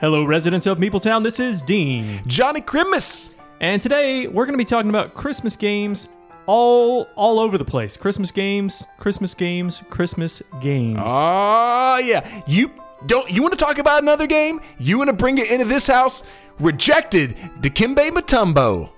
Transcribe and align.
Hello, 0.00 0.24
residents 0.24 0.66
of 0.66 0.78
Meepletown. 0.78 1.22
This 1.22 1.38
is 1.40 1.60
Dean, 1.62 2.22
Johnny 2.26 2.60
Christmas. 2.60 3.30
and 3.60 3.80
today 3.82 4.26
we're 4.26 4.46
going 4.46 4.54
to 4.54 4.58
be 4.58 4.64
talking 4.64 4.88
about 4.90 5.12
Christmas 5.14 5.56
games 5.56 6.08
all 6.46 7.06
all 7.16 7.38
over 7.38 7.58
the 7.58 7.64
place. 7.64 7.96
Christmas 7.96 8.30
games, 8.30 8.86
Christmas 8.98 9.34
games, 9.34 9.82
Christmas 9.90 10.42
games. 10.60 11.00
Oh 11.02 12.00
yeah, 12.02 12.42
you 12.46 12.72
don't. 13.06 13.30
You 13.30 13.42
want 13.42 13.58
to 13.58 13.62
talk 13.62 13.78
about 13.78 14.02
another 14.02 14.26
game? 14.26 14.60
You 14.78 14.96
want 14.98 15.08
to 15.08 15.16
bring 15.16 15.38
it 15.38 15.50
into 15.50 15.66
this 15.66 15.86
house? 15.86 16.22
Rejected, 16.58 17.36
Dikembe 17.60 18.10
Mutombo. 18.10 18.90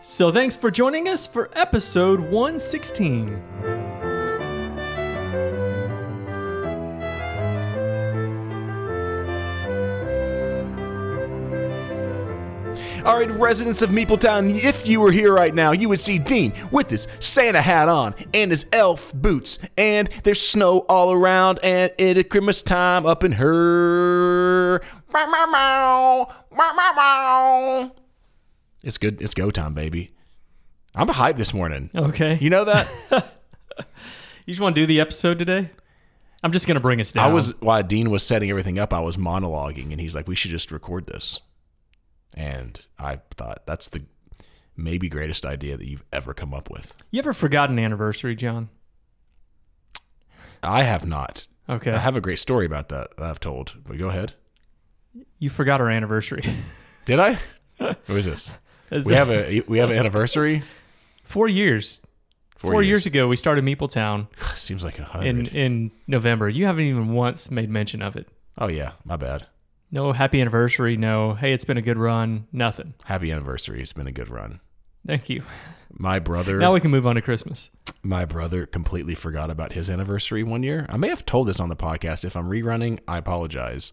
so 0.00 0.30
thanks 0.32 0.54
for 0.56 0.70
joining 0.70 1.08
us 1.08 1.26
for 1.26 1.50
episode 1.54 2.20
116. 2.20 3.42
All 13.08 13.16
right, 13.16 13.30
residents 13.30 13.80
of 13.80 13.88
Meepletown, 13.88 14.62
if 14.62 14.86
you 14.86 15.00
were 15.00 15.10
here 15.10 15.32
right 15.32 15.54
now, 15.54 15.72
you 15.72 15.88
would 15.88 15.98
see 15.98 16.18
Dean 16.18 16.52
with 16.70 16.90
his 16.90 17.08
Santa 17.20 17.62
hat 17.62 17.88
on 17.88 18.14
and 18.34 18.50
his 18.50 18.66
elf 18.70 19.14
boots, 19.14 19.58
and 19.78 20.10
there's 20.24 20.46
snow 20.46 20.80
all 20.90 21.14
around, 21.14 21.58
and 21.62 21.90
it 21.96 22.18
is 22.18 22.24
Christmas 22.28 22.60
time 22.60 23.06
up 23.06 23.24
in 23.24 23.32
her. 23.32 24.82
It's 28.82 28.98
good. 28.98 29.22
It's 29.22 29.32
go 29.32 29.50
time, 29.50 29.72
baby. 29.72 30.12
I'm 30.94 31.08
hyped 31.08 31.38
this 31.38 31.54
morning. 31.54 31.88
Okay. 31.94 32.36
You 32.42 32.50
know 32.50 32.64
that? 32.64 32.88
You 34.44 34.52
just 34.52 34.62
want 34.62 34.74
to 34.76 34.80
do 34.80 34.86
the 34.86 35.00
episode 35.00 35.38
today? 35.38 35.68
I'm 36.42 36.52
just 36.52 36.66
going 36.66 36.76
to 36.76 36.80
bring 36.80 37.00
us 37.00 37.12
down. 37.12 37.30
I 37.30 37.32
was 37.32 37.50
while 37.60 37.82
Dean 37.82 38.10
was 38.10 38.22
setting 38.22 38.48
everything 38.48 38.78
up, 38.78 38.94
I 38.94 39.00
was 39.00 39.18
monologuing, 39.18 39.92
and 39.92 40.00
he's 40.00 40.14
like, 40.14 40.26
"We 40.26 40.34
should 40.34 40.50
just 40.50 40.72
record 40.72 41.06
this." 41.06 41.40
And 42.34 42.80
I 42.98 43.20
thought 43.36 43.66
that's 43.66 43.88
the 43.88 44.02
maybe 44.76 45.08
greatest 45.08 45.44
idea 45.44 45.76
that 45.76 45.88
you've 45.88 46.04
ever 46.12 46.32
come 46.34 46.54
up 46.54 46.70
with. 46.70 46.94
You 47.10 47.18
ever 47.18 47.32
forgot 47.32 47.70
an 47.70 47.78
anniversary, 47.78 48.36
John? 48.36 48.68
I 50.62 50.82
have 50.82 51.06
not. 51.06 51.46
Okay. 51.68 51.92
I 51.92 51.98
have 51.98 52.16
a 52.16 52.20
great 52.20 52.38
story 52.38 52.66
about 52.66 52.88
that, 52.88 53.16
that 53.16 53.24
I've 53.24 53.40
told. 53.40 53.74
But 53.86 53.98
go 53.98 54.08
ahead. 54.08 54.34
you 55.38 55.50
forgot 55.50 55.80
our 55.80 55.90
anniversary. 55.90 56.42
Did 57.04 57.18
I? 57.20 57.38
what 57.78 57.98
is 58.08 58.24
this? 58.24 58.54
Is 58.90 59.04
We 59.06 59.12
that- 59.14 59.18
have 59.26 59.30
a 59.30 59.60
we 59.68 59.78
have 59.78 59.90
an 59.90 59.98
anniversary. 59.98 60.62
four 61.24 61.48
years. 61.48 62.00
Four 62.56 62.72
Four, 62.72 62.82
years. 62.82 63.02
years. 63.02 63.06
ago, 63.06 63.28
we 63.28 63.36
started 63.36 63.62
Meepletown 63.64 64.26
Seems 64.56 64.82
like 64.82 64.98
a 64.98 65.02
in 65.02 65.06
hundred. 65.36 65.48
in 65.54 65.90
November. 66.08 66.48
You 66.48 66.66
haven't 66.66 66.84
even 66.84 67.12
once 67.12 67.50
made 67.52 67.70
mention 67.70 68.02
of 68.02 68.16
it. 68.16 68.28
oh 68.58 68.66
yeah, 68.68 68.92
my 69.04 69.16
bad. 69.16 69.46
No 69.90 70.12
happy 70.12 70.40
anniversary. 70.40 70.96
No, 70.96 71.34
hey, 71.34 71.52
it's 71.52 71.64
been 71.64 71.76
a 71.78 71.82
good 71.82 71.98
run. 71.98 72.46
Nothing. 72.52 72.94
Happy 73.04 73.30
anniversary. 73.32 73.80
It's 73.80 73.92
been 73.92 74.06
a 74.06 74.12
good 74.12 74.28
run. 74.28 74.60
Thank 75.06 75.28
you. 75.30 75.42
My 75.90 76.18
brother. 76.18 76.58
Now 76.58 76.74
we 76.74 76.80
can 76.80 76.90
move 76.90 77.06
on 77.06 77.14
to 77.14 77.22
Christmas. 77.22 77.70
my 78.02 78.24
brother 78.26 78.66
completely 78.66 79.14
forgot 79.14 79.50
about 79.50 79.72
his 79.72 79.88
anniversary 79.88 80.42
one 80.42 80.62
year. 80.62 80.86
I 80.90 80.98
may 80.98 81.08
have 81.08 81.24
told 81.24 81.48
this 81.48 81.58
on 81.60 81.68
the 81.70 81.76
podcast. 81.76 82.24
If 82.24 82.36
I'm 82.36 82.48
rerunning, 82.48 82.98
I 83.08 83.16
apologize. 83.18 83.90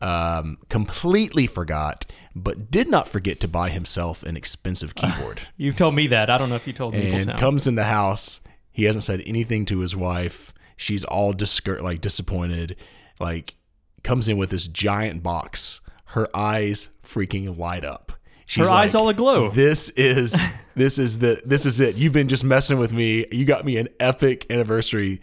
Um, 0.00 0.58
completely 0.68 1.46
forgot, 1.48 2.06
but 2.34 2.70
did 2.70 2.88
not 2.88 3.08
forget 3.08 3.40
to 3.40 3.48
buy 3.48 3.68
himself 3.68 4.22
an 4.22 4.36
expensive 4.36 4.94
keyboard. 4.94 5.40
You've 5.56 5.76
told 5.76 5.94
me 5.94 6.06
that. 6.08 6.30
I 6.30 6.38
don't 6.38 6.48
know 6.48 6.54
if 6.54 6.66
you 6.66 6.72
told 6.72 6.94
me. 6.94 7.12
and 7.12 7.28
comes 7.36 7.66
in 7.66 7.74
the 7.74 7.84
house. 7.84 8.40
He 8.70 8.84
hasn't 8.84 9.02
said 9.02 9.22
anything 9.26 9.64
to 9.66 9.80
his 9.80 9.96
wife. 9.96 10.54
She's 10.76 11.02
all 11.04 11.34
discour- 11.34 11.82
like 11.82 12.00
disappointed. 12.00 12.76
Like 13.18 13.56
comes 14.02 14.28
in 14.28 14.38
with 14.38 14.50
this 14.50 14.66
giant 14.66 15.22
box. 15.22 15.80
Her 16.06 16.28
eyes 16.34 16.88
freaking 17.02 17.58
light 17.58 17.84
up. 17.84 18.12
She's 18.46 18.66
Her 18.66 18.72
eyes 18.72 18.94
all 18.94 19.08
aglow. 19.08 19.50
This 19.50 19.90
is 19.90 20.38
this 20.74 20.98
is 20.98 21.18
the 21.18 21.40
this 21.44 21.66
is 21.66 21.80
it. 21.80 21.96
You've 21.96 22.14
been 22.14 22.28
just 22.28 22.44
messing 22.44 22.78
with 22.78 22.92
me. 22.92 23.26
You 23.30 23.44
got 23.44 23.64
me 23.64 23.76
an 23.76 23.88
epic 24.00 24.46
anniversary 24.50 25.20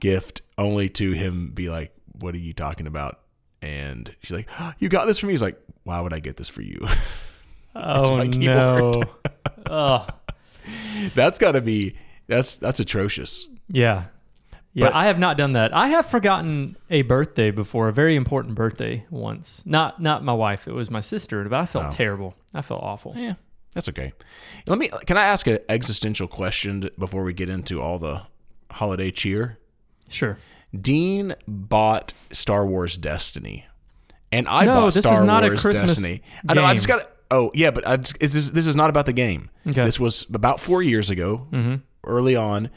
gift, 0.00 0.42
only 0.58 0.88
to 0.90 1.12
him 1.12 1.52
be 1.54 1.70
like, 1.70 1.94
"What 2.20 2.34
are 2.34 2.38
you 2.38 2.52
talking 2.52 2.86
about?" 2.86 3.20
And 3.62 4.14
she's 4.22 4.32
like, 4.32 4.48
ah, 4.58 4.74
"You 4.78 4.88
got 4.88 5.06
this 5.06 5.18
for 5.18 5.26
me." 5.26 5.32
He's 5.32 5.42
like, 5.42 5.58
"Why 5.84 6.00
would 6.00 6.12
I 6.12 6.20
get 6.20 6.36
this 6.36 6.48
for 6.48 6.60
you?" 6.60 6.86
oh 7.74 8.18
my 8.18 8.26
no. 8.26 9.02
oh 9.70 10.06
that's 11.14 11.38
got 11.38 11.52
to 11.52 11.60
be 11.60 11.96
that's 12.26 12.56
that's 12.56 12.80
atrocious. 12.80 13.46
yeah. 13.68 14.04
Yeah, 14.74 14.86
But- 14.86 14.94
I 14.94 15.04
have 15.04 15.18
not 15.18 15.36
done 15.36 15.52
that. 15.52 15.74
I 15.74 15.88
have 15.88 16.06
forgotten 16.06 16.76
a 16.88 17.02
birthday 17.02 17.50
before, 17.50 17.88
a 17.88 17.92
very 17.92 18.16
important 18.16 18.54
birthday 18.54 19.04
once. 19.10 19.62
Not 19.66 20.00
not 20.00 20.24
my 20.24 20.32
wife, 20.32 20.66
it 20.66 20.72
was 20.72 20.90
my 20.90 21.00
sister, 21.00 21.44
but 21.44 21.58
I 21.58 21.66
felt 21.66 21.86
Oh. 21.88 21.90
terrible. 21.92 22.34
I 22.54 22.62
felt 22.62 22.82
awful. 22.82 23.14
Yeah, 23.16 23.34
that's 23.74 23.88
okay. 23.90 24.12
Let 24.66 24.78
me. 24.78 24.88
Can 25.06 25.16
I 25.18 25.24
ask 25.24 25.46
an 25.46 25.58
existential 25.68 26.26
question 26.26 26.88
before 26.98 27.22
we 27.22 27.34
get 27.34 27.48
into 27.50 27.82
all 27.82 27.98
the 27.98 28.22
holiday 28.70 29.10
cheer? 29.10 29.58
Sure. 30.08 30.38
Dean 30.78 31.34
bought 31.46 32.14
Star 32.32 32.64
Wars 32.66 32.96
Destiny, 32.96 33.66
and 34.30 34.48
I 34.48 34.64
bought 34.64 34.64
Star 34.64 34.66
Wars 34.66 34.66
Destiny. 34.66 34.66
No, 34.66 34.74
bought 34.80 34.94
this 34.94 35.02
Star 35.04 35.14
is 35.22 35.26
not 35.26 35.44
a 35.44 35.48
Wars 35.48 35.62
Christmas 35.62 35.90
Destiny. 35.96 36.22
I 36.48 36.54
know. 36.54 36.64
I 36.64 36.72
just 36.74 36.88
got. 36.88 37.10
Oh 37.30 37.50
yeah, 37.54 37.70
but 37.70 37.86
I 37.86 37.98
just, 37.98 38.16
is 38.22 38.32
this 38.32 38.50
this 38.50 38.66
is 38.66 38.74
not 38.76 38.88
about 38.88 39.04
the 39.04 39.12
game. 39.12 39.50
Okay. 39.66 39.84
This 39.84 40.00
was 40.00 40.24
about 40.32 40.60
four 40.60 40.82
years 40.82 41.10
ago, 41.10 41.46
mm-hmm. 41.50 41.74
early 42.04 42.36
on, 42.36 42.70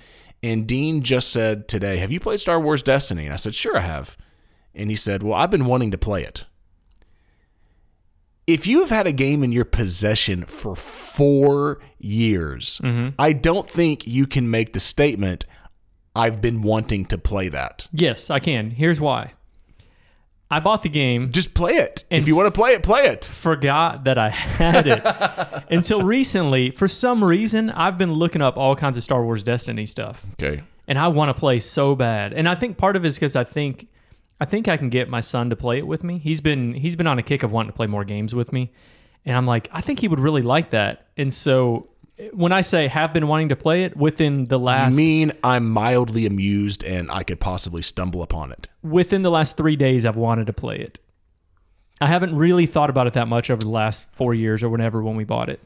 and 0.46 0.68
Dean 0.68 1.02
just 1.02 1.32
said 1.32 1.68
today, 1.68 1.98
"Have 1.98 2.12
you 2.12 2.20
played 2.20 2.40
Star 2.40 2.60
Wars 2.60 2.84
Destiny?" 2.84 3.26
And 3.26 3.34
I 3.34 3.38
said, 3.38 3.56
"Sure, 3.56 3.78
I 3.78 3.82
have." 3.82 4.16
And 4.74 4.90
he 4.90 4.96
said, 4.96 5.24
"Well, 5.24 5.34
I've 5.34 5.52
been 5.52 5.66
wanting 5.66 5.92
to 5.92 5.98
play 5.98 6.24
it." 6.24 6.46
If 8.46 8.68
you 8.68 8.82
have 8.82 8.92
had 8.92 9.08
a 9.08 9.12
game 9.12 9.44
in 9.44 9.52
your 9.52 9.66
possession 9.66 10.46
for 10.46 10.76
four 10.76 11.80
years, 11.98 12.80
mm-hmm. 12.84 13.16
I 13.18 13.34
don't 13.34 13.68
think 13.68 14.06
you 14.06 14.28
can 14.28 14.52
make 14.52 14.74
the 14.74 14.80
statement, 14.80 15.46
I've 16.16 16.42
been 16.42 16.62
wanting 16.62 17.06
to 17.06 17.18
play 17.18 17.50
that. 17.50 17.88
Yes, 17.92 18.30
I 18.30 18.40
can. 18.40 18.70
Here's 18.70 19.00
why. 19.00 19.34
I 20.50 20.60
bought 20.60 20.84
the 20.84 20.90
game, 20.90 21.32
Just 21.32 21.54
play 21.56 21.74
it. 21.74 22.04
And 22.12 22.22
if 22.22 22.28
you 22.28 22.36
want 22.36 22.54
to 22.54 22.58
play 22.58 22.72
it, 22.72 22.84
play 22.84 23.02
it. 23.06 23.26
forgot 23.26 24.04
that 24.04 24.18
I 24.20 24.30
had 24.30 24.86
it 24.88 25.02
until 25.72 26.02
recently. 26.04 26.70
For 26.72 26.88
some 26.88 27.24
reason, 27.24 27.72
I've 27.72 27.98
been 27.98 28.14
looking 28.14 28.42
up 28.44 28.56
all 28.56 28.76
kinds 28.76 28.96
of 28.98 29.04
Star 29.04 29.24
Wars 29.24 29.44
Destiny 29.44 29.86
stuff, 29.88 30.24
Okay. 30.34 30.62
and 30.88 31.00
I 31.00 31.08
want 31.08 31.30
to 31.30 31.40
play 31.40 31.60
so 31.60 31.96
bad. 31.96 32.32
And 32.34 32.48
I 32.48 32.54
think 32.56 32.78
part 32.78 32.96
of 32.96 33.04
it 33.04 33.08
is 33.08 33.16
because 33.16 33.36
I 33.36 33.44
think, 33.44 33.88
I 34.40 34.46
think 34.46 34.68
I 34.68 34.78
can 34.78 34.90
get 34.90 35.10
my 35.10 35.20
son 35.22 35.50
to 35.50 35.56
play 35.56 35.80
it 35.80 35.88
with 35.88 36.04
me. 36.04 36.20
He's 36.20 36.42
been 36.42 36.74
he's 36.74 36.96
been 36.96 37.08
on 37.08 37.18
a 37.18 37.24
kick 37.24 37.42
of 37.42 37.52
wanting 37.52 37.72
to 37.72 37.76
play 37.76 37.88
more 37.88 38.04
games 38.06 38.36
with 38.36 38.54
me, 38.54 38.72
and 39.26 39.36
I'm 39.36 39.48
like, 39.48 39.68
I 39.72 39.82
think 39.82 40.00
he 40.00 40.08
would 40.08 40.20
really 40.20 40.44
like 40.44 40.70
that. 40.70 41.08
And 41.18 41.34
so, 41.34 41.90
when 42.34 42.52
I 42.52 42.62
say 42.62 42.88
have 42.88 43.14
been 43.14 43.28
wanting 43.28 43.50
to 43.50 43.56
play 43.56 43.84
it 43.84 43.96
within 43.98 44.46
the 44.46 44.58
last 44.59 44.96
mean, 44.96 45.31
I'm 45.44 45.70
mildly 45.70 46.26
amused 46.26 46.84
and 46.84 47.12
I 47.12 47.24
could 47.24 47.40
possibly 47.40 47.81
stumble 47.81 48.22
upon 48.24 48.52
it. 48.52 48.68
within 48.84 49.22
the 49.22 49.31
last 49.31 49.58
three 49.58 49.76
days, 49.76 50.06
I've 50.06 50.16
wanted 50.16 50.48
to 50.48 50.53
play 50.53 50.78
it. 50.78 51.00
I 52.02 52.08
haven't 52.08 52.36
really 52.36 52.66
thought 52.66 52.90
about 52.90 53.08
it 53.08 53.14
that 53.14 53.28
much 53.28 53.50
over 53.50 53.62
the 53.62 53.70
last 53.70 54.09
four 54.12 54.34
years 54.34 54.64
or 54.64 54.70
whenever 54.70 55.02
when 55.02 55.16
we 55.16 55.24
bought 55.24 55.50
it. 55.50 55.59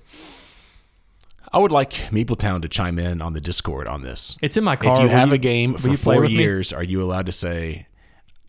I 1.51 1.57
would 1.57 1.71
like 1.71 1.93
Meepletown 2.11 2.61
to 2.61 2.67
chime 2.67 2.99
in 2.99 3.21
on 3.21 3.33
the 3.33 3.41
Discord 3.41 3.87
on 3.87 4.03
this. 4.03 4.37
It's 4.41 4.55
in 4.55 4.63
my 4.63 4.75
car. 4.75 4.93
if 4.93 4.99
you 4.99 5.05
Will 5.07 5.11
have 5.15 5.31
a 5.31 5.39
game 5.39 5.73
for 5.75 5.89
you 5.89 5.97
four 5.97 6.21
with 6.21 6.31
me? 6.31 6.37
years, 6.37 6.71
are 6.71 6.83
you 6.83 7.01
allowed 7.01 7.25
to 7.25 7.31
say, 7.31 7.87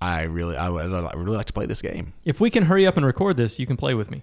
I 0.02 0.22
really, 0.22 0.56
I 0.56 0.68
would, 0.68 0.92
I 0.92 1.14
would 1.14 1.24
really 1.24 1.36
like 1.38 1.46
to 1.46 1.54
play 1.54 1.64
this 1.64 1.80
game? 1.80 2.12
If 2.26 2.40
we 2.40 2.50
can 2.50 2.64
hurry 2.64 2.86
up 2.86 2.98
and 2.98 3.06
record 3.06 3.38
this, 3.38 3.58
you 3.58 3.66
can 3.66 3.78
play 3.78 3.94
with 3.94 4.10
me. 4.10 4.22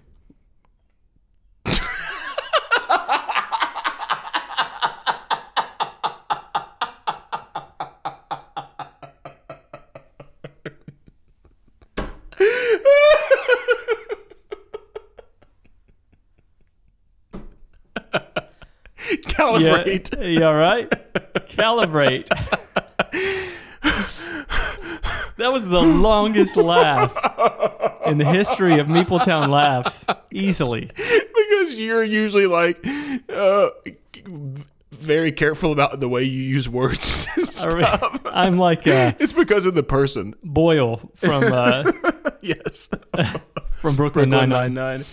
Calibrate. 19.58 20.18
Yeah, 20.20 20.40
yeah 20.40 20.50
right. 20.50 20.90
Calibrate. 21.48 22.28
that 25.36 25.52
was 25.52 25.66
the 25.66 25.80
longest 25.80 26.56
laugh 26.56 27.12
in 28.06 28.18
the 28.18 28.24
history 28.24 28.78
of 28.78 28.86
Meepletown 28.86 29.48
laughs, 29.48 30.04
easily. 30.30 30.86
because 30.96 31.78
you're 31.78 32.04
usually 32.04 32.46
like 32.46 32.84
uh, 33.28 33.70
very 34.90 35.32
careful 35.32 35.72
about 35.72 36.00
the 36.00 36.08
way 36.08 36.22
you 36.22 36.40
use 36.42 36.68
words. 36.68 37.26
I. 37.60 38.20
I'm 38.32 38.58
like 38.58 38.86
uh, 38.86 39.12
It's 39.18 39.32
because 39.32 39.64
of 39.64 39.74
the 39.74 39.82
person. 39.82 40.34
Boyle 40.44 41.10
from 41.16 41.44
uh, 41.44 41.90
Yes. 42.40 42.88
from 43.80 43.96
Brooklyn 43.96 44.28
Nine 44.28 44.48
Nine 44.48 44.74
nine. 44.74 45.04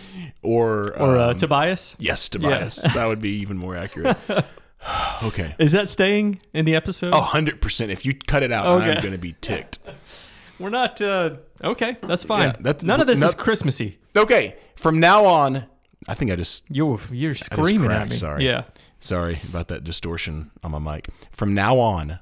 Or 0.45 0.95
or 0.97 1.17
uh, 1.17 1.31
um, 1.31 1.37
Tobias. 1.37 1.95
yes, 1.99 2.29
Tobias. 2.29 2.77
that 2.93 3.05
would 3.05 3.19
be 3.21 3.37
even 3.41 3.57
more 3.57 3.75
accurate. 3.75 4.17
okay. 5.23 5.55
Is 5.57 5.71
that 5.71 5.89
staying 5.89 6.39
in 6.53 6.65
the 6.65 6.75
episode? 6.75 7.13
A 7.13 7.21
hundred 7.21 7.61
percent. 7.61 7.91
If 7.91 8.05
you 8.05 8.13
cut 8.13 8.43
it 8.43 8.51
out, 8.51 8.67
Okay. 8.67 8.91
I'm 8.91 9.01
going 9.01 9.13
to 9.13 9.19
be 9.19 9.35
ticked. 9.41 9.79
We're 10.59 10.69
not. 10.69 11.01
Uh, 11.01 11.37
okay, 11.63 11.97
that's 12.01 12.23
fine. 12.23 12.41
Yeah, 12.47 12.51
that's- 12.59 12.83
None 12.83 13.01
of 13.01 13.07
this 13.07 13.21
is 13.21 13.33
Christmassy. 13.33 13.99
Okay, 14.15 14.55
from 14.75 14.99
now 15.01 15.25
on, 15.25 15.65
I 16.07 16.13
think 16.13 16.31
I 16.31 16.35
just 16.37 16.63
You're 16.69 16.99
you're 17.11 17.35
screaming 17.35 17.91
at 17.91 18.09
me. 18.09 18.15
sorry. 18.15 18.45
Yeah. 18.45 18.63
sorry 19.01 19.39
about 19.49 19.67
that 19.67 19.83
distortion 19.83 20.51
on 20.63 20.71
my 20.71 20.79
mic. 20.79 21.09
From 21.31 21.53
now 21.53 21.77
on, 21.79 22.19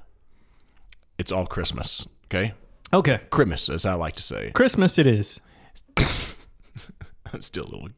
it's 1.18 1.30
all 1.30 1.46
Christmas. 1.46 2.06
Okay, 2.26 2.54
Okay. 2.92 3.20
Christmas, 3.30 3.68
as 3.68 3.84
I 3.86 3.94
like 3.94 4.16
to 4.16 4.22
say. 4.22 4.50
Christmas 4.52 4.98
it 4.98 5.06
is. 5.06 5.40
I'm 7.34 7.42
still 7.42 7.64
a 7.64 7.70
little, 7.70 7.88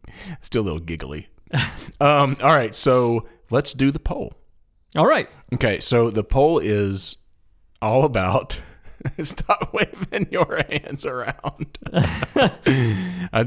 still 0.40 0.62
a 0.62 0.64
little 0.64 0.80
giggly. 0.80 1.28
um, 2.00 2.36
all 2.42 2.56
right, 2.56 2.74
so 2.74 3.26
let's 3.50 3.72
do 3.72 3.90
the 3.90 3.98
poll. 4.00 4.34
All 4.96 5.06
right. 5.06 5.28
Okay, 5.54 5.78
so 5.80 6.10
the 6.10 6.24
poll 6.24 6.58
is 6.58 7.16
all 7.82 8.04
about. 8.04 8.60
Stop 9.22 9.72
waving 9.74 10.28
your 10.32 10.60
hands 10.68 11.04
around. 11.04 11.78
All 13.32 13.44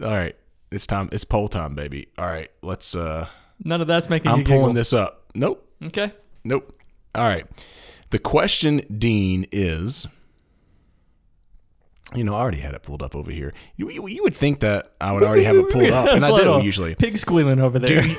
right, 0.00 0.36
it's 0.70 0.86
time. 0.86 1.08
It's 1.12 1.24
poll 1.24 1.48
time, 1.48 1.74
baby. 1.74 2.08
All 2.18 2.26
right, 2.26 2.50
let's. 2.62 2.94
uh 2.94 3.26
None 3.64 3.80
of 3.80 3.86
that's 3.88 4.08
making 4.10 4.30
I'm 4.30 4.38
you 4.40 4.44
giggle. 4.44 4.60
pulling 4.62 4.74
this 4.74 4.92
up. 4.92 5.30
Nope, 5.34 5.66
Okay. 5.84 6.12
nope. 6.44 6.72
All 7.14 7.26
right. 7.26 7.46
The 8.10 8.18
question, 8.18 8.78
Dean, 8.98 9.46
is. 9.52 10.06
You 12.14 12.24
know, 12.24 12.34
I 12.34 12.40
already 12.40 12.58
had 12.58 12.74
it 12.74 12.82
pulled 12.82 13.02
up 13.02 13.14
over 13.16 13.30
here. 13.30 13.52
You, 13.76 13.88
you, 13.90 14.06
you 14.06 14.22
would 14.22 14.34
think 14.34 14.60
that 14.60 14.92
I 15.00 15.12
would 15.12 15.22
already 15.22 15.44
have 15.44 15.56
it 15.56 15.70
pulled 15.70 15.90
up, 15.90 16.08
and 16.08 16.22
I 16.22 16.26
I 16.28 16.30
a 16.30 16.34
little 16.34 16.58
do 16.60 16.64
usually. 16.66 16.94
Pig 16.94 17.16
squealing 17.18 17.60
over 17.60 17.78
there. 17.78 18.04
You- 18.04 18.16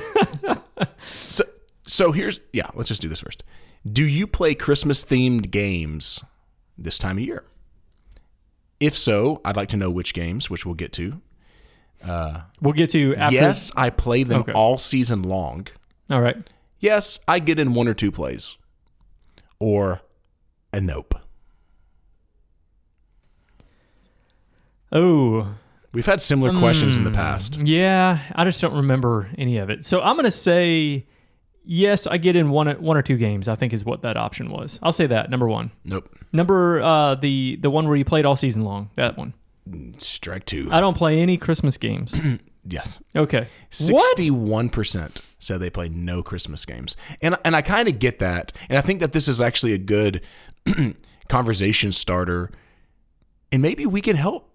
so, 1.26 1.44
so 1.86 2.12
here's 2.12 2.40
yeah. 2.52 2.68
Let's 2.74 2.88
just 2.88 3.02
do 3.02 3.08
this 3.08 3.20
first. 3.20 3.42
Do 3.90 4.04
you 4.04 4.26
play 4.26 4.54
Christmas 4.54 5.04
themed 5.04 5.50
games 5.50 6.22
this 6.78 6.98
time 6.98 7.18
of 7.18 7.24
year? 7.24 7.44
If 8.80 8.96
so, 8.96 9.40
I'd 9.44 9.56
like 9.56 9.68
to 9.70 9.76
know 9.76 9.90
which 9.90 10.14
games, 10.14 10.50
which 10.50 10.66
we'll 10.66 10.74
get 10.74 10.92
to. 10.94 11.20
Uh, 12.04 12.40
we'll 12.60 12.72
get 12.74 12.90
to 12.90 13.14
after. 13.16 13.34
yes, 13.34 13.70
I 13.76 13.90
play 13.90 14.24
them 14.24 14.40
Okay. 14.40 14.52
all 14.52 14.76
season 14.78 15.22
long. 15.22 15.68
All 16.10 16.20
right. 16.20 16.36
Yes, 16.80 17.18
I 17.28 17.38
get 17.38 17.58
in 17.58 17.72
one 17.72 17.88
or 17.88 17.94
two 17.94 18.10
plays, 18.10 18.56
or 19.58 20.00
a 20.72 20.80
nope. 20.80 21.14
Oh, 24.94 25.54
We've 25.92 26.06
had 26.06 26.20
similar 26.20 26.52
questions 26.58 26.96
in 26.96 27.04
the 27.04 27.12
past. 27.12 27.56
yeah. 27.56 28.18
I 28.34 28.44
just 28.44 28.60
don't 28.60 28.74
remember 28.74 29.28
any 29.38 29.58
of 29.58 29.70
it. 29.70 29.86
So 29.86 30.00
I'm 30.02 30.16
gonna 30.16 30.30
say 30.32 31.06
yes. 31.64 32.08
I 32.08 32.16
get 32.16 32.34
in 32.34 32.50
one 32.50 32.66
one 32.82 32.96
or 32.96 33.02
two 33.02 33.16
games. 33.16 33.46
I 33.46 33.54
think 33.54 33.72
is 33.72 33.84
what 33.84 34.02
that 34.02 34.16
option 34.16 34.50
was. 34.50 34.80
I'll 34.82 34.90
say 34.92 35.06
that 35.06 35.30
number 35.30 35.46
one. 35.46 35.70
Nope. 35.84 36.10
Number 36.32 36.80
uh, 36.82 37.14
the 37.14 37.58
the 37.62 37.70
one 37.70 37.86
where 37.86 37.96
you 37.96 38.04
played 38.04 38.24
all 38.26 38.34
season 38.34 38.64
long. 38.64 38.90
That 38.96 39.16
one. 39.16 39.34
Strike 39.98 40.46
two. 40.46 40.68
I 40.72 40.80
don't 40.80 40.96
play 40.96 41.20
any 41.20 41.36
Christmas 41.36 41.76
games. 41.78 42.20
yes. 42.64 42.98
Okay. 43.14 43.46
What? 43.88 44.02
Sixty-one 44.16 44.70
percent 44.70 45.20
said 45.38 45.60
they 45.60 45.70
play 45.70 45.88
no 45.88 46.24
Christmas 46.24 46.64
games, 46.64 46.96
and 47.22 47.36
and 47.44 47.54
I 47.54 47.62
kind 47.62 47.86
of 47.86 48.00
get 48.00 48.18
that, 48.18 48.52
and 48.68 48.76
I 48.76 48.80
think 48.80 48.98
that 48.98 49.12
this 49.12 49.28
is 49.28 49.40
actually 49.40 49.74
a 49.74 49.78
good 49.78 50.22
conversation 51.28 51.92
starter, 51.92 52.50
and 53.52 53.62
maybe 53.62 53.86
we 53.86 54.00
can 54.00 54.16
help 54.16 54.50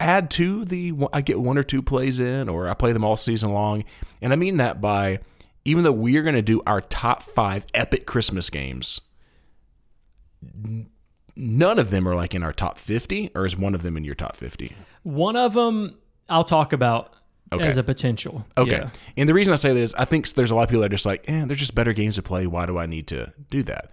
add 0.00 0.30
to 0.32 0.64
the 0.64 0.92
I 1.12 1.20
get 1.20 1.38
one 1.38 1.56
or 1.58 1.62
two 1.62 1.82
plays 1.82 2.18
in, 2.18 2.48
or 2.48 2.68
I 2.68 2.74
play 2.74 2.92
them 2.92 3.04
all 3.04 3.16
season 3.16 3.52
long, 3.52 3.84
and 4.20 4.32
I 4.32 4.36
mean 4.36 4.56
that 4.56 4.80
by 4.80 5.20
even 5.64 5.84
though 5.84 5.92
we're 5.92 6.22
going 6.22 6.34
to 6.34 6.42
do 6.42 6.62
our 6.66 6.80
top 6.80 7.22
five 7.22 7.66
epic 7.74 8.06
Christmas 8.06 8.48
games. 8.50 9.00
None 11.36 11.78
of 11.78 11.90
them 11.90 12.08
are 12.08 12.14
like 12.14 12.34
in 12.34 12.42
our 12.42 12.52
top 12.52 12.78
50, 12.78 13.30
or 13.34 13.46
is 13.46 13.56
one 13.56 13.74
of 13.74 13.82
them 13.82 13.96
in 13.96 14.04
your 14.04 14.14
top 14.14 14.36
50? 14.36 14.74
One 15.02 15.36
of 15.36 15.54
them 15.54 15.98
I'll 16.28 16.44
talk 16.44 16.72
about 16.72 17.14
Okay. 17.52 17.64
as 17.66 17.76
a 17.76 17.82
potential. 17.82 18.46
Okay. 18.56 18.70
Yeah. 18.72 18.90
And 19.16 19.28
the 19.28 19.34
reason 19.34 19.52
I 19.52 19.56
say 19.56 19.72
that 19.72 19.80
is 19.80 19.92
I 19.94 20.04
think 20.04 20.28
there's 20.34 20.52
a 20.52 20.54
lot 20.54 20.62
of 20.62 20.68
people 20.68 20.82
that 20.82 20.86
are 20.86 20.94
just 20.94 21.04
like, 21.06 21.24
eh, 21.28 21.44
there's 21.46 21.58
just 21.58 21.74
better 21.74 21.92
games 21.92 22.14
to 22.14 22.22
play. 22.22 22.46
Why 22.46 22.64
do 22.64 22.78
I 22.78 22.86
need 22.86 23.08
to 23.08 23.32
do 23.50 23.62
that? 23.64 23.90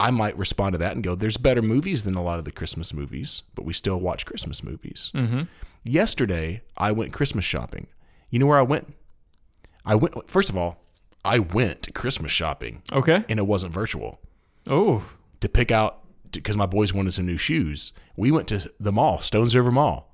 I 0.00 0.10
might 0.10 0.36
respond 0.36 0.72
to 0.74 0.78
that 0.78 0.92
and 0.92 1.02
go, 1.04 1.14
there's 1.14 1.36
better 1.36 1.62
movies 1.62 2.04
than 2.04 2.14
a 2.14 2.22
lot 2.22 2.38
of 2.38 2.44
the 2.44 2.50
Christmas 2.52 2.92
movies, 2.92 3.42
but 3.54 3.64
we 3.64 3.72
still 3.72 3.98
watch 3.98 4.26
Christmas 4.26 4.62
movies. 4.62 5.10
Mm-hmm. 5.14 5.42
Yesterday, 5.84 6.62
I 6.76 6.92
went 6.92 7.12
Christmas 7.12 7.44
shopping. 7.44 7.86
You 8.30 8.38
know 8.40 8.46
where 8.46 8.58
I 8.58 8.62
went? 8.62 8.88
I 9.84 9.94
went, 9.94 10.30
first 10.30 10.48
of 10.50 10.56
all, 10.56 10.78
I 11.24 11.38
went 11.38 11.94
Christmas 11.94 12.32
shopping 12.32 12.82
Okay. 12.92 13.24
and 13.28 13.38
it 13.38 13.46
wasn't 13.46 13.72
virtual 13.72 14.20
Oh. 14.68 15.04
to 15.40 15.48
pick 15.48 15.70
out, 15.70 16.00
because 16.32 16.56
my 16.56 16.66
boys 16.66 16.92
wanted 16.92 17.12
some 17.14 17.26
new 17.26 17.36
shoes. 17.38 17.92
We 18.16 18.30
went 18.32 18.48
to 18.48 18.70
the 18.80 18.90
mall, 18.92 19.20
Stones 19.20 19.54
River 19.54 19.70
Mall. 19.70 20.10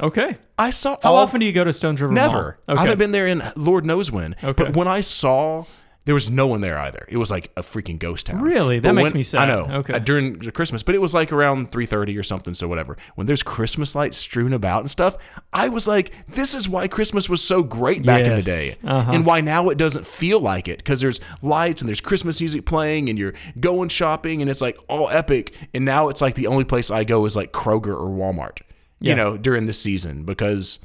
Okay. 0.00 0.36
I 0.58 0.70
saw 0.70 0.96
How 1.02 1.10
all 1.12 1.16
often 1.16 1.40
do 1.40 1.46
you 1.46 1.52
go 1.52 1.64
to 1.64 1.72
Stones 1.72 2.02
River 2.02 2.12
Mall? 2.12 2.26
Never. 2.28 2.58
Okay. 2.68 2.78
I 2.78 2.82
haven't 2.82 2.98
been 2.98 3.12
there 3.12 3.26
in 3.28 3.42
Lord 3.56 3.86
knows 3.86 4.10
when. 4.12 4.34
Okay. 4.42 4.64
But 4.64 4.76
when 4.76 4.88
I 4.88 5.00
saw, 5.00 5.64
there 6.06 6.14
was 6.14 6.30
no 6.30 6.46
one 6.46 6.60
there 6.60 6.78
either. 6.78 7.06
It 7.08 7.16
was 7.16 7.30
like 7.30 7.50
a 7.56 7.62
freaking 7.62 7.98
ghost 7.98 8.26
town. 8.26 8.42
Really? 8.42 8.78
That 8.78 8.90
But 8.90 8.94
makes 8.96 9.12
when- 9.12 9.18
me 9.18 9.22
sad. 9.22 9.48
I 9.50 9.54
know. 9.54 9.74
Okay. 9.78 9.94
uh, 9.94 9.98
during 10.00 10.38
the 10.38 10.52
Christmas, 10.52 10.82
but 10.82 10.94
it 10.94 11.00
was 11.00 11.14
like 11.14 11.32
around 11.32 11.70
three 11.72 11.86
thirty 11.86 12.16
or 12.18 12.22
something. 12.22 12.52
So 12.54 12.68
whatever. 12.68 12.96
When 13.14 13.26
there's 13.26 13.42
Christmas 13.42 13.94
lights 13.94 14.16
strewn 14.18 14.52
about 14.52 14.80
and 14.80 14.90
stuff, 14.90 15.16
I 15.52 15.68
was 15.70 15.86
like, 15.88 16.12
this 16.28 16.54
is 16.54 16.68
why 16.68 16.88
Christmas 16.88 17.28
was 17.28 17.42
so 17.42 17.62
great 17.62 18.04
back 18.04 18.26
in 18.26 18.36
the 18.36 18.42
day, 18.42 18.76
Uh-huh. 18.84 19.12
and 19.14 19.24
why 19.24 19.40
now 19.40 19.70
it 19.70 19.78
doesn't 19.78 20.06
feel 20.06 20.40
like 20.40 20.68
it 20.68 20.78
because 20.78 21.00
there's 21.00 21.20
lights 21.40 21.80
and 21.80 21.88
there's 21.88 22.00
Christmas 22.02 22.38
music 22.38 22.66
playing 22.66 23.08
and 23.08 23.18
you're 23.18 23.34
going 23.58 23.88
shopping 23.88 24.42
and 24.42 24.50
it's 24.50 24.60
like 24.60 24.76
all 24.88 25.08
epic. 25.08 25.54
And 25.72 25.84
now 25.86 26.08
it's 26.10 26.20
like 26.20 26.34
the 26.34 26.48
only 26.48 26.64
place 26.64 26.90
I 26.90 27.04
go 27.04 27.24
is 27.24 27.34
like 27.34 27.52
Kroger 27.52 27.94
or 27.98 28.08
Walmart. 28.10 28.58
Yeah. 29.00 29.10
You 29.10 29.16
know, 29.16 29.36
during 29.36 29.66
this 29.66 29.78
season 29.78 30.24
because 30.24 30.78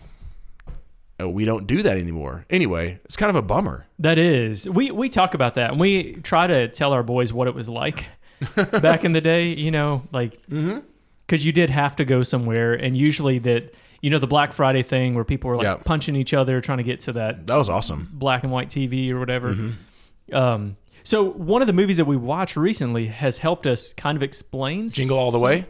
we 1.27 1.45
don't 1.45 1.67
do 1.67 1.81
that 1.83 1.97
anymore. 1.97 2.45
Anyway, 2.49 2.99
it's 3.05 3.15
kind 3.15 3.29
of 3.29 3.35
a 3.35 3.41
bummer. 3.41 3.85
That 3.99 4.17
is. 4.17 4.69
We 4.69 4.91
we 4.91 5.09
talk 5.09 5.33
about 5.33 5.55
that 5.55 5.71
and 5.71 5.79
we 5.79 6.13
try 6.23 6.47
to 6.47 6.67
tell 6.69 6.93
our 6.93 7.03
boys 7.03 7.33
what 7.33 7.47
it 7.47 7.55
was 7.55 7.67
like 7.67 8.05
back 8.81 9.03
in 9.03 9.11
the 9.11 9.21
day, 9.21 9.47
you 9.47 9.71
know, 9.71 10.03
like 10.11 10.41
Mm-hmm. 10.47 10.79
cuz 11.27 11.45
you 11.45 11.51
did 11.51 11.69
have 11.69 11.95
to 11.97 12.05
go 12.05 12.23
somewhere 12.23 12.73
and 12.73 12.95
usually 12.95 13.39
that 13.39 13.73
you 14.01 14.09
know 14.09 14.17
the 14.19 14.27
Black 14.27 14.53
Friday 14.53 14.81
thing 14.81 15.13
where 15.15 15.25
people 15.25 15.49
were 15.49 15.57
like 15.57 15.65
Yeah. 15.65 15.75
punching 15.83 16.15
each 16.15 16.33
other 16.33 16.61
trying 16.61 16.77
to 16.77 16.83
get 16.85 17.01
to 17.01 17.11
that 17.13 17.47
That 17.47 17.57
was 17.57 17.69
awesome. 17.69 18.07
black 18.13 18.43
and 18.43 18.51
white 18.51 18.69
TV 18.69 19.09
or 19.11 19.19
whatever. 19.19 19.53
Mm-hmm. 19.53 20.35
Um 20.35 20.77
so 21.03 21.23
one 21.23 21.61
of 21.61 21.67
the 21.67 21.73
movies 21.73 21.97
that 21.97 22.05
we 22.05 22.15
watched 22.17 22.55
recently 22.55 23.07
has 23.07 23.39
helped 23.39 23.65
us 23.67 23.93
kind 23.93 24.15
of 24.15 24.21
explain 24.23 24.89
Jingle 24.89 25.17
all 25.17 25.31
the 25.31 25.39
way. 25.39 25.65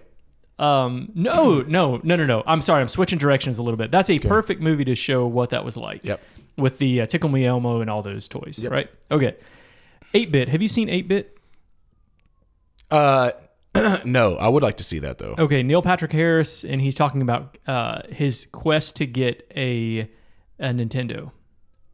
Um, 0.60 1.12
no, 1.16 1.62
no, 1.62 2.00
no, 2.04 2.16
no, 2.18 2.26
no. 2.26 2.44
I'm 2.46 2.62
sorry. 2.62 2.82
I'm 2.82 2.88
switching 2.90 3.18
directions 3.18 3.58
a 3.58 3.64
little 3.64 3.78
bit. 3.78 3.92
That's 3.92 4.10
a 4.10 4.20
perfect 4.20 4.62
movie 4.62 4.86
to 4.86 4.94
show 4.96 5.26
what 5.26 5.52
that 5.52 5.64
was 5.64 5.78
like. 5.78 6.04
Yep. 6.04 6.22
With 6.58 6.78
the 6.80 7.02
uh, 7.02 7.06
Tickle 7.06 7.30
Me 7.30 7.46
Elmo 7.46 7.80
and 7.82 7.90
all 7.90 8.02
those 8.02 8.28
toys, 8.28 8.60
Yep. 8.62 8.72
right? 8.72 8.90
Okay. 9.10 9.36
8 10.14 10.32
bit. 10.32 10.50
Have 10.50 10.62
you 10.62 10.68
seen 10.68 10.90
8 10.90 11.08
bit? 11.08 11.38
Uh, 12.92 13.32
no, 14.06 14.36
I 14.36 14.50
would 14.50 14.64
like 14.64 14.78
to 14.78 14.84
see 14.84 15.00
that 15.00 15.18
though. 15.20 15.36
Okay. 15.38 15.64
Neil 15.64 15.82
Patrick 15.82 16.12
Harris, 16.12 16.64
and 16.66 16.82
he's 16.82 16.96
talking 16.96 17.22
about 17.22 17.58
uh, 17.68 18.02
his 18.10 18.48
quest 18.52 18.96
to 18.98 19.06
get 19.06 19.50
a, 19.56 20.10
a 20.60 20.70
Nintendo, 20.72 21.32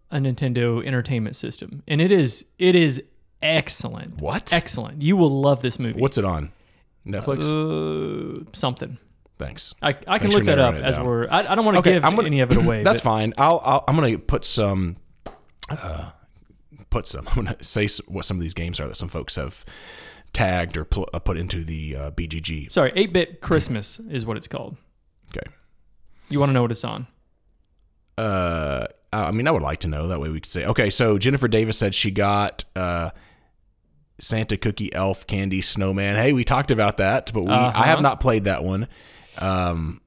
a 0.09 0.17
Nintendo 0.17 0.83
Entertainment 0.85 1.35
System, 1.35 1.83
and 1.87 1.99
it 2.01 2.11
is 2.11 2.45
it 2.57 2.75
is 2.75 3.03
excellent. 3.41 4.21
What? 4.21 4.53
Excellent. 4.53 5.01
You 5.01 5.17
will 5.17 5.41
love 5.41 5.61
this 5.61 5.77
movie. 5.77 5.99
What's 5.99 6.17
it 6.17 6.25
on? 6.25 6.51
Netflix. 7.05 8.41
uh, 8.47 8.49
something? 8.53 8.97
Thanks. 9.37 9.73
I, 9.81 9.89
I 9.89 9.93
can 9.93 10.19
Thanks 10.31 10.35
look 10.35 10.45
that 10.45 10.59
up 10.59 10.75
as 10.75 10.95
down. 10.95 11.05
we're. 11.05 11.25
I, 11.29 11.45
I 11.51 11.55
don't 11.55 11.65
want 11.65 11.75
to 11.75 11.79
Okay, 11.79 11.93
give 11.93 12.03
gonna- 12.03 12.23
any 12.23 12.39
of 12.39 12.51
it 12.51 12.57
away. 12.57 12.83
That's 12.83 13.01
but- 13.01 13.09
fine. 13.09 13.33
I'll, 13.37 13.61
I'll 13.65 13.83
I'm 13.87 13.95
gonna 13.95 14.17
put 14.17 14.45
some. 14.45 14.95
Uh, 15.69 16.11
put 16.89 17.05
some. 17.05 17.27
I'm 17.35 17.43
gonna 17.45 17.57
say 17.61 17.87
what 18.07 18.23
some 18.25 18.37
of 18.37 18.41
these 18.41 18.53
games 18.53 18.79
are 18.79 18.87
that 18.87 18.95
some 18.95 19.09
folks 19.09 19.35
have 19.35 19.65
tagged 20.31 20.77
or 20.77 20.85
pl- 20.85 21.09
uh, 21.13 21.19
put 21.19 21.37
into 21.37 21.63
the 21.63 21.95
uh, 21.95 22.11
BGG. 22.11 22.71
Sorry, 22.71 22.91
8 22.95 23.13
bit 23.13 23.41
Christmas 23.41 23.99
is 23.99 24.25
what 24.25 24.35
it's 24.37 24.47
called. 24.47 24.75
Okay. 25.35 25.47
You 26.29 26.39
want 26.39 26.49
to 26.49 26.53
know 26.53 26.61
what 26.61 26.71
it's 26.71 26.83
on? 26.83 27.07
Uh, 28.17 28.87
I 29.13 29.31
mean, 29.31 29.47
I 29.47 29.51
would 29.51 29.61
like 29.61 29.79
to 29.81 29.87
know. 29.87 30.07
That 30.07 30.19
way 30.19 30.29
we 30.29 30.39
could 30.39 30.49
say, 30.51 30.65
okay, 30.65 30.89
so 30.89 31.17
Jennifer 31.17 31.47
Davis 31.47 31.77
said 31.77 31.93
she 31.95 32.11
got 32.11 32.63
uh, 32.75 33.11
Santa 34.19 34.57
Cookie 34.57 34.93
Elf 34.93 35.27
Candy 35.27 35.61
Snowman. 35.61 36.15
Hey, 36.15 36.33
we 36.33 36.43
talked 36.43 36.71
about 36.71 36.97
that, 36.97 37.31
but 37.33 37.43
we 37.43 37.51
I 37.51 37.67
Uh-huh. 37.67 37.83
have 37.83 38.01
not 38.01 38.19
played 38.19 38.45
that 38.45 38.63
one. 38.63 38.87
Um, 39.37 40.01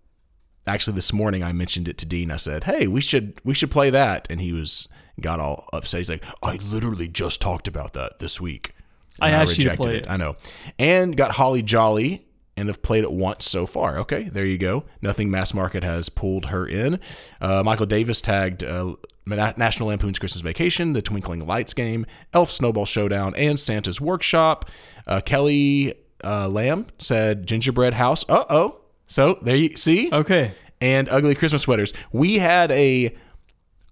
actually, 0.66 0.94
this 0.94 1.12
morning 1.12 1.42
I 1.42 1.52
mentioned 1.52 1.88
it 1.88 1.98
to 1.98 2.06
Dean. 2.06 2.30
I 2.30 2.36
said, 2.36 2.64
hey, 2.64 2.86
we 2.86 3.00
should 3.00 3.38
we 3.44 3.54
should 3.54 3.70
play 3.70 3.90
that, 3.90 4.26
and 4.30 4.40
he 4.40 4.52
was 4.52 4.88
got 5.20 5.40
all 5.40 5.68
upset. 5.72 5.98
He's 5.98 6.10
like, 6.10 6.24
I 6.42 6.56
literally 6.56 7.08
just 7.08 7.40
talked 7.40 7.68
about 7.68 7.92
that 7.94 8.18
this 8.18 8.40
week. 8.40 8.72
I 9.20 9.30
you 9.32 9.68
to 9.68 9.76
play 9.76 9.96
it. 9.96 10.08
I 10.08 10.16
know, 10.16 10.36
and 10.78 11.16
got 11.16 11.32
Holly 11.32 11.62
Jolly. 11.62 12.24
And 12.56 12.66
have 12.66 12.82
played 12.82 13.04
it 13.04 13.12
once 13.12 13.48
so 13.48 13.66
far. 13.66 13.98
Okay, 13.98 14.24
there 14.24 14.44
you 14.44 14.58
go. 14.58 14.82
Nothing 15.00 15.30
mass 15.30 15.54
market 15.54 15.84
has 15.84 16.08
pulled 16.08 16.46
her 16.46 16.66
in. 16.66 16.98
Uh, 17.40 17.62
Michael 17.64 17.86
Davis 17.86 18.20
tagged 18.20 18.64
uh, 18.64 18.96
National 19.36 19.88
Lampoon's 19.88 20.18
Christmas 20.18 20.42
Vacation, 20.42 20.92
The 20.92 21.02
Twinkling 21.02 21.46
Lights 21.46 21.74
game, 21.74 22.06
Elf 22.32 22.50
Snowball 22.50 22.84
Showdown, 22.86 23.34
and 23.36 23.58
Santa's 23.60 24.00
Workshop. 24.00 24.68
Uh, 25.06 25.20
Kelly 25.20 25.94
uh, 26.24 26.48
Lamb 26.48 26.86
said 26.98 27.46
Gingerbread 27.46 27.94
House. 27.94 28.24
Uh 28.28 28.44
oh. 28.50 28.80
So 29.06 29.38
there 29.42 29.56
you 29.56 29.76
see, 29.76 30.10
Okay. 30.12 30.52
and 30.80 31.08
ugly 31.08 31.34
Christmas 31.34 31.62
sweaters. 31.62 31.92
We 32.12 32.38
had 32.38 32.70
a. 32.72 33.16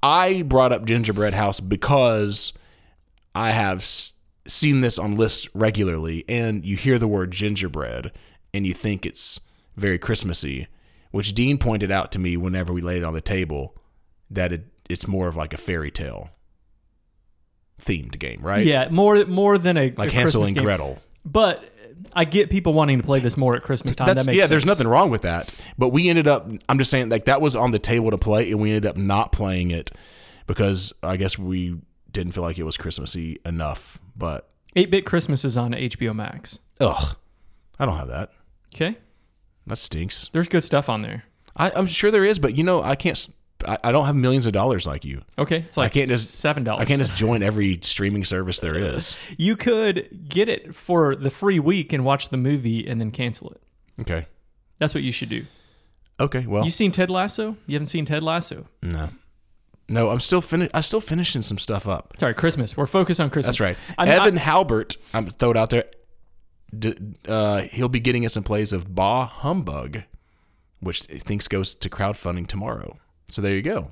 I 0.03 0.43
brought 0.43 0.73
up 0.73 0.85
gingerbread 0.85 1.33
house 1.35 1.59
because 1.59 2.53
I 3.35 3.51
have 3.51 3.79
s- 3.79 4.13
seen 4.47 4.83
this 4.83 4.99
on 4.99 5.17
lists 5.17 5.49
regularly, 5.55 6.25
and 6.29 6.65
you 6.65 6.77
hear 6.77 6.99
the 6.99 7.09
word 7.09 7.31
gingerbread, 7.31 8.13
and 8.53 8.67
you 8.67 8.73
think 8.75 9.07
it's 9.07 9.41
very 9.77 9.99
Christmassy, 9.99 10.69
which 11.13 11.33
Dean 11.35 11.57
pointed 11.59 11.91
out 11.91 12.13
to 12.13 12.19
me 12.19 12.37
whenever 12.37 12.73
we 12.73 12.83
laid 12.83 12.99
it 12.99 13.05
on 13.05 13.15
the 13.15 13.21
table 13.23 13.75
that 14.31 14.53
it, 14.53 14.65
it's 14.89 15.07
more 15.07 15.29
of 15.29 15.37
like 15.37 15.53
a 15.53 15.57
fairy 15.57 15.91
tale 15.91 16.31
themed 17.81 18.19
game, 18.19 18.41
right? 18.43 18.65
Yeah, 18.65 18.89
more 18.91 19.25
more 19.27 19.59
than 19.59 19.77
a 19.77 19.93
like 19.97 20.11
a 20.11 20.13
Hansel 20.13 20.43
Christmas 20.43 20.49
and 20.49 20.57
game. 20.57 20.65
Gretel. 20.65 20.99
But 21.25 21.65
I 22.13 22.25
get 22.25 22.51
people 22.51 22.73
wanting 22.73 22.99
to 22.99 23.05
play 23.05 23.21
this 23.21 23.37
more 23.37 23.57
at 23.57 23.63
Christmas 23.63 23.97
time. 23.97 24.07
That's 24.07 24.25
that 24.25 24.31
makes 24.31 24.39
yeah. 24.39 24.47
There's 24.47 24.67
nothing 24.67 24.87
wrong 24.87 25.11
with 25.11 25.23
that, 25.23 25.53
but 25.79 25.89
we 25.89 26.09
ended 26.09 26.29
up. 26.29 26.49
I'm 26.69 26.79
just 26.79 26.91
saying, 26.91 27.09
like 27.09 27.27
that 27.27 27.41
was 27.41 27.57
on 27.57 27.71
the 27.71 27.79
table 27.79 28.11
to 28.11 28.19
play, 28.19 28.51
and 28.51 28.61
we 28.61 28.71
ended 28.71 28.89
up 28.89 28.97
not 28.97 29.33
playing 29.33 29.71
it 29.71 29.91
because 30.47 30.93
I 31.03 31.17
guess 31.17 31.39
we 31.39 31.77
didn't 32.11 32.33
feel 32.33 32.43
like 32.43 32.59
it 32.59 32.65
was 32.65 32.77
Christmassy 32.77 33.39
enough. 33.45 33.99
But 34.17 34.49
8-bit 34.75 35.05
Christmas 35.05 35.45
is 35.45 35.57
on 35.57 35.73
HBO 35.73 36.15
Max. 36.15 36.59
ugh, 36.81 37.17
I 37.79 37.87
don't 37.87 37.97
have 37.97 38.09
that. 38.09 38.31
Okay. 38.75 38.97
That 39.67 39.79
stinks. 39.79 40.31
There's 40.33 40.49
good 40.49 40.63
stuff 40.63 40.89
on 40.89 41.03
there. 41.03 41.25
I, 41.57 41.73
I'm 41.75 41.87
sure 41.87 42.11
there 42.11 42.25
is, 42.25 42.39
but 42.39 42.57
you 42.57 42.65
know, 42.65 42.83
I 42.83 42.95
can't. 42.95 43.29
I, 43.67 43.79
I 43.85 43.93
don't 43.93 44.07
have 44.07 44.15
millions 44.17 44.45
of 44.47 44.53
dollars 44.53 44.87
like 44.87 45.05
you. 45.05 45.23
Okay. 45.39 45.59
It's 45.67 45.77
like 45.77 45.87
I 45.87 45.95
can't 45.95 46.09
just- 46.09 46.35
seven 46.35 46.65
dollars. 46.65 46.83
I 46.83 46.85
can't 46.85 46.99
just 47.01 47.15
join 47.15 47.43
every 47.43 47.79
streaming 47.83 48.25
service 48.25 48.61
there 48.61 48.77
is. 48.77 49.17
You 49.39 49.57
could 49.57 50.27
get 50.29 50.49
it 50.49 50.75
for 50.75 51.15
the 51.17 51.31
free 51.31 51.59
week 51.59 51.93
and 51.93 52.05
watch 52.05 52.29
the 52.31 52.37
movie 52.37 52.87
and 52.87 53.01
then 53.01 53.11
cancel 53.11 53.51
it. 53.53 53.63
Okay. 54.01 54.27
That's 54.79 54.95
what 54.95 55.03
you 55.03 55.13
should 55.13 55.29
do. 55.31 55.45
Okay. 56.21 56.47
Well, 56.47 56.65
You 56.65 56.71
seen 56.71 56.93
Ted 56.93 57.09
Lasso? 57.11 57.57
You 57.67 57.75
haven't 57.75 57.87
seen 57.87 58.05
Ted 58.05 58.23
Lasso? 58.23 58.67
no, 58.83 59.09
no. 59.89 60.11
I'm 60.11 60.21
still 60.21 60.41
fin. 60.41 60.69
I'm 60.75 60.83
still 60.83 61.01
finishing 61.01 61.43
some 61.43 61.59
stuff 61.59 61.87
up. 61.89 62.15
Sorry, 62.19 62.35
Christmas. 62.35 62.77
We're 62.77 62.87
focused 62.87 63.21
on 63.21 63.31
Christmas. 63.31 63.57
That's 63.57 63.61
right. 63.61 63.77
I'm- 63.99 64.09
Evan 64.09 64.37
Halbert, 64.37 64.97
I'm 65.15 65.27
throw 65.29 65.51
it 65.53 65.57
out 65.57 65.71
there. 65.71 65.85
D- 66.79 66.95
uh, 67.29 67.63
he'll 67.63 67.89
be 67.89 68.01
getting 68.01 68.27
us 68.27 68.33
some 68.35 68.43
plays 68.43 68.73
of 68.73 68.95
Bah 68.95 69.25
Humbug, 69.27 70.03
which 70.81 71.07
he 71.09 71.19
thinks 71.19 71.49
goes 71.49 71.75
to 71.77 71.89
crowdfunding 71.89 72.47
tomorrow. 72.47 72.99
So 73.31 73.43
there 73.43 73.55
you 73.55 73.63
go. 73.63 73.91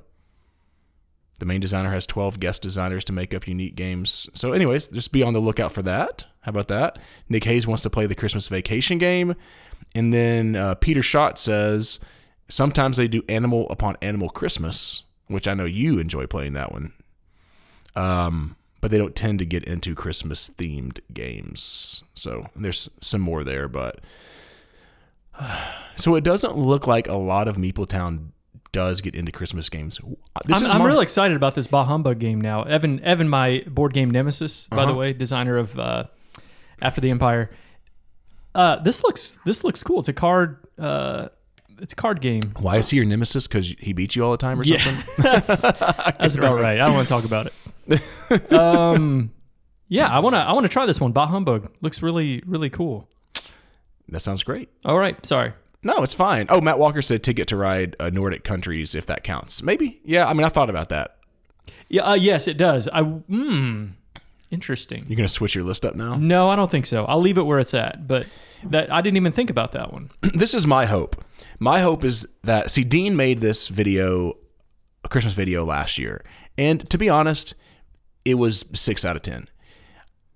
The 1.39 1.45
main 1.45 1.59
designer 1.59 1.91
has 1.91 2.07
12 2.07 2.39
guest 2.39 2.61
designers 2.61 3.03
to 3.05 3.13
make 3.13 3.33
up 3.33 3.47
unique 3.47 3.75
games. 3.75 4.29
So, 4.33 4.53
anyways, 4.53 4.87
just 4.87 5.11
be 5.11 5.21
on 5.21 5.33
the 5.33 5.41
lookout 5.41 5.73
for 5.73 5.81
that. 5.81 6.25
How 6.41 6.51
about 6.51 6.69
that? 6.69 6.97
Nick 7.27 7.43
Hayes 7.43 7.67
wants 7.67 7.83
to 7.83 7.89
play 7.89 8.05
the 8.05 8.15
Christmas 8.15 8.47
Vacation 8.47 8.97
game. 8.97 9.35
And 9.93 10.13
then 10.13 10.55
uh, 10.55 10.75
Peter 10.75 11.01
Schott 11.01 11.37
says 11.37 11.99
sometimes 12.47 12.95
they 12.95 13.07
do 13.07 13.23
Animal 13.27 13.67
Upon 13.69 13.97
Animal 14.01 14.29
Christmas, 14.29 15.03
which 15.27 15.47
I 15.47 15.53
know 15.55 15.65
you 15.65 15.99
enjoy 15.99 16.25
playing 16.25 16.53
that 16.53 16.71
one. 16.71 16.93
Um, 17.95 18.55
but 18.79 18.91
they 18.91 18.97
don't 18.97 19.15
tend 19.15 19.39
to 19.39 19.45
get 19.45 19.63
into 19.63 19.95
Christmas 19.95 20.49
themed 20.49 20.99
games. 21.13 22.03
So 22.13 22.47
there's 22.55 22.87
some 23.01 23.21
more 23.21 23.43
there, 23.43 23.67
but 23.67 23.99
so 25.95 26.15
it 26.15 26.23
doesn't 26.23 26.57
look 26.57 26.87
like 26.87 27.07
a 27.07 27.15
lot 27.15 27.47
of 27.47 27.57
Meepletown 27.57 28.29
does 28.75 28.99
get 29.01 29.15
into 29.15 29.31
Christmas 29.31 29.69
games. 29.69 29.99
This 30.45 30.57
I'm, 30.59 30.65
is 30.65 30.73
I'm 30.73 30.79
my- 30.79 30.85
really 30.87 31.03
excited 31.03 31.37
about 31.37 31.55
this 31.55 31.65
Bah 31.67 31.85
Humbug 31.85 32.19
game 32.19 32.41
now. 32.41 32.63
Evan, 32.63 33.01
Evan, 33.03 33.29
my 33.29 33.63
board 33.67 33.93
game 33.93 34.11
nemesis, 34.11 34.67
by 34.67 34.77
the 34.83 34.91
Uh-huh. 34.91 34.95
way, 34.99 35.13
designer 35.13 35.55
of 35.57 35.79
uh, 35.79 36.03
After 36.81 36.99
the 36.99 37.09
Empire. 37.09 37.49
Uh, 38.53 38.75
this 38.83 39.01
looks 39.03 39.37
this 39.45 39.63
looks 39.63 39.81
cool. 39.81 39.99
It's 39.99 40.09
a 40.09 40.13
card. 40.13 40.57
Uh, 40.77 41.29
it's 41.79 41.93
a 41.93 41.95
card 41.95 42.19
game. 42.21 42.41
Why 42.61 42.77
is 42.77 42.89
he 42.89 42.97
your 42.97 43.05
nemesis? 43.05 43.47
Because 43.47 43.73
he 43.79 43.93
beat 43.93 44.15
you 44.15 44.23
all 44.25 44.31
the 44.31 44.37
time 44.37 44.59
or 44.59 44.63
Yeah, 44.63 44.77
something? 44.77 45.05
that's 45.23 45.47
that's 45.61 46.35
about 46.35 46.59
right. 46.59 46.79
I 46.79 46.85
don't 46.85 46.95
want 46.95 47.07
to 47.07 47.13
talk 47.13 47.23
about 47.25 47.47
it. 47.87 48.51
um, 48.53 49.31
yeah, 49.87 50.07
I 50.09 50.19
want 50.19 50.35
to 50.35 50.39
I 50.39 50.51
want 50.53 50.63
to 50.65 50.69
try 50.69 50.85
this 50.85 50.99
one. 51.01 51.11
Bah 51.13 51.27
Humbug 51.27 51.69
looks 51.81 52.01
really 52.01 52.41
really 52.45 52.69
cool. 52.69 53.07
That 54.09 54.19
sounds 54.19 54.43
great. 54.43 54.69
All 54.85 54.97
right, 54.99 55.23
sorry. 55.25 55.53
No, 55.85 56.01
it's 56.01 56.15
fine. 56.15 56.47
Oh, 56.49 56.61
Matt 56.61 56.79
Walker 56.79 57.03
said 57.03 57.21
ticket 57.23 57.47
to 57.49 57.55
ride 57.55 57.95
uh, 57.99 58.09
Nordic 58.09 58.43
countries 58.43 58.95
if 58.95 59.05
that 59.05 59.23
counts. 59.23 59.61
Maybe. 59.61 60.01
Yeah, 60.03 60.27
I 60.27 60.33
mean, 60.33 60.43
I 60.43 60.49
thought 60.49 60.71
about 60.71 60.89
that. 60.89 61.17
Yeah, 61.89 62.01
uh, 62.01 62.13
yes, 62.15 62.47
it 62.47 62.57
does. 62.57 62.87
I 62.87 63.03
hmm, 63.03 63.89
interesting. 64.49 65.05
You're 65.07 65.15
gonna 65.15 65.27
switch 65.27 65.53
your 65.53 65.63
list 65.63 65.85
up 65.85 65.95
now. 65.95 66.15
No, 66.15 66.49
I 66.49 66.55
don't 66.55 66.71
think 66.71 66.87
so. 66.87 67.05
I'll 67.05 67.21
leave 67.21 67.37
it 67.37 67.43
where 67.43 67.59
it's 67.59 67.75
at. 67.75 68.07
But 68.07 68.25
that 68.63 68.91
I 68.91 69.01
didn't 69.01 69.17
even 69.17 69.31
think 69.31 69.51
about 69.51 69.73
that 69.73 69.93
one. 69.93 70.09
this 70.21 70.55
is 70.55 70.65
my 70.65 70.85
hope. 70.85 71.23
My 71.59 71.81
hope 71.81 72.03
is 72.03 72.27
that 72.43 72.71
see 72.71 72.83
Dean 72.83 73.15
made 73.15 73.37
this 73.37 73.67
video, 73.67 74.37
a 75.03 75.09
Christmas 75.09 75.35
video 75.35 75.63
last 75.63 75.99
year, 75.99 76.25
and 76.57 76.89
to 76.89 76.97
be 76.97 77.09
honest, 77.09 77.53
it 78.25 78.35
was 78.35 78.65
six 78.73 79.05
out 79.05 79.15
of 79.15 79.21
ten. 79.21 79.47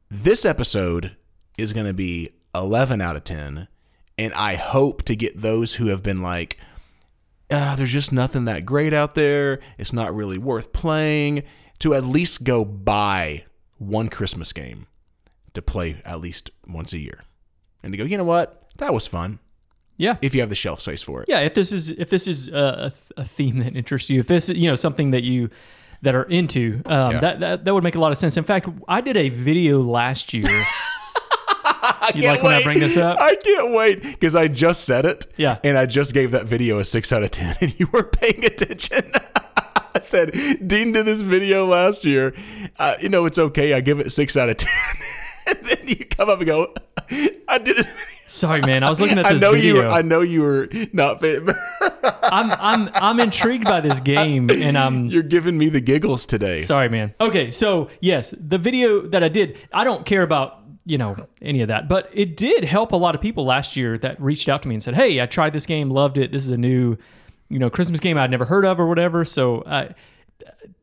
This 0.09 0.45
episode 0.45 1.15
is 1.57 1.73
going 1.73 1.87
to 1.87 1.93
be 1.93 2.29
eleven 2.53 3.01
out 3.01 3.15
of 3.15 3.23
ten, 3.23 3.67
and 4.19 4.33
I 4.33 4.55
hope 4.55 5.03
to 5.03 5.15
get 5.15 5.37
those 5.37 5.75
who 5.75 5.87
have 5.87 6.03
been 6.03 6.21
like, 6.21 6.57
ah, 7.51 7.75
there's 7.77 7.91
just 7.93 8.11
nothing 8.11 8.45
that 8.45 8.65
great 8.65 8.93
out 8.93 9.15
there. 9.15 9.59
It's 9.77 9.93
not 9.93 10.13
really 10.13 10.37
worth 10.37 10.73
playing. 10.73 11.43
To 11.79 11.93
at 11.93 12.03
least 12.03 12.43
go 12.43 12.65
buy 12.65 13.45
one 13.77 14.09
Christmas 14.09 14.51
game 14.51 14.87
to 15.53 15.61
play 15.61 16.01
at 16.03 16.19
least 16.19 16.51
once 16.67 16.91
a 16.93 16.97
year, 16.99 17.23
and 17.81 17.93
to 17.93 17.97
go, 17.97 18.03
you 18.03 18.17
know 18.17 18.25
what, 18.25 18.67
that 18.77 18.93
was 18.93 19.07
fun 19.07 19.39
Yeah. 19.97 20.17
if 20.21 20.35
you 20.35 20.41
have 20.41 20.49
the 20.49 20.55
shelf 20.55 20.81
space 20.81 21.01
for 21.01 21.23
it. 21.23 21.29
Yeah, 21.29 21.39
if 21.39 21.53
this 21.53 21.71
is 21.71 21.89
if 21.91 22.09
this 22.09 22.27
is 22.27 22.49
a, 22.49 22.91
a, 23.17 23.21
a 23.21 23.25
theme 23.25 23.59
that 23.59 23.77
interests 23.77 24.09
you, 24.09 24.19
if 24.19 24.27
this 24.27 24.49
is 24.49 24.57
you 24.57 24.69
know 24.69 24.75
something 24.75 25.11
that 25.11 25.23
you 25.23 25.49
that 26.01 26.15
are 26.15 26.23
into, 26.23 26.81
um, 26.85 27.11
Yeah. 27.13 27.19
that, 27.21 27.39
that 27.39 27.65
that 27.65 27.73
would 27.73 27.83
make 27.85 27.95
a 27.95 27.99
lot 27.99 28.11
of 28.11 28.17
sense. 28.17 28.35
In 28.37 28.43
fact, 28.43 28.67
I 28.87 28.99
did 29.01 29.15
a 29.17 29.29
video 29.29 29.81
last 29.81 30.33
year. 30.33 30.43
you 32.15 32.27
like 32.27 32.43
when 32.43 32.53
I 32.53 32.63
bring 32.63 32.79
this 32.79 32.97
up? 32.97 33.19
I 33.19 33.35
can't 33.35 33.71
wait 33.73 34.01
because 34.01 34.35
I 34.35 34.47
just 34.47 34.85
said 34.85 35.05
it. 35.05 35.25
Yeah. 35.37 35.57
And 35.63 35.77
I 35.77 35.85
just 35.85 36.13
gave 36.13 36.31
that 36.31 36.45
video 36.45 36.79
a 36.79 36.85
six 36.85 37.11
out 37.11 37.23
of 37.23 37.31
10 37.31 37.55
and 37.61 37.79
you 37.79 37.87
weren't 37.91 38.11
paying 38.11 38.45
attention. 38.45 39.11
I 39.95 39.99
said, 39.99 40.31
Dean 40.65 40.91
did 40.91 41.05
this 41.05 41.21
video 41.21 41.65
last 41.65 42.05
year. 42.05 42.35
Uh, 42.77 42.95
you 43.01 43.09
know, 43.09 43.25
it's 43.25 43.39
okay. 43.39 43.73
I 43.73 43.81
give 43.81 43.99
it 43.99 44.11
six 44.11 44.37
out 44.37 44.49
of 44.49 44.57
10. 44.57 44.69
and 45.47 45.57
then 45.67 45.87
you 45.87 46.05
come 46.05 46.29
up 46.29 46.37
and 46.39 46.47
go, 46.47 46.73
I 47.47 47.57
did 47.57 47.75
this 47.75 47.85
video. 47.85 48.05
Sorry, 48.27 48.61
man. 48.61 48.83
I 48.83 48.89
was 48.89 49.01
looking 49.01 49.17
at 49.17 49.25
I 49.25 49.33
this 49.33 49.41
know 49.41 49.53
video. 49.53 49.75
you. 49.75 49.81
Were, 49.81 49.87
I 49.87 50.03
know 50.03 50.21
you 50.21 50.41
were 50.43 50.69
not. 50.93 51.23
I'm 51.23 52.51
I'm 52.51 52.89
I'm 52.93 53.19
intrigued 53.19 53.65
by 53.65 53.81
this 53.81 53.99
game, 53.99 54.51
and 54.51 54.77
I'm 54.77 55.07
You're 55.07 55.23
giving 55.23 55.57
me 55.57 55.69
the 55.69 55.81
giggles 55.81 56.27
today. 56.27 56.61
sorry, 56.61 56.89
man. 56.89 57.15
Okay, 57.19 57.49
so 57.49 57.89
yes, 58.01 58.31
the 58.39 58.59
video 58.59 59.01
that 59.07 59.23
I 59.23 59.29
did, 59.29 59.57
I 59.73 59.83
don't 59.83 60.05
care 60.05 60.21
about 60.21 60.58
you 60.89 60.97
know 60.97 61.15
any 61.41 61.61
of 61.61 61.67
that, 61.67 61.87
but 61.87 62.09
it 62.13 62.35
did 62.35 62.63
help 62.63 62.91
a 62.91 62.95
lot 62.95 63.13
of 63.15 63.21
people 63.21 63.45
last 63.45 63.75
year 63.77 63.97
that 63.99 64.19
reached 64.21 64.49
out 64.49 64.63
to 64.63 64.67
me 64.67 64.75
and 64.75 64.83
said, 64.83 64.95
"Hey, 64.95 65.21
I 65.21 65.25
tried 65.27 65.53
this 65.53 65.65
game, 65.65 65.89
loved 65.89 66.17
it. 66.17 66.31
This 66.31 66.43
is 66.43 66.49
a 66.49 66.57
new, 66.57 66.97
you 67.49 67.59
know, 67.59 67.69
Christmas 67.69 67.99
game 67.99 68.17
I'd 68.17 68.31
never 68.31 68.45
heard 68.45 68.65
of 68.65 68.79
or 68.79 68.87
whatever." 68.87 69.23
So 69.23 69.63
I 69.65 69.93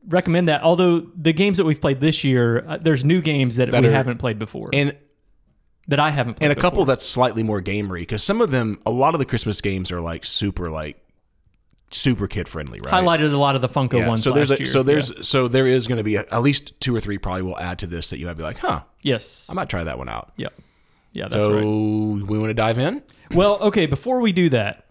recommend 0.07 0.47
that. 0.47 0.63
Although 0.63 1.01
the 1.15 1.33
games 1.33 1.57
that 1.57 1.65
we've 1.65 1.81
played 1.81 1.99
this 1.99 2.23
year, 2.23 2.65
uh, 2.67 2.77
there's 2.77 3.03
new 3.03 3.21
games 3.21 3.57
that, 3.57 3.71
That 3.71 3.81
we 3.83 3.89
are- 3.89 3.91
haven't 3.91 4.17
played 4.17 4.39
before, 4.39 4.69
and 4.73 4.95
that 5.89 5.99
I 5.99 6.09
haven't 6.09 6.35
played. 6.35 6.49
and 6.51 6.57
a 6.57 6.61
couple 6.61 6.83
that's 6.85 7.05
slightly 7.05 7.43
more 7.43 7.61
gamery 7.61 7.99
because 8.01 8.23
some 8.23 8.41
of 8.41 8.51
them, 8.51 8.79
a 8.85 8.91
lot 8.91 9.15
of 9.15 9.19
the 9.19 9.25
Christmas 9.25 9.61
games 9.61 9.91
are 9.91 10.01
like 10.01 10.25
super 10.25 10.69
like 10.69 10.97
super 11.89 12.27
kid 12.27 12.47
friendly, 12.49 12.79
right? 12.81 12.93
highlighted 12.93 13.31
a 13.33 13.37
lot 13.37 13.55
of 13.55 13.61
the 13.61 13.69
Funko 13.69 13.99
Yeah, 13.99 14.09
ones. 14.09 14.23
so 14.23 14.31
there's 14.31 14.49
last 14.49 14.59
a, 14.59 14.63
year. 14.63 14.71
so 14.71 14.83
there's 14.83 15.09
Yeah. 15.09 15.21
so 15.21 15.47
there 15.47 15.67
is 15.67 15.87
going 15.87 15.97
to 15.97 16.03
be 16.03 16.15
a, 16.15 16.25
at 16.31 16.41
least 16.41 16.79
two 16.81 16.95
or 16.95 16.99
three 16.99 17.17
probably 17.17 17.43
will 17.43 17.57
add 17.59 17.79
to 17.79 17.87
this 17.87 18.09
that 18.09 18.19
you 18.19 18.25
might 18.25 18.35
be 18.37 18.43
like, 18.43 18.57
huh, 18.57 18.81
yes, 19.01 19.47
I 19.49 19.53
might 19.53 19.69
try 19.69 19.83
that 19.83 19.97
one 19.97 20.09
out. 20.09 20.31
yeah, 20.37 20.47
yeah. 21.13 21.23
That's 21.29 21.35
so 21.35 21.53
right. 21.53 21.63
we 22.29 22.37
want 22.39 22.49
to 22.49 22.53
dive 22.53 22.77
in. 22.77 23.03
Well, 23.33 23.57
okay, 23.59 23.85
before 23.85 24.19
we 24.21 24.31
do 24.31 24.49
that, 24.49 24.85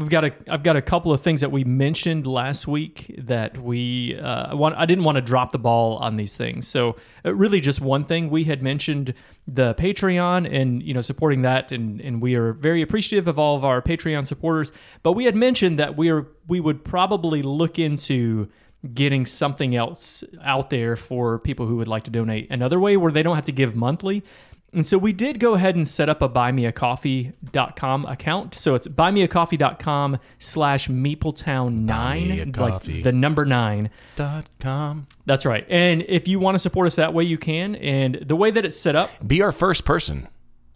we've 0.00 0.08
got 0.08 0.24
a 0.24 0.32
I've 0.48 0.62
got 0.62 0.76
a 0.76 0.82
couple 0.82 1.12
of 1.12 1.20
things 1.20 1.42
that 1.42 1.52
we 1.52 1.62
mentioned 1.62 2.26
last 2.26 2.66
week 2.66 3.14
that 3.18 3.58
we 3.58 4.18
uh, 4.18 4.48
I 4.50 4.54
want 4.54 4.74
I 4.76 4.86
didn't 4.86 5.04
want 5.04 5.16
to 5.16 5.22
drop 5.22 5.52
the 5.52 5.58
ball 5.58 5.98
on 5.98 6.16
these 6.16 6.34
things. 6.34 6.66
So, 6.66 6.96
uh, 7.24 7.34
really 7.34 7.60
just 7.60 7.80
one 7.80 8.04
thing 8.04 8.30
we 8.30 8.44
had 8.44 8.62
mentioned 8.62 9.14
the 9.46 9.74
Patreon 9.74 10.52
and 10.52 10.82
you 10.82 10.94
know 10.94 11.00
supporting 11.02 11.42
that 11.42 11.70
and 11.70 12.00
and 12.00 12.20
we 12.20 12.34
are 12.34 12.52
very 12.54 12.82
appreciative 12.82 13.28
of 13.28 13.38
all 13.38 13.54
of 13.54 13.64
our 13.64 13.82
Patreon 13.82 14.26
supporters, 14.26 14.72
but 15.02 15.12
we 15.12 15.24
had 15.24 15.36
mentioned 15.36 15.78
that 15.78 15.96
we 15.96 16.10
are 16.10 16.26
we 16.48 16.58
would 16.58 16.84
probably 16.84 17.42
look 17.42 17.78
into 17.78 18.48
getting 18.94 19.26
something 19.26 19.76
else 19.76 20.24
out 20.42 20.70
there 20.70 20.96
for 20.96 21.38
people 21.38 21.66
who 21.66 21.76
would 21.76 21.88
like 21.88 22.04
to 22.04 22.10
donate 22.10 22.50
another 22.50 22.80
way 22.80 22.96
where 22.96 23.12
they 23.12 23.22
don't 23.22 23.34
have 23.34 23.44
to 23.44 23.52
give 23.52 23.76
monthly 23.76 24.24
and 24.72 24.86
so 24.86 24.98
we 24.98 25.12
did 25.12 25.40
go 25.40 25.54
ahead 25.54 25.74
and 25.76 25.88
set 25.88 26.08
up 26.08 26.22
a 26.22 26.28
buymeacoffee.com 26.28 28.04
account. 28.06 28.54
So 28.54 28.74
it's 28.74 28.86
buymeacoffee.com 28.88 30.18
slash 30.38 30.88
meepletown9, 30.88 32.56
like 32.56 33.02
the 33.02 33.12
number 33.12 33.44
nine. 33.44 33.90
Dot 34.16 34.48
com. 34.58 35.06
That's 35.26 35.44
right. 35.46 35.66
And 35.68 36.02
if 36.08 36.28
you 36.28 36.38
want 36.38 36.54
to 36.54 36.58
support 36.58 36.86
us 36.86 36.96
that 36.96 37.14
way, 37.14 37.24
you 37.24 37.38
can. 37.38 37.74
And 37.76 38.16
the 38.26 38.36
way 38.36 38.50
that 38.50 38.64
it's 38.64 38.78
set 38.78 38.96
up, 38.96 39.10
Be 39.26 39.42
our 39.42 39.52
first 39.52 39.84
person. 39.84 40.28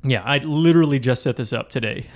yeah, 0.03 0.23
I 0.25 0.39
literally 0.39 0.99
just 0.99 1.23
set 1.23 1.37
this 1.37 1.53
up 1.53 1.71
today. 1.71 2.07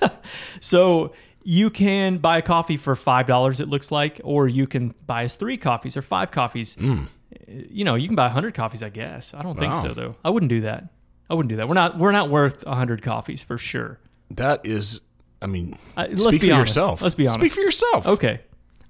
so 0.60 1.12
you 1.44 1.70
can 1.70 2.18
buy 2.18 2.38
a 2.38 2.42
coffee 2.42 2.76
for 2.76 2.96
five 2.96 3.26
dollars. 3.26 3.60
It 3.60 3.68
looks 3.68 3.90
like, 3.92 4.20
or 4.24 4.48
you 4.48 4.66
can 4.66 4.94
buy 5.06 5.24
us 5.24 5.36
three 5.36 5.56
coffees 5.56 5.96
or 5.96 6.02
five 6.02 6.30
coffees. 6.30 6.74
Hmm. 6.74 7.04
You 7.48 7.84
know, 7.84 7.94
you 7.94 8.08
can 8.08 8.16
buy 8.16 8.28
hundred 8.28 8.54
coffees. 8.54 8.82
I 8.82 8.88
guess. 8.88 9.32
I 9.34 9.42
don't 9.42 9.58
think 9.58 9.74
so 9.76 9.94
though. 9.94 10.16
I 10.24 10.30
wouldn't 10.30 10.50
do 10.50 10.62
that. 10.62 10.84
I 11.28 11.34
wouldn't 11.34 11.50
do 11.50 11.56
that. 11.56 11.68
We're 11.68 11.74
not. 11.74 11.98
We're 11.98 12.12
not 12.12 12.30
worth 12.30 12.64
hundred 12.64 13.02
coffees 13.02 13.42
for 13.42 13.58
sure. 13.58 13.98
That 14.30 14.64
is, 14.66 15.00
I 15.42 15.46
mean, 15.46 15.76
Uh, 15.96 16.06
let's 16.10 16.22
speak 16.22 16.40
be 16.42 16.48
for 16.48 16.54
honest. 16.54 16.70
yourself. 16.70 17.02
Let's 17.02 17.14
be 17.14 17.24
honest. 17.28 17.40
Speak 17.40 17.52
for 17.52 17.60
yourself. 17.60 18.06
Okay. 18.06 18.40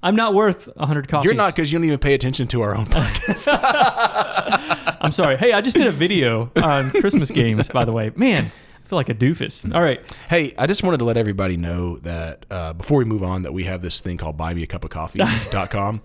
I'm 0.03 0.15
not 0.17 0.35
worth 0.35 0.69
hundred 0.79 1.09
coffees. 1.09 1.25
You're 1.25 1.35
not 1.35 1.55
because 1.55 1.73
you 1.73 1.79
don't 1.79 1.87
even 1.87 1.99
pay 1.99 2.15
attention 2.15 2.47
to 2.49 2.61
our 2.63 2.77
own 2.77 2.85
podcast. 2.87 3.49
I'm 5.01 5.11
sorry. 5.11 5.37
Hey, 5.37 5.53
I 5.53 5.61
just 5.61 5.77
did 5.77 5.87
a 5.87 5.91
video 5.93 6.51
on 6.63 6.91
Christmas 6.91 7.31
games, 7.31 7.69
by 7.71 7.85
the 7.85 7.93
way. 7.93 8.13
Man, 8.15 8.45
I 8.45 8.89
feel 8.89 8.97
like 8.99 9.09
a 9.09 9.15
doofus. 9.15 9.75
All 9.75 9.83
right. 9.83 10.01
hey, 10.29 10.55
I 10.59 10.67
just 10.67 10.83
wanted 10.83 10.99
to 10.99 11.05
let 11.05 11.17
everybody 11.17 11.57
know 11.57 11.99
that 11.99 12.47
uh, 12.51 12.73
before 12.75 12.99
we 12.99 13.05
move 13.05 13.23
on, 13.23 13.43
that 13.43 13.53
we 13.53 13.65
have 13.65 13.83
this 13.83 14.01
thing 14.01 14.17
called 14.17 14.37
buymeacupofcoffee.com. 14.37 16.03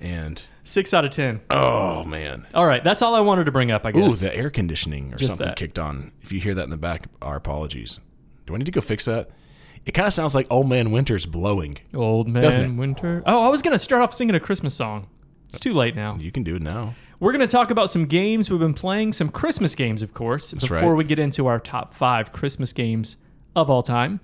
and 0.00 0.42
Six 0.64 0.94
out 0.94 1.04
of 1.04 1.10
ten. 1.10 1.40
oh 1.50 2.04
man, 2.04 2.46
All 2.54 2.66
right. 2.66 2.82
That's 2.82 3.02
all 3.02 3.14
I 3.14 3.20
wanted 3.20 3.44
to 3.44 3.52
bring 3.52 3.70
up, 3.70 3.84
I 3.84 3.90
ooh, 3.90 3.92
guess. 3.92 4.20
the 4.20 4.34
air 4.34 4.48
conditioning 4.50 5.12
or 5.12 5.16
Just 5.16 5.30
something 5.30 5.46
that. 5.46 5.56
kicked 5.56 5.78
on. 5.78 6.10
If 6.22 6.32
you 6.32 6.40
hear 6.40 6.54
that 6.54 6.64
in 6.64 6.70
the 6.70 6.78
back, 6.78 7.04
our 7.20 7.36
apologies. 7.36 8.00
Do 8.46 8.54
I 8.54 8.58
need 8.58 8.64
to 8.64 8.72
go 8.72 8.80
fix 8.80 9.04
that? 9.04 9.30
It 9.84 9.92
kind 9.92 10.06
of 10.06 10.14
sounds 10.14 10.34
like 10.34 10.46
Old 10.50 10.68
Man 10.68 10.90
Winter's 10.90 11.26
blowing. 11.26 11.78
Old 11.94 12.26
Man? 12.28 12.78
Winter. 12.78 13.22
Oh, 13.26 13.46
I 13.46 13.48
was 13.50 13.60
going 13.60 13.74
to 13.74 13.78
start 13.78 14.02
off 14.02 14.14
singing 14.14 14.34
a 14.34 14.40
Christmas 14.40 14.74
song. 14.74 15.06
It's 15.50 15.60
too 15.60 15.74
late 15.74 15.94
now. 15.94 16.16
You 16.16 16.32
can 16.32 16.42
do 16.42 16.56
it 16.56 16.62
now. 16.62 16.94
We're 17.20 17.32
going 17.32 17.46
to 17.46 17.52
talk 17.52 17.70
about 17.70 17.90
some 17.90 18.06
games 18.06 18.50
we've 18.50 18.58
been 18.58 18.74
playing, 18.74 19.12
some 19.12 19.28
Christmas 19.28 19.74
games, 19.74 20.02
of 20.02 20.14
course, 20.14 20.52
before 20.52 20.78
right. 20.78 20.96
we 20.96 21.04
get 21.04 21.18
into 21.18 21.46
our 21.46 21.60
top 21.60 21.94
five 21.94 22.32
Christmas 22.32 22.72
games 22.72 23.16
of 23.54 23.70
all 23.70 23.82
time. 23.82 24.20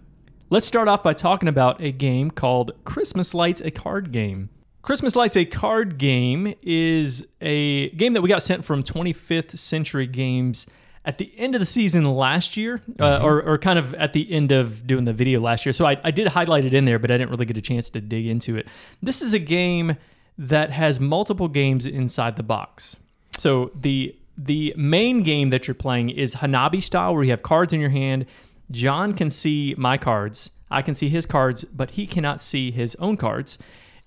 Let's 0.49 0.67
start 0.67 0.89
off 0.89 1.03
by 1.03 1.13
talking 1.13 1.49
about 1.49 1.81
a 1.81 1.93
game 1.93 2.31
called 2.31 2.73
Christmas 2.85 3.35
Lights, 3.35 3.61
a 3.61 3.71
card 3.71 4.11
game. 4.11 4.49
Christmas 4.83 5.15
Lights, 5.15 5.37
a 5.37 5.45
card 5.45 5.99
game, 5.99 6.55
is 6.63 7.27
a 7.41 7.91
game 7.91 8.15
that 8.15 8.23
we 8.23 8.29
got 8.29 8.43
sent 8.43 8.65
from 8.65 8.83
25th 8.83 9.57
Century 9.59 10.07
Games 10.07 10.67
at 11.05 11.19
the 11.19 11.33
end 11.37 11.55
of 11.55 11.61
the 11.61 11.67
season 11.67 12.05
last 12.05 12.57
year, 12.57 12.83
uh, 12.99 13.21
or, 13.23 13.43
or 13.43 13.59
kind 13.59 13.79
of 13.79 13.95
at 13.95 14.13
the 14.13 14.31
end 14.31 14.53
of 14.53 14.87
doing 14.87 15.05
the 15.05 15.13
video 15.13 15.41
last 15.41 15.65
year. 15.65 15.73
So 15.73 15.87
I, 15.87 15.99
I 16.05 16.11
did 16.11 16.29
highlight 16.29 16.65
it 16.65 16.75
in 16.75 16.85
there, 16.85 16.99
but 16.99 17.11
I 17.11 17.19
didn't 17.19 17.31
really 17.31 17.47
get 17.47 17.57
a 17.57 17.63
chance 17.63 17.91
to 17.91 18.01
dig 18.01 18.27
into 18.27 18.57
it. 18.57 18.67
This 19.03 19.23
is 19.23 19.33
a 19.33 19.39
game 19.39 19.97
that 20.39 20.71
has 20.71 20.99
multiple 20.99 21.49
games 21.49 21.87
inside 21.87 22.37
the 22.37 22.43
box. 22.43 22.97
So 23.37 23.71
the 23.79 24.17
the 24.37 24.73
main 24.75 25.23
game 25.23 25.51
that 25.51 25.69
you're 25.69 25.75
playing 25.75 26.09
is 26.09 26.37
Hanabi 26.37 26.83
style, 26.83 27.15
where 27.15 27.23
you 27.23 27.31
have 27.31 27.43
cards 27.43 27.75
in 27.75 27.81
your 27.81 27.91
hand. 27.91 28.25
John 28.71 29.13
can 29.13 29.29
see 29.29 29.75
my 29.77 29.99
cards. 29.99 30.49
I 30.71 30.81
can 30.81 30.95
see 30.95 31.11
his 31.11 31.27
cards, 31.27 31.65
but 31.65 31.91
he 31.93 32.07
cannot 32.07 32.41
see 32.41 32.71
his 32.71 32.95
own 32.97 33.19
cards. 33.19 33.59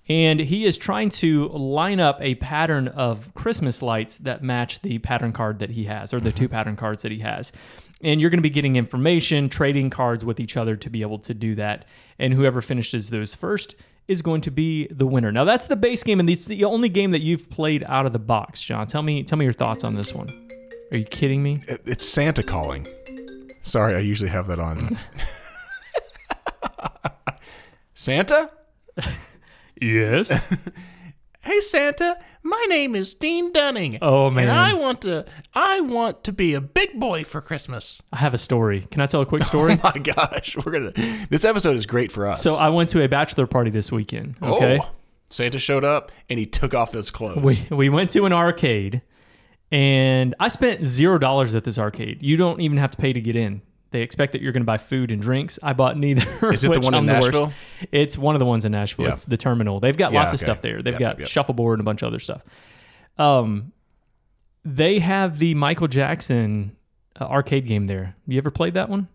And 0.08 0.38
he 0.38 0.66
is 0.66 0.76
trying 0.76 1.10
to 1.10 1.48
line 1.48 1.98
up 1.98 2.18
a 2.20 2.34
pattern 2.36 2.88
of 2.88 3.32
Christmas 3.34 3.80
lights 3.80 4.16
that 4.18 4.42
match 4.42 4.82
the 4.82 4.98
pattern 4.98 5.32
card 5.32 5.60
that 5.60 5.70
he 5.70 5.84
has, 5.84 6.12
or 6.12 6.20
the 6.20 6.32
two 6.32 6.44
mm-hmm. 6.44 6.52
pattern 6.52 6.76
cards 6.76 7.02
that 7.02 7.12
he 7.12 7.20
has. 7.20 7.52
And 8.02 8.20
you're 8.20 8.28
going 8.28 8.38
to 8.38 8.42
be 8.42 8.50
getting 8.50 8.76
information, 8.76 9.48
trading 9.48 9.88
cards 9.88 10.24
with 10.24 10.40
each 10.40 10.58
other 10.58 10.76
to 10.76 10.90
be 10.90 11.00
able 11.00 11.20
to 11.20 11.32
do 11.32 11.54
that. 11.54 11.86
And 12.18 12.34
whoever 12.34 12.60
finishes 12.60 13.08
those 13.08 13.34
first 13.34 13.76
is 14.06 14.20
going 14.20 14.42
to 14.42 14.50
be 14.50 14.86
the 14.88 15.06
winner. 15.06 15.32
Now 15.32 15.44
that's 15.44 15.64
the 15.64 15.76
base 15.76 16.02
game, 16.02 16.20
and 16.20 16.28
it's 16.28 16.44
the 16.44 16.64
only 16.64 16.90
game 16.90 17.12
that 17.12 17.22
you've 17.22 17.48
played 17.48 17.82
out 17.84 18.04
of 18.04 18.12
the 18.12 18.18
box, 18.18 18.62
John. 18.62 18.86
Tell 18.86 19.02
me, 19.02 19.22
tell 19.22 19.38
me 19.38 19.46
your 19.46 19.54
thoughts 19.54 19.84
on 19.84 19.94
this 19.94 20.12
one. 20.12 20.28
Are 20.92 20.98
you 20.98 21.04
kidding 21.04 21.42
me? 21.42 21.62
It's 21.66 22.06
Santa 22.06 22.42
calling. 22.42 22.86
Sorry, 23.62 23.94
I 23.94 24.00
usually 24.00 24.28
have 24.28 24.46
that 24.48 24.60
on. 24.60 24.98
Santa? 27.94 28.50
Yes. 29.84 30.56
Hey 31.44 31.60
Santa, 31.60 32.16
my 32.42 32.64
name 32.70 32.94
is 32.94 33.12
Dean 33.12 33.52
Dunning. 33.52 33.98
Oh, 34.00 34.30
man. 34.30 34.48
And 34.48 34.58
I 34.58 34.72
want 34.72 35.02
to 35.02 35.26
I 35.52 35.78
want 35.82 36.24
to 36.24 36.32
be 36.32 36.54
a 36.54 36.60
big 36.62 36.98
boy 36.98 37.22
for 37.22 37.42
Christmas. 37.42 38.00
I 38.10 38.16
have 38.16 38.32
a 38.32 38.38
story. 38.38 38.88
Can 38.90 39.02
I 39.02 39.06
tell 39.06 39.20
a 39.20 39.26
quick 39.26 39.44
story? 39.44 39.74
Oh 39.84 39.90
my 39.94 40.00
gosh, 40.00 40.56
we're 40.64 40.90
to 40.90 41.26
This 41.28 41.44
episode 41.44 41.76
is 41.76 41.84
great 41.84 42.10
for 42.10 42.26
us. 42.26 42.42
so 42.42 42.54
I 42.54 42.70
went 42.70 42.88
to 42.90 43.04
a 43.04 43.08
bachelor 43.08 43.46
party 43.46 43.70
this 43.70 43.92
weekend. 43.92 44.36
Oh, 44.40 44.56
okay. 44.56 44.78
Oh, 44.82 44.88
Santa 45.28 45.58
showed 45.58 45.84
up 45.84 46.10
and 46.30 46.38
he 46.38 46.46
took 46.46 46.72
off 46.72 46.92
his 46.92 47.10
clothes. 47.10 47.66
We 47.70 47.76
we 47.76 47.88
went 47.90 48.10
to 48.12 48.24
an 48.24 48.32
arcade, 48.32 49.02
and 49.70 50.34
I 50.40 50.48
spent 50.48 50.86
zero 50.86 51.18
dollars 51.18 51.54
at 51.54 51.64
this 51.64 51.78
arcade. 51.78 52.22
You 52.22 52.38
don't 52.38 52.62
even 52.62 52.78
have 52.78 52.92
to 52.92 52.96
pay 52.96 53.12
to 53.12 53.20
get 53.20 53.36
in. 53.36 53.60
They 53.94 54.02
expect 54.02 54.32
that 54.32 54.42
you're 54.42 54.50
going 54.50 54.62
to 54.62 54.66
buy 54.66 54.78
food 54.78 55.12
and 55.12 55.22
drinks. 55.22 55.56
I 55.62 55.72
bought 55.72 55.96
neither. 55.96 56.26
Is 56.52 56.64
it 56.64 56.72
the 56.72 56.80
one 56.80 56.94
in 56.94 57.08
I'm 57.08 57.14
worst. 57.14 57.26
Nashville? 57.28 57.52
It's 57.92 58.18
one 58.18 58.34
of 58.34 58.40
the 58.40 58.44
ones 58.44 58.64
in 58.64 58.72
Nashville. 58.72 59.04
Yeah. 59.06 59.12
It's 59.12 59.22
the 59.22 59.36
terminal. 59.36 59.78
They've 59.78 59.96
got 59.96 60.12
Yeah, 60.12 60.22
lots 60.22 60.34
of 60.34 60.40
stuff 60.40 60.62
there. 60.62 60.82
They've 60.82 60.94
Yep, 60.94 60.98
got 61.00 61.18
yep. 61.20 61.28
shuffleboard 61.28 61.78
and 61.78 61.84
a 61.84 61.88
bunch 61.88 62.02
of 62.02 62.08
other 62.08 62.18
stuff. 62.18 62.42
Um, 63.18 63.70
they 64.64 64.98
have 64.98 65.38
the 65.38 65.54
Michael 65.54 65.86
Jackson 65.86 66.74
uh, 67.20 67.26
arcade 67.26 67.68
game 67.68 67.84
there. 67.84 68.16
You 68.26 68.36
ever 68.38 68.50
played 68.50 68.74
that 68.74 68.88
one? 68.88 69.06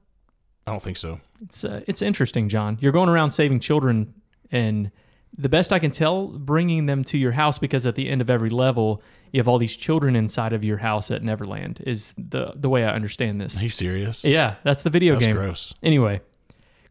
I 0.66 0.72
don't 0.72 0.82
think 0.82 0.96
so. 0.96 1.20
It's 1.42 1.66
uh, 1.66 1.82
it's 1.86 2.02
interesting, 2.02 2.48
John. 2.48 2.78
You're 2.80 2.94
going 2.94 3.10
around 3.10 3.32
saving 3.32 3.60
children, 3.60 4.14
and 4.50 4.92
the 5.40 5.50
best 5.50 5.72
I 5.72 5.80
can 5.80 5.90
tell, 5.90 6.28
bringing 6.28 6.86
them 6.86 7.06
to 7.06 7.18
your 7.18 7.32
house 7.32 7.58
because 7.58 7.88
at 7.88 7.96
the 7.96 8.10
end 8.10 8.20
of 8.20 8.30
every 8.30 8.50
level, 8.50 9.02
you 9.32 9.40
have 9.40 9.48
all 9.48 9.58
these 9.58 9.76
children 9.76 10.16
inside 10.18 10.52
of 10.52 10.66
your 10.66 10.78
house 10.78 11.10
at 11.10 11.24
Neverland. 11.24 11.82
Is 11.88 12.14
the 12.18 12.52
the 12.56 12.68
way 12.68 12.84
I 12.84 12.94
understand 12.94 13.40
this? 13.40 13.58
Are 13.60 13.64
you 13.64 13.70
serious? 13.70 14.26
Yeah, 14.26 14.56
that's 14.64 14.84
the 14.84 14.90
video 14.90 15.14
That's 15.14 15.26
game. 15.26 15.36
gross. 15.38 15.74
Anyway, 15.82 16.20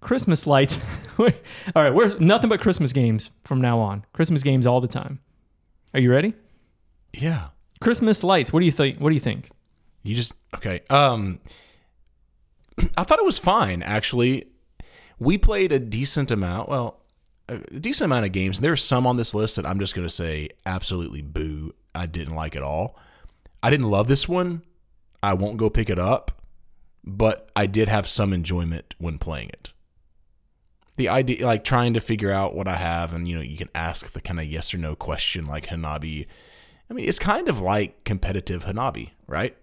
Christmas 0.00 0.46
lights. 0.46 0.78
all 1.18 1.26
right, 1.76 1.94
we're 1.94 2.16
nothing 2.18 2.48
but 2.48 2.60
Christmas 2.60 2.92
games 2.94 3.32
from 3.44 3.60
now 3.60 3.78
on. 3.80 4.06
Christmas 4.14 4.42
games 4.42 4.66
all 4.66 4.80
the 4.80 4.88
time. 4.88 5.20
Are 5.92 6.00
you 6.00 6.10
ready? 6.10 6.32
Yeah. 7.12 7.48
Christmas 7.80 8.24
lights. 8.24 8.50
What 8.50 8.60
do 8.60 8.66
you 8.66 8.72
think? 8.72 8.98
What 8.98 9.10
do 9.10 9.14
you 9.14 9.20
think? 9.20 9.50
You 10.02 10.14
just 10.14 10.32
okay. 10.54 10.80
Um 10.88 11.40
I 12.96 13.04
thought 13.04 13.18
it 13.18 13.26
was 13.26 13.38
fine 13.38 13.82
actually. 13.82 14.46
We 15.18 15.36
played 15.36 15.72
a 15.72 15.80
decent 15.80 16.30
amount, 16.30 16.68
well, 16.68 16.97
a 17.48 17.58
decent 17.58 18.06
amount 18.06 18.26
of 18.26 18.32
games. 18.32 18.60
There's 18.60 18.82
some 18.82 19.06
on 19.06 19.16
this 19.16 19.34
list 19.34 19.56
that 19.56 19.66
I'm 19.66 19.78
just 19.78 19.94
going 19.94 20.06
to 20.06 20.14
say 20.14 20.50
absolutely 20.66 21.22
boo. 21.22 21.74
I 21.94 22.06
didn't 22.06 22.34
like 22.34 22.54
at 22.54 22.62
all. 22.62 22.98
I 23.62 23.70
didn't 23.70 23.90
love 23.90 24.06
this 24.06 24.28
one. 24.28 24.62
I 25.22 25.34
won't 25.34 25.56
go 25.56 25.68
pick 25.70 25.90
it 25.90 25.98
up, 25.98 26.42
but 27.04 27.50
I 27.56 27.66
did 27.66 27.88
have 27.88 28.06
some 28.06 28.32
enjoyment 28.32 28.94
when 28.98 29.18
playing 29.18 29.48
it. 29.48 29.72
The 30.96 31.08
idea, 31.08 31.46
like 31.46 31.64
trying 31.64 31.94
to 31.94 32.00
figure 32.00 32.30
out 32.30 32.54
what 32.54 32.68
I 32.68 32.76
have, 32.76 33.12
and 33.12 33.26
you 33.26 33.36
know, 33.36 33.42
you 33.42 33.56
can 33.56 33.70
ask 33.74 34.12
the 34.12 34.20
kind 34.20 34.38
of 34.38 34.46
yes 34.46 34.74
or 34.74 34.78
no 34.78 34.94
question, 34.94 35.44
like 35.46 35.66
Hanabi. 35.66 36.26
I 36.90 36.94
mean, 36.94 37.08
it's 37.08 37.18
kind 37.18 37.48
of 37.48 37.60
like 37.60 38.04
competitive 38.04 38.64
Hanabi, 38.64 39.10
right? 39.26 39.56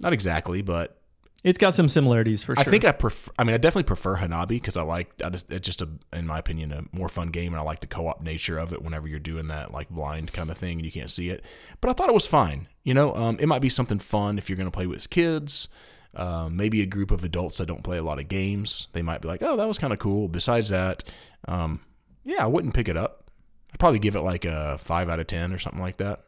Not 0.00 0.12
exactly, 0.12 0.62
but 0.62 1.01
It's 1.44 1.58
got 1.58 1.74
some 1.74 1.88
similarities 1.88 2.42
for 2.42 2.54
sure. 2.54 2.60
I 2.60 2.64
think 2.64 2.84
I 2.84 2.92
prefer. 2.92 3.32
I 3.36 3.42
mean, 3.44 3.54
I 3.54 3.58
definitely 3.58 3.88
prefer 3.88 4.16
Hanabi 4.16 4.48
because 4.48 4.76
I 4.76 4.82
like. 4.82 5.10
I 5.24 5.30
just, 5.30 5.50
it's 5.52 5.66
just 5.66 5.82
a, 5.82 5.88
in 6.12 6.26
my 6.26 6.38
opinion, 6.38 6.72
a 6.72 6.84
more 6.96 7.08
fun 7.08 7.28
game, 7.28 7.52
and 7.52 7.60
I 7.60 7.62
like 7.62 7.80
the 7.80 7.88
co-op 7.88 8.22
nature 8.22 8.58
of 8.58 8.72
it. 8.72 8.80
Whenever 8.80 9.08
you're 9.08 9.18
doing 9.18 9.48
that 9.48 9.72
like 9.72 9.88
blind 9.88 10.32
kind 10.32 10.50
of 10.50 10.58
thing 10.58 10.78
and 10.78 10.84
you 10.84 10.92
can't 10.92 11.10
see 11.10 11.30
it, 11.30 11.44
but 11.80 11.90
I 11.90 11.94
thought 11.94 12.08
it 12.08 12.14
was 12.14 12.26
fine. 12.26 12.68
You 12.84 12.94
know, 12.94 13.14
um, 13.14 13.38
it 13.40 13.46
might 13.46 13.60
be 13.62 13.68
something 13.68 13.98
fun 13.98 14.38
if 14.38 14.48
you're 14.48 14.56
going 14.56 14.70
to 14.70 14.74
play 14.74 14.86
with 14.86 15.10
kids. 15.10 15.68
Um, 16.14 16.56
maybe 16.56 16.82
a 16.82 16.86
group 16.86 17.10
of 17.10 17.24
adults 17.24 17.56
that 17.56 17.66
don't 17.66 17.82
play 17.82 17.96
a 17.96 18.02
lot 18.02 18.20
of 18.20 18.28
games. 18.28 18.86
They 18.92 19.02
might 19.02 19.20
be 19.20 19.28
like, 19.28 19.42
"Oh, 19.42 19.56
that 19.56 19.66
was 19.66 19.78
kind 19.78 19.92
of 19.92 19.98
cool." 19.98 20.28
Besides 20.28 20.68
that, 20.68 21.02
um, 21.48 21.80
yeah, 22.22 22.44
I 22.44 22.46
wouldn't 22.46 22.74
pick 22.74 22.88
it 22.88 22.96
up. 22.96 23.30
I'd 23.72 23.80
probably 23.80 23.98
give 23.98 24.14
it 24.14 24.20
like 24.20 24.44
a 24.44 24.78
five 24.78 25.08
out 25.08 25.18
of 25.18 25.26
ten 25.26 25.52
or 25.52 25.58
something 25.58 25.80
like 25.80 25.96
that. 25.96 26.20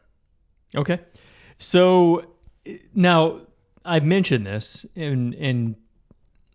Okay. 0.75 0.99
So 1.57 2.33
now 2.93 3.41
I 3.85 3.99
mentioned 3.99 4.45
this, 4.45 4.85
and 4.95 5.33
and 5.35 5.75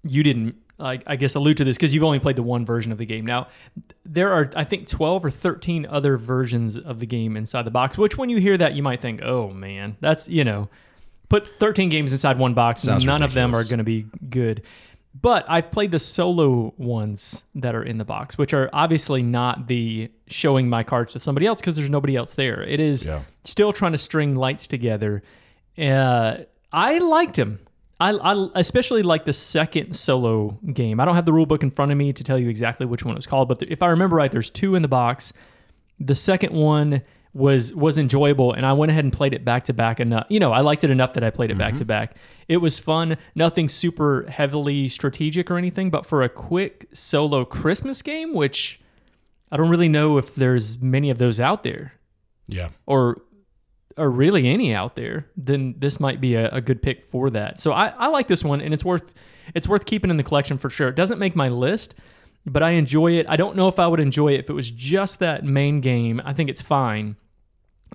you 0.03 0.23
didn't, 0.23 0.57
like, 0.79 1.03
I 1.07 1.17
guess, 1.17 1.35
allude 1.35 1.59
to 1.59 1.65
this 1.65 1.77
because 1.77 1.95
you've 1.95 2.05
only 2.05 2.19
played 2.19 2.37
the 2.37 2.43
one 2.43 2.65
version 2.65 2.91
of 2.91 2.99
the 2.99 3.05
game. 3.07 3.27
Now, 3.27 3.49
there 4.05 4.33
are, 4.33 4.51
I 4.57 4.65
think, 4.65 4.89
twelve 4.89 5.25
or 5.25 5.31
thirteen 5.31 5.87
other 5.87 6.17
versions 6.17 6.77
of 6.79 6.99
the 7.01 7.07
game 7.07 7.37
inside 7.37 7.63
the 7.63 7.71
box. 7.71 7.97
Which, 7.99 8.17
when 8.19 8.31
you 8.31 8.39
hear 8.39 8.57
that, 8.57 8.75
you 8.75 8.83
might 8.83 9.01
think, 9.01 9.23
"Oh 9.23 9.51
man, 9.51 9.97
that's 10.01 10.29
you 10.29 10.43
know, 10.45 10.69
put 11.29 11.49
thirteen 11.61 11.89
games 11.89 12.13
inside 12.13 12.39
one 12.39 12.55
box. 12.55 12.83
Sounds 12.83 13.05
none 13.05 13.23
of 13.23 13.35
them 13.35 13.55
are 13.55 13.65
going 13.65 13.79
to 13.79 13.85
be 13.85 14.07
good." 14.29 14.63
But 15.21 15.45
I've 15.49 15.73
played 15.73 15.91
the 15.91 15.99
solo 15.99 16.73
ones 16.79 17.43
that 17.57 17.75
are 17.75 17.83
in 17.83 17.99
the 17.99 18.05
box, 18.05 18.39
which 18.39 18.55
are 18.55 18.71
obviously 18.73 19.23
not 19.23 19.67
the 19.67 20.09
showing 20.29 20.69
my 20.69 20.85
cards 20.85 21.15
to 21.15 21.21
somebody 21.21 21.47
else 21.47 21.61
because 21.61 21.75
there's 21.75 21.91
nobody 21.91 22.15
else 22.15 22.35
there. 22.35 22.63
It 22.63 22.79
is 22.79 23.05
Yeah. 23.05 23.23
still 23.43 23.73
trying 23.73 23.91
to 23.91 23.99
string 23.99 24.37
lights 24.37 24.69
together. 24.69 25.25
Uh, 25.77 26.37
I 26.73 26.99
liked 26.99 27.39
him. 27.39 27.61
I, 27.99 28.13
I 28.13 28.49
especially 28.55 29.03
like 29.03 29.27
the 29.27 29.33
second 29.33 29.95
solo 29.95 30.59
game. 30.73 31.01
I 31.01 31.05
don't 31.05 31.17
have 31.17 31.27
the 31.27 31.33
rule 31.33 31.47
book 31.47 31.63
in 31.63 31.71
front 31.71 31.93
of 31.93 31.99
me 31.99 32.13
to 32.15 32.25
tell 32.25 32.39
you 32.39 32.49
exactly 32.49 32.87
which 32.87 33.05
one 33.05 33.15
it 33.15 33.19
was 33.19 33.27
called, 33.27 33.49
but 33.49 33.63
if 33.63 33.83
I 33.83 33.89
remember 33.89 34.17
right, 34.17 34.33
there's 34.33 34.49
two 34.49 34.75
in 34.75 34.83
the 34.83 34.89
box. 34.89 35.33
The 35.99 36.15
second 36.15 36.55
one 36.55 37.03
was 37.33 37.73
was 37.75 37.97
enjoyable 37.97 38.53
and 38.53 38.67
I 38.67 38.73
went 38.73 38.91
ahead 38.91 39.05
and 39.05 39.13
played 39.13 39.35
it 39.35 39.45
back 39.45 39.65
to 39.65 39.73
back 39.73 40.01
enough. 40.01 40.27
You 40.29 40.41
know, 40.41 40.53
I 40.53 40.61
liked 40.61 40.83
it 40.83 40.91
enough 40.91 41.13
that 41.15 41.23
I 41.23 41.31
played 41.31 41.51
it 41.51 41.59
back 41.59 41.75
to 41.75 41.81
mm-hmm. 41.81 41.87
back. 41.87 42.17
It 42.49 42.57
was 42.57 42.79
fun, 42.79 43.17
nothing 43.35 43.69
super 43.69 44.27
heavily 44.29 44.89
strategic 44.89 45.51
or 45.51 45.59
anything, 45.59 45.91
but 45.91 46.05
for 46.05 46.23
a 46.23 46.29
quick 46.29 46.89
solo 46.93 47.45
Christmas 47.45 48.03
game, 48.03 48.35
which 48.35 48.81
I 49.53 49.57
don't 49.57 49.69
really 49.69 49.89
know 49.89 50.17
if 50.19 50.35
there's 50.35 50.81
many 50.81 51.11
of 51.11 51.19
those 51.19 51.39
out 51.39 51.63
there 51.63 51.93
Yeah. 52.49 52.71
or 52.87 53.21
or 54.01 54.11
really 54.11 54.49
any 54.49 54.75
out 54.75 54.97
there, 54.97 55.27
then 55.37 55.75
this 55.79 56.01
might 56.01 56.21
be 56.21 56.35
a, 56.35 56.49
a 56.51 56.61
good 56.61 56.83
pick 56.83 57.05
for 57.05 57.31
that. 57.31 57.61
So 57.61 57.73
I, 57.73 57.89
I 57.89 58.09
like 58.09 58.29
this 58.29 58.43
one 58.43 58.61
and 58.61 58.73
it's 58.73 58.85
worth 58.85 59.13
it's 59.55 59.69
worth 59.69 59.85
keeping 59.85 60.11
in 60.11 60.17
the 60.17 60.23
collection 60.23 60.59
for 60.59 60.71
sure. 60.71 60.89
It 60.89 60.97
doesn't 60.97 61.19
make 61.19 61.37
my 61.37 61.49
list, 61.49 61.95
but 62.47 62.63
I 62.63 62.71
enjoy 62.71 63.13
it. 63.19 63.27
I 63.29 63.37
don't 63.37 63.57
know 63.57 63.69
if 63.69 63.79
I 63.79 63.87
would 63.87 64.01
enjoy 64.01 64.35
it 64.35 64.41
if 64.41 64.51
it 64.51 64.55
was 64.55 64.71
just 64.71 65.19
that 65.19 65.45
main 65.45 65.81
game. 65.81 66.21
I 66.25 66.33
think 66.33 66.49
it's 66.49 66.63
fine. 66.63 67.17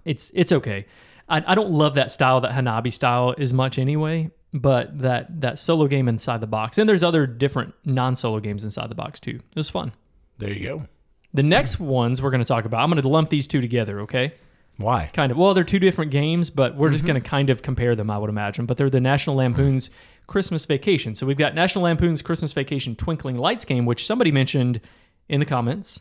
It's 0.03 0.31
it's 0.33 0.51
okay. 0.51 0.85
I, 1.27 1.43
I 1.47 1.55
don't 1.55 1.71
love 1.71 1.95
that 1.95 2.11
style, 2.11 2.41
that 2.41 2.51
Hanabi 2.51 2.93
style, 2.93 3.33
as 3.37 3.53
much 3.53 3.79
anyway. 3.79 4.29
But 4.53 4.99
that 4.99 5.41
that 5.41 5.59
solo 5.59 5.87
game 5.87 6.07
inside 6.07 6.39
the 6.39 6.47
box, 6.47 6.77
and 6.77 6.87
there's 6.87 7.03
other 7.03 7.27
different 7.27 7.73
non-solo 7.83 8.39
games 8.39 8.63
inside 8.63 8.89
the 8.89 8.95
box 8.95 9.19
too. 9.19 9.39
It 9.49 9.55
was 9.55 9.69
fun. 9.69 9.91
There 10.37 10.51
you 10.51 10.65
go. 10.65 10.87
The 11.33 11.43
next 11.43 11.79
ones 11.79 12.21
we're 12.21 12.29
going 12.29 12.43
to 12.43 12.47
talk 12.47 12.63
about, 12.63 12.81
I'm 12.81 12.89
going 12.89 13.01
to 13.01 13.09
lump 13.09 13.27
these 13.27 13.47
two 13.47 13.59
together. 13.59 14.01
Okay 14.01 14.33
Why? 14.77 15.09
kind 15.13 15.31
of. 15.31 15.37
Well 15.37 15.53
they're 15.53 15.63
two 15.63 15.79
different 15.79 16.11
games 16.11 16.49
but 16.49 16.75
we're 16.75 16.89
just 16.89 17.03
mm-hmm. 17.03 17.13
going 17.13 17.23
to 17.23 17.29
kind 17.29 17.49
of 17.49 17.61
compare 17.61 17.95
them 17.95 18.09
i 18.09 18.17
would 18.17 18.29
imagine. 18.29 18.65
But 18.65 18.77
they're 18.77 18.89
the 18.89 19.01
national 19.01 19.37
lampoon's 19.37 19.89
christmas 20.27 20.65
vacation. 20.65 21.15
So 21.15 21.25
we've 21.25 21.37
got 21.37 21.55
national 21.55 21.83
lampoon's 21.85 22.21
christmas 22.21 22.53
vacation 22.53 22.95
twinkling 22.95 23.37
lights 23.37 23.65
game 23.65 23.85
which 23.85 24.05
somebody 24.05 24.31
mentioned 24.31 24.81
in 25.29 25.39
the 25.39 25.45
comments. 25.45 25.99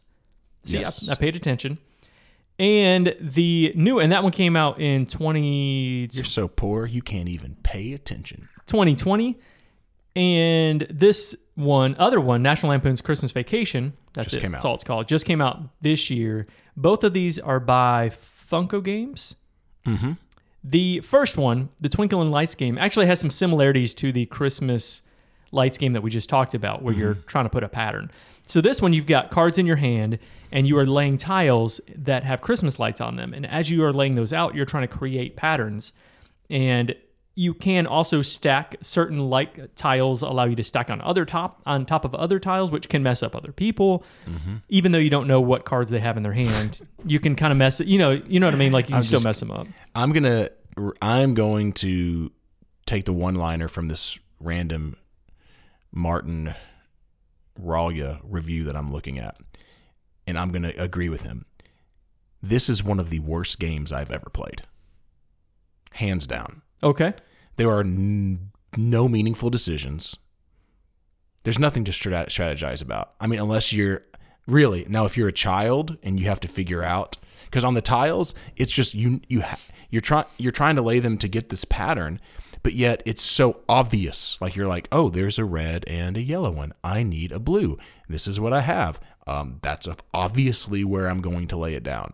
See, 0.65 0.79
Yes. 0.79 1.09
I, 1.09 1.13
I 1.13 1.15
paid 1.15 1.37
attention. 1.37 1.79
And 2.59 3.17
the 3.21 3.73
new 3.75 3.99
and 3.99 4.13
that 4.13 4.23
one 4.23 4.31
came 4.31 4.55
out 4.55 4.81
in 4.81 5.07
20, 5.07 6.11
You're 6.13 6.25
so 6.25 6.47
poor 6.47 6.87
you 6.87 7.03
can't 7.03 7.29
even 7.29 7.57
pay 7.63 7.93
attention. 7.93 8.49
2020 8.67 9.39
and 10.17 10.87
this 10.91 11.35
one 11.55 11.95
other 11.99 12.21
one 12.21 12.43
national 12.43 12.71
lampoon's 12.71 13.01
christmas 13.01 13.33
vacation 13.33 13.93
that's 14.13 14.31
Just 14.31 14.45
it. 14.45 14.53
that's 14.53 14.65
all 14.65 14.75
it's 14.75 14.85
called 14.85 15.09
just 15.09 15.27
came 15.27 15.41
out 15.41 15.61
this 15.81 16.09
year. 16.09 16.47
Both 16.77 17.05
of 17.05 17.13
these 17.13 17.39
are 17.39 17.61
by 17.61 18.11
funko 18.49 18.83
games. 18.83 19.35
Mm-hmm. 19.87 20.13
the 20.63 21.01
first 21.01 21.37
one 21.37 21.69
the 21.79 21.91
twinkle 21.91 22.23
and 22.23 22.31
lights 22.31 22.55
game 22.55 22.79
actually 22.79 23.05
has 23.05 23.21
some 23.21 23.29
similarities 23.29 23.93
to 23.93 24.13
the 24.13 24.25
christmas 24.25 25.03
lights 25.53 25.79
game 25.79 25.93
that 25.93 26.03
we 26.03 26.11
just 26.11 26.29
talked 26.29 26.55
about 26.55 26.83
where 26.83 26.95
you're 26.95 27.15
trying 27.27 27.45
to 27.45 27.49
put 27.51 27.63
a 27.63 27.69
pattern. 27.69 28.11
So 28.47 28.61
this 28.61 28.83
one 28.83 28.93
you've 28.93 29.07
got 29.07 29.31
cards 29.31 29.57
in 29.57 29.67
your 29.67 29.77
hand 29.77 30.19
and 30.53 30.67
you 30.67 30.77
are 30.79 30.85
laying 30.85 31.17
tiles 31.17 31.81
that 31.95 32.25
have 32.25 32.41
christmas 32.41 32.79
lights 32.79 33.01
on 33.01 33.17
them. 33.17 33.33
And 33.33 33.47
as 33.47 33.71
you 33.71 33.85
are 33.85 33.93
laying 33.93 34.17
those 34.17 34.33
out 34.33 34.55
you're 34.55 34.67
trying 34.67 34.87
to 34.89 34.95
create 34.95 35.37
patterns. 35.37 35.93
And 36.51 36.95
you 37.37 37.53
can 37.53 37.87
also 37.87 38.23
stack 38.23 38.77
certain 38.81 39.19
light 39.19 39.75
tiles 39.77 40.23
allow 40.23 40.45
you 40.45 40.55
to 40.55 40.63
stack 40.63 40.89
on 40.89 41.01
other 41.01 41.25
top 41.25 41.61
on 41.67 41.85
top 41.85 42.05
of 42.05 42.15
other 42.15 42.39
tiles 42.39 42.71
which 42.71 42.89
can 42.89 43.03
mess 43.03 43.23
up 43.23 43.35
other 43.35 43.51
people. 43.51 44.05
Mm-hmm. 44.27 44.57
Even 44.69 44.93
though 44.93 44.99
you 44.99 45.11
don't 45.11 45.27
know 45.27 45.41
what 45.41 45.65
cards 45.65 45.91
they 45.91 45.99
have 45.99 46.17
in 46.17 46.23
their 46.23 46.33
hand 46.33 46.81
you 47.05 47.19
can 47.19 47.35
kind 47.35 47.51
of 47.51 47.59
mess 47.59 47.81
it 47.81 47.89
you 47.89 47.99
know 47.99 48.13
you 48.13 48.39
know 48.39 48.47
what 48.47 48.55
i 48.55 48.59
mean? 48.59 48.73
Like 48.73 48.89
you 48.89 48.95
can 48.95 49.03
still 49.03 49.17
just- 49.19 49.25
mess 49.25 49.41
them 49.41 49.51
up. 49.51 49.67
I'm 49.95 50.13
gonna 50.13 50.51
I'm 51.03 51.35
going 51.35 51.73
to 51.75 52.31
take 52.87 53.05
the 53.05 53.13
one 53.13 53.35
liner 53.35 53.69
from 53.69 53.89
this 53.89 54.19
random 54.41 54.97
Martin 55.93 56.55
Ralia 57.61 58.21
review 58.25 58.65
that 58.65 58.77
I'm 58.77 58.93
looking 58.93 59.19
at, 59.19 59.37
and 60.27 60.39
I'm 60.39 60.51
gonna 60.51 60.73
agree 60.77 61.09
with 61.09 61.23
him. 61.23 61.47
This 62.43 62.69
is 62.69 62.83
one 62.85 62.99
of 63.01 63.11
the 63.11 63.21
worst 63.21 63.59
games 63.59 63.93
I've 63.93 64.11
ever 64.11 64.29
played, 64.29 64.63
hands 65.93 66.27
down. 66.27 66.63
okay 66.83 67.15
There 67.57 67.71
are 67.71 67.81
n- 67.81 68.51
no 68.77 69.09
meaningful 69.09 69.51
decisions. 69.51 70.17
There's 71.45 71.59
nothing 71.59 71.85
to 71.85 71.93
strat- 71.93 72.29
strategize 72.29 72.83
about. 72.83 73.15
I 73.21 73.27
mean, 73.27 73.39
unless 73.39 73.73
you're 73.73 74.03
really 74.47 74.87
now, 74.89 75.05
if 75.05 75.17
you're 75.17 75.29
a 75.29 75.33
child 75.33 75.97
and 76.03 76.19
you 76.19 76.27
have 76.27 76.41
to 76.41 76.49
figure 76.49 76.83
out 76.83 77.17
because 77.45 77.65
on 77.65 77.75
the 77.75 77.83
tiles, 77.83 78.35
it's 78.57 78.73
just 78.73 78.95
you 78.95 79.21
you 79.29 79.43
ha- 79.43 79.59
you're 79.91 80.01
trying 80.01 80.27
you're 80.39 80.53
trying 80.53 80.77
to 80.77 80.83
lay 80.83 80.99
them 80.99 81.19
to 81.19 81.29
get 81.29 81.51
this 81.51 81.65
pattern, 81.65 82.21
but 82.63 82.73
yet 82.73 83.03
it's 83.07 83.23
so 83.23 83.61
obvious. 83.69 84.39
Like 84.41 84.57
you're 84.57 84.67
like, 84.67 84.89
oh, 84.91 85.09
there's 85.11 85.39
a 85.39 85.45
red 85.45 85.85
and 85.87 86.17
a 86.17 86.23
yellow 86.23 86.51
one. 86.51 86.73
I 86.83 87.03
need 87.03 87.31
a 87.31 87.39
blue. 87.39 87.79
This 88.09 88.27
is 88.27 88.41
what 88.41 88.53
I 88.53 88.61
have. 88.63 88.99
Um, 89.27 89.59
that's 89.63 89.87
obviously 90.13 90.83
where 90.85 91.09
I'm 91.09 91.21
going 91.21 91.47
to 91.49 91.57
lay 91.57 91.75
it 91.75 91.83
down. 91.83 92.13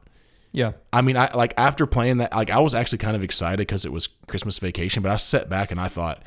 Yeah 0.52 0.72
I 0.92 1.02
mean, 1.02 1.16
I 1.16 1.32
like 1.34 1.54
after 1.56 1.86
playing 1.86 2.18
that, 2.18 2.32
like 2.34 2.50
I 2.50 2.58
was 2.60 2.74
actually 2.74 2.98
kind 2.98 3.16
of 3.16 3.22
excited 3.22 3.58
because 3.58 3.84
it 3.84 3.92
was 3.92 4.08
Christmas 4.26 4.58
vacation, 4.58 5.02
but 5.02 5.12
I 5.12 5.16
sat 5.16 5.48
back 5.48 5.70
and 5.70 5.80
I 5.80 5.88
thought, 5.88 6.24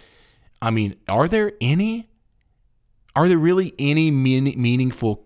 I 0.61 0.71
mean, 0.71 0.95
are 1.07 1.27
there 1.27 1.53
any, 1.59 2.09
are 3.15 3.27
there 3.27 3.37
really 3.37 3.73
any 3.77 4.11
mean, 4.11 4.53
meaningful 4.55 5.25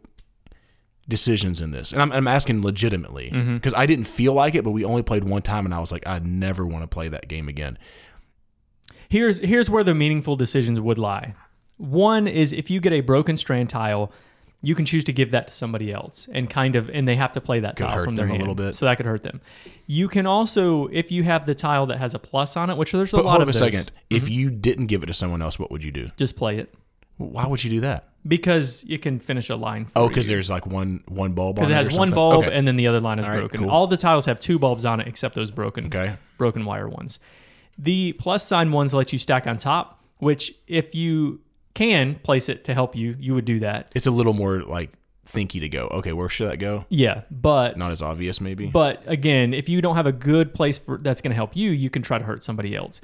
decisions 1.08 1.62
in 1.62 1.72
this? 1.72 1.92
And 1.92 2.02
I'm, 2.02 2.12
I'm 2.12 2.28
asking 2.28 2.64
legitimately 2.64 3.30
mm-hmm. 3.32 3.56
because 3.56 3.74
I 3.76 3.86
didn't 3.86 4.06
feel 4.06 4.34
like 4.34 4.56
it, 4.56 4.64
but 4.64 4.72
we 4.72 4.84
only 4.84 5.04
played 5.04 5.24
one 5.24 5.44
time, 5.44 5.66
and 5.66 5.74
I 5.74 5.80
was 5.80 5.92
like, 5.92 6.08
I 6.08 6.20
never 6.20 6.66
want 6.66 6.84
to 6.84 6.88
play 6.88 7.08
that 7.10 7.28
game 7.28 7.48
again. 7.48 7.78
here's 9.10 9.40
here's 9.40 9.70
where 9.70 9.84
the 9.84 9.94
meaningful 9.94 10.36
decisions 10.36 10.80
would 10.80 10.98
lie 10.98 11.36
one 11.78 12.28
is 12.28 12.54
if 12.54 12.70
you 12.70 12.80
get 12.80 12.94
a 12.94 13.02
broken 13.02 13.38
strand 13.38 13.70
tile 13.70 14.12
you 14.68 14.76
can 14.76 14.86
choose 14.86 15.04
to 15.10 15.14
give 15.20 15.30
that 15.32 15.46
to 15.48 15.54
somebody 15.54 15.88
else 16.00 16.28
and 16.34 16.50
kind 16.50 16.76
of 16.76 16.90
and 16.96 17.08
they 17.08 17.16
have 17.16 17.32
to 17.38 17.42
play 17.48 17.60
that 17.66 17.76
Could 17.78 17.86
tile 17.88 18.04
from 18.04 18.16
their 18.18 18.26
them 18.26 18.32
a 18.32 18.38
hand. 18.38 18.42
little 18.48 18.56
bit. 18.64 18.76
so 18.76 18.86
that 18.86 18.96
could 18.98 19.06
hurt 19.06 19.24
them 19.24 19.40
you 19.86 20.08
can 20.16 20.26
also 20.26 20.88
if 20.88 21.12
you 21.12 21.24
have 21.24 21.46
the 21.46 21.56
tile 21.56 21.86
that 21.86 22.00
has 22.00 22.14
a 22.14 22.20
plus 22.20 22.58
on 22.58 22.70
it 22.70 22.76
which 22.78 22.92
there's 22.92 23.14
a 23.14 23.16
But 23.18 23.26
lot 23.26 23.32
hold 23.32 23.44
of 23.44 23.50
a 23.50 23.52
those, 23.54 23.60
second. 23.60 23.92
If 24.10 24.24
mm-hmm. 24.24 24.32
you 24.40 24.50
didn't 24.50 24.88
give 24.88 25.04
it 25.04 25.08
to 25.08 25.14
someone 25.14 25.42
else, 25.42 25.58
what 25.60 25.70
would 25.72 25.84
you 25.84 25.92
do? 25.92 26.10
just 26.18 26.36
play 26.36 26.58
it 26.58 26.74
Why 27.18 27.46
would 27.48 27.64
you 27.64 27.70
do 27.70 27.80
that? 27.82 28.02
because 28.28 28.84
you 28.84 29.00
can 29.00 29.20
finish 29.22 29.50
a 29.50 29.56
line 29.56 29.86
for 29.86 29.92
Oh, 30.00 30.08
because 30.10 30.28
there's 30.28 30.50
like 30.50 30.66
one 30.68 31.02
one 31.08 31.32
bulb. 31.34 31.56
because 31.56 31.70
it 31.70 31.74
on 31.78 31.84
has 31.86 31.88
one 31.88 32.10
something? 32.10 32.16
bulb 32.16 32.44
Okay. 32.46 32.54
and 32.58 32.68
then 32.68 32.76
the 32.76 32.88
other 32.88 33.00
line 33.00 33.20
is 33.20 33.26
All 33.26 33.32
right, 33.34 33.40
broken. 33.40 33.62
cool. 33.62 33.70
All 33.70 33.88
the 33.88 33.96
tiles 33.96 34.26
have 34.26 34.40
two 34.40 34.60
bulbs 34.60 34.84
on 34.86 35.00
it 35.00 35.08
except 35.08 35.34
those 35.36 35.50
broken 35.52 35.86
okay. 35.86 36.16
broken 36.38 36.66
wire 36.66 36.90
ones. 36.90 37.20
The 37.78 38.14
plus 38.14 38.46
sign 38.46 38.72
ones 38.72 38.94
let 38.94 39.14
you 39.14 39.20
stack 39.20 39.48
on 39.48 39.58
top, 39.58 40.04
which 40.18 40.54
if 40.68 40.94
you 40.96 41.40
can 41.78 42.16
place 42.24 42.50
it 42.50 42.64
to 42.66 42.74
help 42.74 42.96
you, 42.96 43.16
you 43.20 43.34
would 43.36 43.46
do 43.46 43.60
that. 43.60 43.92
It's 43.96 44.08
a 44.08 44.12
little 44.12 44.34
more 44.34 44.62
like 44.62 44.92
thinky 45.28 45.60
to 45.60 45.70
go. 45.70 45.88
Okay, 45.88 46.14
where 46.14 46.30
should 46.30 46.50
that 46.50 46.58
go? 46.58 46.86
Yeah, 46.90 47.22
but 47.30 47.78
Not 47.78 47.92
as 47.92 48.02
obvious, 48.02 48.40
maybe. 48.42 48.68
but 48.68 49.04
again, 49.06 49.54
if 49.54 49.68
you 49.70 49.82
don't 49.82 49.96
have 49.96 50.06
a 50.08 50.12
good 50.12 50.54
place 50.54 50.78
for 50.78 50.98
that's 50.98 51.22
going 51.22 51.32
to 51.32 51.36
help 51.36 51.56
you, 51.56 51.72
you 51.72 51.90
can 51.90 52.02
try 52.02 52.18
to 52.18 52.24
hurt 52.24 52.44
somebody 52.44 52.76
else. 52.76 53.02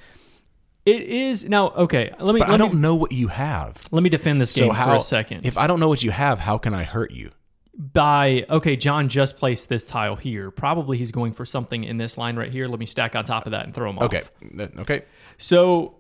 It 0.86 1.02
is 1.04 1.48
now 1.48 1.70
okay. 1.70 2.14
Let 2.20 2.34
me 2.34 2.40
But 2.40 2.50
let 2.50 2.56
I 2.56 2.58
don't 2.58 2.74
me 2.76 2.80
know 2.82 2.96
what 2.96 3.12
you 3.14 3.28
have. 3.30 3.88
let 3.92 4.04
me 4.04 4.10
defend 4.10 4.42
this 4.42 4.54
game 4.54 4.70
So 4.70 4.74
how? 4.74 4.86
for 4.90 4.96
a 4.96 5.00
second. 5.00 5.46
If 5.46 5.58
I 5.58 5.68
don't 5.68 5.80
know 5.80 5.88
what 5.88 6.04
you 6.04 6.12
have, 6.12 6.40
how 6.40 6.58
can 6.58 6.74
I 6.74 6.84
hurt 6.84 7.12
you? 7.12 7.32
by 7.76 8.46
okay, 8.52 8.76
John 8.76 9.10
just 9.10 9.38
placed 9.40 9.68
this 9.68 9.84
tile 9.84 10.16
here. 10.16 10.52
Probably 10.52 10.96
he's 10.98 11.12
going 11.12 11.34
for 11.34 11.44
something 11.46 11.84
in 11.84 11.98
this 11.98 12.18
line 12.20 12.36
right 12.36 12.52
here. 12.52 12.68
Let 12.68 12.80
me 12.80 12.86
stack 12.86 13.16
on 13.16 13.24
top 13.24 13.46
of 13.48 13.52
that 13.54 13.66
and 13.66 13.74
throw 13.74 13.90
him 13.90 13.98
off. 13.98 14.04
Okay. 14.06 14.22
That- 14.54 14.78
Okay. 14.78 15.02
So 15.40 15.96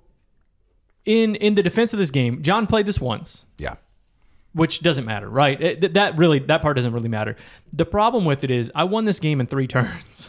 in 1.06 1.36
in 1.36 1.56
the 1.56 1.64
defense 1.64 1.94
of 1.94 2.00
this 2.00 2.12
game, 2.12 2.42
John 2.42 2.68
played 2.68 2.86
this 2.86 3.00
once. 3.02 3.46
Yeah. 3.58 3.76
which 4.54 4.82
doesn't 4.82 5.06
matter, 5.06 5.28
right? 5.28 5.60
It- 5.60 5.82
th- 5.82 5.94
that 5.94 6.16
really 6.18 6.38
that 6.40 6.62
part 6.62 6.76
doesn't 6.76 6.94
really 6.94 7.10
matter. 7.10 7.36
The 7.72 7.86
problem 7.86 8.24
with 8.24 8.44
it 8.44 8.52
is 8.52 8.72
I 8.76 8.84
won 8.84 9.06
this 9.06 9.20
game 9.20 9.42
in 9.42 9.48
3 9.48 9.66
turns 9.76 10.28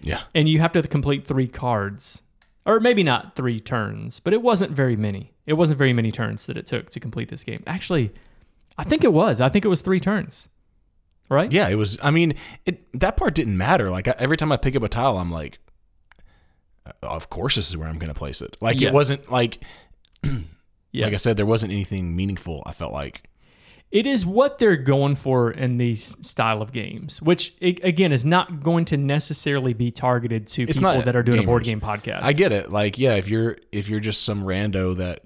Yeah. 0.00 0.20
and 0.34 0.48
you 0.48 0.58
have 0.58 0.72
to 0.72 0.82
complete 0.82 1.24
3 1.26 1.46
cards. 1.48 2.22
Or 2.66 2.78
maybe 2.80 3.02
not 3.04 3.34
3 3.36 3.60
turns, 3.60 4.18
but 4.20 4.32
it 4.32 4.42
wasn't 4.42 4.72
very 4.72 4.96
many. 4.96 5.32
It 5.46 5.52
wasn't 5.54 5.78
very 5.78 5.92
many 5.92 6.10
turns 6.12 6.46
that 6.46 6.56
it 6.56 6.66
took 6.66 6.90
to 6.90 6.98
complete 7.00 7.28
this 7.28 7.42
game. 7.44 7.62
Actually, 7.66 8.12
I 8.78 8.84
think 8.84 9.04
it 9.04 9.12
was. 9.12 9.40
I 9.40 9.48
think 9.48 9.64
it 9.64 9.68
was 9.68 9.80
3 9.80 10.00
turns. 10.00 10.48
Right? 11.28 11.50
Yeah. 11.52 11.68
It 11.68 11.76
was. 11.76 11.98
I 12.02 12.10
mean, 12.10 12.34
it 12.66 12.82
that 13.00 13.16
part 13.16 13.34
didn't 13.34 13.56
matter. 13.56 13.90
Like 13.90 14.06
every 14.08 14.36
time 14.36 14.50
I 14.52 14.56
pick 14.56 14.74
up 14.76 14.82
a 14.82 14.88
tile, 14.88 15.16
I'm 15.18 15.30
like, 15.30 15.58
"Uh, 16.84 16.90
of 17.02 17.30
course 17.30 17.54
this 17.54 17.68
is 17.70 17.76
where 17.76 17.88
I'm 17.88 17.98
going 17.98 18.12
to 18.12 18.18
place 18.18 18.40
it. 18.42 18.56
Like 18.60 18.80
Yeah. 18.80 18.88
it 18.88 18.94
wasn't 18.94 19.30
like 19.30 19.62
Yes. 20.22 20.34
like 20.94 21.14
I 21.14 21.16
said, 21.16 21.36
there 21.36 21.46
wasn't 21.46 21.72
anything 21.72 22.14
meaningful. 22.14 22.62
I 22.66 22.72
felt 22.72 22.92
like. 22.92 23.28
it 23.90 24.06
is 24.06 24.24
what 24.24 24.58
they're 24.58 24.76
going 24.76 25.16
for 25.16 25.50
in 25.50 25.76
these 25.78 26.16
style 26.26 26.62
of 26.62 26.72
games, 26.72 27.20
which 27.20 27.54
again 27.60 28.12
is 28.12 28.24
not 28.24 28.62
going 28.62 28.84
to 28.86 28.96
necessarily 28.96 29.74
be 29.74 29.90
targeted 29.90 30.46
to 30.48 30.62
It's 30.62 30.78
people 30.78 31.02
that 31.02 31.16
are 31.16 31.22
doing 31.22 31.40
a 31.40 31.46
board 31.46 31.64
game 31.64 31.80
podcast. 31.80 32.22
I 32.22 32.32
get 32.32 32.52
it. 32.52 32.70
Like 32.70 32.98
yeah, 32.98 33.14
if 33.16 33.28
you're 33.28 33.56
if 33.70 33.88
you're 33.88 34.00
just 34.00 34.24
some 34.24 34.44
rando 34.44 34.96
that 34.96 35.20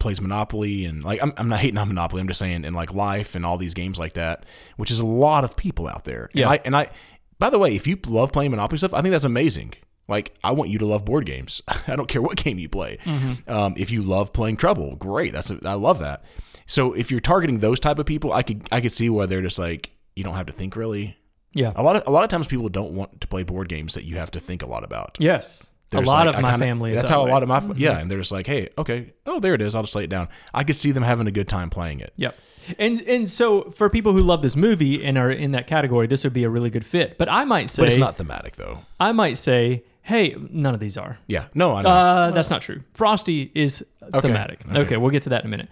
plays 0.00 0.20
Monopoly 0.20 0.84
and 0.84 1.02
like 1.04 1.22
I'm, 1.22 1.32
I'm 1.36 1.48
not 1.48 1.60
hating 1.60 1.78
on 1.78 1.88
Monopoly. 1.88 2.20
I'm 2.20 2.28
just 2.28 2.38
saying 2.40 2.64
in 2.64 2.74
like 2.74 2.92
life 2.92 3.34
and 3.34 3.46
all 3.46 3.56
these 3.56 3.74
games 3.74 3.98
like 3.98 4.14
that, 4.14 4.44
which 4.76 4.90
is 4.90 4.98
a 4.98 5.06
lot 5.06 5.44
of 5.44 5.56
people 5.56 5.88
out 5.88 6.04
there. 6.04 6.24
And 6.32 6.40
Yeah. 6.40 6.50
I, 6.50 6.60
and 6.64 6.76
I, 6.76 6.90
by 7.38 7.48
the 7.50 7.58
way, 7.58 7.74
if 7.74 7.86
you 7.86 7.98
love 8.06 8.32
playing 8.32 8.50
Monopoly 8.50 8.78
stuff, 8.78 8.92
I 8.92 9.00
think 9.02 9.12
that's 9.12 9.24
amazing. 9.24 9.72
Like 10.08 10.34
I 10.44 10.52
want 10.52 10.70
you 10.70 10.78
to 10.78 10.86
love 10.86 11.04
board 11.04 11.26
games. 11.26 11.62
I 11.88 11.96
don't 11.96 12.08
care 12.08 12.20
what 12.22 12.36
game 12.36 12.58
you 12.58 12.68
play. 12.68 12.98
Mm-hmm. 13.04 13.50
Um, 13.50 13.74
if 13.76 13.90
you 13.90 14.02
love 14.02 14.32
playing 14.32 14.56
Trouble, 14.56 14.96
great. 14.96 15.32
That's 15.32 15.50
a, 15.50 15.58
I 15.64 15.74
love 15.74 15.98
that. 16.00 16.24
So 16.66 16.92
if 16.94 17.10
you're 17.10 17.20
targeting 17.20 17.58
those 17.60 17.80
type 17.80 17.98
of 17.98 18.06
people, 18.06 18.32
I 18.32 18.42
could 18.42 18.66
I 18.72 18.80
could 18.80 18.92
see 18.92 19.08
where 19.10 19.26
they're 19.26 19.42
just 19.42 19.58
like 19.58 19.90
you 20.16 20.24
don't 20.24 20.34
have 20.34 20.46
to 20.46 20.52
think 20.52 20.76
really. 20.76 21.16
Yeah. 21.52 21.72
A 21.76 21.82
lot 21.82 21.96
of 21.96 22.02
a 22.06 22.10
lot 22.10 22.24
of 22.24 22.30
times 22.30 22.46
people 22.46 22.68
don't 22.68 22.92
want 22.92 23.20
to 23.20 23.26
play 23.28 23.42
board 23.44 23.68
games 23.68 23.94
that 23.94 24.04
you 24.04 24.16
have 24.16 24.30
to 24.32 24.40
think 24.40 24.62
a 24.62 24.66
lot 24.66 24.84
about. 24.84 25.16
Yes. 25.20 25.70
There's 25.90 26.08
a 26.08 26.10
lot 26.10 26.26
like- 26.26 26.34
of 26.36 26.42
my 26.42 26.50
kinda- 26.50 26.66
family 26.66 26.92
That's 26.92 27.08
that 27.08 27.14
how 27.14 27.20
way. 27.24 27.30
Mm-hmm. 27.30 27.44
a 27.44 27.52
lot 27.54 27.62
of 27.62 27.68
my 27.70 27.74
yeah, 27.76 27.98
and 27.98 28.10
they're 28.10 28.18
just 28.18 28.32
like, 28.32 28.46
hey, 28.48 28.70
okay, 28.76 29.12
oh 29.26 29.38
there 29.38 29.54
it 29.54 29.62
is. 29.62 29.74
I'll 29.74 29.82
just 29.84 29.94
lay 29.94 30.04
it 30.04 30.10
down. 30.10 30.28
I 30.52 30.64
could 30.64 30.74
see 30.76 30.90
them 30.90 31.04
having 31.04 31.26
a 31.28 31.30
good 31.30 31.46
time 31.48 31.70
playing 31.70 32.00
it. 32.00 32.12
Yep. 32.16 32.36
And 32.78 33.02
and 33.02 33.28
so 33.30 33.70
for 33.72 33.88
people 33.90 34.12
who 34.12 34.20
love 34.20 34.42
this 34.42 34.56
movie 34.56 35.04
and 35.04 35.16
are 35.18 35.30
in 35.30 35.52
that 35.52 35.66
category, 35.66 36.06
this 36.08 36.24
would 36.24 36.32
be 36.32 36.44
a 36.44 36.48
really 36.50 36.70
good 36.70 36.84
fit. 36.86 37.18
But 37.18 37.28
I 37.28 37.44
might 37.44 37.70
say 37.70 37.82
But 37.82 37.88
it's 37.88 37.98
not 37.98 38.16
thematic 38.16 38.56
though. 38.56 38.80
I 38.98 39.12
might 39.12 39.36
say, 39.36 39.84
hey, 40.04 40.36
none 40.50 40.74
of 40.74 40.80
these 40.80 40.96
are. 40.98 41.18
Yeah, 41.26 41.46
no, 41.54 41.72
I 41.72 41.82
don't 41.82 41.84
know. 41.84 41.98
Uh, 41.98 42.30
that's 42.30 42.50
not 42.50 42.60
true. 42.60 42.82
Frosty 42.92 43.50
is 43.54 43.84
thematic. 44.12 44.60
Okay. 44.68 44.78
okay. 44.80 44.96
we'll 44.98 45.10
get 45.10 45.22
to 45.24 45.30
that 45.30 45.40
in 45.40 45.46
a 45.46 45.50
minute. 45.50 45.68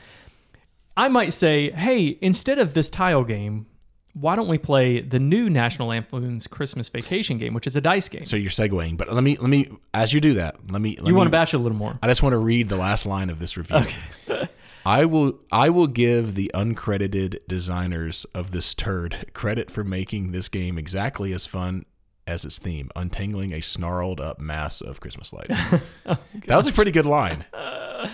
I 0.97 1.09
might 1.09 1.35
say, 1.35 1.71
hey, 1.71 2.19
instead 2.21 2.59
of 2.59 2.73
this 2.73 2.89
tile 2.89 3.25
game, 3.25 3.67
why 4.15 4.35
don't 4.35 4.49
we 4.49 4.57
play 4.57 5.01
the 5.01 5.19
new 5.19 5.51
National 5.51 5.89
Lampoon's 5.89 6.47
Christmas 6.47 6.89
Vacation 6.89 7.37
game, 7.39 7.53
which 7.53 7.67
is 7.67 7.77
a 7.77 7.81
dice 7.81 8.09
game? 8.09 8.25
so 8.25 8.37
you're 8.37 8.51
segueing, 8.51 8.97
but 8.97 9.13
let 9.13 9.23
me 9.23 9.37
let 9.37 9.49
me 9.49 9.69
as 9.95 10.13
you 10.13 10.21
do 10.21 10.35
that, 10.35 10.57
let 10.71 10.81
me 10.81 10.97
let 10.97 11.07
you 11.07 11.13
me, 11.13 11.19
want 11.19 11.27
to 11.27 11.31
bash 11.31 11.55
it 11.55 11.59
a 11.59 11.63
little 11.63 11.79
more. 11.79 11.99
I 12.03 12.09
just 12.09 12.23
want 12.23 12.33
to 12.33 12.39
read 12.39 12.69
the 12.69 12.77
last 12.77 13.05
line 13.05 13.31
of 13.31 13.39
this 13.39 13.57
review. 13.57 13.85
I 14.85 15.05
will 15.05 15.39
I 15.51 15.69
will 15.71 15.87
give 15.87 16.35
the 16.35 16.51
uncredited 16.55 17.39
designers 17.47 18.25
of 18.35 18.51
this 18.51 18.75
turd 18.75 19.31
credit 19.33 19.71
for 19.71 19.85
making 19.85 20.33
this 20.33 20.49
game 20.49 20.77
exactly 20.77 21.33
as 21.33 21.47
fun 21.47 21.85
as 22.27 22.45
its 22.45 22.59
theme, 22.59 22.91
untangling 22.97 23.53
a 23.53 23.61
snarled 23.61 24.21
up 24.21 24.41
mass 24.41 24.81
of 24.81 25.01
Christmas 25.01 25.33
lights. 25.33 25.59
that 26.05 26.19
was 26.57 26.67
a 26.69 26.73
pretty 26.73 26.91
good 26.91 27.07
line. 27.07 27.45
I'm- 27.55 28.11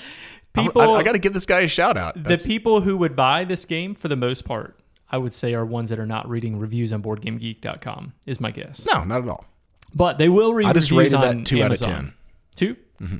People, 0.54 0.82
I, 0.82 1.00
I 1.00 1.02
got 1.04 1.12
to 1.12 1.18
give 1.20 1.34
this 1.34 1.46
guy 1.46 1.60
a 1.60 1.68
shout 1.68 1.96
out. 1.96 2.20
the 2.20 2.36
people 2.38 2.80
who 2.80 2.96
would 2.96 3.14
buy 3.14 3.44
this 3.44 3.64
game, 3.64 3.94
for 3.94 4.08
the 4.08 4.16
most 4.16 4.44
part, 4.44 4.80
I 5.08 5.16
would 5.18 5.32
say 5.32 5.54
are 5.54 5.64
ones 5.64 5.90
that 5.90 6.00
are 6.00 6.06
not 6.06 6.28
reading 6.28 6.58
reviews 6.58 6.92
on 6.92 7.00
BoardGameGeek.com, 7.02 8.12
is 8.26 8.40
my 8.40 8.50
guess. 8.50 8.84
no, 8.92 9.04
not 9.04 9.22
at 9.22 9.28
all. 9.28 9.44
But 9.94 10.16
they 10.16 10.28
will 10.28 10.52
read 10.54 10.66
I 10.66 10.72
just 10.72 10.90
reviews 10.90 11.12
rated 11.12 11.28
on 11.28 11.38
that 11.38 11.46
two 11.46 11.62
Amazon. 11.62 11.90
out 11.92 11.98
of 11.98 12.04
ten. 12.56 12.76
Mm-hmm. 13.00 13.16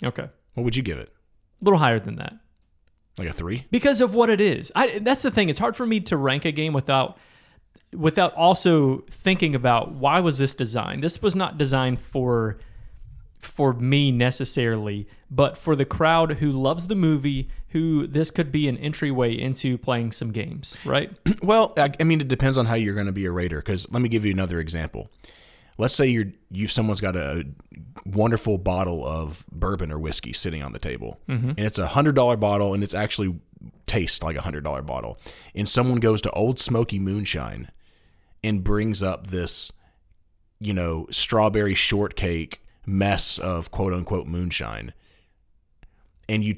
2 0.00 0.06
Okay. 0.06 0.28
What 0.54 0.62
would 0.62 0.76
you 0.76 0.82
give 0.82 0.98
it? 0.98 1.12
A 1.60 1.64
little 1.64 1.78
higher 1.78 1.98
than 2.00 2.16
that. 2.16 2.34
Like 3.18 3.28
a 3.28 3.32
three? 3.32 3.66
because 3.70 4.00
of 4.00 4.14
what 4.14 4.30
it 4.30 4.40
is. 4.40 4.70
I 4.76 5.00
that's 5.00 5.22
the 5.22 5.30
thing. 5.30 5.48
It's 5.48 5.58
hard 5.58 5.74
for 5.76 5.84
me 5.84 6.00
to 6.02 6.16
rank 6.16 6.44
a 6.44 6.52
game 6.52 6.72
without 6.72 7.18
without 7.92 8.34
also 8.34 9.04
thinking 9.10 9.54
about 9.54 9.92
why 9.92 10.20
was 10.20 10.38
this 10.38 10.54
designed. 10.54 11.02
This 11.02 11.22
was 11.22 11.34
not 11.34 11.58
designed 11.58 12.00
for 12.00 12.58
for 13.40 13.72
me 13.72 14.10
necessarily, 14.10 15.06
but 15.30 15.56
for 15.56 15.76
the 15.76 15.84
crowd 15.84 16.32
who 16.32 16.50
loves 16.50 16.88
the 16.88 16.94
movie, 16.94 17.48
who 17.68 18.06
this 18.06 18.30
could 18.30 18.50
be 18.50 18.68
an 18.68 18.76
entryway 18.78 19.36
into 19.36 19.78
playing 19.78 20.12
some 20.12 20.32
games, 20.32 20.76
right? 20.84 21.10
Well, 21.42 21.72
I, 21.76 21.92
I 22.00 22.04
mean, 22.04 22.20
it 22.20 22.28
depends 22.28 22.56
on 22.56 22.66
how 22.66 22.74
you're 22.74 22.94
going 22.94 23.06
to 23.06 23.12
be 23.12 23.26
a 23.26 23.30
raider. 23.30 23.58
Because 23.58 23.90
let 23.90 24.02
me 24.02 24.08
give 24.08 24.24
you 24.24 24.32
another 24.32 24.58
example. 24.60 25.08
Let's 25.78 25.94
say 25.94 26.08
you're 26.08 26.32
you 26.50 26.66
someone's 26.66 27.00
got 27.00 27.14
a 27.14 27.46
wonderful 28.04 28.58
bottle 28.58 29.06
of 29.06 29.46
bourbon 29.52 29.92
or 29.92 29.98
whiskey 29.98 30.32
sitting 30.32 30.62
on 30.62 30.72
the 30.72 30.78
table, 30.80 31.20
mm-hmm. 31.28 31.50
and 31.50 31.60
it's 31.60 31.78
a 31.78 31.86
hundred 31.86 32.16
dollar 32.16 32.36
bottle, 32.36 32.74
and 32.74 32.82
it's 32.82 32.94
actually 32.94 33.38
tastes 33.86 34.22
like 34.22 34.36
a 34.36 34.40
hundred 34.42 34.64
dollar 34.64 34.82
bottle. 34.82 35.18
And 35.54 35.68
someone 35.68 36.00
goes 36.00 36.20
to 36.22 36.30
Old 36.32 36.58
Smoky 36.58 36.98
Moonshine 36.98 37.70
and 38.42 38.62
brings 38.64 39.02
up 39.02 39.28
this, 39.28 39.72
you 40.60 40.72
know, 40.72 41.06
strawberry 41.10 41.74
shortcake 41.74 42.62
mess 42.86 43.38
of 43.38 43.70
quote 43.70 43.92
unquote 43.92 44.26
moonshine, 44.26 44.92
and 46.28 46.42
you 46.44 46.56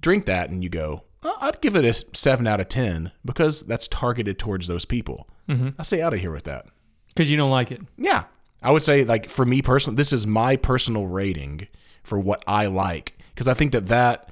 drink 0.00 0.26
that 0.26 0.50
and 0.50 0.62
you 0.62 0.68
go, 0.68 1.04
"Oh, 1.22 1.36
I'd 1.40 1.60
give 1.60 1.76
it 1.76 1.84
a 1.84 1.94
seven 2.16 2.46
out 2.46 2.60
of 2.60 2.68
ten 2.68 3.12
because 3.24 3.62
that's 3.62 3.88
targeted 3.88 4.38
towards 4.38 4.66
those 4.66 4.84
people. 4.84 5.28
Mm-hmm. 5.48 5.70
I 5.78 5.82
say 5.82 6.00
out 6.00 6.14
of 6.14 6.20
here 6.20 6.32
with 6.32 6.44
that. 6.44 6.66
Because 7.08 7.30
you 7.30 7.36
don't 7.36 7.50
like 7.50 7.70
it. 7.70 7.80
Yeah, 7.96 8.24
I 8.62 8.70
would 8.70 8.82
say 8.82 9.04
like 9.04 9.28
for 9.28 9.44
me 9.44 9.62
personally, 9.62 9.96
this 9.96 10.12
is 10.12 10.26
my 10.26 10.56
personal 10.56 11.06
rating 11.06 11.68
for 12.02 12.18
what 12.18 12.42
I 12.46 12.66
like 12.66 13.16
because 13.34 13.48
I 13.48 13.54
think 13.54 13.72
that 13.72 13.86
that 13.88 14.30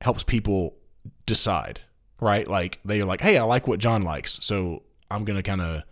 helps 0.00 0.22
people 0.22 0.74
decide, 1.26 1.80
right? 2.20 2.46
Like 2.46 2.80
they're 2.84 3.04
like, 3.04 3.20
hey, 3.20 3.36
I 3.36 3.42
like 3.42 3.66
what 3.66 3.80
John 3.80 4.02
likes, 4.02 4.38
so 4.42 4.82
I'm 5.12 5.24
gonna 5.24 5.42
kind 5.42 5.60
of 5.60 5.82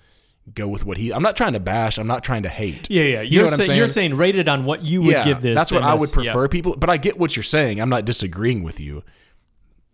go 0.55 0.69
with 0.69 0.85
what 0.85 0.99
he. 0.99 1.13
I'm 1.13 1.23
not 1.23 1.37
trying 1.37 1.53
to 1.53 1.61
bash. 1.61 1.99
I'm 1.99 2.07
not 2.07 2.25
trying 2.25 2.43
to 2.45 2.49
hate. 2.49 2.91
Yeah, 2.91 3.03
yeah. 3.03 3.09
You 3.09 3.15
know 3.15 3.23
You're, 3.23 3.45
what 3.45 3.53
I'm 3.55 3.61
saying? 3.61 3.79
you're 3.79 3.89
saying 3.89 4.17
rated 4.17 4.49
on 4.49 4.65
what 4.65 4.83
you 4.83 5.03
would 5.03 5.13
yeah, 5.13 5.25
give 5.25 5.41
this. 5.41 5.57
that's 5.57 5.71
what 5.73 5.83
I 5.83 5.95
would 5.95 6.09
that's- 6.09 6.25
yeah. 6.25 6.33
prefer 6.33 6.49
people. 6.49 6.77
But 6.77 6.91
I 6.91 6.97
get 6.97 7.19
what 7.19 7.37
you're 7.37 7.43
saying. 7.43 7.81
I'm 7.81 7.89
not 7.91 8.05
disagreeing 8.05 8.63
with 8.63 8.81
you. 8.81 9.03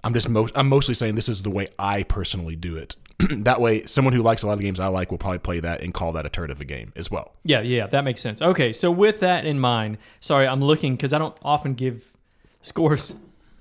I'm 0.05 0.15
just 0.15 0.29
most. 0.29 0.53
I'm 0.57 0.69
mostly 0.69 0.95
saying 0.95 1.17
this 1.17 1.29
is 1.29 1.43
the 1.43 1.51
way 1.51 1.69
I 1.79 2.05
personally 2.05 2.57
do 2.57 2.77
it. 2.77 2.95
that 3.31 3.61
way, 3.61 3.85
someone 3.87 4.13
who 4.13 4.23
likes 4.23 4.43
a 4.43 4.47
lot 4.47 4.55
of 4.55 4.61
games 4.61 4.79
I 4.79 4.89
like 4.89 5.11
will 5.11 5.19
probably 5.19 5.39
play 5.39 5.59
that 5.61 5.81
and 5.83 5.93
call 5.93 6.13
that 6.13 6.27
a 6.27 6.29
turd 6.29 6.51
of 6.51 6.61
a 6.61 6.65
game 6.65 6.93
as 6.97 7.11
well. 7.11 7.35
Yeah, 7.45 7.63
yeah, 7.63 7.87
that 7.87 8.05
makes 8.05 8.21
sense. 8.21 8.43
Okay, 8.43 8.73
so 8.73 8.91
with 8.91 9.21
that 9.21 9.47
in 9.47 9.59
mind, 9.59 9.99
sorry, 10.21 10.47
I'm 10.47 10.63
looking 10.63 10.97
because 10.97 11.13
I 11.13 11.19
don't 11.19 11.37
often 11.43 11.75
give 11.75 12.13
scores 12.63 13.15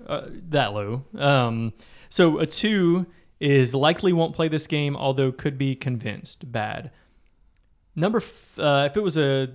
uh, 0.06 0.28
that 0.50 0.74
low. 0.74 1.06
Um, 1.18 1.74
so 2.10 2.38
a 2.40 2.46
two 2.46 3.08
is 3.46 3.76
likely 3.76 4.12
won't 4.12 4.36
play 4.36 4.48
this 4.48 4.66
game, 4.68 4.96
although 4.96 5.32
could 5.32 5.58
be 5.58 5.76
convinced. 5.76 6.52
Bad. 6.52 6.92
Number, 7.96 8.18
f- 8.18 8.58
uh, 8.60 8.88
if 8.90 8.98
it 8.98 9.04
was 9.04 9.18
a 9.18 9.50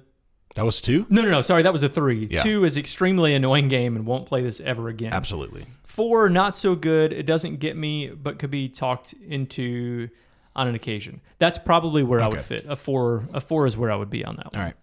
That 0.55 0.65
was 0.65 0.81
two. 0.81 1.07
no, 1.11 1.23
no, 1.23 1.31
no, 1.31 1.43
sorry, 1.43 1.63
that 1.63 1.73
was 1.73 1.83
a 1.83 1.89
three. 1.89 2.27
Yeah. 2.31 2.43
Two 2.43 2.65
is 2.65 2.77
extremely 2.77 3.35
annoying 3.35 3.69
game 3.69 3.97
and 3.97 4.07
won't 4.07 4.27
play 4.27 4.43
this 4.43 4.61
ever 4.61 4.89
again. 4.89 5.13
Absolutely. 5.13 5.67
Four, 5.85 6.29
not 6.29 6.57
so 6.57 6.75
good. 6.75 7.13
It 7.13 7.27
doesn't 7.27 7.57
get 7.57 7.77
me, 7.77 8.09
but 8.09 8.39
could 8.39 8.51
be 8.51 8.69
talked 8.69 9.13
into 9.13 10.09
on 10.57 10.69
an 10.69 10.75
occasion. 10.75 11.21
That's 11.39 11.59
probably 11.59 12.03
where 12.03 12.21
I 12.21 12.29
would 12.29 12.43
fit. 12.43 12.65
A 12.69 12.77
four, 12.77 13.29
a 13.35 13.41
four 13.41 13.67
is 13.67 13.77
where 13.77 13.91
I 13.91 13.97
would 13.97 14.11
be 14.11 14.25
on 14.25 14.37
that 14.37 14.53
one. 14.53 14.61
All 14.61 14.67
right. 14.67 14.75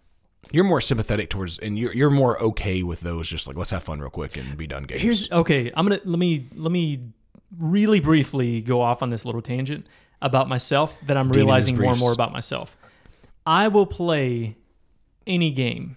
You're 0.52 0.63
more 0.63 0.80
sympathetic 0.80 1.30
towards, 1.30 1.60
and 1.60 1.78
you're 1.78 1.93
you're 1.93 2.10
more 2.10 2.41
okay 2.41 2.82
with 2.84 3.02
those. 3.02 3.28
Just 3.28 3.48
like 3.48 3.58
let's 3.58 3.72
have 3.72 3.84
fun 3.84 4.00
real 4.00 4.10
quick 4.10 4.38
and 4.38 4.56
be 4.58 4.65
done 4.65 4.84
games. 4.84 5.02
Here's 5.02 5.30
okay. 5.32 5.72
I'm 5.76 5.86
gonna 5.88 6.00
let 6.06 6.20
me 6.20 6.48
let 6.56 6.72
me 6.72 7.12
really 7.58 8.00
briefly 8.00 8.62
go 8.62 8.82
off 8.82 9.02
on 9.02 9.10
this 9.10 9.26
little 9.26 9.42
tangent 9.42 9.88
about 10.22 10.50
myself 10.50 10.98
that 11.06 11.18
I'm 11.18 11.30
Dean 11.30 11.44
realizing 11.44 11.78
more 11.78 11.92
and 11.92 12.00
more 12.00 12.14
about 12.14 12.32
myself. 12.32 12.78
I 13.46 13.68
will 13.68 13.86
play 13.86 14.58
any 15.26 15.52
game, 15.52 15.96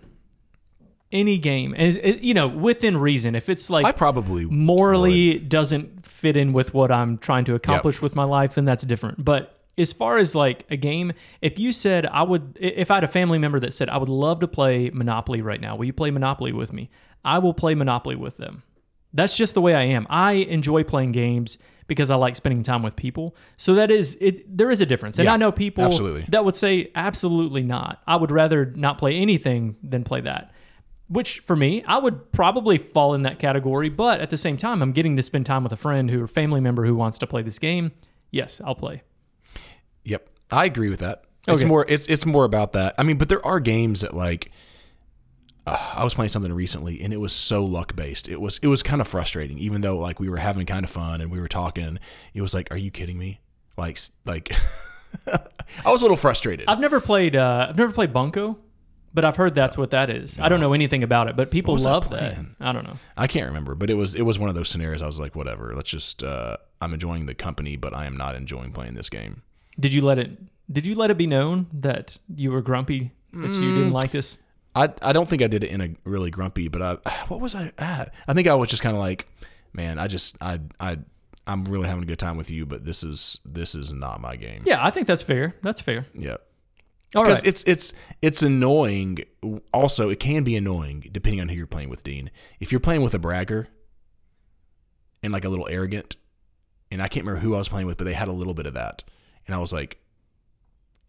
any 1.11 1.39
game, 1.39 1.75
as 1.75 1.99
you 2.03 2.35
know, 2.35 2.47
within 2.47 2.97
reason. 2.97 3.35
If 3.35 3.49
it's 3.49 3.71
like 3.71 3.85
I 3.85 3.93
probably 3.93 4.45
morally 4.45 5.39
doesn't 5.39 6.07
fit 6.07 6.37
in 6.37 6.53
with 6.53 6.75
what 6.75 6.93
I'm 6.93 7.19
trying 7.19 7.45
to 7.47 7.55
accomplish 7.55 8.03
with 8.03 8.15
my 8.15 8.25
life, 8.25 8.55
then 8.55 8.65
that's 8.65 8.85
different. 8.85 9.25
But 9.25 9.57
as 9.79 9.93
far 9.93 10.19
as 10.19 10.35
like 10.35 10.67
a 10.71 10.77
game, 10.77 11.13
if 11.41 11.59
you 11.59 11.73
said 11.73 12.07
I 12.07 12.23
would, 12.23 12.59
if 12.61 12.91
I 12.91 12.97
had 12.97 13.05
a 13.05 13.09
family 13.09 13.39
member 13.39 13.59
that 13.61 13.73
said 13.73 13.89
I 13.89 13.97
would 13.97 14.09
love 14.09 14.41
to 14.41 14.49
play 14.49 14.91
Monopoly 14.91 15.43
right 15.43 15.61
now, 15.61 15.77
will 15.77 15.87
you 15.87 15.93
play 15.93 16.11
Monopoly 16.11 16.53
with 16.53 16.73
me? 16.73 16.91
I 17.25 17.39
will 17.39 17.55
play 17.55 17.75
Monopoly 17.75 18.17
with 18.17 18.37
them. 18.37 18.63
That's 19.13 19.37
just 19.37 19.55
the 19.55 19.61
way 19.61 19.75
I 19.75 19.83
am. 19.83 20.07
I 20.09 20.33
enjoy 20.33 20.85
playing 20.85 21.13
games 21.13 21.59
because 21.89 22.11
I 22.11 22.15
like 22.15 22.37
spending 22.37 22.63
time 22.63 22.83
with 22.83 22.95
people. 22.95 23.35
So 23.57 23.75
that 23.75 23.91
is 23.91 24.17
it. 24.21 24.57
There 24.57 24.71
is 24.71 24.81
a 24.81 24.87
difference, 24.87 25.19
and 25.19 25.25
Yeah, 25.25 25.33
I 25.35 25.37
know 25.37 25.51
people 25.51 25.85
absolutely. 25.85 26.25
that 26.29 26.45
would 26.45 26.55
say 26.55 26.91
absolutely 26.95 27.65
not. 27.65 28.01
I 28.07 28.15
would 28.17 28.31
rather 28.31 28.67
not 28.67 28.99
play 28.99 29.17
anything 29.17 29.77
than 29.83 30.05
play 30.05 30.21
that. 30.21 30.53
Which 31.09 31.41
for 31.41 31.57
me, 31.57 31.83
I 31.89 31.99
would 31.99 32.31
probably 32.31 32.79
fall 32.79 33.15
in 33.15 33.23
that 33.23 33.41
category, 33.41 33.89
but 33.89 34.21
at 34.21 34.31
the 34.31 34.37
same 34.37 34.57
time, 34.57 34.81
I'm 34.81 34.93
getting 34.93 35.17
to 35.17 35.25
spend 35.25 35.45
time 35.47 35.65
with 35.65 35.73
a 35.73 35.77
friend 35.77 36.09
who 36.09 36.23
or 36.23 36.29
family 36.29 36.61
member 36.61 36.87
who 36.87 36.95
wants 36.95 37.19
to 37.19 37.27
play 37.27 37.43
this 37.43 37.59
game. 37.59 37.91
Yes, 38.31 38.61
I'll 38.65 38.77
play. 38.77 39.03
Yep, 40.05 40.29
I 40.53 40.67
agree 40.67 40.89
with 40.91 41.01
that. 41.01 41.25
It's 41.49 41.63
Okay. 41.63 41.69
more 41.69 41.85
it's 41.89 42.07
it's 42.07 42.25
more 42.25 42.45
about 42.45 42.75
that. 42.75 42.95
I 42.97 43.03
mean, 43.03 43.17
but 43.19 43.29
there 43.29 43.45
are 43.45 43.59
games 43.59 44.03
that 44.03 44.15
like 44.15 44.53
uh, 45.67 45.95
I 45.97 46.05
was 46.05 46.15
playing 46.15 46.29
something 46.31 46.53
recently 46.53 47.01
and 47.03 47.13
it 47.13 47.19
was 47.19 47.33
so 47.33 47.65
luck 47.65 47.95
based. 47.97 48.29
It 48.29 48.41
was 48.41 48.59
it 48.63 48.67
was 48.69 48.83
kind 48.83 49.01
of 49.01 49.09
frustrating, 49.09 49.59
even 49.59 49.81
though 49.81 49.99
like 49.99 50.19
we 50.21 50.29
were 50.29 50.39
having 50.39 50.67
kind 50.67 50.85
of 50.85 50.91
fun 50.91 51.21
and 51.21 51.31
we 51.31 51.41
were 51.41 51.49
talking. 51.49 51.99
It 52.35 52.43
was 52.43 52.55
like, 52.55 52.71
are 52.71 52.77
you 52.77 52.91
kidding 52.91 53.19
me? 53.19 53.41
Like 53.77 53.99
like 54.27 54.53
I 55.85 55.91
was 55.91 56.03
a 56.03 56.05
little 56.05 56.17
frustrated. 56.17 56.67
I've 56.69 56.81
never 56.81 57.01
played. 57.01 57.37
Uh, 57.37 57.67
I've 57.71 57.77
never 57.79 57.93
played 57.93 58.13
Bunko, 58.13 58.59
but 59.15 59.25
I've 59.25 59.37
heard 59.37 59.55
that's 59.55 59.77
what 59.77 59.91
that 59.91 60.09
is. 60.11 60.39
I 60.39 60.49
don't 60.49 60.61
know 60.61 60.73
anything 60.73 61.03
about 61.03 61.29
it, 61.29 61.37
but 61.37 61.51
people 61.51 61.77
that 61.77 61.85
love 61.85 62.11
that. 62.11 62.19
playing? 62.35 62.57
I 62.61 62.73
don't 62.73 62.85
know. 62.85 62.99
I 63.17 63.27
can't 63.27 63.47
remember, 63.47 63.75
but 63.75 63.91
it 63.91 63.95
was 63.95 64.15
it 64.15 64.23
was 64.23 64.39
one 64.39 64.49
of 64.49 64.55
those 64.55 64.69
scenarios. 64.69 65.03
I 65.03 65.07
was 65.07 65.19
like, 65.19 65.35
whatever. 65.35 65.73
Let's 65.75 65.91
just. 65.91 66.23
Uh, 66.23 66.57
I'm 66.81 66.95
enjoying 66.95 67.27
the 67.27 67.35
company, 67.35 67.77
but 67.77 67.95
I 67.95 68.07
am 68.07 68.17
not 68.17 68.35
enjoying 68.35 68.73
playing 68.73 68.95
this 68.95 69.09
game. 69.09 69.43
Did 69.79 69.93
you 69.93 70.01
let 70.03 70.19
it? 70.19 70.39
Did 70.73 70.87
you 70.87 70.95
let 70.95 71.11
it 71.11 71.19
be 71.19 71.27
known 71.27 71.67
that 71.75 72.17
you 72.35 72.53
were 72.53 72.63
grumpy 72.63 73.13
that 73.33 73.55
you 73.55 73.61
Mm. 73.73 73.75
didn't 73.77 73.93
like 73.93 74.13
this? 74.13 74.39
I 74.75 74.89
I 75.03 75.13
don't 75.13 75.29
think 75.29 75.43
I 75.43 75.47
did 75.49 75.65
it 75.65 75.71
in 75.71 75.81
a 75.81 75.91
really 76.09 76.31
grumpy, 76.31 76.69
but 76.69 76.83
I 76.83 76.95
what 77.29 77.41
was 77.41 77.55
I 77.55 77.73
at? 77.79 78.15
I 78.29 78.35
think 78.35 78.49
I 78.49 78.55
was 78.55 78.69
just 78.69 78.83
kind 78.83 78.95
of 78.97 79.01
like, 79.01 79.27
man, 79.73 79.99
I 79.99 80.07
just 80.07 80.37
I 80.41 80.61
I 80.79 80.99
I'm 81.47 81.65
really 81.65 81.89
having 81.89 82.03
a 82.03 82.07
good 82.07 82.19
time 82.19 82.37
with 82.37 82.51
you, 82.51 82.67
but 82.67 82.85
this 82.85 83.03
is 83.03 83.41
this 83.45 83.75
is 83.75 83.93
not 83.93 84.21
my 84.21 84.37
game. 84.37 84.63
Yeah, 84.65 84.85
I 84.85 84.91
think 84.91 85.07
that's 85.07 85.23
fair. 85.23 85.57
That's 85.63 85.81
fair. 85.81 86.07
Yeah. 86.15 86.37
All 87.17 87.25
Because 87.25 87.41
right. 87.41 87.49
it's 87.49 87.65
it's 87.67 87.93
it's 88.23 88.43
annoying. 88.43 89.19
Also, 89.73 90.11
it 90.11 90.21
can 90.21 90.45
be 90.45 90.55
annoying 90.57 91.09
depending 91.11 91.41
on 91.41 91.49
who 91.49 91.57
you're 91.57 91.67
playing 91.67 91.91
with, 91.91 92.05
Dean. 92.05 92.31
If 92.61 92.71
you're 92.71 92.81
playing 92.81 93.03
with 93.03 93.15
a 93.15 93.19
bragger 93.19 93.67
and 95.23 95.33
like 95.33 95.45
a 95.45 95.49
little 95.49 95.67
arrogant, 95.69 96.15
and 96.93 97.03
I 97.03 97.09
can't 97.09 97.27
remember 97.27 97.45
who 97.45 97.55
I 97.55 97.59
was 97.59 97.69
playing 97.69 97.89
with, 97.89 97.99
but 97.99 98.05
they 98.05 98.13
had 98.13 98.29
a 98.29 98.33
little 98.33 98.55
bit 98.55 98.67
of 98.67 98.75
that, 98.75 99.03
and 99.47 99.55
I 99.57 99.59
was 99.59 99.73
like, 99.73 99.99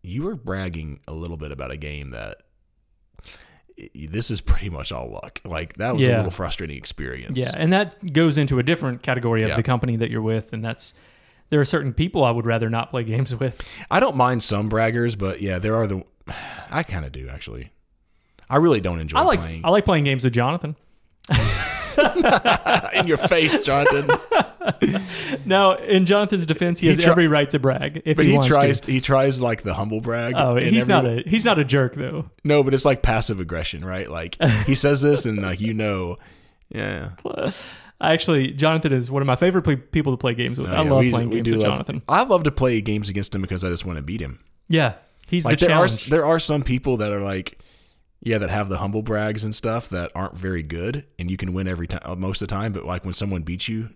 you 0.02 0.24
were 0.24 0.36
bragging 0.36 1.02
a 1.08 1.14
little 1.14 1.38
bit 1.38 1.52
about 1.52 1.70
a 1.70 1.78
game 1.78 2.10
that 2.12 2.42
this 3.94 4.32
is 4.32 4.42
pretty 4.42 4.70
much 4.70 4.92
all 4.92 5.10
luck. 5.10 5.42
Like 5.44 5.76
that 5.76 5.96
was 5.96 6.06
a 6.06 6.16
little 6.16 6.32
frustrating 6.32 6.78
experience. 6.78 7.38
Yeah, 7.38 7.52
and 7.56 7.72
that 7.74 8.14
goes 8.14 8.38
into 8.38 8.60
a 8.60 8.64
different 8.64 9.02
category 9.04 9.44
of 9.44 9.50
Yeah. 9.50 9.56
the 9.56 9.64
company 9.64 9.96
that 9.98 10.10
you're 10.12 10.22
with, 10.22 10.54
and 10.54 10.64
that's 10.64 10.94
there 11.50 11.60
are 11.60 11.66
certain 11.66 11.94
people 11.94 12.24
I 12.24 12.32
would 12.32 12.46
rather 12.46 12.70
not 12.70 12.90
play 12.92 13.04
games 13.06 13.36
with. 13.36 13.62
I 13.90 14.00
don't 14.00 14.16
mind 14.16 14.44
some 14.44 14.70
braggers, 14.70 15.18
but 15.18 15.42
yeah, 15.42 15.60
there 15.60 15.76
are 15.76 15.88
the. 15.88 16.04
I 16.72 16.84
kind 16.84 17.06
of 17.06 17.12
do 17.12 17.28
actually. 17.30 17.72
I 18.50 18.58
really 18.58 18.82
don't 18.82 19.00
enjoy 19.00 19.18
I 19.20 19.22
like 19.22 19.40
playing 19.40 19.66
I 19.66 19.70
like 19.70 19.86
playing 19.86 20.04
games 20.04 20.24
with 20.24 20.34
Jonathan. 20.34 20.76
in 22.94 23.08
your 23.08 23.18
face, 23.18 23.64
Jonathan. 23.64 24.10
Now, 25.46 25.76
in 25.78 26.06
Jonathan's 26.06 26.46
defense, 26.46 26.80
he, 26.80 26.88
He 26.88 26.94
has 26.94 27.04
try- 27.04 27.12
every 27.12 27.28
right 27.28 27.50
to 27.50 27.60
brag 27.60 28.02
if 28.06 28.18
But 28.18 28.26
he, 28.26 28.32
he 28.32 28.38
wants 28.38 28.48
tries. 28.48 28.82
to. 28.82 28.92
He 28.92 29.02
tries 29.02 29.42
like 29.42 29.64
the 29.64 29.74
humble 29.74 30.02
brag. 30.02 30.34
Oh, 30.38 30.56
he's 30.56 30.88
not 30.88 31.06
a 31.06 31.24
he's 31.26 31.46
not 31.46 31.60
a 31.60 31.64
jerk 31.66 31.96
though. 31.96 32.30
No, 32.44 32.64
but 32.64 32.74
it's 32.74 32.86
like 32.86 33.02
passive 33.02 33.40
aggression, 33.40 33.84
right? 33.84 34.10
Like 34.10 34.38
he 34.66 34.76
says 34.76 35.02
this, 35.02 35.26
and 35.26 35.42
like 35.42 35.60
you 35.62 35.74
know, 35.74 36.18
yeah. 36.70 37.12
I 37.26 37.54
actually, 38.14 38.52
Jonathan 38.52 38.94
is 38.94 39.10
one 39.12 39.22
of 39.22 39.26
my 39.28 39.36
favorite 39.36 39.64
ple- 39.64 39.78
people 39.78 40.14
to 40.14 40.18
play 40.18 40.34
games 40.34 40.60
with. 40.60 40.70
Oh, 40.70 40.76
I 40.76 40.84
yeah, 40.84 40.90
love 40.90 41.00
we- 41.00 41.10
playing 41.12 41.30
we 41.30 41.36
games 41.38 41.52
with 41.52 41.62
love- 41.62 41.72
Jonathan. 41.74 42.02
I 42.08 42.24
love 42.24 42.44
to 42.44 42.52
play 42.52 42.82
games 42.82 43.10
against 43.10 43.34
him 43.36 43.42
because 43.42 43.64
I 43.64 43.70
just 43.70 43.86
want 43.86 43.98
to 43.98 44.04
beat 44.04 44.22
him. 44.22 44.40
Yeah, 44.68 44.94
he's 45.28 45.46
Like 45.46 45.60
the 45.60 45.66
there 45.68 45.76
are 45.76 45.88
challenge. 45.88 46.06
there 46.08 46.26
are 46.26 46.40
some 46.40 46.64
people 46.64 46.98
that 46.98 47.12
are 47.12 47.20
like, 47.22 47.60
yeah, 48.22 48.38
that 48.38 48.50
have 48.50 48.70
the 48.70 48.78
humble 48.78 49.02
brags 49.02 49.44
and 49.44 49.54
stuff 49.56 49.90
that 49.90 50.12
aren't 50.16 50.38
very 50.38 50.64
good, 50.64 51.06
and 51.20 51.30
you 51.32 51.38
can 51.38 51.54
win 51.54 51.68
every 51.68 51.88
time, 51.88 52.02
uh, 52.06 52.16
most 52.16 52.42
of 52.42 52.48
the 52.48 52.54
time. 52.56 52.72
But 52.74 52.86
like 52.86 53.04
when 53.04 53.14
someone 53.14 53.42
beats 53.42 53.68
you, 53.68 53.90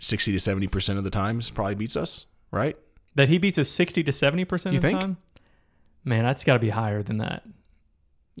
sixty 0.00 0.32
to 0.32 0.38
seventy 0.40 0.66
percent 0.68 0.98
of 0.98 1.04
the 1.04 1.10
times, 1.10 1.50
probably 1.50 1.74
beats 1.74 1.96
us, 1.96 2.26
right? 2.50 2.76
that 3.14 3.28
he 3.28 3.36
beats 3.38 3.58
us 3.58 3.68
sixty 3.68 4.04
to 4.04 4.12
seventy 4.12 4.44
percent 4.44 4.72
You 4.74 4.78
of 4.78 4.82
the 4.82 4.88
think? 4.88 5.00
time. 5.00 5.16
Man, 6.04 6.22
that's 6.24 6.44
got 6.44 6.52
to 6.54 6.58
be 6.60 6.70
higher 6.70 7.02
than 7.02 7.16
that. 7.18 7.42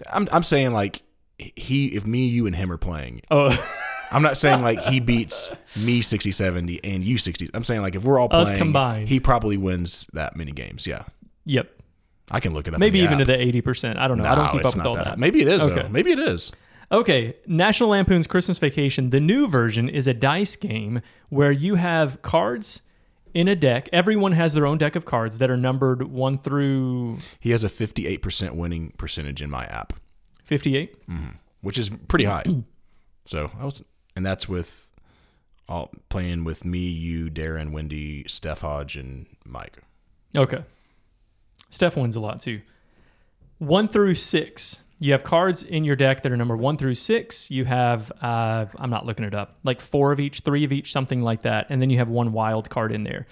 I'm 0.08 0.28
I'm 0.30 0.42
saying 0.44 0.72
like 0.72 1.02
he, 1.38 1.88
if 1.88 2.06
me, 2.06 2.26
you, 2.28 2.46
and 2.46 2.54
him 2.54 2.70
are 2.72 2.76
playing, 2.78 3.22
Oh, 3.30 3.48
I'm 4.12 4.22
not 4.22 4.36
saying 4.36 4.62
like 4.62 4.80
he 4.82 5.00
beats 5.00 5.50
me 5.76 6.00
60 6.00 6.30
70 6.32 6.82
and 6.84 7.04
you 7.04 7.18
60. 7.18 7.50
I'm 7.54 7.64
saying 7.64 7.82
like 7.82 7.94
if 7.94 8.04
we're 8.04 8.18
all 8.18 8.28
Us 8.30 8.56
combined. 8.56 9.08
he 9.08 9.20
probably 9.20 9.56
wins 9.56 10.06
that 10.14 10.36
many 10.36 10.52
games. 10.52 10.86
Yeah. 10.86 11.04
yep. 11.44 11.70
I 12.30 12.40
can 12.40 12.54
look 12.54 12.68
it 12.68 12.74
up. 12.74 12.80
Maybe 12.80 13.00
even 13.00 13.14
app. 13.14 13.18
to 13.20 13.24
the 13.24 13.40
eighty 13.40 13.60
percent. 13.62 13.98
I 13.98 14.06
don't 14.06 14.18
know. 14.18 14.24
I 14.24 14.34
don't 14.34 14.50
keep 14.52 14.64
up 14.64 14.76
with 14.76 14.86
all 14.86 14.94
that. 14.94 15.04
that. 15.04 15.18
Maybe 15.18 15.40
it 15.40 15.48
is. 15.48 15.62
Okay. 15.62 15.82
Though. 15.82 15.88
Maybe 15.88 16.12
it 16.12 16.18
is. 16.18 16.52
Okay, 16.90 17.36
National 17.46 17.90
Lampoon's 17.90 18.26
Christmas 18.26 18.58
Vacation, 18.58 19.10
the 19.10 19.20
new 19.20 19.46
version 19.46 19.88
is 19.88 20.06
a 20.06 20.14
dice 20.14 20.56
game 20.56 21.02
where 21.28 21.52
you 21.52 21.74
have 21.74 22.22
cards 22.22 22.80
in 23.34 23.46
a 23.46 23.54
deck. 23.54 23.90
Everyone 23.92 24.32
has 24.32 24.54
their 24.54 24.64
own 24.66 24.78
deck 24.78 24.96
of 24.96 25.04
cards 25.04 25.36
that 25.38 25.50
are 25.50 25.56
numbered 25.56 26.04
1 26.04 26.38
through 26.38 27.18
He 27.38 27.50
has 27.50 27.62
a 27.62 27.68
58% 27.68 28.56
winning 28.56 28.92
percentage 28.96 29.42
in 29.42 29.50
my 29.50 29.64
app, 29.66 29.92
58. 30.44 31.06
Mm-hmm. 31.08 31.26
which 31.60 31.76
is 31.76 31.90
pretty 31.90 32.24
high. 32.24 32.44
so 33.26 33.50
I 33.60 33.66
was, 33.66 33.82
and 34.16 34.24
that's 34.24 34.48
with 34.48 34.88
all 35.68 35.92
playing 36.08 36.44
with 36.44 36.64
me, 36.64 36.88
you, 36.88 37.30
Darren, 37.30 37.72
Wendy, 37.72 38.26
Steph 38.28 38.62
Hodge, 38.62 38.96
and 38.96 39.26
Mike. 39.44 39.76
Okay. 40.34 40.64
Steph 41.68 41.98
wins 41.98 42.16
a 42.16 42.20
lot 42.20 42.40
too. 42.40 42.62
1 43.58 43.88
through 43.88 44.14
6. 44.14 44.78
You 45.00 45.12
have 45.12 45.22
cards 45.22 45.62
in 45.62 45.84
your 45.84 45.96
deck 45.96 46.22
that 46.22 46.32
are 46.32 46.36
number 46.36 46.56
1 46.56 46.76
through 46.76 46.96
6. 46.96 47.50
You 47.50 47.64
have 47.64 48.10
uh, 48.20 48.66
I'm 48.76 48.90
not 48.90 49.06
looking 49.06 49.24
it 49.24 49.34
up. 49.34 49.58
Like 49.62 49.80
4 49.80 50.12
of 50.12 50.20
each, 50.20 50.40
3 50.40 50.64
of 50.64 50.72
each, 50.72 50.92
something 50.92 51.22
like 51.22 51.42
that. 51.42 51.66
And 51.70 51.80
then 51.80 51.90
you 51.90 51.98
have 51.98 52.08
one 52.08 52.32
wild 52.32 52.68
card 52.68 52.92
in 52.92 53.04
there. 53.04 53.26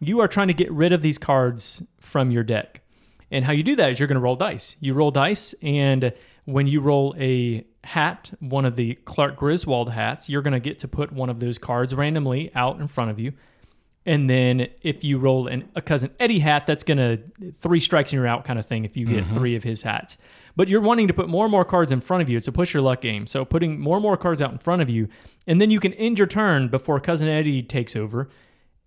You 0.00 0.20
are 0.20 0.28
trying 0.28 0.48
to 0.48 0.54
get 0.54 0.72
rid 0.72 0.92
of 0.92 1.02
these 1.02 1.18
cards 1.18 1.82
from 2.00 2.30
your 2.30 2.42
deck. 2.42 2.80
And 3.30 3.44
how 3.44 3.52
you 3.52 3.62
do 3.62 3.76
that 3.76 3.90
is 3.90 4.00
you're 4.00 4.08
going 4.08 4.16
to 4.16 4.20
roll 4.20 4.36
dice. 4.36 4.76
You 4.80 4.94
roll 4.94 5.10
dice, 5.10 5.54
and 5.62 6.12
when 6.46 6.66
you 6.66 6.80
roll 6.80 7.14
a 7.18 7.64
hat, 7.84 8.30
one 8.40 8.64
of 8.64 8.76
the 8.76 8.94
Clark 9.04 9.36
Griswold 9.36 9.90
hats, 9.90 10.28
you're 10.28 10.42
going 10.42 10.54
to 10.54 10.60
get 10.60 10.80
to 10.80 10.88
put 10.88 11.12
one 11.12 11.30
of 11.30 11.38
those 11.38 11.58
cards 11.58 11.94
randomly 11.94 12.50
out 12.54 12.80
in 12.80 12.88
front 12.88 13.10
of 13.10 13.20
you. 13.20 13.32
And 14.06 14.28
then 14.28 14.68
if 14.82 15.04
you 15.04 15.18
roll 15.18 15.46
an, 15.46 15.68
a 15.76 15.82
cousin 15.82 16.10
Eddie 16.18 16.40
hat, 16.40 16.66
that's 16.66 16.82
going 16.82 16.98
to 16.98 17.52
three 17.60 17.80
strikes 17.80 18.12
and 18.12 18.18
you're 18.18 18.26
out 18.26 18.44
kind 18.44 18.58
of 18.58 18.66
thing 18.66 18.84
if 18.84 18.96
you 18.96 19.06
get 19.06 19.26
three 19.26 19.54
of 19.56 19.62
his 19.62 19.82
hats. 19.82 20.16
But 20.56 20.68
you're 20.68 20.80
wanting 20.80 21.08
to 21.08 21.14
put 21.14 21.28
more 21.28 21.44
and 21.44 21.50
more 21.50 21.64
cards 21.64 21.92
in 21.92 22.00
front 22.00 22.22
of 22.22 22.28
you. 22.28 22.36
It's 22.36 22.48
a 22.48 22.52
push 22.52 22.74
your 22.74 22.82
luck 22.82 23.00
game. 23.00 23.26
So 23.26 23.44
putting 23.44 23.80
more 23.80 23.96
and 23.96 24.02
more 24.02 24.16
cards 24.16 24.42
out 24.42 24.52
in 24.52 24.58
front 24.58 24.82
of 24.82 24.90
you, 24.90 25.08
and 25.46 25.60
then 25.60 25.70
you 25.70 25.80
can 25.80 25.92
end 25.94 26.18
your 26.18 26.26
turn 26.26 26.68
before 26.68 27.00
cousin 27.00 27.28
Eddie 27.28 27.62
takes 27.62 27.96
over. 27.96 28.28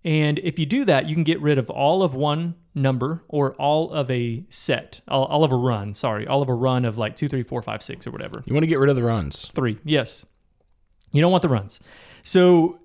And 0.04 0.40
if 0.40 0.60
you 0.60 0.66
do 0.66 0.84
that, 0.86 1.08
you 1.08 1.16
can 1.16 1.24
get 1.24 1.42
rid 1.42 1.58
of 1.58 1.70
all 1.70 2.04
of 2.04 2.14
one 2.14 2.56
number 2.76 3.24
or 3.30 3.54
all 3.54 3.92
of 3.94 4.12
a 4.12 4.44
set, 4.50 5.00
all, 5.08 5.26
all 5.26 5.44
of 5.44 5.52
a 5.52 5.56
run. 5.56 5.94
Sorry, 5.94 6.28
all 6.28 6.42
of 6.42 6.50
a 6.50 6.54
run 6.54 6.84
of 6.84 6.98
like 6.98 7.16
two, 7.16 7.30
three, 7.30 7.44
four, 7.44 7.62
five, 7.62 7.82
six, 7.82 8.06
or 8.06 8.12
whatever. 8.12 8.44
You 8.46 8.54
want 8.54 8.64
to 8.64 8.68
get 8.68 8.80
rid 8.80 8.90
of 8.90 8.96
the 8.96 9.04
runs. 9.04 9.50
Three, 9.56 9.80
yes. 9.86 10.26
You 11.12 11.22
don't 11.22 11.32
want 11.32 11.44
the 11.44 11.50
runs. 11.50 11.80
So 12.24 12.80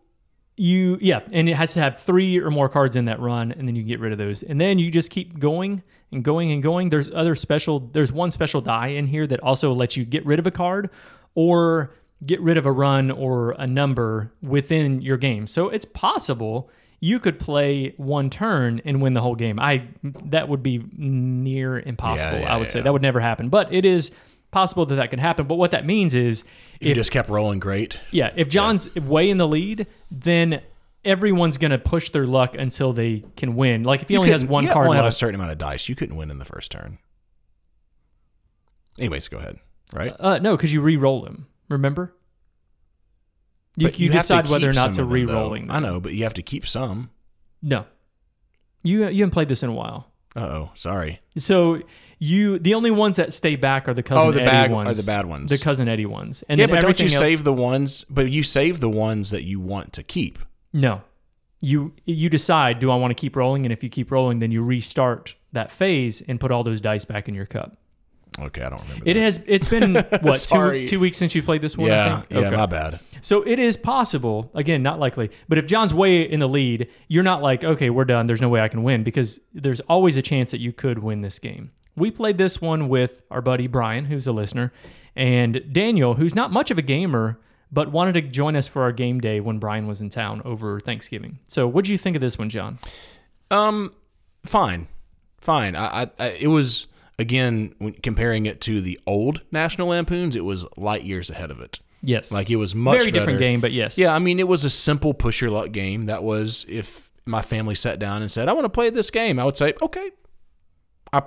you, 0.59 0.99
yeah, 1.01 1.21
and 1.33 1.49
it 1.49 1.55
has 1.55 1.73
to 1.75 1.81
have 1.81 2.01
three 2.01 2.39
or 2.39 2.51
more 2.51 2.69
cards 2.69 2.97
in 2.97 3.07
that 3.07 3.21
run, 3.21 3.53
and 3.53 3.69
then 3.69 3.77
you 3.77 3.83
get 3.83 4.01
rid 4.01 4.13
of 4.13 4.19
those. 4.19 4.43
And 4.43 4.61
then 4.61 4.79
you 4.79 4.91
just 4.91 5.11
keep 5.11 5.39
going 5.39 5.83
and 6.13 6.25
going 6.25 6.53
and 6.53 6.63
going. 6.63 6.91
There's 6.91 7.11
other 7.11 7.35
special, 7.35 7.81
there's 7.81 8.13
one 8.13 8.31
special 8.31 8.61
die 8.61 8.89
in 8.89 9.07
here 9.07 9.27
that 9.27 9.41
also 9.41 9.73
lets 9.73 9.97
you 9.97 10.05
get 10.05 10.25
rid 10.27 10.39
of 10.39 10.47
a 10.47 10.51
card 10.51 10.91
or 11.35 11.95
get 12.25 12.41
rid 12.41 12.57
of 12.57 12.67
a 12.67 12.73
run 12.73 13.11
or 13.11 13.53
a 13.53 13.67
number 13.67 14.33
within 14.43 15.01
your 15.01 15.17
game. 15.17 15.47
So 15.47 15.69
it's 15.69 15.85
possible 15.85 16.71
you 17.01 17.21
could 17.21 17.39
play 17.39 17.95
one 17.97 18.29
turn 18.29 18.81
and 18.85 19.01
win 19.01 19.15
the 19.15 19.21
whole 19.21 19.37
game. 19.37 19.61
I 19.61 19.87
that 20.03 20.49
would 20.49 20.63
be 20.63 20.83
near 20.97 21.79
impossible. 21.79 22.39
Yeah, 22.39 22.41
yeah, 22.41 22.55
I 22.55 22.57
would 22.57 22.71
say 22.71 22.81
that 22.81 22.93
would 22.93 23.03
never 23.03 23.21
happen, 23.21 23.49
but 23.49 23.73
it 23.73 23.85
is 23.85 24.11
possible 24.51 24.85
that 24.87 24.97
that 24.97 25.11
could 25.11 25.21
happen. 25.21 25.47
But 25.47 25.57
what 25.57 25.71
that 25.71 25.87
means 25.87 26.15
is 26.15 26.43
You 26.81 26.95
just 26.95 27.11
kept 27.11 27.29
rolling 27.29 27.59
great. 27.59 28.01
yeah, 28.11 28.33
if 28.37 28.49
John's 28.49 28.95
way 28.95 29.31
in 29.31 29.37
the 29.37 29.49
lead, 29.49 29.87
then 30.11 30.63
everyone's 31.05 31.59
going 31.59 31.71
to 31.71 31.79
push 31.79 32.11
their 32.11 32.27
luck 32.27 32.55
until 32.57 32.93
they 32.93 33.25
can 33.37 33.57
win. 33.57 33.83
Like 33.83 34.03
if 34.03 34.09
he 34.09 34.17
only 34.17 34.31
has 34.31 34.45
one 34.45 34.65
you 34.65 34.71
card 34.71 34.87
only 34.87 34.97
have 34.97 35.07
a 35.07 35.13
certain 35.13 35.35
amount 35.35 35.53
of 35.53 35.59
dice. 35.59 35.89
You 35.89 35.95
couldn't 35.95 36.17
win 36.17 36.31
in 36.31 36.39
the 36.39 36.45
first 36.45 36.71
turn. 36.71 36.99
Anyways, 38.99 39.29
go 39.29 39.39
ahead. 39.39 39.59
Right? 39.93 40.15
Uh, 40.19 40.39
no, 40.39 40.57
because 40.57 40.73
you 40.73 40.81
re-roll 40.81 41.25
him. 41.25 41.47
Remember? 41.69 42.15
You, 43.77 43.89
you, 43.95 44.11
have 44.11 44.23
decide 44.23 44.49
whether 44.49 44.69
or 44.69 44.73
not 44.73 44.95
to 44.95 45.03
of 45.03 45.09
them, 45.09 45.11
re-rolling. 45.11 45.71
I 45.71 45.79
know, 45.79 46.01
but 46.01 46.13
you 46.13 46.25
have 46.25 46.35
to 46.35 46.43
keep 46.43 46.67
some. 46.67 47.11
No, 47.63 47.87
you 48.83 49.09
you 49.09 49.23
haven't 49.23 49.31
played 49.31 49.49
this 49.49 49.63
in 49.63 49.71
a 49.71 49.73
while. 49.73 50.11
Uh 50.35 50.41
oh, 50.41 50.71
sorry. 50.75 51.21
So 51.37 51.83
you 52.19 52.59
the 52.59 52.75
only 52.75 52.91
ones 52.91 53.17
that 53.17 53.33
stay 53.33 53.57
back 53.57 53.89
are 53.89 53.95
the 53.95 54.03
cousin 54.03 54.27
Oh, 54.27 54.31
the 54.33 54.41
Eddie 54.43 54.51
bad 54.51 54.71
ones. 54.73 54.89
are 54.89 54.95
the 55.01 55.07
bad 55.07 55.27
ones. 55.27 55.51
The 55.51 55.59
cousin 55.59 55.89
Eddie 55.89 56.07
ones. 56.07 56.43
And 56.49 56.59
yeah, 56.59 56.67
then 56.67 56.77
but 56.77 56.81
don't 56.83 56.99
you 57.01 57.07
else- 57.07 57.19
save 57.19 57.45
the 57.45 57.53
ones? 57.53 58.05
But 58.11 58.31
you 58.31 58.43
save 58.43 58.81
the 58.81 58.91
ones 58.91 59.31
that 59.31 59.45
you 59.45 59.61
want 59.61 59.93
to 59.95 60.03
keep. 60.03 60.39
No. 60.73 61.03
You 61.61 61.93
you 62.05 62.29
decide, 62.29 62.79
do 62.79 62.91
I 62.91 62.97
want 62.97 63.11
to 63.11 63.15
keep 63.21 63.35
rolling? 63.37 63.65
And 63.67 63.73
if 63.73 63.83
you 63.83 63.89
keep 63.89 64.11
rolling, 64.11 64.39
then 64.39 64.51
you 64.53 64.63
restart 64.63 65.35
that 65.53 65.71
phase 65.73 66.21
and 66.29 66.39
put 66.39 66.51
all 66.51 66.63
those 66.63 66.81
dice 66.81 67.05
back 67.05 67.29
in 67.29 67.35
your 67.35 67.47
cup. 67.47 67.77
Okay, 68.41 68.63
I 68.63 68.71
don't 68.71 68.81
remember. 68.83 69.03
It 69.09 69.15
that. 69.15 69.21
has 69.21 69.43
it's 69.47 69.69
been 69.69 69.95
what 70.23 70.41
two, 70.41 70.87
two 70.87 71.01
weeks 71.01 71.19
since 71.19 71.35
you 71.35 71.43
played 71.43 71.61
this 71.61 71.77
one, 71.77 71.91
I 71.91 71.95
Yeah, 71.95 72.21
think? 72.23 72.41
yeah, 72.43 72.51
my 72.51 72.67
bad. 72.67 73.01
So 73.21 73.43
it 73.43 73.59
is 73.59 73.77
possible, 73.77 74.51
again, 74.55 74.83
not 74.83 75.01
likely, 75.01 75.31
but 75.49 75.59
if 75.59 75.67
John's 75.67 75.93
way 75.93 76.23
in 76.23 76.39
the 76.41 76.49
lead, 76.49 76.89
you're 77.09 77.25
not 77.25 77.43
like, 77.43 77.65
okay, 77.65 77.91
we're 77.91 78.05
done. 78.05 78.27
There's 78.27 78.41
no 78.41 78.49
way 78.49 78.61
I 78.61 78.69
can 78.69 78.83
win 78.85 79.03
because 79.03 79.41
there's 79.53 79.81
always 79.81 80.17
a 80.17 80.23
chance 80.23 80.53
that 80.53 80.61
you 80.61 80.73
could 80.73 81.01
win 81.01 81.23
this 81.23 81.39
game. 81.41 81.73
We 81.97 82.13
played 82.13 82.39
this 82.39 82.61
one 82.61 82.89
with 82.89 83.23
our 83.31 83.41
buddy 83.43 83.67
Brian, 83.67 84.05
who's 84.05 84.29
a 84.29 84.33
listener, 84.33 84.73
and 85.17 85.61
Daniel, 85.73 86.15
who's 86.15 86.33
not 86.35 86.53
much 86.53 86.71
of 86.71 86.79
a 86.79 86.83
gamer, 86.83 87.41
but 87.73 87.91
wanted 87.91 88.13
to 88.13 88.23
join 88.23 88.55
us 88.55 88.69
for 88.69 88.83
our 88.83 88.93
game 88.93 89.19
day 89.21 89.41
when 89.41 89.59
Brian 89.59 89.89
was 89.89 90.01
in 90.01 90.11
town 90.11 90.41
over 90.45 90.79
Thanksgiving. 90.79 91.41
So 91.49 91.67
what 91.67 91.85
do 91.85 91.91
you 91.91 91.99
think 91.99 92.15
of 92.15 92.21
this 92.21 92.39
one, 92.39 92.49
John? 92.51 92.79
Um, 93.51 93.93
fine, 94.47 94.87
fine. 95.39 95.75
I, 95.75 96.03
I, 96.03 96.11
I 96.21 96.29
it 96.41 96.47
was 96.47 96.87
again 97.19 97.75
when 97.79 97.95
comparing 97.95 98.47
it 98.47 98.61
to 98.63 98.81
the 98.81 98.99
old 99.07 99.43
National 99.51 99.89
Lampoons, 99.89 100.37
it 100.37 100.45
was 100.45 100.67
light 100.77 101.05
years 101.05 101.31
ahead 101.31 101.51
of 101.51 101.61
it. 101.61 101.81
Yes. 102.03 102.31
Like 102.31 102.49
it 102.49 102.57
was 102.57 102.75
much 102.75 103.01
Very 103.01 103.11
different 103.11 103.39
game, 103.39 103.61
but 103.61 103.73
yes. 103.73 103.99
Yeah, 103.99 104.15
I 104.15 104.19
mean, 104.19 104.39
it 104.39 104.47
was 104.47 104.65
a 104.65 104.71
simple 104.71 105.15
push 105.15 105.41
your 105.41 105.51
luck 105.51 105.73
game. 105.73 106.05
That 106.05 106.23
was 106.23 106.65
if 106.69 107.11
my 107.27 107.43
family 107.43 107.75
sat 107.75 107.99
down 107.99 108.23
and 108.23 108.31
said, 108.31 108.49
"I 108.49 108.53
want 108.53 108.65
to 108.65 108.71
play 108.71 108.91
this 108.91 109.11
game," 109.11 109.39
I 109.39 109.45
would 109.45 109.57
say, 109.57 109.75
"Okay." 109.83 110.11
I 111.13 111.23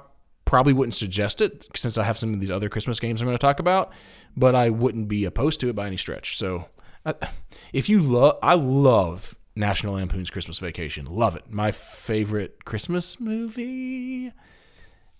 probably 0.45 0.73
wouldn't 0.73 0.93
suggest 0.93 1.41
it 1.41 1.67
since 1.75 1.97
I 1.97 2.03
have 2.03 2.17
some 2.17 2.33
of 2.33 2.39
these 2.39 2.51
other 2.51 2.69
Christmas 2.69 2.99
games 2.99 3.21
I'm 3.21 3.27
going 3.27 3.37
to 3.37 3.41
talk 3.41 3.59
about, 3.59 3.91
but 4.35 4.55
I 4.55 4.69
wouldn't 4.69 5.07
be 5.07 5.25
opposed 5.25 5.59
to 5.61 5.69
it 5.69 5.75
by 5.75 5.87
any 5.87 5.97
stretch. 5.97 6.37
So, 6.37 6.67
I, 7.05 7.15
if 7.73 7.89
you 7.89 7.99
love, 7.99 8.37
I 8.43 8.53
love 8.53 9.35
National 9.55 9.95
Lampoon's 9.95 10.29
Christmas 10.29 10.59
Vacation. 10.59 11.05
Love 11.05 11.35
it. 11.35 11.51
My 11.51 11.71
favorite 11.71 12.63
Christmas 12.63 13.19
movie. 13.19 14.31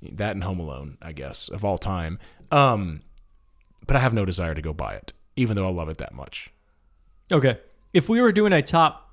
That 0.02 0.32
and 0.36 0.44
Home 0.44 0.60
Alone, 0.60 0.98
I 1.02 1.12
guess, 1.12 1.48
of 1.48 1.64
all 1.64 1.78
time. 1.78 2.20
Um, 2.52 3.02
but 3.86 3.96
I 3.96 4.00
have 4.00 4.14
no 4.14 4.26
desire 4.26 4.56
to 4.56 4.62
go 4.62 4.74
buy 4.74 4.94
it, 4.94 5.14
even 5.36 5.56
though 5.56 5.68
I 5.68 5.72
love 5.72 5.90
it 5.90 5.98
that 5.98 6.14
much. 6.14 6.52
Okay. 7.32 7.60
If 7.94 8.10
we 8.10 8.22
were 8.22 8.32
doing 8.32 8.54
a 8.54 8.62
top 8.62 9.10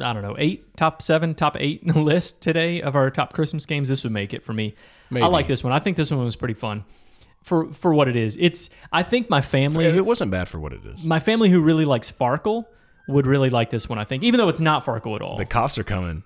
I 0.00 0.12
don't 0.12 0.22
know, 0.22 0.34
eight, 0.38 0.76
top 0.76 1.02
seven, 1.02 1.34
top 1.34 1.56
eight 1.58 1.86
list 1.96 2.40
today 2.40 2.82
of 2.82 2.96
our 2.96 3.10
top 3.10 3.32
Christmas 3.32 3.64
games, 3.66 3.88
this 3.88 4.02
would 4.02 4.12
make 4.12 4.34
it 4.34 4.42
for 4.42 4.52
me. 4.52 4.74
Maybe. 5.10 5.24
I 5.24 5.28
like 5.28 5.46
this 5.46 5.62
one. 5.62 5.72
I 5.72 5.78
think 5.78 5.96
this 5.96 6.10
one 6.10 6.24
was 6.24 6.36
pretty 6.36 6.54
fun 6.54 6.84
for 7.42 7.72
for 7.72 7.94
what 7.94 8.08
it 8.08 8.16
is. 8.16 8.36
It's 8.40 8.70
I 8.92 9.02
think 9.02 9.30
my 9.30 9.40
family 9.40 9.84
It 9.84 10.04
wasn't 10.04 10.30
bad 10.30 10.48
for 10.48 10.58
what 10.58 10.72
it 10.72 10.84
is. 10.84 11.04
my 11.04 11.20
family 11.20 11.50
who 11.50 11.60
really 11.60 11.84
likes 11.84 12.10
Farkle 12.10 12.64
would 13.06 13.26
really 13.26 13.50
like 13.50 13.70
this 13.70 13.88
one, 13.88 13.98
I 13.98 14.04
think, 14.04 14.22
even 14.24 14.38
though 14.38 14.48
it's 14.48 14.60
not 14.60 14.84
Farkle 14.84 15.14
at 15.14 15.22
all. 15.22 15.36
The 15.36 15.44
cops 15.44 15.78
are 15.78 15.84
coming. 15.84 16.24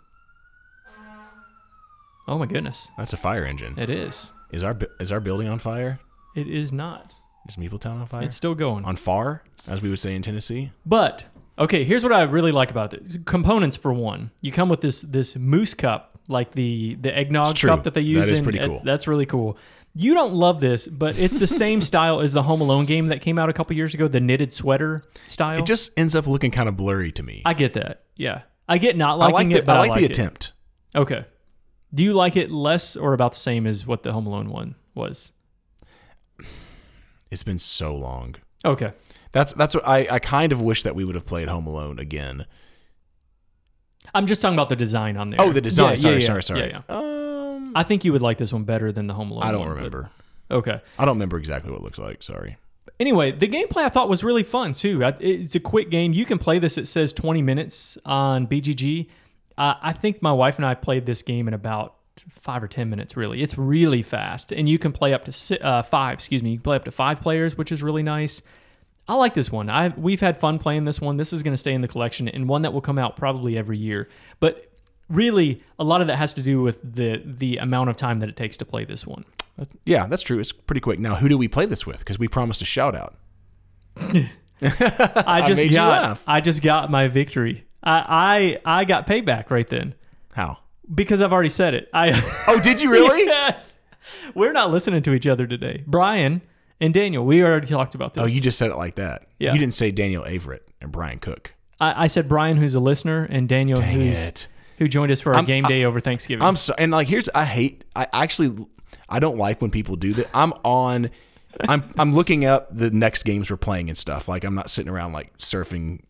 Oh 2.28 2.38
my 2.38 2.46
goodness. 2.46 2.88
That's 2.96 3.12
a 3.12 3.16
fire 3.16 3.44
engine. 3.44 3.74
It 3.78 3.90
is. 3.90 4.30
Is 4.52 4.62
our 4.62 4.74
bu- 4.74 4.86
is 5.00 5.10
our 5.10 5.20
building 5.20 5.48
on 5.48 5.58
fire? 5.58 5.98
It 6.36 6.48
is 6.48 6.72
not. 6.72 7.12
Is 7.48 7.56
Meepletown 7.56 8.00
on 8.00 8.06
fire? 8.06 8.22
It's 8.22 8.36
still 8.36 8.54
going. 8.54 8.84
on 8.84 8.96
fire, 8.96 9.42
as 9.66 9.80
we 9.82 9.88
would 9.88 9.98
say 9.98 10.14
in 10.14 10.22
Tennessee. 10.22 10.70
But 10.86 11.24
okay, 11.58 11.84
here's 11.84 12.04
what 12.04 12.12
I 12.12 12.22
really 12.22 12.52
like 12.52 12.70
about 12.70 12.92
it. 12.94 13.24
Components 13.26 13.76
for 13.76 13.92
one. 13.92 14.30
You 14.42 14.52
come 14.52 14.68
with 14.68 14.80
this 14.80 15.00
this 15.02 15.34
moose 15.36 15.74
cup, 15.74 16.18
like 16.28 16.52
the 16.52 16.96
the 17.00 17.16
eggnog 17.16 17.50
It's 17.52 17.60
true. 17.60 17.70
cup 17.70 17.84
that 17.84 17.94
they 17.94 18.02
use. 18.02 18.26
That 18.26 18.32
is 18.32 18.38
in- 18.38 18.44
pretty 18.44 18.58
that's, 18.58 18.70
cool. 18.70 18.82
That's 18.84 19.06
really 19.08 19.26
cool. 19.26 19.56
You 19.94 20.14
don't 20.14 20.34
love 20.34 20.60
this, 20.60 20.86
but 20.86 21.18
it's 21.18 21.38
the 21.38 21.46
same 21.46 21.80
style 21.90 22.20
as 22.20 22.32
the 22.32 22.42
Home 22.42 22.60
Alone 22.60 22.84
game 22.84 23.06
that 23.08 23.20
came 23.20 23.38
out 23.38 23.48
a 23.48 23.52
couple 23.52 23.74
years 23.74 23.94
ago, 23.94 24.06
the 24.06 24.20
knitted 24.20 24.52
sweater 24.52 25.02
style. 25.26 25.58
It 25.58 25.66
just 25.66 25.90
ends 25.96 26.14
up 26.14 26.26
looking 26.26 26.50
kind 26.50 26.68
of 26.68 26.76
blurry 26.76 27.10
to 27.12 27.22
me. 27.22 27.42
I 27.44 27.54
get 27.54 27.72
that. 27.72 28.02
Yeah, 28.14 28.42
I 28.68 28.78
get 28.78 28.96
not 28.96 29.12
I 29.20 29.28
liking 29.28 29.50
like 29.50 29.56
it, 29.56 29.60
the, 29.60 29.66
but 29.66 29.76
I 29.76 29.80
like 29.80 29.94
the 29.94 30.04
it. 30.04 30.10
attempt. 30.10 30.52
Okay. 30.94 31.24
Do 31.92 32.04
you 32.04 32.12
like 32.12 32.36
it 32.36 32.50
less 32.50 32.96
or 32.96 33.14
about 33.14 33.32
the 33.32 33.38
same 33.38 33.66
as 33.66 33.86
what 33.86 34.02
the 34.02 34.12
Home 34.12 34.26
Alone 34.26 34.50
one 34.50 34.74
was? 34.94 35.32
It's 37.30 37.42
been 37.42 37.58
so 37.58 37.94
long. 37.94 38.36
Okay. 38.64 38.92
That's 39.32 39.52
that's 39.52 39.74
what 39.74 39.86
I, 39.86 40.06
I 40.10 40.18
kind 40.18 40.52
of 40.52 40.62
wish 40.62 40.82
that 40.82 40.94
we 40.94 41.04
would 41.04 41.14
have 41.14 41.26
played 41.26 41.48
Home 41.48 41.66
Alone 41.66 41.98
again. 41.98 42.46
I'm 44.14 44.26
just 44.26 44.40
talking 44.40 44.54
about 44.54 44.70
the 44.70 44.76
design 44.76 45.16
on 45.16 45.30
there. 45.30 45.40
Oh, 45.40 45.52
the 45.52 45.60
design. 45.60 45.90
Yeah, 45.90 45.94
sorry, 45.96 46.14
yeah, 46.20 46.26
sorry, 46.26 46.42
sorry. 46.42 46.60
Yeah, 46.60 46.82
yeah. 46.88 46.96
Um, 46.96 47.72
I 47.74 47.82
think 47.82 48.04
you 48.04 48.12
would 48.12 48.22
like 48.22 48.38
this 48.38 48.52
one 48.52 48.64
better 48.64 48.90
than 48.90 49.06
the 49.06 49.14
Home 49.14 49.30
Alone. 49.30 49.42
I 49.42 49.52
don't 49.52 49.60
one, 49.60 49.68
but- 49.68 49.74
remember. 49.76 50.10
Okay. 50.50 50.80
I 50.98 51.04
don't 51.04 51.16
remember 51.16 51.36
exactly 51.36 51.70
what 51.70 51.80
it 51.80 51.84
looks 51.84 51.98
like. 51.98 52.22
Sorry. 52.22 52.56
Anyway, 52.98 53.32
the 53.32 53.46
gameplay 53.46 53.82
I 53.84 53.90
thought 53.90 54.08
was 54.08 54.24
really 54.24 54.42
fun 54.42 54.72
too. 54.72 55.02
It's 55.20 55.54
a 55.54 55.60
quick 55.60 55.90
game. 55.90 56.14
You 56.14 56.24
can 56.24 56.38
play 56.38 56.58
this. 56.58 56.78
It 56.78 56.88
says 56.88 57.12
20 57.12 57.42
minutes 57.42 57.98
on 58.06 58.46
BGG. 58.46 59.08
Uh, 59.58 59.74
I 59.82 59.92
think 59.92 60.22
my 60.22 60.32
wife 60.32 60.56
and 60.56 60.64
I 60.64 60.74
played 60.74 61.04
this 61.04 61.22
game 61.22 61.48
in 61.48 61.54
about 61.54 61.96
five 62.40 62.62
or 62.62 62.68
10 62.68 62.88
minutes. 62.88 63.16
Really, 63.16 63.42
it's 63.42 63.58
really 63.58 64.02
fast, 64.02 64.52
and 64.52 64.68
you 64.68 64.78
can 64.78 64.92
play 64.92 65.12
up 65.12 65.24
to 65.24 65.32
si- 65.32 65.58
uh, 65.58 65.82
five. 65.82 66.14
Excuse 66.14 66.42
me, 66.42 66.50
you 66.50 66.56
can 66.58 66.62
play 66.62 66.76
up 66.76 66.84
to 66.84 66.92
five 66.92 67.20
players, 67.20 67.58
which 67.58 67.72
is 67.72 67.82
really 67.82 68.02
nice. 68.02 68.40
I 69.08 69.14
like 69.14 69.34
this 69.34 69.50
one. 69.50 69.68
I 69.70 69.88
we've 69.88 70.20
had 70.20 70.38
fun 70.38 70.58
playing 70.58 70.84
this 70.84 71.00
one. 71.00 71.16
This 71.16 71.32
is 71.32 71.42
going 71.42 71.54
to 71.54 71.58
stay 71.58 71.72
in 71.72 71.80
the 71.80 71.88
collection 71.88 72.28
and 72.28 72.48
one 72.48 72.62
that 72.62 72.72
will 72.72 72.80
come 72.80 72.98
out 72.98 73.16
probably 73.16 73.56
every 73.56 73.78
year. 73.78 74.08
But 74.38 74.70
really, 75.08 75.62
a 75.78 75.84
lot 75.84 76.00
of 76.00 76.06
that 76.06 76.16
has 76.16 76.34
to 76.34 76.42
do 76.42 76.62
with 76.62 76.80
the 76.82 77.22
the 77.24 77.56
amount 77.56 77.90
of 77.90 77.96
time 77.96 78.18
that 78.18 78.28
it 78.28 78.36
takes 78.36 78.56
to 78.58 78.64
play 78.64 78.84
this 78.84 79.06
one. 79.06 79.24
Yeah, 79.84 80.06
that's 80.06 80.22
true. 80.22 80.38
It's 80.38 80.52
pretty 80.52 80.80
quick. 80.80 81.00
Now, 81.00 81.16
who 81.16 81.28
do 81.28 81.36
we 81.36 81.48
play 81.48 81.66
this 81.66 81.84
with? 81.84 81.98
Because 81.98 82.18
we 82.18 82.28
promised 82.28 82.62
a 82.62 82.64
shout 82.64 82.94
out. 82.94 83.16
I 84.60 85.44
just 85.46 85.64
you 85.64 85.72
got. 85.72 86.20
I 86.26 86.40
just 86.40 86.62
got 86.62 86.90
my 86.90 87.08
victory. 87.08 87.64
I 87.88 88.58
I 88.64 88.80
I 88.80 88.84
got 88.84 89.06
payback 89.06 89.50
right 89.50 89.66
then 89.68 89.94
How? 90.32 90.58
because 90.92 91.20
I've 91.22 91.32
already 91.32 91.48
said 91.48 91.74
it. 91.74 91.88
I 91.92 92.10
Oh, 92.48 92.60
did 92.60 92.80
you 92.80 92.90
really? 92.90 93.24
yes. 93.24 93.78
We're 94.34 94.52
not 94.52 94.70
listening 94.70 95.02
to 95.04 95.12
each 95.14 95.26
other 95.26 95.46
today. 95.46 95.84
Brian 95.86 96.42
and 96.80 96.94
Daniel, 96.94 97.24
we 97.26 97.42
already 97.42 97.66
talked 97.66 97.94
about 97.94 98.14
this. 98.14 98.22
Oh, 98.22 98.26
you 98.26 98.40
just 98.40 98.58
said 98.58 98.70
it 98.70 98.76
like 98.76 98.94
that. 98.96 99.26
Yeah. 99.38 99.52
You 99.52 99.58
didn't 99.58 99.74
say 99.74 99.90
Daniel 99.90 100.24
Averett 100.24 100.60
and 100.80 100.90
Brian 100.92 101.18
Cook. 101.18 101.52
I, 101.80 102.04
I 102.04 102.06
said 102.06 102.28
Brian, 102.28 102.56
who's 102.56 102.74
a 102.74 102.80
listener, 102.80 103.24
and 103.30 103.48
Daniel, 103.48 103.76
Dang 103.78 104.00
who's 104.00 104.20
it. 104.20 104.46
who 104.78 104.88
joined 104.88 105.12
us 105.12 105.20
for 105.20 105.30
our 105.30 105.36
I'm- 105.36 105.44
game 105.44 105.64
day 105.64 105.84
over 105.84 106.00
Thanksgiving. 106.00 106.42
I'm 106.46 106.56
sorry. 106.56 106.76
And 106.80 106.92
like, 106.92 107.08
here's 107.08 107.28
I 107.30 107.44
hate. 107.44 107.84
I 107.94 108.06
actually 108.12 108.66
I 109.08 109.18
don't 109.20 109.36
like 109.38 109.60
when 109.60 109.70
people 109.70 109.96
do 109.96 110.12
that. 110.14 110.28
I'm 110.34 110.52
on. 110.64 111.10
I'm 111.68 111.82
I'm 111.98 112.14
looking 112.14 112.44
up 112.44 112.68
the 112.74 112.90
next 112.90 113.24
games 113.24 113.50
we're 113.50 113.56
playing 113.56 113.88
and 113.88 113.96
stuff. 113.98 114.28
Like 114.28 114.44
I'm 114.44 114.54
not 114.54 114.70
sitting 114.70 114.90
around 114.92 115.12
like 115.12 115.36
surfing 115.38 116.00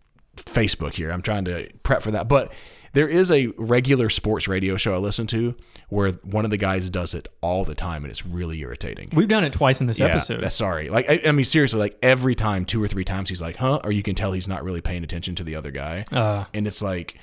Facebook 0.46 0.94
here. 0.94 1.10
I'm 1.10 1.22
trying 1.22 1.44
to 1.46 1.68
prep 1.82 2.02
for 2.02 2.10
that. 2.12 2.28
But 2.28 2.52
there 2.94 3.08
is 3.08 3.30
a 3.30 3.48
regular 3.58 4.08
sports 4.08 4.48
radio 4.48 4.76
show 4.76 4.94
I 4.94 4.98
listen 4.98 5.26
to 5.28 5.54
where 5.90 6.12
one 6.22 6.44
of 6.44 6.50
the 6.50 6.56
guys 6.56 6.88
does 6.90 7.14
it 7.14 7.28
all 7.40 7.64
the 7.64 7.74
time, 7.74 8.04
and 8.04 8.10
it's 8.10 8.24
really 8.26 8.58
irritating. 8.60 9.08
We've 9.12 9.28
done 9.28 9.44
it 9.44 9.52
twice 9.52 9.80
in 9.80 9.86
this 9.86 9.98
Yeah, 9.98 10.06
episode. 10.06 10.40
that's 10.40 10.54
sorry. 10.56 10.88
Like 10.88 11.08
I, 11.08 11.20
I 11.26 11.32
mean, 11.32 11.44
seriously, 11.44 11.78
like 11.78 11.98
every 12.02 12.34
time, 12.34 12.64
two 12.64 12.82
or 12.82 12.88
three 12.88 13.04
times, 13.04 13.28
he's 13.28 13.40
like, 13.42 13.56
"Huh," 13.56 13.80
or 13.84 13.92
you 13.92 14.02
can 14.02 14.14
tell 14.14 14.32
he's 14.32 14.48
not 14.48 14.64
really 14.64 14.80
paying 14.80 15.04
attention 15.04 15.34
to 15.36 15.44
the 15.44 15.54
other 15.54 15.70
guy, 15.70 16.04
Uh, 16.10 16.44
and 16.54 16.66
it's 16.66 16.82
like, 16.82 17.16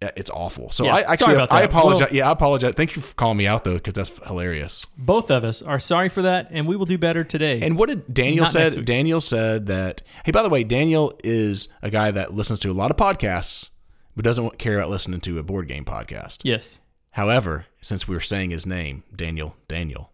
it's 0.00 0.30
awful. 0.30 0.70
So 0.70 0.84
Yeah, 0.84 0.94
I 0.96 1.12
actually, 1.12 1.36
I 1.36 1.62
apologize. 1.62 2.00
Well- 2.08 2.14
yeah, 2.16 2.28
I 2.28 2.32
apologize. 2.32 2.74
Thank 2.74 2.96
you 2.96 3.02
for 3.02 3.14
calling 3.14 3.36
me 3.36 3.46
out 3.46 3.64
though, 3.64 3.74
because 3.74 3.92
that's 3.94 4.26
hilarious. 4.26 4.86
both 4.96 5.30
of 5.30 5.44
us 5.44 5.60
are 5.62 5.78
sorry 5.78 6.08
for 6.08 6.22
that, 6.22 6.48
and 6.50 6.66
we 6.66 6.76
will 6.76 6.86
do 6.86 6.96
better 6.98 7.22
today. 7.24 7.60
And 7.62 7.76
what 7.78 7.88
did 7.88 8.12
Daniel 8.12 8.44
Not 8.44 8.50
said? 8.52 8.84
Daniel 8.84 9.20
said 9.20 9.66
that. 9.66 10.02
Hey, 10.24 10.32
by 10.32 10.42
the 10.42 10.48
way, 10.48 10.64
Daniel 10.64 11.18
is 11.22 11.68
a 11.82 11.90
guy 11.90 12.10
that 12.10 12.32
listens 12.32 12.60
to 12.60 12.70
a 12.70 12.72
lot 12.72 12.90
of 12.90 12.96
podcasts, 12.96 13.68
but 14.16 14.24
doesn't 14.24 14.58
care 14.58 14.78
about 14.78 14.90
listening 14.90 15.20
to 15.20 15.38
a 15.38 15.42
board 15.42 15.68
game 15.68 15.84
podcast. 15.84 16.38
yes. 16.44 16.78
However, 17.14 17.66
since 17.80 18.06
we 18.06 18.14
were 18.14 18.20
saying 18.20 18.50
his 18.50 18.66
name, 18.66 19.02
Daniel, 19.14 19.56
Daniel, 19.66 20.12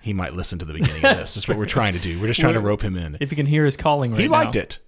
he 0.00 0.12
might 0.12 0.34
listen 0.34 0.58
to 0.58 0.64
the 0.64 0.72
beginning 0.74 1.04
of 1.04 1.16
this. 1.16 1.34
That's 1.34 1.46
what 1.46 1.56
we're 1.56 1.66
trying 1.66 1.92
to 1.92 2.00
do. 2.00 2.20
We're 2.20 2.26
just 2.26 2.40
trying 2.40 2.54
to 2.54 2.58
We're- 2.60 2.70
rope 2.70 2.82
him 2.82 2.96
in. 2.96 3.16
If 3.20 3.30
you 3.30 3.36
can 3.36 3.46
hear 3.46 3.64
his 3.64 3.76
calling 3.76 4.10
right 4.10 4.16
now. 4.18 4.22
He 4.22 4.28
now. 4.28 4.32
liked 4.38 4.56
it. 4.56 4.80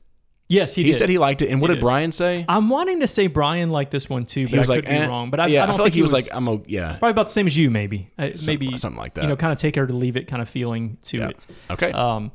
Yes, 0.47 0.75
he, 0.75 0.83
He 0.83 0.93
did. 0.93 0.99
said 0.99 1.09
he 1.09 1.17
liked 1.19 1.41
it. 1.41 1.49
And 1.51 1.61
what 1.61 1.69
did 1.69 1.77
did. 1.77 1.81
Brian 1.81 2.13
say? 2.13 2.45
I'm 2.49 2.69
wanting 2.69 3.01
to 3.01 3.07
say 3.07 3.29
Brian 3.29 3.71
liked 3.71 3.91
this 3.91 4.09
one 4.11 4.25
too, 4.25 4.45
but 4.45 4.51
He 4.53 4.59
was 4.59 4.69
I 4.69 4.75
like, 4.75 4.85
could 4.85 4.91
be 4.91 4.97
eh. 4.97 5.07
wrong. 5.07 5.31
But 5.31 5.41
I, 5.41 5.47
yeah, 5.47 5.63
I 5.63 5.67
don't 5.67 5.77
feel 5.77 5.85
like 5.85 5.93
think 5.93 5.95
he 5.97 6.03
was 6.03 6.13
like, 6.13 6.29
I'm 6.33 6.47
a 6.49 6.61
yeah, 6.67 6.91
probably 6.99 7.11
about 7.13 7.27
the 7.27 7.33
same 7.33 7.47
as 7.47 7.57
you, 7.57 7.71
maybe. 7.71 8.09
Uh, 8.19 8.29
maybe 8.47 8.77
something 8.77 8.99
like 8.99 9.15
that. 9.15 9.23
You 9.23 9.29
know, 9.31 9.37
kind 9.37 9.53
of 9.53 9.59
take 9.59 9.75
her 9.77 9.87
to 9.87 9.93
leave 9.95 10.17
it 10.17 10.27
kind 10.27 10.43
of 10.43 10.49
feeling 10.49 10.99
to 11.05 11.17
Yeah. 11.19 11.29
it. 11.29 11.47
okay. 11.71 11.93
Um, 11.93 12.31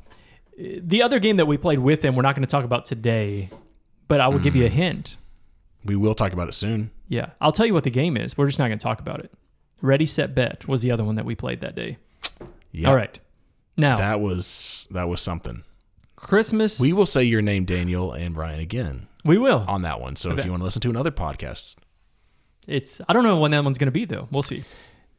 the 0.57 1.03
other 1.03 1.19
game 1.19 1.37
that 1.37 1.45
we 1.45 1.57
played 1.57 1.79
with 1.79 2.03
him, 2.03 2.15
we're 2.15 2.23
not 2.23 2.35
going 2.35 2.45
to 2.45 2.51
talk 2.51 2.65
about 2.65 2.85
today, 2.85 3.49
but 4.07 4.19
I 4.19 4.27
will 4.27 4.39
give 4.39 4.55
you 4.55 4.63
Mm. 4.63 4.67
a 4.67 4.69
hint. 4.69 5.17
we 5.85 5.95
will 5.95 6.15
talk 6.15 6.33
about 6.33 6.49
it 6.49 6.53
soon. 6.53 6.91
Yeah, 7.07 7.29
I'll 7.39 7.51
tell 7.53 7.65
you 7.65 7.73
what 7.73 7.83
the 7.85 7.89
game 7.89 8.17
is. 8.17 8.37
We're 8.37 8.47
just 8.47 8.59
not 8.59 8.67
going 8.67 8.77
to 8.79 8.83
talk 8.83 8.99
about 8.99 9.19
it. 9.21 9.31
Ready, 9.81 10.05
set, 10.05 10.35
bet 10.35 10.67
was 10.67 10.81
the 10.81 10.91
other 10.91 11.03
one 11.05 11.15
that 11.15 11.25
we 11.25 11.35
played 11.35 11.61
that 11.61 11.75
day. 11.75 11.97
Yeah, 12.71 12.89
All 12.89 12.95
right. 12.95 13.17
Now, 13.77 13.95
that 13.95 14.19
was 14.19 14.87
that 14.91 15.07
was 15.07 15.21
something. 15.21 15.63
Christmas, 16.19 16.79
We 16.79 16.93
will 16.93 17.05
say 17.05 17.23
your 17.23 17.41
name, 17.41 17.65
Daniel 17.65 18.11
and 18.13 18.35
Ryan, 18.35 18.59
again 18.59 19.07
we 19.23 19.37
will. 19.37 19.65
on 19.67 19.81
that 19.83 19.99
one. 20.01 20.15
So 20.15 20.31
if 20.31 20.43
you 20.45 20.51
want 20.51 20.61
to 20.61 20.65
listen 20.65 20.81
to 20.81 20.89
another 20.89 21.11
podcast, 21.11 21.75
It's 22.67 23.01
I 23.07 23.13
don't 23.13 23.23
know 23.23 23.39
when 23.39 23.51
that 23.51 23.63
one's 23.63 23.77
going 23.77 23.87
to 23.87 23.91
be 23.91 24.05
though. 24.05 24.27
We'll 24.31 24.43
see. 24.43 24.63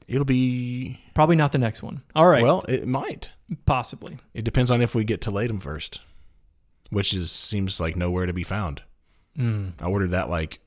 it'll 0.09 0.25
be 0.25 1.01
Probably 1.15 1.37
not 1.37 1.53
the 1.53 1.59
next 1.59 1.83
one. 1.83 2.03
All 2.15 2.27
right. 2.27 2.43
well, 2.43 2.63
it 2.69 2.87
might. 2.87 3.31
possibly. 3.67 4.19
It 4.35 4.45
depends 4.45 4.71
on 4.71 4.81
if 4.83 4.95
we 4.95 5.05
get 5.05 5.21
to 5.23 5.31
Latham 5.31 5.59
first, 5.59 6.01
which 6.91 7.15
is 7.15 7.31
seems 7.33 7.81
like 7.81 7.97
nowhere 7.97 8.27
to 8.27 8.33
be 8.33 8.45
found. 8.45 8.83
Mm. 9.39 9.73
I 9.81 9.87
ordered 9.87 10.11
that 10.11 10.29
like 10.31 10.61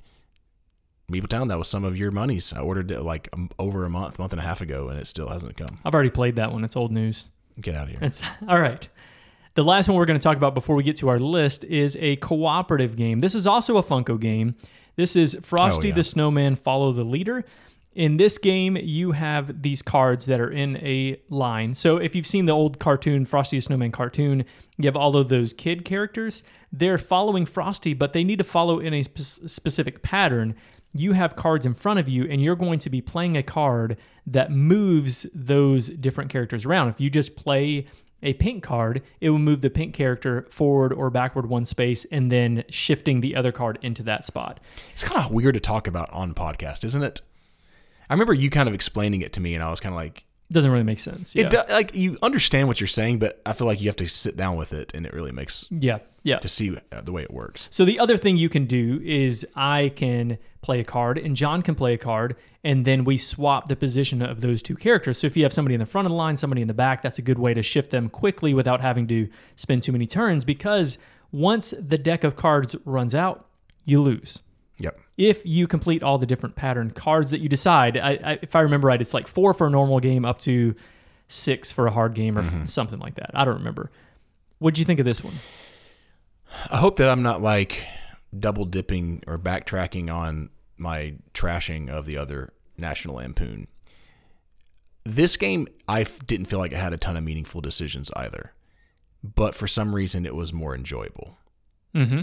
Meepletown. 1.11 1.49
That 1.49 1.57
was 1.57 1.67
some 1.67 1.84
of 1.84 1.97
your 1.97 2.11
monies. 2.11 2.53
I 2.53 2.59
ordered 2.61 2.89
it 2.91 3.01
like 3.01 3.29
um, 3.34 3.49
over 3.59 3.86
a 3.86 3.89
month, 3.89 4.17
month 4.19 4.31
and 4.34 4.39
a 4.39 4.43
half 4.43 4.61
ago, 4.61 4.88
and 4.89 4.99
it 4.99 5.05
still 5.07 5.27
hasn't 5.29 5.57
come. 5.57 5.79
I've 5.84 5.93
already 5.93 6.09
played 6.09 6.38
that 6.38 6.51
one. 6.51 6.63
It's 6.63 6.75
old 6.75 6.91
news. 6.91 7.29
Get 7.59 7.75
out 7.75 7.84
of 7.84 7.89
here. 7.89 7.99
It's 8.01 8.21
all 8.47 8.59
right. 8.59 8.88
The 9.55 9.63
last 9.63 9.87
one 9.87 9.97
we're 9.97 10.05
going 10.05 10.19
to 10.19 10.23
talk 10.23 10.37
about 10.37 10.55
before 10.55 10.75
we 10.75 10.83
get 10.83 10.95
to 10.97 11.09
our 11.09 11.19
list 11.19 11.63
is 11.65 11.95
a 11.99 12.15
cooperative 12.17 12.95
game. 12.95 13.19
This 13.19 13.35
is 13.35 13.45
also 13.45 13.77
a 13.77 13.83
Funko 13.83 14.19
game. 14.19 14.55
This 14.95 15.15
is 15.15 15.37
Frosty 15.43 15.87
Oh, 15.87 15.89
yeah. 15.89 15.95
the 15.95 16.03
Snowman 16.03 16.55
Follow 16.55 16.91
the 16.91 17.03
Leader. 17.03 17.43
In 17.93 18.17
this 18.17 18.39
game, 18.39 18.75
you 18.75 19.11
have 19.11 19.61
these 19.61 19.83
cards 19.83 20.25
that 20.25 20.39
are 20.41 20.49
in 20.49 20.77
a 20.77 21.19
line. 21.29 21.75
So 21.75 21.97
if 21.97 22.15
you've 22.15 22.25
seen 22.25 22.47
the 22.47 22.51
old 22.53 22.79
cartoon, 22.79 23.25
Frosty 23.25 23.57
the 23.57 23.61
Snowman 23.61 23.91
cartoon, 23.91 24.45
you 24.77 24.85
have 24.87 24.97
all 24.97 25.15
of 25.15 25.29
those 25.29 25.53
kid 25.53 25.85
characters. 25.85 26.41
They're 26.71 26.97
following 26.97 27.45
Frosty, 27.45 27.93
but 27.93 28.13
they 28.13 28.23
need 28.23 28.39
to 28.39 28.43
follow 28.43 28.79
in 28.79 28.95
a 28.95 29.03
spe- 29.03 29.47
specific 29.47 30.01
pattern. 30.01 30.55
You 30.95 31.11
have 31.13 31.35
cards 31.35 31.67
in 31.67 31.75
front 31.75 31.99
of 31.99 32.09
you, 32.09 32.25
and 32.25 32.41
you're 32.41 32.55
going 32.55 32.79
to 32.79 32.89
be 32.89 33.01
playing 33.01 33.37
a 33.37 33.43
card 33.43 33.97
that 34.25 34.51
moves 34.51 35.27
those 35.33 35.89
different 35.89 36.31
characters 36.31 36.65
around. 36.65 36.89
If 36.89 36.99
you 36.99 37.11
just 37.11 37.35
play 37.35 37.85
a 38.24 38.34
pink 38.34 38.63
card, 38.63 39.01
it 39.21 39.30
will 39.30 39.39
move 39.39 39.61
the 39.61 39.69
pink 39.69 39.93
character 39.93 40.47
forward 40.49 40.93
or 40.93 41.09
backward 41.09 41.47
one 41.47 41.65
space 41.65 42.05
and 42.11 42.32
then 42.32 42.63
shifting 42.69 43.21
the 43.21 43.36
other 43.36 43.51
card 43.51 43.78
into 43.82 44.03
that 44.03 44.26
spot. 44.26 44.59
It's 44.93 45.03
kind 45.03 45.24
of 45.24 45.32
weird 45.32 45.53
to 45.53 45.59
talk 45.59 45.88
about 45.88 46.09
on 46.11 46.34
podcast, 46.34 46.84
isn't 46.84 47.03
it? 47.03 47.21
I 48.09 48.13
remember 48.13 48.34
you 48.34 48.49
kind 48.49 48.67
of 48.67 48.76
explaining 48.76 49.21
it 49.21 49.34
to 49.34 49.39
me, 49.39 49.55
and 49.55 49.63
I 49.63 49.69
was 49.69 49.80
kind 49.80 49.93
of 49.93 49.97
like, 49.97 50.26
Doesn't 50.53 50.71
really 50.71 50.83
make 50.83 50.99
sense. 50.99 51.35
Yeah. 51.35 51.45
it 51.45 51.49
do, 51.49 51.61
like 51.69 51.95
you 51.95 52.17
understand 52.21 52.67
what 52.67 52.79
you're 52.79 52.87
saying, 52.87 53.19
but 53.19 53.41
I 53.45 53.53
feel 53.53 53.67
like 53.67 53.81
you 53.81 53.87
have 53.89 53.95
to 53.97 54.07
sit 54.07 54.37
down 54.37 54.55
with 54.55 54.71
it, 54.71 54.91
and 54.93 55.05
it 55.05 55.13
really 55.13 55.31
makes 55.31 55.65
yeah. 55.69 55.99
Yeah. 56.23 56.37
to 56.39 56.47
see 56.47 56.77
uh, 56.91 57.01
the 57.01 57.11
way 57.11 57.23
it 57.23 57.31
works. 57.31 57.67
So 57.71 57.83
the 57.85 57.99
other 57.99 58.15
thing 58.17 58.37
you 58.37 58.49
can 58.49 58.65
do 58.65 59.01
is 59.03 59.45
I 59.55 59.91
can 59.95 60.37
play 60.61 60.79
a 60.79 60.83
card 60.83 61.17
and 61.17 61.35
John 61.35 61.61
can 61.61 61.75
play 61.75 61.93
a 61.93 61.97
card 61.97 62.37
and 62.63 62.85
then 62.85 63.03
we 63.03 63.17
swap 63.17 63.67
the 63.67 63.75
position 63.75 64.21
of 64.21 64.39
those 64.39 64.63
two 64.63 64.75
characters. 64.75 65.17
So 65.17 65.27
if 65.27 65.35
you 65.35 65.43
have 65.43 65.51
somebody 65.51 65.75
in 65.75 65.79
the 65.79 65.85
front 65.85 66.05
of 66.05 66.11
the 66.11 66.15
line, 66.15 66.37
somebody 66.37 66.61
in 66.61 66.69
the 66.69 66.73
back, 66.73 67.01
that's 67.01 67.19
a 67.19 67.21
good 67.21 67.37
way 67.37 67.53
to 67.53 67.61
shift 67.61 67.91
them 67.91 68.09
quickly 68.09 68.53
without 68.53 68.79
having 68.79 69.05
to 69.07 69.27
spend 69.57 69.83
too 69.83 69.91
many 69.91 70.07
turns 70.07 70.45
because 70.45 70.97
once 71.33 71.73
the 71.77 71.97
deck 71.97 72.23
of 72.23 72.37
cards 72.37 72.75
runs 72.85 73.13
out, 73.13 73.47
you 73.83 74.01
lose. 74.01 74.39
Yep. 74.84 74.99
if 75.17 75.45
you 75.45 75.67
complete 75.67 76.03
all 76.03 76.17
the 76.17 76.25
different 76.25 76.55
pattern 76.55 76.91
cards 76.91 77.31
that 77.31 77.39
you 77.41 77.49
decide. 77.49 77.97
I, 77.97 78.11
I, 78.23 78.39
if 78.41 78.55
I 78.55 78.61
remember 78.61 78.88
right, 78.89 79.01
it's 79.01 79.13
like 79.13 79.27
four 79.27 79.53
for 79.53 79.67
a 79.67 79.69
normal 79.69 79.99
game, 79.99 80.23
up 80.25 80.39
to 80.41 80.75
six 81.27 81.71
for 81.71 81.88
a 81.88 81.91
hard 81.91 82.13
game, 82.13 82.38
or 82.38 82.43
Mm-hmm. 82.43 82.65
something 82.65 82.99
like 82.99 83.15
that. 83.15 83.31
I 83.34 83.45
don't 83.45 83.57
remember. 83.57 83.89
What'd 84.59 84.77
you 84.77 84.86
think 84.86 84.99
of 84.99 85.05
this 85.05 85.23
one? 85.23 85.34
I 86.69 86.77
hope 86.77 86.97
that 86.97 87.09
I'm 87.09 87.23
not 87.23 87.41
like 87.41 87.84
double 88.38 88.65
dipping 88.65 89.23
or 89.27 89.39
backtracking 89.39 90.13
on 90.13 90.49
my 90.77 91.15
trashing 91.34 91.89
of 91.89 92.05
the 92.05 92.17
other 92.17 92.53
National 92.77 93.15
Lampoon. 93.15 93.67
This 95.05 95.36
game, 95.38 95.67
I 95.88 96.01
f- 96.01 96.19
didn't 96.25 96.45
feel 96.45 96.59
like 96.59 96.71
it 96.71 96.77
had 96.77 96.93
a 96.93 96.97
ton 96.97 97.17
of 97.17 97.23
meaningful 97.23 97.59
decisions 97.61 98.09
either, 98.15 98.53
but 99.23 99.53
for 99.53 99.67
some 99.67 99.93
reason, 99.95 100.25
it 100.25 100.36
was 100.36 100.53
more 100.53 100.73
enjoyable. 100.75 101.38
Mm-hmm. 101.93 102.21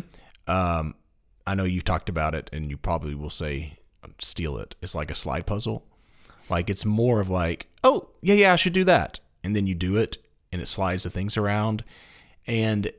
Um, 0.50 0.94
I 1.46 1.54
know 1.54 1.64
you've 1.64 1.84
talked 1.84 2.08
about 2.08 2.34
it, 2.34 2.50
and 2.52 2.70
you 2.70 2.76
probably 2.76 3.14
will 3.14 3.30
say, 3.30 3.78
steal 4.18 4.58
it. 4.58 4.74
It's 4.82 4.94
like 4.94 5.10
a 5.10 5.14
slide 5.14 5.46
puzzle. 5.46 5.84
Like 6.48 6.68
it's 6.68 6.84
more 6.84 7.20
of 7.20 7.28
like, 7.28 7.68
oh 7.84 8.08
yeah, 8.22 8.34
yeah, 8.34 8.52
I 8.52 8.56
should 8.56 8.72
do 8.72 8.84
that, 8.84 9.20
and 9.44 9.54
then 9.54 9.66
you 9.66 9.74
do 9.74 9.96
it, 9.96 10.18
and 10.52 10.60
it 10.60 10.66
slides 10.66 11.04
the 11.04 11.10
things 11.10 11.36
around, 11.36 11.84
and 12.46 12.90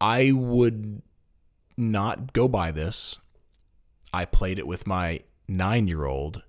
I 0.00 0.32
would 0.32 1.02
not 1.76 2.32
go 2.32 2.48
by 2.48 2.72
this. 2.72 3.16
I 4.12 4.24
played 4.24 4.58
it 4.58 4.66
with 4.66 4.86
my 4.86 5.20
nine 5.48 5.86
year 5.86 6.04
old. 6.04 6.42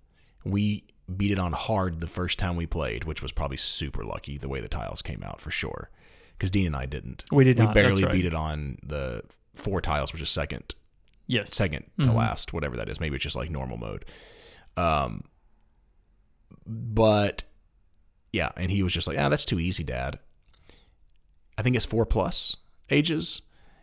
We 0.45 0.85
beat 1.15 1.31
it 1.31 1.39
on 1.39 1.51
hard 1.51 1.99
the 1.99 2.07
first 2.07 2.39
time 2.39 2.55
we 2.55 2.65
played, 2.65 3.03
which 3.03 3.21
was 3.21 3.31
probably 3.31 3.57
super 3.57 4.03
lucky 4.03 4.37
the 4.37 4.49
way 4.49 4.61
the 4.61 4.69
tiles 4.69 5.01
came 5.01 5.23
out 5.23 5.41
for 5.41 5.51
sure. 5.51 5.89
Because 6.37 6.51
Dean 6.51 6.67
and 6.67 6.75
I 6.75 6.85
didn't. 6.85 7.25
We 7.31 7.43
did 7.43 7.59
We 7.59 7.65
not, 7.65 7.73
barely 7.73 8.03
right. 8.03 8.11
beat 8.11 8.25
it 8.25 8.33
on 8.33 8.77
the 8.83 9.23
four 9.55 9.81
tiles, 9.81 10.11
which 10.11 10.21
is 10.21 10.29
second, 10.29 10.73
Yes. 11.27 11.51
2nd 11.51 11.83
to 12.03 12.11
last, 12.11 12.53
whatever 12.53 12.75
that 12.77 12.89
is. 12.89 12.99
Maybe 12.99 13.15
it's 13.15 13.23
just 13.23 13.35
like 13.35 13.49
normal 13.49 13.77
mode. 13.77 14.05
Um, 14.77 15.23
but 16.65 17.43
yeah, 18.31 18.51
and 18.57 18.71
he 18.71 18.83
was 18.83 18.93
just 18.93 19.07
like, 19.07 19.17
"Ah, 19.17 19.29
that's 19.29 19.45
too 19.45 19.59
easy, 19.59 19.83
Dad." 19.83 20.19
I 21.57 21.61
think 21.61 21.75
it's 21.75 21.85
four 21.85 22.05
plus 22.05 22.55
ages. 22.89 23.41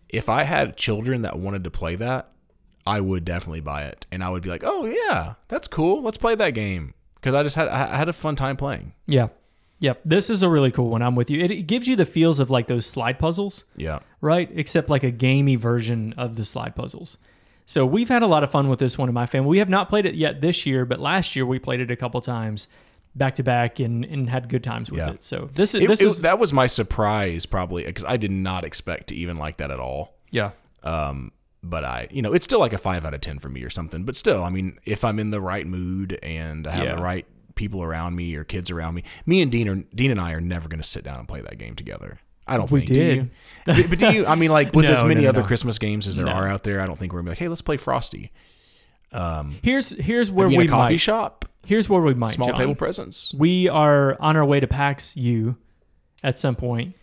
If 0.08 0.28
I 0.28 0.42
had 0.42 0.76
children 0.76 1.22
that 1.22 1.38
wanted 1.38 1.64
to 1.64 1.70
play 1.70 1.94
that, 1.96 2.30
I 2.86 3.00
would 3.00 3.24
definitely 3.24 3.60
buy 3.60 3.84
it, 3.84 4.06
and 4.10 4.24
I 4.24 4.28
would 4.30 4.42
be 4.42 4.48
like, 4.48 4.62
"Oh 4.64 4.84
yeah, 4.84 5.34
that's 5.48 5.68
cool. 5.68 6.02
Let's 6.02 6.18
play 6.18 6.34
that 6.34 6.50
game." 6.50 6.94
Because 7.14 7.34
I 7.34 7.42
just 7.42 7.56
had 7.56 7.68
I 7.68 7.96
had 7.96 8.08
a 8.08 8.12
fun 8.14 8.34
time 8.36 8.56
playing. 8.56 8.94
Yeah. 9.06 9.28
Yep. 9.80 10.02
This 10.04 10.28
is 10.28 10.42
a 10.42 10.48
really 10.48 10.70
cool 10.70 10.90
one. 10.90 11.00
I'm 11.00 11.14
with 11.14 11.30
you. 11.30 11.42
It, 11.42 11.50
it 11.50 11.62
gives 11.62 11.88
you 11.88 11.96
the 11.96 12.04
feels 12.04 12.38
of 12.38 12.50
like 12.50 12.66
those 12.66 12.84
slide 12.84 13.18
puzzles, 13.18 13.64
Yeah, 13.76 14.00
right? 14.20 14.50
Except 14.54 14.90
like 14.90 15.02
a 15.02 15.10
gamey 15.10 15.56
version 15.56 16.12
of 16.18 16.36
the 16.36 16.44
slide 16.44 16.76
puzzles. 16.76 17.16
So 17.70 17.86
we've 17.86 18.08
had 18.08 18.24
a 18.24 18.26
lot 18.26 18.42
of 18.42 18.50
fun 18.50 18.68
with 18.68 18.80
this 18.80 18.98
one 18.98 19.08
in 19.08 19.14
my 19.14 19.26
family. 19.26 19.48
We 19.48 19.58
have 19.58 19.68
not 19.68 19.88
played 19.88 20.04
it 20.04 20.16
yet 20.16 20.40
this 20.40 20.66
year, 20.66 20.84
but 20.84 20.98
last 20.98 21.36
year 21.36 21.46
we 21.46 21.60
played 21.60 21.78
it 21.78 21.88
a 21.88 21.94
couple 21.94 22.20
times 22.20 22.66
back 23.14 23.36
to 23.36 23.44
back 23.44 23.78
and, 23.78 24.04
and 24.04 24.28
had 24.28 24.48
good 24.48 24.64
times 24.64 24.90
with 24.90 24.98
Yeah. 24.98 25.10
it. 25.10 25.22
So 25.22 25.48
this 25.52 25.72
is 25.76 25.84
It- 25.84 25.86
this 25.86 26.00
it- 26.00 26.06
is 26.06 26.22
that 26.22 26.40
was 26.40 26.52
my 26.52 26.66
surprise 26.66 27.46
probably 27.46 27.84
because 27.84 28.04
I 28.04 28.16
did 28.16 28.32
not 28.32 28.64
expect 28.64 29.06
to 29.10 29.14
even 29.14 29.36
like 29.36 29.58
that 29.58 29.70
at 29.70 29.78
all. 29.78 30.16
yeah. 30.32 30.50
Um, 30.82 31.30
but 31.62 31.84
I, 31.84 32.08
you 32.10 32.22
know, 32.22 32.32
it's 32.32 32.44
still 32.44 32.58
like 32.58 32.72
a 32.72 32.78
five 32.78 33.04
out 33.04 33.14
of 33.14 33.20
ten 33.20 33.38
for 33.38 33.48
me 33.50 33.62
or 33.62 33.70
something. 33.70 34.02
But 34.02 34.16
still, 34.16 34.42
I 34.42 34.50
mean, 34.50 34.76
if 34.84 35.04
I'm 35.04 35.20
in 35.20 35.30
the 35.30 35.40
right 35.40 35.66
mood 35.66 36.18
and 36.24 36.66
I 36.66 36.72
have 36.72 36.84
Yeah. 36.86 36.94
the 36.96 37.02
right 37.02 37.26
people 37.54 37.84
around 37.84 38.16
me 38.16 38.34
or 38.34 38.42
kids 38.42 38.68
around 38.72 38.94
me, 38.94 39.04
me 39.26 39.42
and 39.42 39.52
Dean 39.52 39.68
are 39.68 39.76
Dean 39.94 40.10
and 40.10 40.18
I 40.20 40.32
are 40.32 40.40
never 40.40 40.68
going 40.68 40.80
to 40.82 40.88
sit 40.88 41.04
down 41.04 41.20
and 41.20 41.28
play 41.28 41.40
that 41.40 41.56
game 41.58 41.76
together. 41.76 42.18
I 42.50 42.56
don't 42.56 42.70
We 42.70 42.80
think. 42.80 42.88
Do 42.88 42.94
did. 42.94 43.16
you? 43.66 43.88
but, 43.88 43.98
do 43.98 44.12
you? 44.12 44.26
I 44.26 44.34
mean, 44.34 44.50
like 44.50 44.72
with 44.74 44.84
No, 44.84 44.92
as 44.92 45.04
many 45.04 45.22
no, 45.22 45.28
other 45.30 45.40
no. 45.40 45.46
Christmas 45.46 45.78
games 45.78 46.06
as 46.08 46.16
there 46.16 46.28
are 46.28 46.48
out 46.48 46.64
there, 46.64 46.80
I 46.80 46.86
don't 46.86 46.98
think 46.98 47.12
we're 47.12 47.20
gonna 47.20 47.26
be 47.26 47.30
like, 47.32 47.38
hey, 47.38 47.48
let's 47.48 47.62
play 47.62 47.76
Frosty. 47.76 48.32
Um, 49.12 49.56
Here's 49.62 49.90
here's 49.90 50.30
where 50.30 50.48
we 50.48 50.68
coffee 50.68 50.94
might 50.94 51.00
shop, 51.00 51.44
here's 51.64 51.88
where 51.88 52.00
we 52.00 52.14
might 52.14 52.30
small 52.30 52.48
John. 52.48 52.56
table 52.56 52.74
presents. 52.74 53.34
We 53.36 53.68
are 53.68 54.16
on 54.20 54.36
our 54.36 54.44
way 54.44 54.60
to 54.60 54.66
PAX 54.68 55.16
U 55.16 55.56
at 56.22 56.38
some 56.38 56.54
point. 56.56 56.94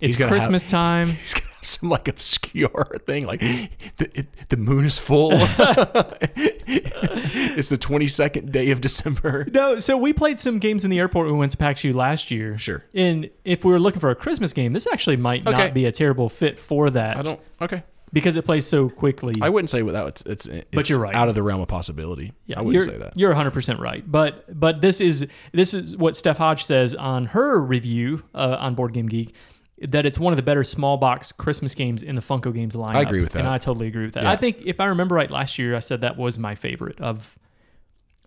It's 0.00 0.16
gonna 0.16 0.28
have- 0.28 0.38
Christmas 0.38 0.68
time. 0.70 1.06
He's 1.22 1.34
gonna 1.34 1.46
have 1.46 1.66
some 1.66 1.88
like 1.90 2.06
obscure 2.08 2.98
thing, 3.06 3.26
like 3.26 3.40
the, 3.40 4.10
it, 4.14 4.48
the 4.50 4.56
moon 4.56 4.84
is 4.84 4.98
full. 4.98 5.30
it's 6.66 7.68
the 7.68 7.76
twenty 7.76 8.06
second 8.06 8.52
day 8.52 8.70
of 8.70 8.80
December. 8.80 9.46
No, 9.52 9.78
so 9.78 9.96
we 9.96 10.12
played 10.12 10.38
some 10.40 10.58
games 10.58 10.84
in 10.84 10.90
the 10.90 10.98
airport 10.98 11.26
when 11.26 11.34
we 11.34 11.38
went 11.40 11.52
to 11.52 11.58
PAX 11.58 11.82
U 11.84 11.92
last 11.92 12.30
year. 12.30 12.58
Sure. 12.58 12.84
And 12.94 13.30
if 13.44 13.64
we 13.64 13.72
were 13.72 13.80
looking 13.80 14.00
for 14.00 14.10
a 14.10 14.14
Christmas 14.14 14.52
game, 14.52 14.72
this 14.72 14.86
actually 14.86 15.16
might 15.16 15.46
Okay. 15.46 15.56
not 15.56 15.74
be 15.74 15.84
a 15.86 15.92
terrible 15.92 16.28
fit 16.28 16.58
for 16.58 16.90
that 16.90 17.16
I 17.16 17.22
don't. 17.22 17.40
Okay. 17.60 17.82
because 18.12 18.36
it 18.36 18.44
plays 18.44 18.66
so 18.66 18.88
quickly. 18.88 19.36
I 19.40 19.48
wouldn't 19.48 19.70
say 19.70 19.82
without 19.82 20.08
it's 20.08 20.22
it's, 20.26 20.46
it's 20.46 20.66
But 20.72 20.88
you're 20.90 21.00
right. 21.00 21.14
out 21.14 21.28
of 21.28 21.34
the 21.34 21.42
realm 21.42 21.60
of 21.60 21.68
possibility. 21.68 22.32
yeah, 22.46 22.58
I 22.58 22.62
wouldn't 22.62 22.84
say 22.84 22.98
that. 22.98 23.16
You're 23.18 23.34
100% 23.34 23.78
right. 23.78 24.02
But 24.10 24.58
but 24.58 24.80
this 24.80 25.00
is 25.00 25.26
this 25.52 25.74
is 25.74 25.96
what 25.96 26.16
Steph 26.16 26.36
Hodge 26.38 26.64
says 26.64 26.94
on 26.94 27.26
her 27.26 27.58
review 27.60 28.22
uh, 28.34 28.56
on 28.60 28.74
Board 28.74 28.92
Game 28.92 29.06
Geek 29.08 29.34
that 29.80 30.06
it's 30.06 30.18
one 30.18 30.32
of 30.32 30.36
the 30.36 30.42
better 30.42 30.64
small 30.64 30.96
box 30.96 31.32
Christmas 31.32 31.74
games 31.74 32.02
in 32.02 32.14
the 32.14 32.22
Funko 32.22 32.52
Games 32.54 32.74
lineup. 32.74 32.96
I 32.96 33.00
agree 33.02 33.20
with 33.20 33.32
that. 33.32 33.40
And 33.40 33.48
I 33.48 33.58
totally 33.58 33.86
agree 33.88 34.06
with 34.06 34.14
that. 34.14 34.22
Yeah. 34.24 34.30
I 34.30 34.36
think 34.36 34.62
if 34.64 34.80
I 34.80 34.86
remember 34.86 35.14
right 35.14 35.30
last 35.30 35.58
year 35.58 35.76
I 35.76 35.80
said 35.80 36.00
that 36.00 36.16
was 36.16 36.38
my 36.38 36.54
favorite 36.54 37.00
of 37.00 37.38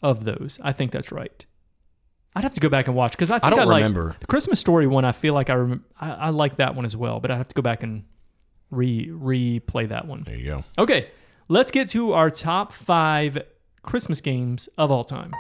of 0.02 0.24
those. 0.24 0.60
I 0.62 0.72
think 0.72 0.92
that's 0.92 1.12
right. 1.12 1.46
I'd 2.36 2.44
have 2.44 2.54
to 2.54 2.62
go 2.62 2.70
back 2.70 2.88
and 2.88 2.96
watch 2.96 3.12
because 3.14 3.32
I 3.32 3.40
think 3.40 3.56
don't 3.56 3.68
like- 3.68 3.78
remember. 3.84 4.16
the 4.20 4.28
Christmas 4.28 4.60
Story 4.60 4.86
one. 4.88 5.04
I 5.06 5.12
feel 5.12 5.34
like 5.34 5.50
I, 5.50 5.56
rem- 5.56 5.84
I 6.00 6.12
I 6.12 6.30
like 6.30 6.58
that 6.58 6.76
one 6.76 6.86
as 6.86 6.96
well, 6.96 7.20
but 7.20 7.32
I 7.32 7.38
have 7.38 7.48
to 7.48 7.56
go 7.56 7.62
back 7.64 7.82
and 7.84 8.04
re 8.70 9.08
replay 9.08 9.90
that 9.90 10.06
one. 10.08 10.24
There 10.26 10.36
you 10.36 10.46
go. 10.46 10.64
Okay, 10.78 11.10
let's 11.48 11.72
get 11.72 11.90
to 11.90 12.14
our 12.14 12.30
top 12.30 12.72
five 12.72 13.40
Christmas 13.82 14.22
games 14.22 14.70
of 14.78 14.92
all 14.92 15.04
time. 15.04 15.34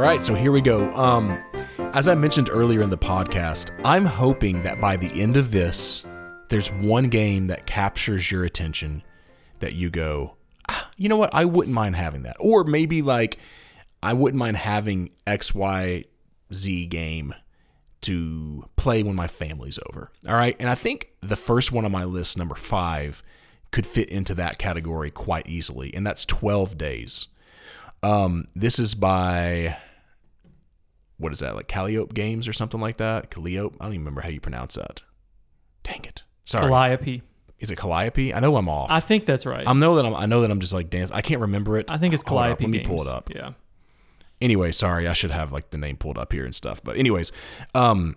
Right, 0.00 0.24
so 0.24 0.34
here 0.34 0.50
we 0.50 0.60
go. 0.60 0.94
Um, 0.94 1.42
as 1.92 2.08
I 2.08 2.14
mentioned 2.14 2.48
earlier 2.50 2.80
in 2.80 2.90
the 2.90 2.96
podcast, 2.96 3.70
I'm 3.84 4.04
hoping 4.04 4.62
that 4.62 4.80
by 4.80 4.96
the 4.96 5.08
end 5.20 5.36
of 5.36 5.50
this, 5.50 6.04
there's 6.48 6.72
one 6.72 7.08
game 7.08 7.48
that 7.48 7.66
captures 7.66 8.30
your 8.30 8.44
attention 8.44 9.02
that 9.58 9.74
you 9.74 9.90
go, 9.90 10.36
ah, 10.70 10.90
you 10.96 11.08
know 11.08 11.18
what? 11.18 11.34
I 11.34 11.44
wouldn't 11.44 11.74
mind 11.74 11.96
having 11.96 12.22
that. 12.22 12.36
Or 12.40 12.64
maybe 12.64 13.02
like, 13.02 13.38
I 14.02 14.14
wouldn't 14.14 14.38
mind 14.38 14.56
having 14.56 15.10
XYZ 15.26 16.88
game 16.88 17.34
to 18.02 18.64
play 18.76 19.02
when 19.02 19.14
my 19.16 19.26
family's 19.26 19.78
over. 19.90 20.10
All 20.26 20.34
right. 20.34 20.56
And 20.58 20.70
I 20.70 20.74
think 20.76 21.10
the 21.20 21.36
first 21.36 21.72
one 21.72 21.84
on 21.84 21.92
my 21.92 22.04
list, 22.04 22.38
number 22.38 22.54
five, 22.54 23.22
could 23.70 23.86
fit 23.86 24.08
into 24.08 24.34
that 24.36 24.56
category 24.56 25.10
quite 25.10 25.46
easily. 25.46 25.92
And 25.94 26.06
that's 26.06 26.24
12 26.24 26.78
Days. 26.78 27.28
Um, 28.02 28.46
this 28.54 28.78
is 28.78 28.94
by 28.94 29.76
what 31.20 31.32
is 31.32 31.38
that 31.40 31.54
like 31.54 31.68
Calliope 31.68 32.14
Games 32.14 32.48
or 32.48 32.52
something 32.52 32.80
like 32.80 32.96
that? 32.96 33.30
Calliope. 33.30 33.76
I 33.78 33.84
don't 33.84 33.92
even 33.92 34.04
remember 34.04 34.22
how 34.22 34.30
you 34.30 34.40
pronounce 34.40 34.74
that. 34.74 35.02
Dang 35.82 36.04
it. 36.04 36.22
Sorry. 36.46 36.68
Calliope. 36.68 37.22
Is 37.58 37.70
it 37.70 37.76
Calliope? 37.76 38.32
I 38.32 38.40
know 38.40 38.56
I'm 38.56 38.68
off. 38.68 38.90
I 38.90 39.00
think 39.00 39.26
that's 39.26 39.44
right. 39.44 39.68
I 39.68 39.72
know 39.74 39.96
that 39.96 40.06
I'm. 40.06 40.14
I 40.14 40.24
know 40.26 40.40
that 40.40 40.50
I'm 40.50 40.60
just 40.60 40.72
like 40.72 40.88
dance. 40.88 41.10
I 41.10 41.20
can't 41.20 41.42
remember 41.42 41.76
it. 41.76 41.90
I 41.90 41.98
think 41.98 42.14
it's 42.14 42.22
Hold 42.26 42.40
Calliope. 42.40 42.64
Let 42.64 42.70
me 42.70 42.80
pull 42.80 43.02
it 43.02 43.06
up. 43.08 43.30
Yeah. 43.32 43.52
Anyway, 44.40 44.72
sorry. 44.72 45.06
I 45.06 45.12
should 45.12 45.30
have 45.30 45.52
like 45.52 45.68
the 45.68 45.78
name 45.78 45.98
pulled 45.98 46.16
up 46.16 46.32
here 46.32 46.46
and 46.46 46.54
stuff. 46.54 46.82
But 46.82 46.96
anyways, 46.96 47.32
um, 47.74 48.16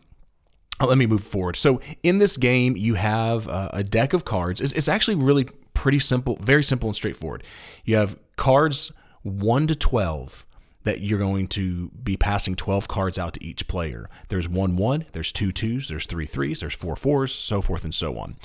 let 0.79 0.97
me 0.97 1.05
move 1.05 1.23
forward. 1.23 1.57
So 1.57 1.81
in 2.03 2.19
this 2.19 2.37
game, 2.37 2.77
you 2.77 2.93
have 2.93 3.49
uh, 3.49 3.69
a 3.73 3.83
deck 3.83 4.13
of 4.13 4.23
cards. 4.23 4.61
It's, 4.61 4.71
it's 4.71 4.87
actually 4.87 5.15
really 5.15 5.47
pretty 5.73 5.99
simple, 5.99 6.37
very 6.37 6.63
simple 6.63 6.87
and 6.87 6.95
straightforward. 6.95 7.43
You 7.83 7.97
have 7.97 8.17
cards 8.37 8.93
one 9.23 9.67
to 9.67 9.75
twelve 9.75 10.45
that 10.83 11.01
you're 11.01 11.19
going 11.19 11.47
to 11.47 11.89
be 11.89 12.17
passing 12.17 12.55
12 12.55 12.87
cards 12.87 13.17
out 13.17 13.33
to 13.33 13.43
each 13.43 13.67
player. 13.67 14.09
There's 14.27 14.49
one 14.49 14.75
one, 14.75 15.05
there's 15.11 15.31
two 15.31 15.51
twos, 15.51 15.87
there's 15.87 16.05
three 16.05 16.25
threes, 16.25 16.59
there's 16.59 16.73
four 16.73 16.95
fours, 16.95 17.33
so 17.33 17.61
forth 17.61 17.83
and 17.83 17.95
so 17.95 18.17
on. 18.17 18.35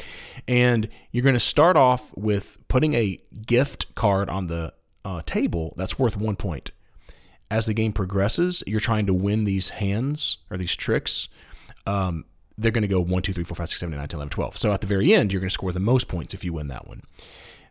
And 0.46 0.88
you're 1.10 1.24
going 1.24 1.34
to 1.34 1.40
start 1.40 1.76
off 1.76 2.16
with 2.16 2.58
putting 2.68 2.94
a 2.94 3.20
gift 3.46 3.94
card 3.94 4.28
on 4.28 4.46
the 4.46 4.72
uh, 5.04 5.22
table 5.26 5.74
that's 5.76 5.98
worth 5.98 6.16
one 6.16 6.36
point 6.36 6.70
as 7.50 7.66
the 7.66 7.74
game 7.74 7.92
progresses, 7.92 8.62
you're 8.66 8.80
trying 8.80 9.06
to 9.06 9.14
win 9.14 9.44
these 9.44 9.70
hands 9.70 10.38
or 10.50 10.56
these 10.56 10.76
tricks. 10.76 11.28
Um, 11.86 12.24
they're 12.56 12.72
going 12.72 12.82
to 12.82 12.88
go 12.88 13.00
1, 13.00 13.22
2, 13.22 13.32
3, 13.32 13.44
4, 13.44 13.54
5, 13.54 13.68
6, 13.68 13.80
7, 13.80 13.94
8, 13.94 13.96
9, 13.96 14.08
10, 14.08 14.18
11, 14.18 14.30
12. 14.30 14.58
So 14.58 14.72
at 14.72 14.80
the 14.80 14.86
very 14.86 15.14
end, 15.14 15.32
you're 15.32 15.40
going 15.40 15.48
to 15.48 15.54
score 15.54 15.72
the 15.72 15.80
most 15.80 16.08
points 16.08 16.34
if 16.34 16.44
you 16.44 16.52
win 16.52 16.68
that 16.68 16.86
one. 16.86 17.02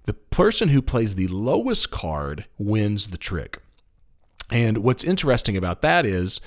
The 0.06 0.14
person 0.14 0.70
who 0.70 0.82
plays 0.82 1.16
the 1.16 1.28
lowest 1.28 1.92
card 1.92 2.46
wins 2.58 3.08
the 3.08 3.18
trick. 3.18 3.60
And 4.50 4.80
what's 4.80 5.04
interesting 5.04 5.58
about 5.58 5.82
that 5.82 6.06
is, 6.06 6.40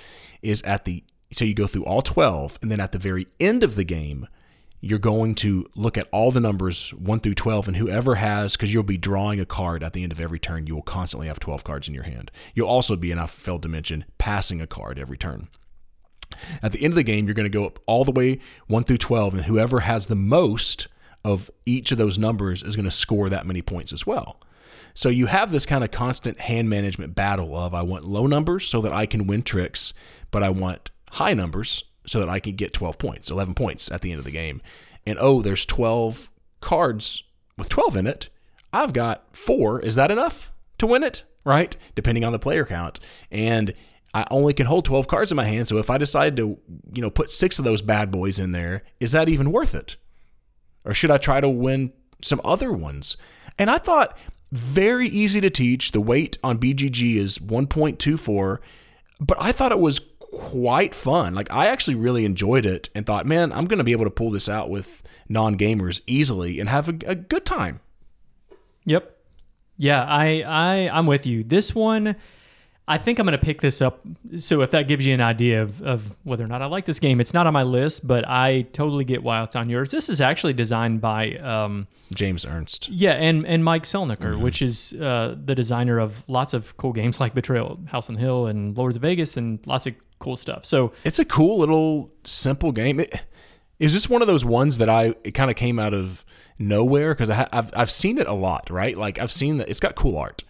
is 0.43 0.63
at 0.63 0.85
the 0.85 1.05
so 1.33 1.45
you 1.45 1.55
go 1.55 1.67
through 1.67 1.85
all 1.85 2.03
12, 2.03 2.59
and 2.63 2.71
then 2.71 2.81
at 2.81 2.93
the 2.93 2.99
very 2.99 3.29
end 3.39 3.63
of 3.63 3.77
the 3.77 3.85
game, 3.85 4.27
you're 4.81 4.99
going 4.99 5.35
to 5.35 5.67
look 5.77 5.99
at 5.99 6.09
all 6.11 6.31
the 6.31 6.41
numbers 6.41 6.91
1 6.95 7.21
through 7.21 7.35
12 7.35 7.69
and 7.69 7.77
whoever 7.77 8.15
has 8.15 8.57
because 8.57 8.73
you'll 8.73 8.83
be 8.83 8.97
drawing 8.97 9.39
a 9.39 9.45
card 9.45 9.83
at 9.83 9.93
the 9.93 10.03
end 10.03 10.11
of 10.11 10.21
every 10.21 10.39
turn 10.39 10.67
you 10.67 10.75
will 10.75 10.83
constantly 10.83 11.29
have 11.29 11.39
12 11.39 11.65
cards 11.65 11.87
in 11.87 11.95
your 11.95 12.05
hand. 12.05 12.31
You'll 12.55 12.69
also 12.69 12.97
be 12.97 13.13
and 13.13 13.21
i 13.21 13.27
failed 13.27 13.63
to 13.63 13.69
mention 13.69 14.07
passing 14.17 14.61
a 14.61 14.67
card 14.67 14.99
every 14.99 15.19
turn. 15.19 15.49
At 16.63 16.73
the 16.73 16.83
end 16.83 16.93
of 16.93 16.97
the 16.97 17.03
game 17.03 17.27
you're 17.27 17.35
going 17.35 17.51
to 17.51 17.51
go 17.51 17.67
up 17.67 17.79
all 17.87 18.07
the 18.07 18.11
way 18.11 18.41
1 18.69 18.85
through 18.85 18.99
12 18.99 19.35
and 19.35 19.45
whoever 19.45 19.81
has 19.81 20.07
the 20.07 20.17
most 20.17 20.89
of 21.27 21.51
each 21.67 21.93
of 21.93 21.99
those 21.99 22.17
numbers 22.17 22.63
is 22.63 22.75
going 22.75 22.87
to 22.87 22.91
score 22.91 23.29
that 23.29 23.47
many 23.47 23.61
points 23.61 23.93
as 23.93 24.07
well 24.07 24.41
so 24.95 25.09
you 25.09 25.27
have 25.27 25.51
this 25.51 25.67
kind 25.67 25.85
of 25.85 25.91
constant 25.91 26.39
hand 26.41 26.69
management 26.69 27.15
battle 27.15 27.57
of 27.57 27.75
I 27.75 27.83
want 27.83 28.05
low 28.05 28.27
numbers 28.27 28.67
so 28.67 28.81
that 28.83 28.93
I 28.93 29.07
can 29.07 29.27
win 29.27 29.43
tricks, 29.43 29.93
but 30.31 30.43
I 30.43 30.51
want 30.51 30.91
high 31.13 31.35
numbers 31.35 31.85
so 32.07 32.21
that 32.21 32.29
I 32.29 32.41
can 32.41 32.57
get 32.57 32.73
12 32.73 32.99
points, 32.99 33.31
11 33.31 33.55
points 33.55 33.91
at 33.91 34.01
the 34.01 34.11
end 34.11 34.19
of 34.19 34.25
the 34.25 34.31
game. 34.31 34.61
And 35.07 35.19
oh, 35.21 35.43
there's 35.43 35.65
12 35.67 36.31
cards 36.61 37.25
with 37.57 37.69
12 37.69 37.97
in 37.97 38.07
it. 38.07 38.29
I've 38.73 38.93
got 38.93 39.37
four. 39.37 39.81
Is 39.81 39.95
that 39.97 40.11
enough 40.11 40.53
to 40.79 40.87
win 40.87 41.03
it? 41.03 41.25
Right? 41.45 41.77
Depending 41.95 42.25
on 42.25 42.33
the 42.33 42.39
player 42.39 42.65
count. 42.65 43.01
And 43.31 43.75
I 44.13 44.27
only 44.31 44.53
can 44.53 44.67
hold 44.67 44.85
12 44.85 45.09
cards 45.09 45.31
in 45.31 45.37
my 45.37 45.45
hand. 45.45 45.69
So 45.69 45.79
if 45.79 45.89
I 45.91 45.99
decide 45.99 46.37
to, 46.37 46.59
you 46.93 47.03
know, 47.03 47.11
put 47.11 47.31
six 47.31 47.59
of 47.59 47.65
those 47.65 47.83
bad 47.83 48.11
boys 48.11 48.39
in 48.39 48.53
there, 48.53 48.83
is 48.99 49.13
that 49.13 49.29
even 49.29 49.53
worth 49.53 49.75
it? 49.75 49.97
Or 50.85 50.95
should 50.95 51.11
I 51.11 51.19
try 51.19 51.41
to 51.41 51.49
win 51.49 51.93
some 52.23 52.41
other 52.45 52.73
ones? 52.73 53.17
And 53.59 53.71
I 53.71 53.79
thought 53.79 54.17
very 54.53 55.09
easy 55.09 55.41
to 55.41 55.51
teach. 55.51 55.93
The 55.93 56.01
weight 56.01 56.39
on 56.43 56.59
BGG 56.59 57.17
is 57.17 57.39
1.24, 57.39 58.59
but 59.21 59.39
I 59.41 59.53
thought 59.53 59.73
it 59.73 59.81
was 59.81 60.01
quite 60.19 60.95
fun. 60.95 61.35
Like 61.35 61.53
I 61.53 61.67
actually 61.67 61.97
really 61.97 62.25
enjoyed 62.25 62.65
it 62.65 62.89
and 62.95 63.05
thought, 63.05 63.27
man, 63.27 63.53
I'm 63.53 63.67
going 63.67 63.79
to 63.79 63.85
be 63.85 63.93
able 63.93 64.05
to 64.05 64.11
pull 64.11 64.31
this 64.31 64.49
out 64.49 64.71
with 64.71 65.03
non-gamers 65.29 66.01
easily 66.07 66.61
and 66.61 66.69
have 66.69 66.89
a, 66.89 66.95
a 67.07 67.15
good 67.15 67.45
time. 67.45 67.81
Yep. 68.85 69.17
Yeah, 69.77 70.05
I 70.05 70.43
I 70.47 70.91
I'm 70.93 71.07
with 71.07 71.27
you. 71.27 71.43
This 71.43 71.75
one 71.75 72.17
I 72.89 72.99
think 72.99 73.21
I'm 73.21 73.27
going 73.27 73.39
to 73.39 73.45
pick 73.45 73.61
this 73.61 73.81
up. 73.81 74.01
So 74.39 74.63
if 74.63 74.73
that 74.73 74.89
gives 74.89 75.07
you 75.07 75.15
an 75.15 75.21
idea 75.21 75.63
of, 75.63 75.81
of 75.83 76.17
whether 76.25 76.45
or 76.45 76.49
not 76.49 76.61
I 76.61 76.67
like 76.67 76.87
this 76.87 76.99
game, 76.99 77.21
it's 77.21 77.33
not 77.33 77.47
on 77.47 77.53
my 77.53 77.63
list, 77.63 78.05
but 78.07 78.29
I 78.29 78.63
totally 78.73 79.05
get 79.05 79.23
why 79.23 79.43
it's 79.45 79.55
on 79.55 79.69
yours. 79.69 79.93
This 79.93 80.09
is 80.09 80.21
actually 80.21 80.55
designed 80.55 81.01
by 81.01 81.37
um, 81.37 81.87
James 82.15 82.45
Ernst. 82.45 82.89
Yeah, 82.89 83.13
and 83.13 83.47
and 83.47 83.65
Mike 83.65 83.85
Selinker, 83.85 84.33
mm-hmm. 84.33 84.43
which 84.43 84.61
is 84.61 84.93
uh, 84.95 85.37
the 85.43 85.55
designer 85.55 86.01
of 86.01 86.29
lots 86.29 86.53
of 86.53 86.77
cool 86.79 86.93
games 86.93 87.21
like 87.21 87.33
Betrayal, 87.33 87.79
House 87.87 88.09
on 88.09 88.17
Hill, 88.17 88.47
and 88.47 88.77
Lords 88.77 88.97
of 88.97 89.03
Vegas, 89.03 89.37
and 89.37 89.65
lots 89.67 89.87
of 89.87 89.95
cool 90.19 90.37
stuff. 90.37 90.65
So 90.65 90.93
it's 91.05 91.21
a 91.21 91.25
cool 91.25 91.59
little 91.59 92.11
simple 92.25 92.73
game. 92.73 92.99
It, 92.99 93.25
is 93.79 93.93
this 93.93 94.09
one 94.11 94.21
of 94.21 94.29
those 94.29 94.45
ones 94.45 94.79
that 94.79 94.89
I 94.89 95.15
it 95.23 95.33
kind 95.33 95.51
of 95.51 95.57
came 95.57 95.79
out 95.79 95.95
of 95.95 96.25
nowhere 96.59 97.15
because 97.15 97.31
I've 97.31 97.71
I've 97.75 97.91
seen 97.91 98.19
it 98.19 98.27
a 98.27 98.35
lot, 98.35 98.69
right? 98.69 98.97
Like 98.97 99.21
I've 99.21 99.31
seen 99.31 99.59
that 99.59 99.69
it's 99.69 99.81
got 99.81 99.95
cool 99.95 100.19
art 100.19 100.43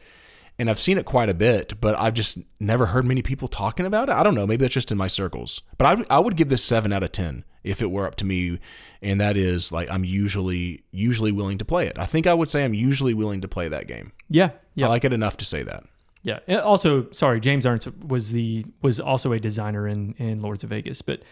and 0.61 0.68
I've 0.68 0.78
seen 0.78 0.98
it 0.98 1.06
quite 1.06 1.30
a 1.30 1.34
bit, 1.34 1.80
but 1.80 1.98
I've 1.98 2.12
just 2.12 2.38
never 2.61 2.86
heard 2.86 3.06
many 3.06 3.22
people 3.22 3.48
talking 3.48 3.86
about 3.86 4.11
it. 4.11 4.12
I 4.12 4.22
don't 4.22 4.34
know, 4.34 4.46
maybe 4.46 4.62
that's 4.62 4.74
just 4.74 4.92
in 4.92 4.98
my 4.98 5.06
circles. 5.06 5.62
But 5.78 6.00
I, 6.11 6.16
I 6.16 6.18
would 6.18 6.36
give 6.36 6.50
this 6.50 6.62
seven 6.62 6.92
out 6.92 7.02
of 7.02 7.12
ten 7.12 7.44
if 7.64 7.80
it 7.80 7.90
were 7.90 8.06
up 8.06 8.14
to 8.16 8.26
me, 8.26 8.61
and 9.00 9.18
that 9.22 9.38
is 9.38 9.72
like 9.72 9.90
I'm 9.90 10.04
usually 10.04 10.84
usually 10.90 11.32
willing 11.32 11.56
to 11.58 11.64
play 11.64 11.86
it. 11.86 11.98
I 11.98 12.04
think 12.04 12.26
I 12.26 12.34
would 12.34 12.50
say 12.50 12.62
I'm 12.62 12.74
usually 12.74 13.14
willing 13.14 13.40
to 13.40 13.48
play 13.48 13.68
that 13.68 13.86
game. 13.86 14.12
Yeah, 14.28 14.50
yeah, 14.74 14.86
I 14.86 14.90
like 14.90 15.04
it 15.04 15.14
enough 15.14 15.38
to 15.38 15.46
say 15.46 15.62
that. 15.62 15.84
Yeah. 16.22 16.40
Also, 16.58 17.11
sorry, 17.12 17.40
James 17.40 17.64
Ernst 17.64 17.88
was 17.96 18.32
the 18.32 18.66
was 18.82 19.00
also 19.00 19.32
a 19.32 19.40
designer 19.40 19.88
in 19.88 20.14
in 20.18 20.42
Lords 20.42 20.62
of 20.62 20.68
Vegas, 20.68 21.00
but 21.00 21.22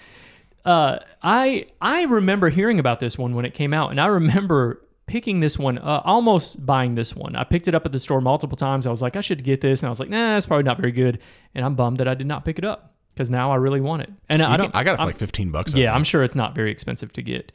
uh, 0.64 1.00
I 1.22 1.66
I 1.82 2.04
remember 2.04 2.48
hearing 2.48 2.78
about 2.78 2.98
this 2.98 3.18
one 3.18 3.34
when 3.34 3.44
it 3.44 3.52
came 3.52 3.74
out, 3.74 3.90
and 3.90 4.00
I 4.00 4.06
remember 4.06 4.80
picking 5.08 5.40
this 5.40 5.58
one, 5.58 5.78
uh, 5.78 6.02
almost 6.04 6.64
buying 6.64 6.94
this 6.94 7.16
one. 7.16 7.34
I 7.34 7.42
picked 7.42 7.66
it 7.66 7.74
up 7.74 7.84
at 7.84 7.92
the 7.92 7.98
store 7.98 8.20
multiple 8.20 8.56
times. 8.56 8.86
I 8.86 8.90
was 8.90 9.02
like, 9.02 9.16
I 9.16 9.20
should 9.20 9.42
get 9.42 9.60
this, 9.60 9.80
and 9.80 9.88
I 9.88 9.90
was 9.90 9.98
like, 9.98 10.08
Nah, 10.08 10.36
it's 10.36 10.46
probably 10.46 10.64
not 10.64 10.78
very 10.78 10.92
good. 10.92 11.18
And 11.54 11.64
I'm 11.64 11.74
bummed 11.74 11.98
that 11.98 12.06
I 12.06 12.14
did 12.14 12.26
not 12.26 12.44
pick 12.44 12.58
it 12.58 12.64
up 12.64 12.94
because 13.18 13.28
now 13.28 13.50
I 13.50 13.56
really 13.56 13.80
want 13.80 14.02
it. 14.02 14.10
And 14.28 14.40
you 14.40 14.46
I 14.46 14.56
don't. 14.56 14.70
Can, 14.70 14.78
I 14.80 14.84
got 14.84 14.92
it 14.92 14.96
for 14.96 15.02
I'm, 15.02 15.08
like 15.08 15.16
fifteen 15.16 15.50
bucks. 15.50 15.74
Yeah, 15.74 15.92
I'm 15.92 16.04
sure 16.04 16.22
it's 16.22 16.36
not 16.36 16.54
very 16.54 16.70
expensive 16.70 17.12
to 17.14 17.22
get. 17.22 17.50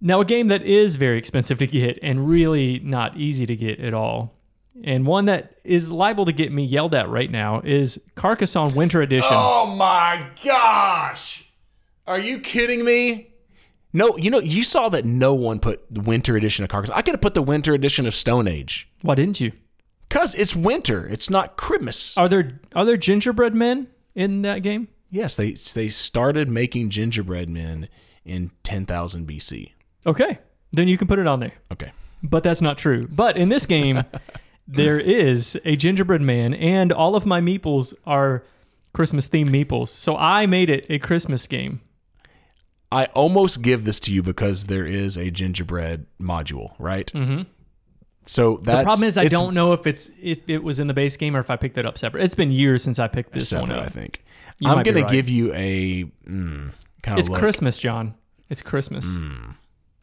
Now, 0.00 0.20
a 0.20 0.24
game 0.24 0.48
that 0.48 0.62
is 0.62 0.96
very 0.96 1.18
expensive 1.18 1.58
to 1.58 1.66
get 1.66 1.98
and 2.02 2.28
really 2.28 2.78
not 2.78 3.16
easy 3.16 3.44
to 3.46 3.56
get 3.56 3.80
at 3.80 3.92
all, 3.92 4.34
and 4.82 5.04
one 5.04 5.26
that 5.26 5.56
is 5.64 5.90
liable 5.90 6.24
to 6.24 6.32
get 6.32 6.52
me 6.52 6.64
yelled 6.64 6.94
at 6.94 7.08
right 7.10 7.30
now 7.30 7.60
is 7.60 8.00
Carcassonne 8.14 8.74
Winter 8.74 9.02
Edition. 9.02 9.32
Oh 9.32 9.66
my 9.66 10.30
gosh! 10.42 11.44
Are 12.06 12.18
you 12.18 12.40
kidding 12.40 12.84
me? 12.84 13.34
No, 13.92 14.16
you 14.16 14.30
know, 14.30 14.38
you 14.38 14.62
saw 14.62 14.88
that 14.90 15.04
no 15.04 15.34
one 15.34 15.60
put 15.60 15.82
the 15.92 16.00
winter 16.00 16.36
edition 16.36 16.62
of 16.62 16.68
Carcassonne. 16.70 16.96
I 16.96 17.02
could 17.02 17.14
have 17.14 17.22
put 17.22 17.34
the 17.34 17.42
winter 17.42 17.72
edition 17.72 18.06
of 18.06 18.14
Stone 18.14 18.46
Age. 18.46 18.88
Why 19.02 19.14
didn't 19.14 19.40
you? 19.40 19.52
Cause 20.10 20.34
it's 20.34 20.56
winter. 20.56 21.06
It's 21.06 21.28
not 21.28 21.56
Christmas. 21.56 22.16
Are 22.16 22.28
there 22.28 22.60
are 22.74 22.84
there 22.84 22.96
gingerbread 22.96 23.54
men 23.54 23.88
in 24.14 24.42
that 24.42 24.62
game? 24.62 24.88
Yes, 25.10 25.36
they 25.36 25.52
they 25.52 25.88
started 25.88 26.48
making 26.48 26.90
gingerbread 26.90 27.48
men 27.48 27.88
in 28.24 28.50
10,000 28.62 29.26
BC. 29.26 29.72
Okay, 30.06 30.38
then 30.72 30.88
you 30.88 30.96
can 30.98 31.08
put 31.08 31.18
it 31.18 31.26
on 31.26 31.40
there. 31.40 31.52
Okay, 31.72 31.92
but 32.22 32.42
that's 32.42 32.62
not 32.62 32.78
true. 32.78 33.06
But 33.10 33.36
in 33.36 33.48
this 33.48 33.66
game, 33.66 34.02
there 34.68 34.98
is 34.98 35.58
a 35.64 35.76
gingerbread 35.76 36.22
man, 36.22 36.54
and 36.54 36.92
all 36.92 37.14
of 37.14 37.26
my 37.26 37.40
meeples 37.40 37.94
are 38.06 38.44
Christmas 38.92 39.28
themed 39.28 39.48
meeples. 39.48 39.88
So 39.88 40.16
I 40.16 40.46
made 40.46 40.70
it 40.70 40.86
a 40.88 40.98
Christmas 40.98 41.46
game. 41.46 41.80
I 42.90 43.06
almost 43.06 43.62
give 43.62 43.84
this 43.84 44.00
to 44.00 44.12
you 44.12 44.22
because 44.22 44.64
there 44.64 44.86
is 44.86 45.16
a 45.16 45.30
gingerbread 45.30 46.06
module, 46.20 46.74
right? 46.78 47.10
Mm-hmm. 47.12 47.42
So 48.26 48.58
the 48.58 48.82
problem 48.82 49.08
is 49.08 49.16
I 49.16 49.28
don't 49.28 49.54
know 49.54 49.72
if 49.72 49.86
it's 49.86 50.10
if 50.20 50.48
it 50.48 50.62
was 50.62 50.78
in 50.78 50.86
the 50.86 50.94
base 50.94 51.16
game 51.16 51.34
or 51.34 51.40
if 51.40 51.50
I 51.50 51.56
picked 51.56 51.78
it 51.78 51.86
up 51.86 51.96
separate. 51.96 52.24
It's 52.24 52.34
been 52.34 52.50
years 52.50 52.82
since 52.82 52.98
I 52.98 53.08
picked 53.08 53.32
this 53.32 53.48
separate, 53.48 53.70
one 53.70 53.78
up. 53.78 53.86
I 53.86 53.88
think 53.88 54.22
you 54.58 54.70
I'm 54.70 54.76
right. 54.78 54.84
to 54.84 55.04
give 55.04 55.28
you 55.28 55.52
a 55.54 56.04
mm, 56.26 56.72
kind 57.02 57.18
of. 57.18 57.20
It's 57.20 57.28
look. 57.28 57.38
Christmas, 57.38 57.78
John. 57.78 58.14
It's 58.50 58.62
Christmas. 58.62 59.06
Mm. 59.06 59.56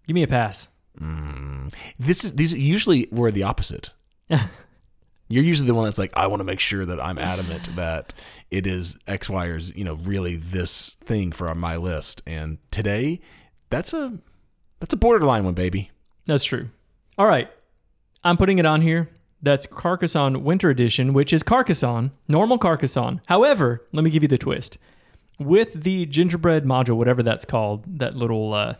Give 0.08 0.14
me 0.14 0.24
a 0.24 0.28
pass. 0.28 0.68
Mm. 1.00 1.74
This 2.00 2.24
is 2.24 2.34
these 2.34 2.54
usually 2.54 3.08
were 3.12 3.32
the 3.32 3.44
opposite. 3.44 3.92
You're 5.28 5.44
usually 5.44 5.68
the 5.68 5.74
one 5.74 5.86
that's 5.86 5.98
like, 5.98 6.12
I 6.16 6.28
want 6.28 6.42
to 6.42 6.44
make 6.44 6.60
sure 6.60 6.86
that 6.86 7.02
I'm 7.02 7.18
adamant 7.18 7.76
that 7.76 8.14
it 8.52 8.68
is 8.68 8.98
X, 9.08 9.30
Y, 9.30 9.46
or 9.48 9.60
Z, 9.60 9.74
you 9.76 9.84
know, 9.84 9.96
really 9.96 10.36
this 10.36 10.96
thing 11.04 11.32
for 11.32 11.54
my 11.56 11.78
list. 11.78 12.22
And 12.28 12.60
today, 12.70 13.22
that's 13.70 13.94
a 13.94 14.20
that's 14.80 14.94
a 14.94 14.98
borderline 14.98 15.44
one, 15.46 15.54
baby. 15.56 15.90
That's 16.26 16.44
true. 16.44 16.70
All 17.18 17.26
right, 17.26 17.50
I'm 18.24 18.38
putting 18.38 18.60
it 18.60 18.66
on 18.66 18.82
here. 18.82 19.10
That's 19.42 19.66
Carcassonne 19.66 20.44
Winter 20.44 20.70
Edition, 20.70 21.14
which 21.14 21.32
is 21.34 21.44
Carcassonne, 21.44 22.12
normal 22.28 22.58
Carcassonne. 22.58 23.22
However, 23.28 23.86
let 23.92 24.04
me 24.04 24.10
give 24.12 24.24
you 24.24 24.28
the 24.30 24.38
twist. 24.38 24.78
With 25.40 25.84
the 25.84 26.06
gingerbread 26.06 26.64
module, 26.66 26.96
whatever 26.98 27.22
that's 27.24 27.46
called, 27.46 28.00
that 28.00 28.16
little. 28.16 28.54
Uh, 28.54 28.76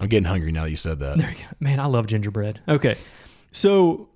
I'm 0.00 0.08
getting 0.08 0.24
hungry 0.24 0.50
now 0.50 0.64
that 0.64 0.70
you 0.70 0.76
said 0.76 0.98
that. 1.00 1.16
There 1.18 1.30
you 1.30 1.36
go. 1.36 1.44
Man, 1.60 1.78
I 1.78 1.86
love 1.86 2.06
gingerbread. 2.06 2.60
Okay, 2.68 2.96
so 3.52 4.08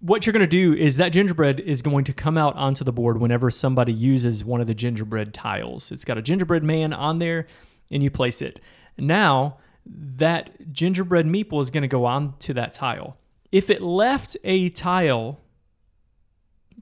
what 0.00 0.24
you're 0.24 0.32
going 0.32 0.40
to 0.40 0.46
do 0.46 0.74
is 0.74 0.96
that 0.96 1.10
gingerbread 1.10 1.60
is 1.60 1.82
going 1.82 2.04
to 2.04 2.12
come 2.12 2.38
out 2.38 2.54
onto 2.56 2.84
the 2.84 2.92
board 2.92 3.20
whenever 3.20 3.50
somebody 3.50 3.92
uses 3.92 4.44
one 4.44 4.60
of 4.60 4.66
the 4.66 4.74
gingerbread 4.74 5.34
tiles. 5.34 5.90
It's 5.90 6.04
got 6.04 6.18
a 6.18 6.22
gingerbread 6.22 6.62
man 6.62 6.92
on 6.92 7.18
there, 7.18 7.46
and 7.90 8.02
you 8.02 8.10
place 8.10 8.40
it. 8.40 8.60
Now, 8.96 9.58
that 9.86 10.72
gingerbread 10.72 11.26
meeple 11.26 11.60
is 11.60 11.70
going 11.70 11.82
to 11.82 11.88
go 11.88 12.04
on 12.04 12.36
to 12.40 12.54
that 12.54 12.72
tile. 12.72 13.16
If 13.50 13.70
it 13.70 13.80
left 13.80 14.36
a 14.44 14.68
tile 14.70 15.40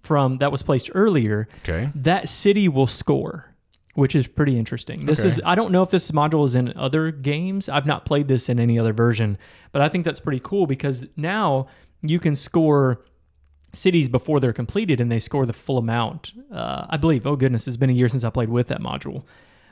from 0.03 0.39
that 0.39 0.53
was 0.53 0.62
placed 0.62 0.91
earlier, 0.95 1.49
okay. 1.61 1.91
that 1.95 2.29
city 2.29 2.69
will 2.69 2.87
score, 2.87 3.55
which 3.95 4.14
is 4.14 4.27
pretty 4.27 4.59
interesting. 4.59 5.07
This 5.07 5.21
okay. 5.21 5.29
is 5.29 5.41
I 5.45 5.55
don't 5.55 5.73
know 5.73 5.83
if 5.83 5.91
this 5.91 6.11
module 6.11 6.45
is 6.45 6.55
in 6.55 6.77
other 6.77 7.11
games. 7.12 7.69
I've 7.69 7.87
not 7.87 8.05
played 8.05 8.29
this 8.29 8.49
in 8.49 8.59
any 8.59 8.79
other 8.79 8.93
version, 8.93 9.39
but 9.73 9.81
I 9.81 9.89
think 9.89 10.05
that's 10.05 10.21
pretty 10.21 10.41
cool 10.41 10.67
because 10.67 11.07
now 11.17 11.69
you 12.11 12.18
can 12.18 12.36
score 12.36 13.04
cities 13.72 14.09
before 14.09 14.40
they're 14.40 14.52
completed 14.52 15.00
and 15.00 15.12
they 15.12 15.18
score 15.18 15.46
the 15.46 15.52
full 15.52 15.78
amount. 15.78 16.32
Uh, 16.50 16.86
I 16.88 16.96
believe. 16.96 17.26
Oh 17.26 17.36
goodness, 17.36 17.68
it's 17.68 17.76
been 17.76 17.90
a 17.90 17.94
year 17.94 18.09
since 18.09 18.24
I 18.24 18.30
played 18.30 18.48
with 18.48 18.68
that 18.68 18.80
module. 18.80 19.24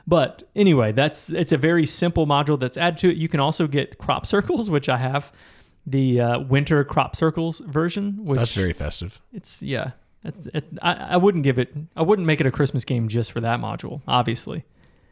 But 0.07 0.43
anyway, 0.55 0.91
that's 0.91 1.29
it's 1.29 1.51
a 1.51 1.57
very 1.57 1.85
simple 1.85 2.27
module 2.27 2.59
that's 2.59 2.77
added 2.77 2.99
to 2.99 3.09
it. 3.09 3.17
You 3.17 3.27
can 3.27 3.39
also 3.39 3.67
get 3.67 3.97
crop 3.97 4.25
circles, 4.25 4.69
which 4.69 4.87
I 4.87 4.97
have 4.97 5.31
the 5.87 6.21
uh, 6.21 6.39
winter 6.39 6.83
crop 6.83 7.15
circles 7.15 7.59
version. 7.59 8.23
Which 8.23 8.37
that's 8.37 8.53
very 8.53 8.73
festive. 8.73 9.21
It's 9.33 9.61
yeah. 9.61 9.91
That's, 10.23 10.47
it, 10.47 10.65
I, 10.81 10.93
I 10.93 11.17
wouldn't 11.17 11.43
give 11.43 11.59
it. 11.59 11.73
I 11.95 12.01
wouldn't 12.01 12.25
make 12.25 12.39
it 12.39 12.47
a 12.47 12.51
Christmas 12.51 12.83
game 12.83 13.07
just 13.07 13.31
for 13.31 13.41
that 13.41 13.59
module, 13.59 14.01
obviously. 14.07 14.63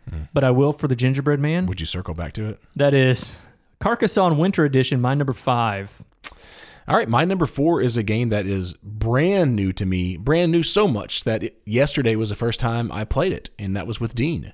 Mm. 0.09 0.27
But 0.33 0.43
I 0.43 0.51
will 0.51 0.73
for 0.73 0.87
the 0.87 0.95
gingerbread 0.95 1.39
man. 1.39 1.65
Would 1.67 1.79
you 1.79 1.85
circle 1.85 2.13
back 2.13 2.33
to 2.33 2.49
it? 2.49 2.59
That 2.75 2.93
is 2.93 3.35
Carcassonne 3.79 4.37
Winter 4.37 4.65
Edition, 4.65 5.01
my 5.01 5.13
number 5.13 5.33
five. 5.33 6.01
All 6.87 6.97
right, 6.97 7.07
my 7.07 7.23
number 7.23 7.45
four 7.45 7.81
is 7.81 7.95
a 7.95 8.03
game 8.03 8.29
that 8.29 8.45
is 8.45 8.73
brand 8.83 9.55
new 9.55 9.71
to 9.73 9.85
me, 9.85 10.17
brand 10.17 10.51
new 10.51 10.63
so 10.63 10.87
much 10.87 11.23
that 11.23 11.43
it, 11.43 11.61
yesterday 11.65 12.15
was 12.15 12.29
the 12.29 12.35
first 12.35 12.59
time 12.59 12.91
I 12.91 13.05
played 13.05 13.31
it, 13.31 13.49
and 13.57 13.75
that 13.75 13.87
was 13.87 14.01
with 14.01 14.15
Dean. 14.15 14.53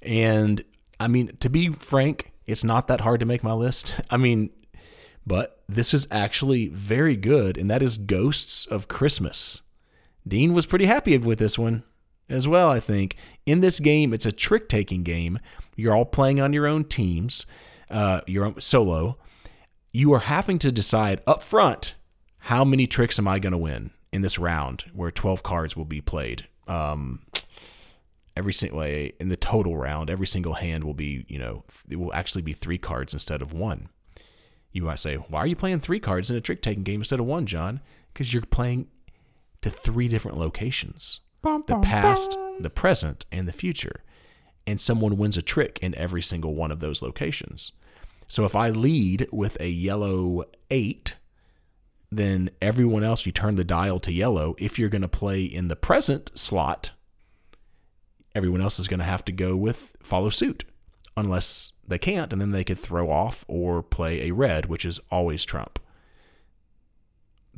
And 0.00 0.64
I 0.98 1.08
mean, 1.08 1.36
to 1.40 1.50
be 1.50 1.68
frank, 1.68 2.32
It's 2.46 2.64
not 2.64 2.88
that 2.88 3.02
hard 3.02 3.20
to 3.20 3.26
make 3.26 3.44
my 3.44 3.52
list. 3.52 4.00
I 4.10 4.16
mean, 4.16 4.50
but 5.26 5.62
this 5.68 5.92
is 5.92 6.08
actually 6.10 6.68
very 6.68 7.14
good, 7.14 7.58
and 7.58 7.70
that 7.70 7.82
is 7.82 7.98
Ghosts 7.98 8.66
of 8.66 8.88
Christmas. 8.88 9.60
Dean 10.26 10.54
was 10.54 10.66
pretty 10.66 10.86
happy 10.86 11.16
with 11.18 11.38
this 11.38 11.58
one 11.58 11.82
as 12.28 12.48
well, 12.48 12.70
I 12.70 12.80
think. 12.80 13.16
In 13.44 13.60
this 13.60 13.80
game, 13.80 14.14
it's 14.14 14.26
a 14.26 14.32
trick 14.32 14.68
taking 14.68 15.02
game. 15.02 15.38
You're 15.76 15.94
all 15.94 16.06
playing 16.06 16.40
on 16.40 16.52
your 16.52 16.66
own 16.66 16.84
teams, 16.84 17.44
uh, 17.90 18.22
your 18.26 18.46
own 18.46 18.60
solo. 18.60 19.18
You 19.92 20.12
are 20.12 20.20
having 20.20 20.58
to 20.60 20.72
decide 20.72 21.20
up 21.26 21.42
front 21.42 21.94
how 22.38 22.64
many 22.64 22.86
tricks 22.86 23.18
am 23.18 23.28
I 23.28 23.38
going 23.38 23.52
to 23.52 23.58
win 23.58 23.90
in 24.12 24.22
this 24.22 24.38
round 24.38 24.84
where 24.92 25.10
12 25.10 25.42
cards 25.42 25.76
will 25.76 25.84
be 25.84 26.00
played. 26.00 26.46
Um, 26.66 27.22
every 28.36 28.52
single 28.52 28.78
way 28.78 29.12
in 29.20 29.28
the 29.28 29.36
total 29.36 29.76
round, 29.76 30.08
every 30.10 30.26
single 30.26 30.54
hand 30.54 30.84
will 30.84 30.94
be, 30.94 31.24
you 31.28 31.38
know, 31.38 31.64
it 31.88 31.96
will 31.96 32.14
actually 32.14 32.42
be 32.42 32.52
three 32.52 32.78
cards 32.78 33.12
instead 33.12 33.42
of 33.42 33.52
one. 33.52 33.88
You 34.72 34.82
might 34.82 35.00
say, 35.00 35.16
why 35.16 35.40
are 35.40 35.46
you 35.46 35.56
playing 35.56 35.80
three 35.80 36.00
cards 36.00 36.30
in 36.30 36.36
a 36.36 36.40
trick 36.40 36.62
taking 36.62 36.84
game 36.84 37.00
instead 37.00 37.20
of 37.20 37.26
one, 37.26 37.46
John? 37.46 37.80
Because 38.12 38.32
you're 38.32 38.42
playing 38.42 38.86
to 39.62 39.70
three 39.70 40.08
different 40.08 40.38
locations 40.38 41.20
the 41.66 41.74
past, 41.82 42.36
the 42.60 42.70
present, 42.70 43.26
and 43.32 43.48
the 43.48 43.52
future. 43.52 44.04
And 44.66 44.80
someone 44.80 45.18
wins 45.18 45.36
a 45.36 45.42
trick 45.42 45.78
in 45.82 45.94
every 45.96 46.22
single 46.22 46.54
one 46.54 46.70
of 46.70 46.80
those 46.80 47.02
locations. 47.02 47.72
So 48.30 48.44
if 48.44 48.54
I 48.54 48.70
lead 48.70 49.26
with 49.32 49.60
a 49.60 49.68
yellow 49.68 50.44
eight, 50.70 51.16
then 52.12 52.50
everyone 52.62 53.02
else, 53.02 53.26
you 53.26 53.32
turn 53.32 53.56
the 53.56 53.64
dial 53.64 53.98
to 53.98 54.12
yellow. 54.12 54.54
If 54.56 54.78
you're 54.78 54.88
going 54.88 55.02
to 55.02 55.08
play 55.08 55.42
in 55.42 55.66
the 55.66 55.74
present 55.74 56.30
slot, 56.36 56.92
everyone 58.32 58.60
else 58.60 58.78
is 58.78 58.86
going 58.86 59.00
to 59.00 59.04
have 59.04 59.24
to 59.24 59.32
go 59.32 59.56
with 59.56 59.96
follow 60.00 60.30
suit, 60.30 60.62
unless 61.16 61.72
they 61.88 61.98
can't, 61.98 62.32
and 62.32 62.40
then 62.40 62.52
they 62.52 62.62
could 62.62 62.78
throw 62.78 63.10
off 63.10 63.44
or 63.48 63.82
play 63.82 64.28
a 64.28 64.30
red, 64.30 64.66
which 64.66 64.84
is 64.84 65.00
always 65.10 65.44
trump. 65.44 65.80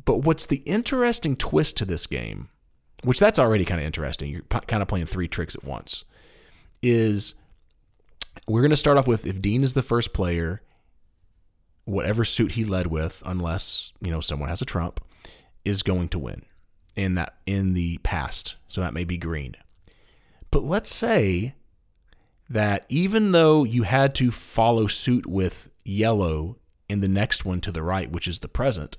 But 0.05 0.23
what's 0.23 0.47
the 0.47 0.63
interesting 0.65 1.35
twist 1.35 1.77
to 1.77 1.85
this 1.85 2.07
game, 2.07 2.49
which 3.03 3.19
that's 3.19 3.37
already 3.37 3.63
kind 3.63 3.79
of 3.79 3.85
interesting, 3.85 4.31
you're 4.31 4.41
kind 4.41 4.81
of 4.81 4.87
playing 4.87 5.05
three 5.05 5.27
tricks 5.27 5.53
at 5.53 5.63
once, 5.63 6.03
is 6.81 7.35
we're 8.47 8.61
going 8.61 8.71
to 8.71 8.77
start 8.77 8.97
off 8.97 9.07
with 9.07 9.25
if 9.25 9.41
Dean 9.41 9.63
is 9.63 9.73
the 9.73 9.81
first 9.81 10.13
player, 10.13 10.61
whatever 11.85 12.25
suit 12.25 12.53
he 12.53 12.65
led 12.65 12.87
with, 12.87 13.23
unless, 13.25 13.91
you 14.01 14.11
know, 14.11 14.21
someone 14.21 14.49
has 14.49 14.61
a 14.61 14.65
trump, 14.65 14.99
is 15.63 15.83
going 15.83 16.09
to 16.09 16.19
win 16.19 16.43
in 16.95 17.15
that 17.15 17.35
in 17.45 17.73
the 17.73 17.97
past. 17.99 18.55
So 18.67 18.81
that 18.81 18.93
may 18.93 19.03
be 19.03 19.17
green. 19.17 19.55
But 20.51 20.63
let's 20.63 20.93
say 20.93 21.55
that 22.49 22.85
even 22.89 23.31
though 23.31 23.63
you 23.63 23.83
had 23.83 24.13
to 24.15 24.29
follow 24.29 24.87
suit 24.87 25.25
with 25.25 25.69
yellow 25.83 26.57
in 26.89 26.99
the 26.99 27.07
next 27.07 27.45
one 27.45 27.61
to 27.61 27.71
the 27.71 27.81
right, 27.81 28.11
which 28.11 28.27
is 28.27 28.39
the 28.39 28.47
present, 28.47 28.97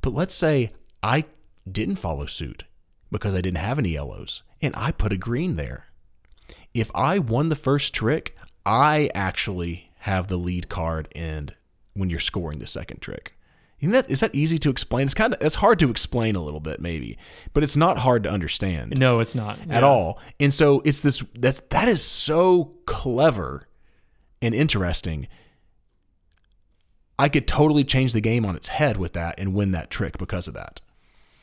but 0.00 0.12
let's 0.14 0.34
say 0.34 0.72
I 1.02 1.24
didn't 1.70 1.96
follow 1.96 2.26
suit 2.26 2.64
because 3.10 3.34
I 3.34 3.40
didn't 3.40 3.58
have 3.58 3.78
any 3.78 3.90
yellows 3.90 4.42
and 4.60 4.74
I 4.76 4.92
put 4.92 5.12
a 5.12 5.16
green 5.16 5.56
there. 5.56 5.86
If 6.74 6.90
I 6.94 7.18
won 7.18 7.48
the 7.48 7.56
first 7.56 7.94
trick, 7.94 8.36
I 8.68 9.08
actually 9.14 9.90
have 10.00 10.26
the 10.26 10.36
lead 10.36 10.68
card 10.68 11.08
and 11.16 11.54
when 11.94 12.10
you're 12.10 12.18
scoring 12.18 12.58
the 12.58 12.66
second 12.66 13.00
trick. 13.00 13.34
Isn't 13.80 13.92
that 13.92 14.10
is 14.10 14.20
that 14.20 14.34
easy 14.34 14.58
to 14.58 14.70
explain? 14.70 15.06
It's 15.06 15.14
kind 15.14 15.32
of 15.32 15.40
it's 15.40 15.54
hard 15.54 15.78
to 15.78 15.90
explain 15.90 16.36
a 16.36 16.42
little 16.42 16.60
bit 16.60 16.78
maybe, 16.78 17.16
but 17.54 17.62
it's 17.62 17.76
not 17.76 17.98
hard 17.98 18.24
to 18.24 18.30
understand 18.30 18.98
No, 18.98 19.20
it's 19.20 19.34
not 19.34 19.58
at 19.70 19.84
all. 19.84 20.20
And 20.38 20.52
so 20.52 20.82
it's 20.84 21.00
this 21.00 21.24
that's 21.34 21.60
that 21.70 21.88
is 21.88 22.02
so 22.02 22.74
clever 22.86 23.68
and 24.42 24.54
interesting. 24.54 25.28
I 27.18 27.28
could 27.28 27.48
totally 27.48 27.84
change 27.84 28.12
the 28.12 28.20
game 28.20 28.44
on 28.44 28.54
its 28.54 28.68
head 28.68 28.96
with 28.96 29.14
that 29.14 29.40
and 29.40 29.54
win 29.54 29.72
that 29.72 29.90
trick 29.90 30.18
because 30.18 30.46
of 30.46 30.54
that. 30.54 30.80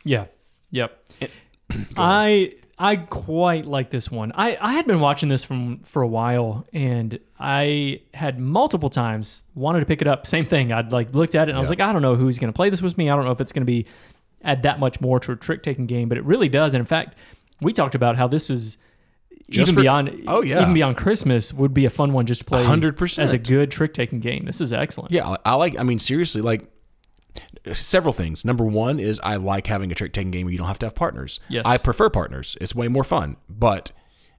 Yeah. 0.04 0.26
Yep. 0.72 1.14
I 1.98 2.54
I 2.78 2.98
quite 2.98 3.66
like 3.66 3.90
this 3.90 4.12
one. 4.12 4.34
I, 4.36 4.58
I 4.60 4.74
had 4.74 4.86
been 4.86 5.00
watching 5.00 5.30
this 5.30 5.46
from 5.46 5.80
for 5.84 6.02
a 6.02 6.08
while 6.08 6.68
and 6.74 7.18
I 7.40 8.02
had 8.14 8.38
multiple 8.38 8.90
times 8.90 9.44
wanted 9.54 9.80
to 9.80 9.86
pick 9.86 10.02
it 10.02 10.08
up. 10.08 10.28
Same 10.36 10.46
thing. 10.46 10.74
I'd 10.74 10.92
like 10.92 11.14
looked 11.16 11.36
at 11.36 11.48
it 11.48 11.52
and 11.52 11.58
I 11.58 11.62
was 11.62 11.70
like, 11.70 11.80
I 11.80 11.94
don't 11.94 12.02
know 12.02 12.16
who's 12.16 12.38
gonna 12.38 12.52
play 12.54 12.70
this 12.70 12.82
with 12.82 12.98
me. 12.98 13.10
I 13.10 13.16
don't 13.16 13.24
know 13.26 13.32
if 13.32 13.40
it's 13.40 13.54
gonna 13.54 13.66
be 13.66 13.86
add 14.44 14.64
that 14.64 14.80
much 14.80 15.00
more 15.00 15.20
to 15.22 15.32
a 15.32 15.36
trick 15.38 15.64
taking 15.64 15.86
game, 15.86 16.10
but 16.10 16.18
it 16.18 16.24
really 16.26 16.50
does. 16.50 16.74
And 16.74 16.82
in 16.82 16.86
fact, 16.86 17.16
we 17.62 17.72
talked 17.72 17.96
about 17.96 18.18
how 18.18 18.28
this 18.28 18.50
is 18.50 18.78
Just 19.50 19.70
even 19.72 19.76
for- 19.76 19.82
beyond 19.82 20.24
Oh, 20.28 20.42
yeah. 20.44 20.62
even 20.62 20.74
beyond 20.74 20.98
Christmas 20.98 21.54
would 21.54 21.74
be 21.74 21.86
a 21.86 21.90
fun 21.90 22.12
one 22.12 22.26
just 22.26 22.42
to 22.42 22.46
play 22.46 22.62
100%. 22.64 23.20
as 23.20 23.32
a 23.32 23.38
good 23.38 23.72
trick 23.72 23.94
taking 23.94 24.20
game. 24.20 24.44
This 24.44 24.60
is 24.60 24.74
excellent. 24.74 25.12
Yeah, 25.12 25.38
I 25.46 25.56
like 25.56 25.80
I 25.80 25.84
mean 25.84 26.00
seriously 26.00 26.42
like 26.42 26.70
several 27.74 28.14
things. 28.14 28.46
Number 28.46 28.64
1 28.64 29.00
is 29.00 29.20
I 29.24 29.36
like 29.38 29.68
having 29.68 29.92
a 29.92 29.96
trick 29.96 30.14
taking 30.14 30.32
game 30.32 30.46
where 30.46 30.52
you 30.52 30.58
don't 30.58 30.68
have 30.68 30.80
to 30.80 30.86
have 30.86 30.96
partners. 30.96 31.40
Yes. 31.50 31.64
I 31.66 31.78
prefer 31.78 32.10
partners. 32.10 32.56
It's 32.62 32.76
way 32.76 32.88
more 32.88 33.04
fun, 33.04 33.38
but 33.50 33.92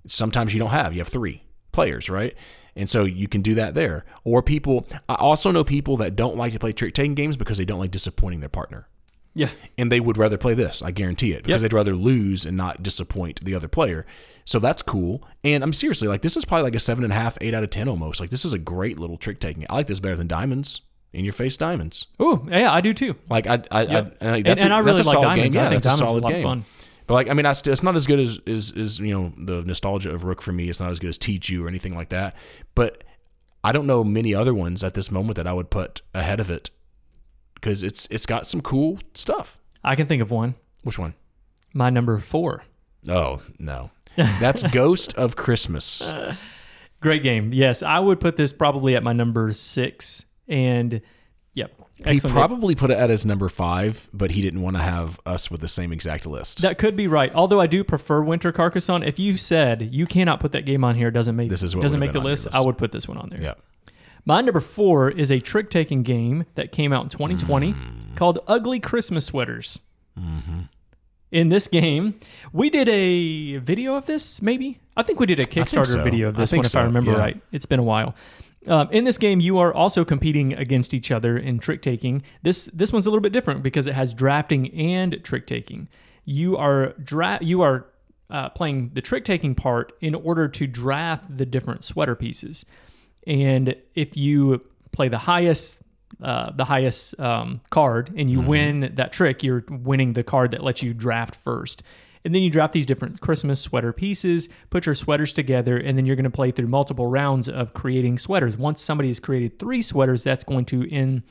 sometimes 0.06 0.52
you 0.54 0.60
don't 0.60 0.70
have. 0.70 0.92
You 0.92 1.00
have 1.00 1.08
3 1.08 1.42
players, 1.72 2.08
right? 2.08 2.34
And 2.74 2.88
so 2.88 3.04
you 3.04 3.26
can 3.28 3.42
do 3.42 3.54
that 3.54 3.74
there. 3.74 4.04
Or 4.24 4.42
people 4.42 4.86
I 5.08 5.14
also 5.14 5.50
know 5.50 5.64
people 5.64 5.96
that 5.98 6.14
don't 6.16 6.36
like 6.36 6.52
to 6.52 6.58
play 6.58 6.72
trick 6.72 6.94
taking 6.94 7.14
games 7.14 7.36
because 7.36 7.58
they 7.58 7.64
don't 7.64 7.78
like 7.80 7.90
disappointing 7.90 8.40
their 8.40 8.48
partner. 8.48 8.88
Yeah. 9.34 9.50
and 9.76 9.92
they 9.92 10.00
would 10.00 10.16
rather 10.16 10.38
play 10.38 10.54
this. 10.54 10.80
I 10.80 10.92
guarantee 10.92 11.32
it 11.32 11.42
because 11.44 11.60
Yep. 11.60 11.70
they'd 11.70 11.76
rather 11.76 11.94
lose 11.94 12.46
and 12.46 12.56
not 12.56 12.82
disappoint 12.82 13.44
the 13.44 13.54
other 13.54 13.68
player. 13.68 14.06
So 14.46 14.58
that's 14.58 14.80
cool. 14.80 15.22
And 15.44 15.62
I'm 15.62 15.74
seriously 15.74 16.08
like 16.08 16.22
this 16.22 16.38
is 16.38 16.46
probably 16.46 16.62
like 16.62 16.74
a 16.74 16.80
seven 16.80 17.04
and 17.04 17.12
a 17.12 17.16
half, 17.16 17.36
eight 17.42 17.52
out 17.52 17.62
of 17.62 17.68
ten 17.68 17.86
almost. 17.86 18.18
Like 18.18 18.30
this 18.30 18.46
is 18.46 18.54
a 18.54 18.58
great 18.58 18.98
little 18.98 19.18
trick 19.18 19.38
taking. 19.38 19.66
I 19.68 19.74
like 19.74 19.88
this 19.88 20.00
better 20.00 20.16
than 20.16 20.26
diamonds. 20.26 20.80
In 21.16 21.24
your 21.24 21.32
face 21.32 21.56
diamonds. 21.56 22.06
Oh, 22.20 22.46
yeah, 22.50 22.70
I 22.70 22.82
do 22.82 22.92
too. 22.92 23.16
Like 23.30 23.46
I, 23.46 23.62
I, 23.70 23.82
Yep. 23.82 23.90
I, 23.92 23.98
and 23.98 24.36
And, 24.36 24.44
that's 24.46 24.62
and 24.62 24.72
a, 24.72 24.76
I 24.76 24.82
that's 24.82 24.98
really 24.98 25.00
a 25.00 25.04
like 25.04 25.14
solid 25.14 25.22
diamonds. 25.22 25.54
game. 25.54 25.60
Yeah, 25.62 25.66
I 25.66 25.70
think 25.70 25.82
that's 25.82 25.86
a 25.86 25.94
is 25.94 26.00
a 26.02 26.06
solid 26.06 26.22
lot 26.24 26.28
game. 26.30 26.38
of 26.38 26.44
fun. 26.44 26.64
But 27.06 27.14
like 27.14 27.30
I 27.30 27.32
mean, 27.32 27.46
I 27.46 27.52
still, 27.54 27.72
it's 27.72 27.82
not 27.82 27.96
as 27.96 28.06
good 28.06 28.20
as 28.20 28.38
is 28.44 28.70
is 28.72 28.98
you 28.98 29.14
know 29.14 29.32
the 29.38 29.62
nostalgia 29.62 30.10
of 30.12 30.24
Rook 30.24 30.42
for 30.42 30.52
me. 30.52 30.68
It's 30.68 30.78
not 30.78 30.90
as 30.90 30.98
good 30.98 31.08
as 31.08 31.16
Tichu 31.18 31.64
or 31.64 31.68
anything 31.68 31.94
like 31.96 32.10
that. 32.10 32.36
But 32.74 33.02
I 33.64 33.72
don't 33.72 33.86
know 33.86 34.04
many 34.04 34.34
other 34.34 34.52
ones 34.52 34.84
at 34.84 34.92
this 34.92 35.10
moment 35.10 35.36
that 35.36 35.46
I 35.46 35.54
would 35.54 35.70
put 35.70 36.02
ahead 36.14 36.38
of 36.38 36.50
it 36.50 36.68
because 37.54 37.82
it's 37.82 38.06
it's 38.10 38.26
got 38.26 38.46
some 38.46 38.60
cool 38.60 38.98
stuff. 39.14 39.58
I 39.82 39.96
can 39.96 40.06
think 40.06 40.20
of 40.20 40.30
one. 40.30 40.54
Which 40.82 40.98
one? 40.98 41.14
My 41.72 41.88
number 41.88 42.18
four. 42.18 42.62
Oh 43.08 43.40
no, 43.58 43.90
that's 44.16 44.62
Ghost 44.70 45.14
of 45.14 45.34
Christmas. 45.34 46.12
Great 47.00 47.22
game. 47.22 47.54
Yes, 47.54 47.82
I 47.82 48.00
would 48.00 48.20
put 48.20 48.36
this 48.36 48.52
probably 48.52 48.94
at 48.96 49.02
my 49.02 49.14
number 49.14 49.52
six. 49.54 50.25
And 50.48 51.00
yep, 51.54 51.72
He 52.04 52.20
probably 52.20 52.74
put 52.74 52.90
it 52.90 52.98
at 52.98 53.10
his 53.10 53.24
number 53.26 53.48
five, 53.48 54.08
but 54.12 54.30
he 54.32 54.42
didn't 54.42 54.62
want 54.62 54.76
to 54.76 54.82
have 54.82 55.18
us 55.26 55.50
with 55.50 55.60
the 55.60 55.68
same 55.68 55.92
exact 55.92 56.26
list. 56.26 56.62
that 56.62 56.78
could 56.78 56.96
be 56.96 57.08
right. 57.08 57.34
Although 57.34 57.60
I 57.60 57.66
do 57.66 57.82
prefer 57.82 58.22
Winter 58.22 58.52
Carcassonne. 58.52 59.02
If 59.02 59.18
you 59.18 59.36
said 59.36 59.88
you 59.92 60.06
cannot 60.06 60.40
put 60.40 60.52
that 60.52 60.64
game 60.66 60.84
on 60.84 60.94
here, 60.94 61.10
doesn't 61.10 61.34
make 61.36 61.48
This 61.50 61.62
is 61.62 61.74
doesn't 61.74 61.98
make 62.00 62.10
the 62.12 62.14
been 62.14 62.20
on 62.20 62.24
your 62.26 62.30
list, 62.32 62.44
list. 62.46 62.54
I 62.56 62.60
would 62.60 62.78
put 62.78 62.92
this 62.92 63.08
one 63.08 63.18
on 63.18 63.28
there. 63.30 63.40
Yeah. 63.40 63.54
My 64.24 64.40
number 64.40 64.60
four 64.60 65.08
is 65.10 65.30
a 65.30 65.38
trick 65.40 65.70
taking 65.70 66.02
game 66.02 66.46
that 66.56 66.72
came 66.72 66.92
out 66.92 67.04
in 67.04 67.10
2020 67.10 67.72
Mm. 67.72 68.16
called 68.16 68.40
Ugly 68.48 68.80
Christmas 68.80 69.24
Sweaters. 69.26 69.80
In 71.32 71.48
this 71.50 71.68
game, 71.68 72.18
we 72.52 72.70
did 72.70 72.88
a 72.88 73.58
video 73.58 73.94
of 73.96 74.06
this, 74.06 74.40
maybe? 74.40 74.78
I 74.96 75.02
think 75.02 75.20
we 75.20 75.26
did 75.26 75.38
a 75.40 75.44
Kickstarter 75.44 75.86
so. 75.86 76.02
video 76.02 76.28
of 76.28 76.36
this 76.36 76.52
one, 76.52 76.64
if 76.64 76.74
I 76.74 76.82
remember 76.82 77.10
yeah. 77.12 77.18
right. 77.18 77.40
It's 77.52 77.66
been 77.66 77.80
a 77.80 77.84
while. 77.84 78.14
Um, 78.66 78.88
in 78.90 79.04
this 79.04 79.18
game, 79.18 79.40
you 79.40 79.58
are 79.58 79.72
also 79.72 80.04
competing 80.04 80.52
against 80.52 80.92
each 80.92 81.10
other 81.10 81.38
in 81.38 81.58
trick 81.58 81.82
taking. 81.82 82.22
This 82.42 82.64
this 82.72 82.92
one's 82.92 83.06
a 83.06 83.10
little 83.10 83.22
bit 83.22 83.32
different 83.32 83.62
because 83.62 83.86
it 83.86 83.94
has 83.94 84.12
drafting 84.12 84.72
and 84.74 85.20
trick 85.22 85.46
taking. 85.46 85.88
You 86.24 86.56
are 86.56 86.92
dra- 86.94 87.38
you 87.40 87.62
are 87.62 87.86
uh, 88.30 88.48
playing 88.50 88.90
the 88.94 89.02
trick 89.02 89.24
taking 89.24 89.54
part 89.54 89.92
in 90.00 90.14
order 90.14 90.48
to 90.48 90.66
draft 90.66 91.36
the 91.36 91.46
different 91.46 91.84
sweater 91.84 92.16
pieces. 92.16 92.64
And 93.26 93.76
if 93.94 94.16
you 94.16 94.62
play 94.92 95.08
the 95.08 95.18
highest 95.18 95.82
uh, 96.22 96.50
the 96.52 96.64
highest 96.64 97.18
um, 97.20 97.60
card 97.70 98.12
and 98.16 98.30
you 98.30 98.40
win 98.40 98.92
that 98.94 99.12
trick, 99.12 99.42
you're 99.42 99.64
winning 99.68 100.14
the 100.14 100.22
card 100.22 100.52
that 100.52 100.62
lets 100.62 100.82
you 100.82 100.94
draft 100.94 101.34
first. 101.36 101.82
And 102.26 102.34
then 102.34 102.42
you 102.42 102.50
drop 102.50 102.72
these 102.72 102.86
different 102.86 103.20
Christmas 103.20 103.60
sweater 103.60 103.92
pieces, 103.92 104.48
put 104.68 104.84
your 104.84 104.96
sweaters 104.96 105.32
together, 105.32 105.76
and 105.76 105.96
then 105.96 106.06
you're 106.06 106.16
going 106.16 106.24
to 106.24 106.30
play 106.30 106.50
through 106.50 106.66
multiple 106.66 107.06
rounds 107.06 107.48
of 107.48 107.72
creating 107.72 108.18
sweaters. 108.18 108.56
Once 108.56 108.82
somebody 108.82 109.08
has 109.08 109.20
created 109.20 109.60
three 109.60 109.80
sweaters, 109.80 110.24
that's 110.24 110.42
going 110.42 110.64
to 110.64 110.92
end 110.92 111.22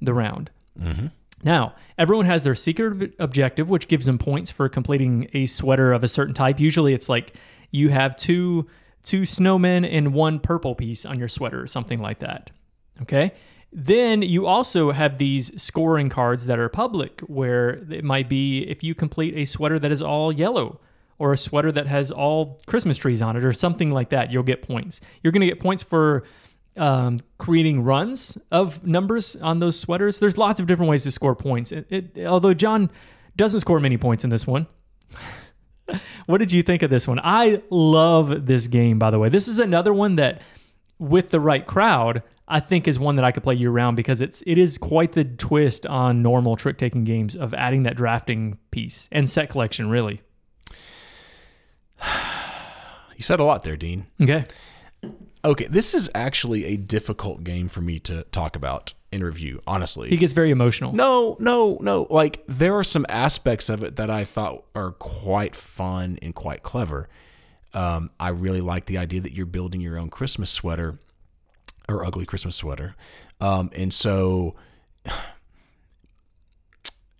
the 0.00 0.12
round. 0.12 0.50
Mm-hmm. 0.76 1.06
Now, 1.44 1.76
everyone 1.96 2.26
has 2.26 2.42
their 2.42 2.56
secret 2.56 3.14
objective, 3.20 3.68
which 3.68 3.86
gives 3.86 4.06
them 4.06 4.18
points 4.18 4.50
for 4.50 4.68
completing 4.68 5.30
a 5.32 5.46
sweater 5.46 5.92
of 5.92 6.02
a 6.02 6.08
certain 6.08 6.34
type. 6.34 6.58
Usually, 6.58 6.92
it's 6.92 7.08
like 7.08 7.34
you 7.70 7.90
have 7.90 8.16
two 8.16 8.66
two 9.04 9.22
snowmen 9.22 9.88
and 9.88 10.12
one 10.12 10.40
purple 10.40 10.74
piece 10.74 11.06
on 11.06 11.20
your 11.20 11.28
sweater, 11.28 11.62
or 11.62 11.68
something 11.68 12.00
like 12.00 12.18
that. 12.18 12.50
Okay. 13.02 13.32
Then 13.72 14.20
you 14.20 14.46
also 14.46 14.92
have 14.92 15.16
these 15.16 15.60
scoring 15.60 16.10
cards 16.10 16.44
that 16.44 16.58
are 16.58 16.68
public, 16.68 17.20
where 17.22 17.70
it 17.90 18.04
might 18.04 18.28
be 18.28 18.64
if 18.68 18.82
you 18.84 18.94
complete 18.94 19.34
a 19.34 19.46
sweater 19.46 19.78
that 19.78 19.90
is 19.90 20.02
all 20.02 20.30
yellow, 20.30 20.78
or 21.18 21.32
a 21.32 21.38
sweater 21.38 21.72
that 21.72 21.86
has 21.86 22.10
all 22.10 22.60
Christmas 22.66 22.98
trees 22.98 23.22
on 23.22 23.36
it, 23.36 23.44
or 23.44 23.52
something 23.52 23.90
like 23.90 24.10
that, 24.10 24.30
you'll 24.30 24.42
get 24.42 24.62
points. 24.62 25.00
You're 25.22 25.32
going 25.32 25.40
to 25.40 25.46
get 25.46 25.60
points 25.60 25.82
for 25.82 26.24
um, 26.76 27.18
creating 27.38 27.82
runs 27.82 28.36
of 28.50 28.86
numbers 28.86 29.36
on 29.36 29.58
those 29.58 29.78
sweaters. 29.78 30.18
There's 30.18 30.38
lots 30.38 30.60
of 30.60 30.66
different 30.66 30.90
ways 30.90 31.04
to 31.04 31.10
score 31.10 31.34
points. 31.34 31.72
It, 31.72 31.86
it, 31.90 32.26
although 32.26 32.54
John 32.54 32.90
doesn't 33.36 33.60
score 33.60 33.80
many 33.80 33.96
points 33.96 34.24
in 34.24 34.30
this 34.30 34.46
one. 34.46 34.66
what 36.26 36.38
did 36.38 36.52
you 36.52 36.62
think 36.62 36.82
of 36.82 36.90
this 36.90 37.06
one? 37.08 37.20
I 37.22 37.62
love 37.70 38.46
this 38.46 38.66
game, 38.66 38.98
by 38.98 39.10
the 39.10 39.18
way. 39.18 39.28
This 39.28 39.48
is 39.48 39.58
another 39.58 39.92
one 39.92 40.16
that, 40.16 40.42
with 41.02 41.30
the 41.30 41.40
right 41.40 41.66
crowd, 41.66 42.22
I 42.46 42.60
think 42.60 42.86
is 42.86 42.98
one 42.98 43.16
that 43.16 43.24
I 43.24 43.32
could 43.32 43.42
play 43.42 43.54
year 43.54 43.70
round 43.70 43.96
because 43.96 44.20
it's 44.20 44.42
it 44.46 44.56
is 44.56 44.78
quite 44.78 45.12
the 45.12 45.24
twist 45.24 45.86
on 45.86 46.22
normal 46.22 46.56
trick 46.56 46.78
taking 46.78 47.04
games 47.04 47.34
of 47.34 47.52
adding 47.54 47.82
that 47.84 47.96
drafting 47.96 48.58
piece 48.70 49.08
and 49.10 49.28
set 49.28 49.50
collection. 49.50 49.90
Really, 49.90 50.22
You 53.16 53.22
said 53.24 53.40
a 53.40 53.44
lot 53.44 53.62
there, 53.62 53.76
Dean. 53.76 54.06
okay. 54.20 54.44
Okay, 55.44 55.66
this 55.66 55.92
is 55.92 56.08
actually 56.14 56.64
a 56.66 56.76
difficult 56.76 57.42
game 57.42 57.68
for 57.68 57.80
me 57.80 57.98
to 58.00 58.22
talk 58.30 58.54
about 58.54 58.94
in 59.10 59.24
review, 59.24 59.60
honestly. 59.66 60.08
He 60.08 60.16
gets 60.16 60.32
very 60.32 60.50
emotional. 60.50 60.92
No, 60.92 61.36
no, 61.40 61.78
no. 61.80 62.06
Like 62.10 62.44
there 62.46 62.74
are 62.74 62.84
some 62.84 63.04
aspects 63.08 63.68
of 63.68 63.82
it 63.82 63.96
that 63.96 64.08
I 64.08 64.22
thought 64.24 64.64
are 64.74 64.92
quite 64.92 65.56
fun 65.56 66.18
and 66.22 66.32
quite 66.34 66.62
clever. 66.62 67.08
Um, 67.74 68.10
I 68.20 68.30
really 68.30 68.60
like 68.60 68.86
the 68.86 68.98
idea 68.98 69.20
that 69.20 69.32
you're 69.32 69.46
building 69.46 69.80
your 69.80 69.98
own 69.98 70.10
Christmas 70.10 70.50
sweater 70.50 70.98
or 71.88 72.04
ugly 72.04 72.26
Christmas 72.26 72.56
sweater, 72.56 72.94
um, 73.40 73.70
and 73.74 73.92
so 73.92 74.54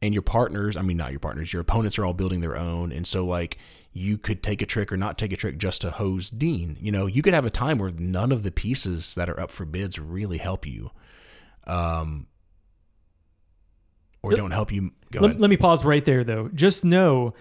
and 0.02 0.12
your 0.12 0.22
partners. 0.22 0.76
I 0.76 0.82
mean, 0.82 0.96
not 0.96 1.10
your 1.10 1.20
partners. 1.20 1.52
Your 1.52 1.62
opponents 1.62 1.98
are 1.98 2.04
all 2.04 2.14
building 2.14 2.40
their 2.40 2.56
own, 2.56 2.92
and 2.92 3.06
so 3.06 3.24
like 3.24 3.58
you 3.92 4.16
could 4.18 4.42
take 4.42 4.62
a 4.62 4.66
trick 4.66 4.92
or 4.92 4.96
not 4.96 5.18
take 5.18 5.32
a 5.32 5.36
trick 5.36 5.58
just 5.58 5.82
to 5.82 5.90
hose 5.90 6.30
Dean. 6.30 6.76
You 6.80 6.92
know, 6.92 7.06
you 7.06 7.22
could 7.22 7.34
have 7.34 7.44
a 7.44 7.50
time 7.50 7.78
where 7.78 7.90
none 7.98 8.32
of 8.32 8.42
the 8.42 8.50
pieces 8.50 9.14
that 9.14 9.28
are 9.28 9.38
up 9.38 9.50
for 9.50 9.64
bids 9.64 9.98
really 9.98 10.38
help 10.38 10.66
you. 10.66 10.90
Um, 11.66 12.26
or 14.22 14.34
don't 14.34 14.52
help 14.52 14.72
you. 14.72 14.92
Go 15.10 15.20
Let, 15.20 15.40
let 15.40 15.50
me 15.50 15.56
pause 15.56 15.84
right 15.84 16.04
there, 16.04 16.24
though. 16.24 16.48
Just 16.54 16.84
know 16.84 17.34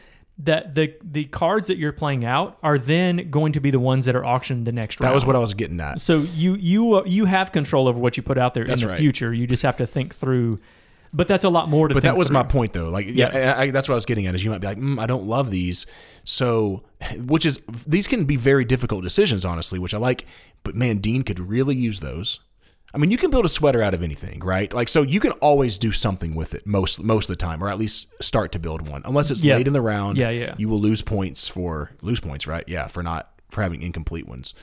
that 0.43 0.75
the 0.75 0.93
the 1.03 1.25
cards 1.25 1.67
that 1.67 1.77
you're 1.77 1.91
playing 1.91 2.25
out 2.25 2.57
are 2.63 2.77
then 2.77 3.29
going 3.29 3.53
to 3.53 3.59
be 3.59 3.71
the 3.71 3.79
ones 3.79 4.05
that 4.05 4.15
are 4.15 4.25
auctioned 4.25 4.65
the 4.65 4.71
next 4.71 4.99
round. 4.99 5.09
That 5.09 5.13
was 5.13 5.25
what 5.25 5.35
I 5.35 5.39
was 5.39 5.53
getting 5.53 5.79
at. 5.79 5.99
So 5.99 6.19
you 6.19 6.55
you 6.55 6.95
uh, 6.95 7.03
you 7.05 7.25
have 7.25 7.51
control 7.51 7.87
over 7.87 7.99
what 7.99 8.17
you 8.17 8.23
put 8.23 8.37
out 8.37 8.53
there 8.53 8.65
That's 8.65 8.81
in 8.81 8.87
the 8.87 8.93
right. 8.93 8.99
future. 8.99 9.33
You 9.33 9.47
just 9.47 9.63
have 9.63 9.77
to 9.77 9.85
think 9.87 10.15
through. 10.15 10.59
But 11.13 11.27
that's 11.27 11.43
a 11.43 11.49
lot 11.49 11.67
more 11.67 11.89
to. 11.89 11.93
But 11.93 12.03
that 12.03 12.15
was 12.15 12.29
through. 12.29 12.35
my 12.35 12.43
point, 12.43 12.71
though. 12.71 12.87
Like, 12.87 13.05
yeah, 13.05 13.27
and 13.27 13.49
I, 13.49 13.71
that's 13.71 13.89
what 13.89 13.95
I 13.95 13.95
was 13.95 14.05
getting 14.05 14.27
at. 14.27 14.35
Is 14.35 14.45
you 14.45 14.49
might 14.49 14.61
be 14.61 14.67
like, 14.67 14.77
mm, 14.77 14.97
I 14.97 15.07
don't 15.07 15.25
love 15.25 15.51
these, 15.51 15.85
so 16.23 16.83
which 17.17 17.45
is 17.45 17.59
these 17.85 18.07
can 18.07 18.23
be 18.23 18.37
very 18.37 18.63
difficult 18.63 19.03
decisions, 19.03 19.43
honestly. 19.43 19.77
Which 19.77 19.93
I 19.93 19.97
like, 19.97 20.25
but 20.63 20.73
man, 20.73 20.99
Dean 20.99 21.23
could 21.23 21.39
really 21.39 21.75
use 21.75 21.99
those. 21.99 22.39
I 22.93 22.97
mean, 22.97 23.09
you 23.11 23.17
can 23.17 23.31
build 23.31 23.45
a 23.45 23.49
sweater 23.49 23.81
out 23.81 23.93
of 23.93 24.03
anything, 24.03 24.39
right? 24.41 24.71
Like, 24.73 24.89
so 24.89 25.01
you 25.01 25.19
can 25.19 25.31
always 25.33 25.77
do 25.77 25.91
something 25.91 26.35
with 26.35 26.53
it 26.53 26.67
most 26.67 27.01
most 27.01 27.29
of 27.29 27.37
the 27.37 27.41
time, 27.41 27.63
or 27.63 27.69
at 27.69 27.77
least 27.77 28.07
start 28.21 28.51
to 28.53 28.59
build 28.59 28.87
one. 28.87 29.01
Unless 29.05 29.31
it's 29.31 29.41
Yeah. 29.43 29.55
late 29.55 29.67
in 29.67 29.73
the 29.73 29.81
round, 29.81 30.17
Yeah, 30.17 30.29
yeah. 30.29 30.55
you 30.57 30.67
will 30.67 30.79
lose 30.81 31.01
points 31.01 31.47
for 31.47 31.91
lose 32.01 32.19
points, 32.19 32.47
right? 32.47 32.63
Yeah, 32.67 32.87
for 32.87 33.01
not 33.01 33.31
for 33.49 33.61
having 33.61 33.81
incomplete 33.81 34.27
ones. 34.27 34.53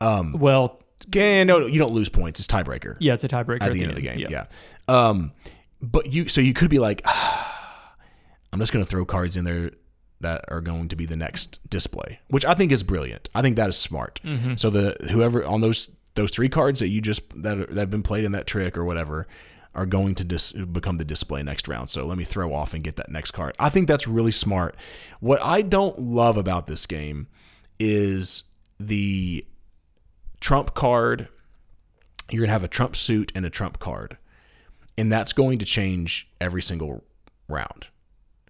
Well, 0.00 0.80
Yeah, 1.12 1.44
no, 1.44 1.66
you 1.66 1.78
don't 1.78 1.92
lose 1.92 2.08
points. 2.08 2.40
It's 2.40 2.46
tiebreaker 2.46 2.96
yeah, 3.00 3.14
it's 3.14 3.24
a 3.24 3.28
tiebreaker 3.28 3.62
at 3.62 3.72
the 3.72 3.82
end 3.82 3.90
of 3.90 3.96
the 3.96 4.02
game. 4.02 4.18
Yeah. 4.20 4.44
Um, 4.88 5.32
but 5.82 6.12
you 6.12 6.28
so 6.28 6.40
you 6.40 6.54
could 6.54 6.70
be 6.70 6.78
like, 6.78 7.02
I'm 8.52 8.58
just 8.60 8.72
going 8.72 8.84
to 8.84 8.90
throw 8.90 9.04
cards 9.04 9.36
in 9.36 9.44
there 9.44 9.72
that 10.20 10.44
are 10.48 10.60
going 10.60 10.88
to 10.88 10.96
be 10.96 11.06
the 11.06 11.16
next 11.16 11.58
display, 11.68 12.20
which 12.28 12.44
I 12.44 12.54
think 12.54 12.70
is 12.72 12.82
brilliant. 12.82 13.28
I 13.34 13.42
think 13.42 13.56
that 13.56 13.68
is 13.68 13.76
smart. 13.76 14.20
So 14.56 14.70
the 14.70 14.96
whoever 15.10 15.44
on 15.44 15.60
those 15.60 15.90
those 16.14 16.30
three 16.30 16.48
cards 16.48 16.80
that 16.80 16.88
you 16.88 17.00
just 17.00 17.22
that 17.42 17.68
that 17.70 17.76
have 17.80 17.90
been 17.90 18.02
played 18.02 18.24
in 18.24 18.32
that 18.32 18.46
trick 18.46 18.76
or 18.78 18.84
whatever 18.84 19.26
are 19.74 19.86
going 19.86 20.14
to 20.14 20.24
dis- 20.24 20.52
become 20.52 20.98
the 20.98 21.04
display 21.04 21.42
next 21.42 21.66
round. 21.66 21.90
So 21.90 22.06
let 22.06 22.16
me 22.16 22.22
throw 22.22 22.54
off 22.54 22.74
and 22.74 22.84
get 22.84 22.94
that 22.96 23.10
next 23.10 23.32
card. 23.32 23.56
I 23.58 23.70
think 23.70 23.88
that's 23.88 24.06
really 24.06 24.30
smart. 24.30 24.76
What 25.18 25.42
I 25.42 25.62
don't 25.62 25.98
love 25.98 26.36
about 26.36 26.66
this 26.66 26.86
game 26.86 27.26
is 27.80 28.44
the 28.78 29.44
trump 30.38 30.74
card. 30.74 31.26
You're 32.30 32.38
going 32.38 32.48
to 32.48 32.52
have 32.52 32.62
a 32.62 32.68
trump 32.68 32.94
suit 32.94 33.32
and 33.34 33.44
a 33.44 33.50
trump 33.50 33.80
card. 33.80 34.16
And 34.96 35.10
that's 35.10 35.32
going 35.32 35.58
to 35.58 35.64
change 35.64 36.28
every 36.40 36.62
single 36.62 37.02
round. 37.48 37.86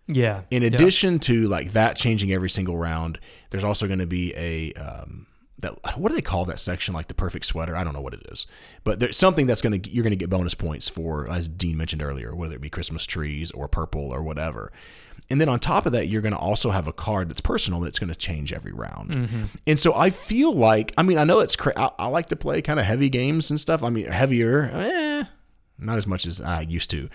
yeah. 0.06 0.42
In 0.50 0.60
yeah. 0.60 0.68
addition 0.68 1.18
to 1.20 1.48
like 1.48 1.72
that 1.72 1.96
changing 1.96 2.32
every 2.32 2.50
single 2.50 2.76
round, 2.76 3.18
there's 3.48 3.64
also 3.64 3.86
going 3.86 4.00
to 4.00 4.06
be 4.06 4.34
a 4.36 4.74
um, 4.74 5.26
that 5.59 5.98
what 5.98 6.09
do 6.09 6.14
they 6.14 6.22
call 6.22 6.44
that 6.46 6.59
section? 6.59 6.94
Like 6.94 7.09
the 7.09 7.14
perfect 7.14 7.46
sweater? 7.46 7.76
I 7.76 7.84
don't 7.84 7.94
know 7.94 8.00
what 8.00 8.14
it 8.14 8.22
is, 8.30 8.46
but 8.82 8.98
there's 8.98 9.16
something 9.16 9.46
that's 9.46 9.62
going 9.62 9.80
to 9.80 9.90
you're 9.90 10.02
going 10.02 10.11
to 10.11 10.16
get 10.16 10.30
bonus 10.30 10.55
points 10.55 10.88
for, 10.88 11.30
as 11.30 11.48
Dean 11.48 11.76
mentioned 11.76 12.02
earlier, 12.02 12.34
whether 12.34 12.55
it 12.57 12.61
be 12.61 12.70
Christmas 12.70 13.07
trees 13.07 13.50
or 13.52 13.68
purple 13.68 14.11
or 14.11 14.22
whatever. 14.22 14.72
And 15.30 15.40
then 15.40 15.48
on 15.48 15.59
top 15.61 15.86
of 15.86 15.92
that, 15.92 16.09
you're 16.09 16.22
going 16.22 16.34
to 16.34 16.38
also 16.38 16.70
have 16.70 16.86
a 16.88 16.92
card 16.92 17.30
that's 17.30 17.40
personal 17.40 17.80
that's 17.80 17.98
going 17.98 18.12
to 18.12 18.18
change 18.18 18.52
every 18.52 18.72
round. 18.72 19.11
And 19.66 19.78
so 19.78 19.94
I 19.94 20.11
feel 20.11 20.52
like, 20.52 20.92
I 20.98 21.02
mean, 21.02 21.18
I 21.18 21.24
know 21.24 21.38
it's 21.38 21.57
cra- 21.57 21.78
I, 21.78 21.90
I 21.98 22.07
like 22.09 22.26
to 22.26 22.36
play 22.36 22.61
kind 22.61 22.78
of 22.78 22.84
heavy 22.84 23.09
games 23.09 23.48
and 23.50 23.59
stuff. 23.59 23.82
I 23.82 23.88
mean, 23.88 24.07
heavier, 24.07 24.64
eh, 24.64 25.24
not 25.78 25.96
as 25.96 26.07
much 26.07 26.26
as 26.26 26.40
I 26.40 26.62
used 26.62 26.90
to, 26.90 27.09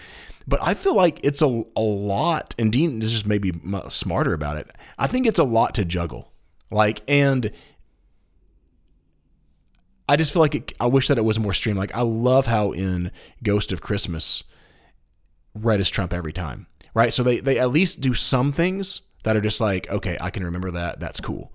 but 0.48 0.60
I 0.64 0.74
feel 0.74 0.96
like 0.96 1.20
it's 1.24 1.42
a, 1.42 1.64
a 1.76 1.82
lot. 1.82 2.56
And 2.58 2.72
Dean 2.72 3.02
is 3.02 3.12
just 3.12 3.28
maybe 3.28 3.54
smarter 3.90 4.34
about 4.34 4.58
it. 4.58 4.72
I 4.98 5.06
think 5.06 5.28
it's 5.28 5.40
a 5.40 5.44
lot 5.44 5.76
to 5.76 5.86
juggle. 5.86 6.32
Like, 6.72 7.02
and 7.08 7.52
I 10.10 10.16
just 10.16 10.34
feel 10.34 10.42
like 10.42 10.56
it, 10.56 10.74
I 10.80 10.88
wish 10.88 11.08
that 11.08 11.20
it 11.20 11.24
was 11.24 11.38
more 11.38 11.54
streamed. 11.54 11.78
Like, 11.78 11.94
I 11.96 12.02
love 12.02 12.48
how 12.48 12.72
in 12.72 13.12
Ghost 13.44 13.72
of 13.72 13.80
Christmas, 13.80 14.44
red 15.54 15.80
is 15.80 15.90
Trump 15.90 16.14
every 16.14 16.34
time, 16.34 16.66
right? 16.96 17.14
So 17.14 17.22
they 17.22 17.40
they 17.40 17.60
at 17.60 17.70
least 17.70 18.02
do 18.02 18.16
some 18.16 18.52
things 18.52 19.02
that 19.24 19.38
are 19.38 19.42
just 19.42 19.62
like, 19.62 19.88
okay, 19.92 20.18
I 20.20 20.32
can 20.32 20.44
remember 20.44 20.72
that. 20.72 21.00
That's 21.00 21.22
cool. 21.22 21.54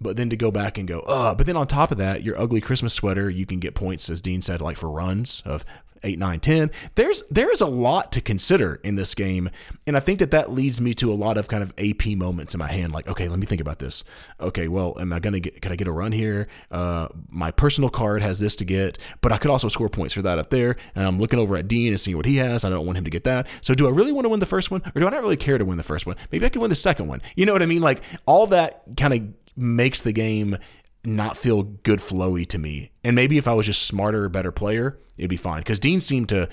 But 0.00 0.18
then 0.18 0.28
to 0.30 0.36
go 0.36 0.50
back 0.50 0.76
and 0.76 0.86
go, 0.86 1.00
uh, 1.00 1.34
but 1.34 1.46
then 1.46 1.56
on 1.56 1.66
top 1.66 1.90
of 1.90 1.96
that, 1.96 2.22
your 2.22 2.38
ugly 2.38 2.60
Christmas 2.60 2.92
sweater, 2.92 3.30
you 3.30 3.46
can 3.46 3.58
get 3.58 3.74
points, 3.74 4.10
as 4.10 4.20
Dean 4.20 4.42
said, 4.42 4.60
like 4.60 4.76
for 4.76 4.90
runs 4.90 5.42
of 5.46 5.64
eight, 6.02 6.18
nine, 6.18 6.40
ten. 6.40 6.70
There's 6.94 7.22
there 7.30 7.50
is 7.50 7.60
a 7.60 7.66
lot 7.66 8.12
to 8.12 8.20
consider 8.20 8.80
in 8.82 8.96
this 8.96 9.14
game, 9.14 9.50
and 9.86 9.96
I 9.96 10.00
think 10.00 10.18
that 10.18 10.30
that 10.32 10.52
leads 10.52 10.80
me 10.80 10.94
to 10.94 11.12
a 11.12 11.14
lot 11.14 11.38
of 11.38 11.48
kind 11.48 11.62
of 11.62 11.72
AP 11.78 12.16
moments 12.16 12.54
in 12.54 12.58
my 12.58 12.70
hand. 12.70 12.92
Like, 12.92 13.08
okay, 13.08 13.28
let 13.28 13.38
me 13.38 13.46
think 13.46 13.60
about 13.60 13.78
this. 13.78 14.04
Okay, 14.40 14.68
well, 14.68 14.96
am 15.00 15.12
I 15.12 15.20
gonna 15.20 15.40
get? 15.40 15.60
Can 15.60 15.72
I 15.72 15.76
get 15.76 15.88
a 15.88 15.92
run 15.92 16.12
here? 16.12 16.48
Uh, 16.70 17.08
my 17.28 17.50
personal 17.50 17.90
card 17.90 18.22
has 18.22 18.38
this 18.38 18.56
to 18.56 18.64
get, 18.64 18.98
but 19.20 19.32
I 19.32 19.38
could 19.38 19.50
also 19.50 19.68
score 19.68 19.88
points 19.88 20.14
for 20.14 20.22
that 20.22 20.38
up 20.38 20.50
there. 20.50 20.76
And 20.94 21.06
I'm 21.06 21.18
looking 21.18 21.38
over 21.38 21.56
at 21.56 21.68
Dean 21.68 21.92
and 21.92 22.00
seeing 22.00 22.16
what 22.16 22.26
he 22.26 22.36
has. 22.36 22.64
I 22.64 22.70
don't 22.70 22.86
want 22.86 22.98
him 22.98 23.04
to 23.04 23.10
get 23.10 23.24
that. 23.24 23.46
So 23.60 23.74
do 23.74 23.86
I 23.86 23.90
really 23.90 24.12
want 24.12 24.24
to 24.24 24.28
win 24.28 24.40
the 24.40 24.46
first 24.46 24.70
one, 24.70 24.82
or 24.94 25.00
do 25.00 25.06
I 25.06 25.10
not 25.10 25.22
really 25.22 25.36
care 25.36 25.58
to 25.58 25.64
win 25.64 25.76
the 25.76 25.82
first 25.82 26.06
one? 26.06 26.16
Maybe 26.30 26.46
I 26.46 26.48
can 26.48 26.60
win 26.60 26.70
the 26.70 26.76
second 26.76 27.08
one. 27.08 27.22
You 27.36 27.46
know 27.46 27.52
what 27.52 27.62
I 27.62 27.66
mean? 27.66 27.82
Like 27.82 28.02
all 28.26 28.46
that 28.48 28.82
kind 28.96 29.14
of 29.14 29.22
makes 29.56 30.00
the 30.02 30.12
game 30.12 30.56
not 31.04 31.36
feel 31.36 31.62
good 31.62 32.00
flowy 32.00 32.46
to 32.48 32.58
me. 32.58 32.90
And 33.04 33.14
maybe 33.16 33.38
if 33.38 33.46
I 33.48 33.52
was 33.54 33.66
just 33.66 33.82
smarter, 33.86 34.28
better 34.28 34.52
player, 34.52 34.98
it'd 35.16 35.30
be 35.30 35.36
fine. 35.36 35.60
Because 35.60 35.78
Dean 35.80 36.00
seemed 36.00 36.28
to 36.30 36.48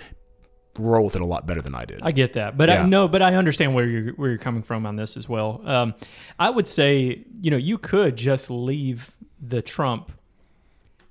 roll 0.77 1.05
with 1.05 1.15
it 1.15 1.21
a 1.21 1.25
lot 1.25 1.47
better 1.47 1.61
than 1.61 1.73
I 1.73 1.85
did. 1.85 2.01
I 2.03 2.11
get 2.11 2.33
that, 2.33 2.57
but 2.57 2.67
Yeah. 2.69 2.83
I 2.83 2.85
no, 2.85 3.07
but 3.07 3.21
I 3.21 3.35
understand 3.35 3.73
where 3.75 3.85
you're 3.87 4.13
where 4.13 4.29
you're 4.29 4.37
coming 4.37 4.61
from 4.63 4.85
on 4.85 4.95
this 4.97 5.15
as 5.17 5.27
well. 5.29 5.61
Um, 5.65 5.93
I 6.37 6.49
would 6.49 6.67
say 6.67 7.23
you 7.41 7.49
know 7.51 7.57
you 7.57 7.77
could 7.77 8.15
just 8.17 8.49
leave 8.49 9.11
the 9.41 9.61
trump 9.61 10.11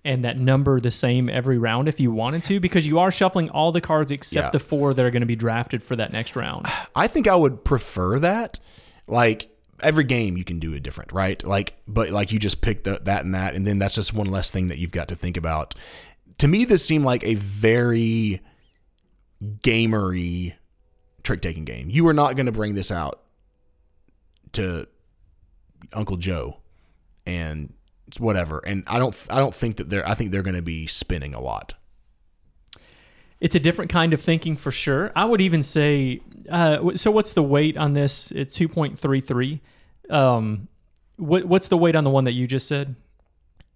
and 0.05 0.22
that 0.24 0.39
number 0.39 0.80
the 0.80 0.91
same 0.91 1.30
every 1.30 1.57
round 1.57 1.89
if 1.89 1.99
you 1.99 2.12
wanted 2.12 2.43
to, 2.45 2.61
because 2.61 2.87
you 2.87 2.99
are 2.99 3.11
shuffling 3.11 3.49
all 3.49 3.72
the 3.72 3.80
cards 3.80 4.11
except 4.11 4.45
Yeah. 4.47 4.51
the 4.51 4.59
four 4.59 4.93
that 4.93 5.03
are 5.03 5.11
going 5.11 5.22
to 5.22 5.26
be 5.26 5.37
drafted 5.37 5.82
for 5.82 5.97
that 5.97 6.12
next 6.12 6.37
round. 6.37 6.66
I 6.95 7.07
think 7.07 7.26
I 7.26 7.35
would 7.35 7.64
prefer 7.64 8.18
that. 8.18 8.59
Like 9.07 9.49
every 9.80 10.04
game 10.04 10.36
you 10.36 10.44
can 10.44 10.58
do 10.58 10.72
it 10.72 10.82
different, 10.82 11.12
right? 11.12 11.42
Like 11.44 11.74
but 11.86 12.10
like 12.10 12.32
you 12.32 12.38
just 12.38 12.60
pick 12.60 12.84
the, 12.84 13.00
that 13.04 13.24
and 13.24 13.34
that 13.34 13.54
and 13.54 13.66
then 13.66 13.78
that's 13.78 13.94
just 13.94 14.14
one 14.14 14.28
less 14.28 14.50
thing 14.50 14.68
that 14.68 14.78
you've 14.78 14.92
got 14.92 15.08
to 15.08 15.16
think 15.16 15.36
about. 15.36 15.74
To 16.38 16.48
me 16.48 16.64
this 16.64 16.84
seemed 16.84 17.04
like 17.04 17.24
a 17.24 17.34
very 17.34 18.40
gamery 19.42 20.54
trick 21.22 21.42
taking 21.42 21.64
game. 21.64 21.88
You 21.90 22.06
are 22.08 22.14
not 22.14 22.36
going 22.36 22.46
to 22.46 22.52
bring 22.52 22.74
this 22.74 22.90
out 22.90 23.20
to 24.52 24.86
Uncle 25.92 26.16
Joe 26.16 26.58
and 27.26 27.72
whatever. 28.18 28.58
And 28.58 28.84
I 28.86 28.98
don't 28.98 29.26
I 29.30 29.38
don't 29.38 29.54
think 29.54 29.76
that 29.76 29.90
they're 29.90 30.08
I 30.08 30.14
think 30.14 30.32
they're 30.32 30.42
going 30.42 30.56
to 30.56 30.62
be 30.62 30.86
spinning 30.86 31.34
a 31.34 31.40
lot. 31.40 31.74
It's 33.45 33.55
a 33.55 33.61
different 33.61 33.90
kind 33.90 34.14
of 34.14 34.22
thinking 34.22 34.57
for 34.57 34.70
sure. 34.70 35.12
I 35.14 35.26
would 35.26 35.42
even 35.42 35.62
say. 35.62 36.22
Uh, 36.49 36.97
so 36.97 37.11
what's 37.11 37.34
the 37.34 37.42
weight 37.42 37.76
on 37.76 37.92
this? 37.92 38.30
It's 38.30 38.55
two 38.55 38.68
point 38.68 38.99
three 38.99 39.20
three. 39.20 39.61
Um, 40.09 40.68
what 41.16 41.45
what's 41.45 41.68
the 41.68 41.76
weight 41.76 41.95
on 41.95 42.05
the 42.05 42.11
one 42.11 42.24
that 42.24 42.32
you 42.32 42.47
just 42.47 42.66
said? 42.66 42.97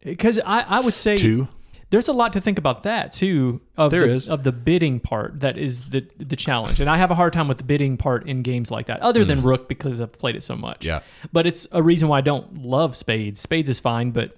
Because 0.02 0.38
I, 0.38 0.60
I 0.60 0.80
would 0.80 0.94
say 0.94 1.16
2 1.16 1.48
there's 1.90 2.08
a 2.08 2.12
lot 2.12 2.32
to 2.34 2.40
think 2.40 2.58
about 2.58 2.84
that 2.84 3.12
too. 3.12 3.60
Of 3.76 3.90
There 3.90 4.06
the, 4.06 4.14
is. 4.14 4.28
of 4.30 4.42
the 4.42 4.52
bidding 4.52 5.00
part 5.00 5.40
that 5.40 5.58
is 5.58 5.90
the 5.90 6.06
the 6.18 6.36
challenge, 6.36 6.80
and 6.80 6.88
I 6.88 6.96
have 6.96 7.10
a 7.10 7.14
hard 7.14 7.34
time 7.34 7.46
with 7.46 7.58
the 7.58 7.64
bidding 7.64 7.98
part 7.98 8.26
in 8.26 8.40
games 8.40 8.70
like 8.70 8.86
that. 8.86 9.00
Other 9.00 9.22
than 9.22 9.42
Rook 9.42 9.68
because 9.68 10.00
I've 10.00 10.12
played 10.12 10.36
it 10.36 10.42
so 10.42 10.56
much. 10.56 10.84
Hmm. 10.84 10.88
Yeah. 10.88 11.00
but 11.30 11.46
it's 11.46 11.66
a 11.72 11.82
reason 11.82 12.08
why 12.08 12.18
I 12.18 12.22
don't 12.22 12.62
love 12.62 12.96
Spades. 12.96 13.38
Spades 13.38 13.68
is 13.68 13.78
fine, 13.78 14.12
but 14.12 14.34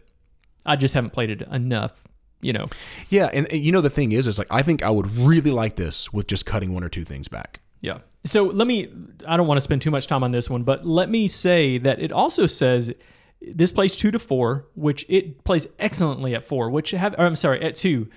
I 0.66 0.74
just 0.74 0.95
haven't 0.95 1.11
played 1.11 1.31
it 1.31 1.43
enough 1.43 2.09
you 2.41 2.53
know. 2.53 2.66
Yeah, 3.09 3.30
and, 3.32 3.51
and 3.53 3.64
you 3.64 3.72
know 3.72 3.80
the 3.80 3.91
thing 3.91 4.12
is, 4.12 4.26
is 4.26 4.38
like 4.38 4.49
I 4.51 4.62
think 4.62 4.82
I 4.82 4.91
would 4.91 5.14
really 5.16 5.51
like 5.51 5.76
this 5.76 6.12
with 6.12 6.26
just 6.26 6.47
cutting 6.47 6.74
one 6.74 6.84
or 6.84 6.88
two 6.88 7.05
things 7.05 7.28
back. 7.28 7.61
Yeah. 7.80 7.99
So 8.24 8.45
let 8.45 8.66
me, 8.66 8.93
I 9.26 9.36
don't 9.36 9.47
want 9.47 9.57
to 9.57 9.62
spend 9.62 9.80
too 9.80 9.91
much 9.91 10.07
time 10.07 10.22
on 10.22 10.30
this 10.30 10.51
one, 10.51 10.62
but 10.62 10.86
let 10.86 11.09
me 11.09 11.26
say 11.26 11.78
that 11.78 12.01
it 12.01 12.12
also 12.12 12.47
says 12.47 12.93
this 13.41 13.72
plays 13.72 13.97
two 13.97 14.11
to 14.11 14.18
four, 14.18 14.66
which 14.74 15.07
it 15.09 15.45
plays 15.45 15.66
excellently 15.78 16.34
at 16.34 16.43
four, 16.43 16.68
which 16.68 16.91
have, 16.91 17.14
or 17.14 17.24
I'm 17.24 17.36
sorry, 17.36 17.62
at 17.62 17.76
two. 17.76 18.09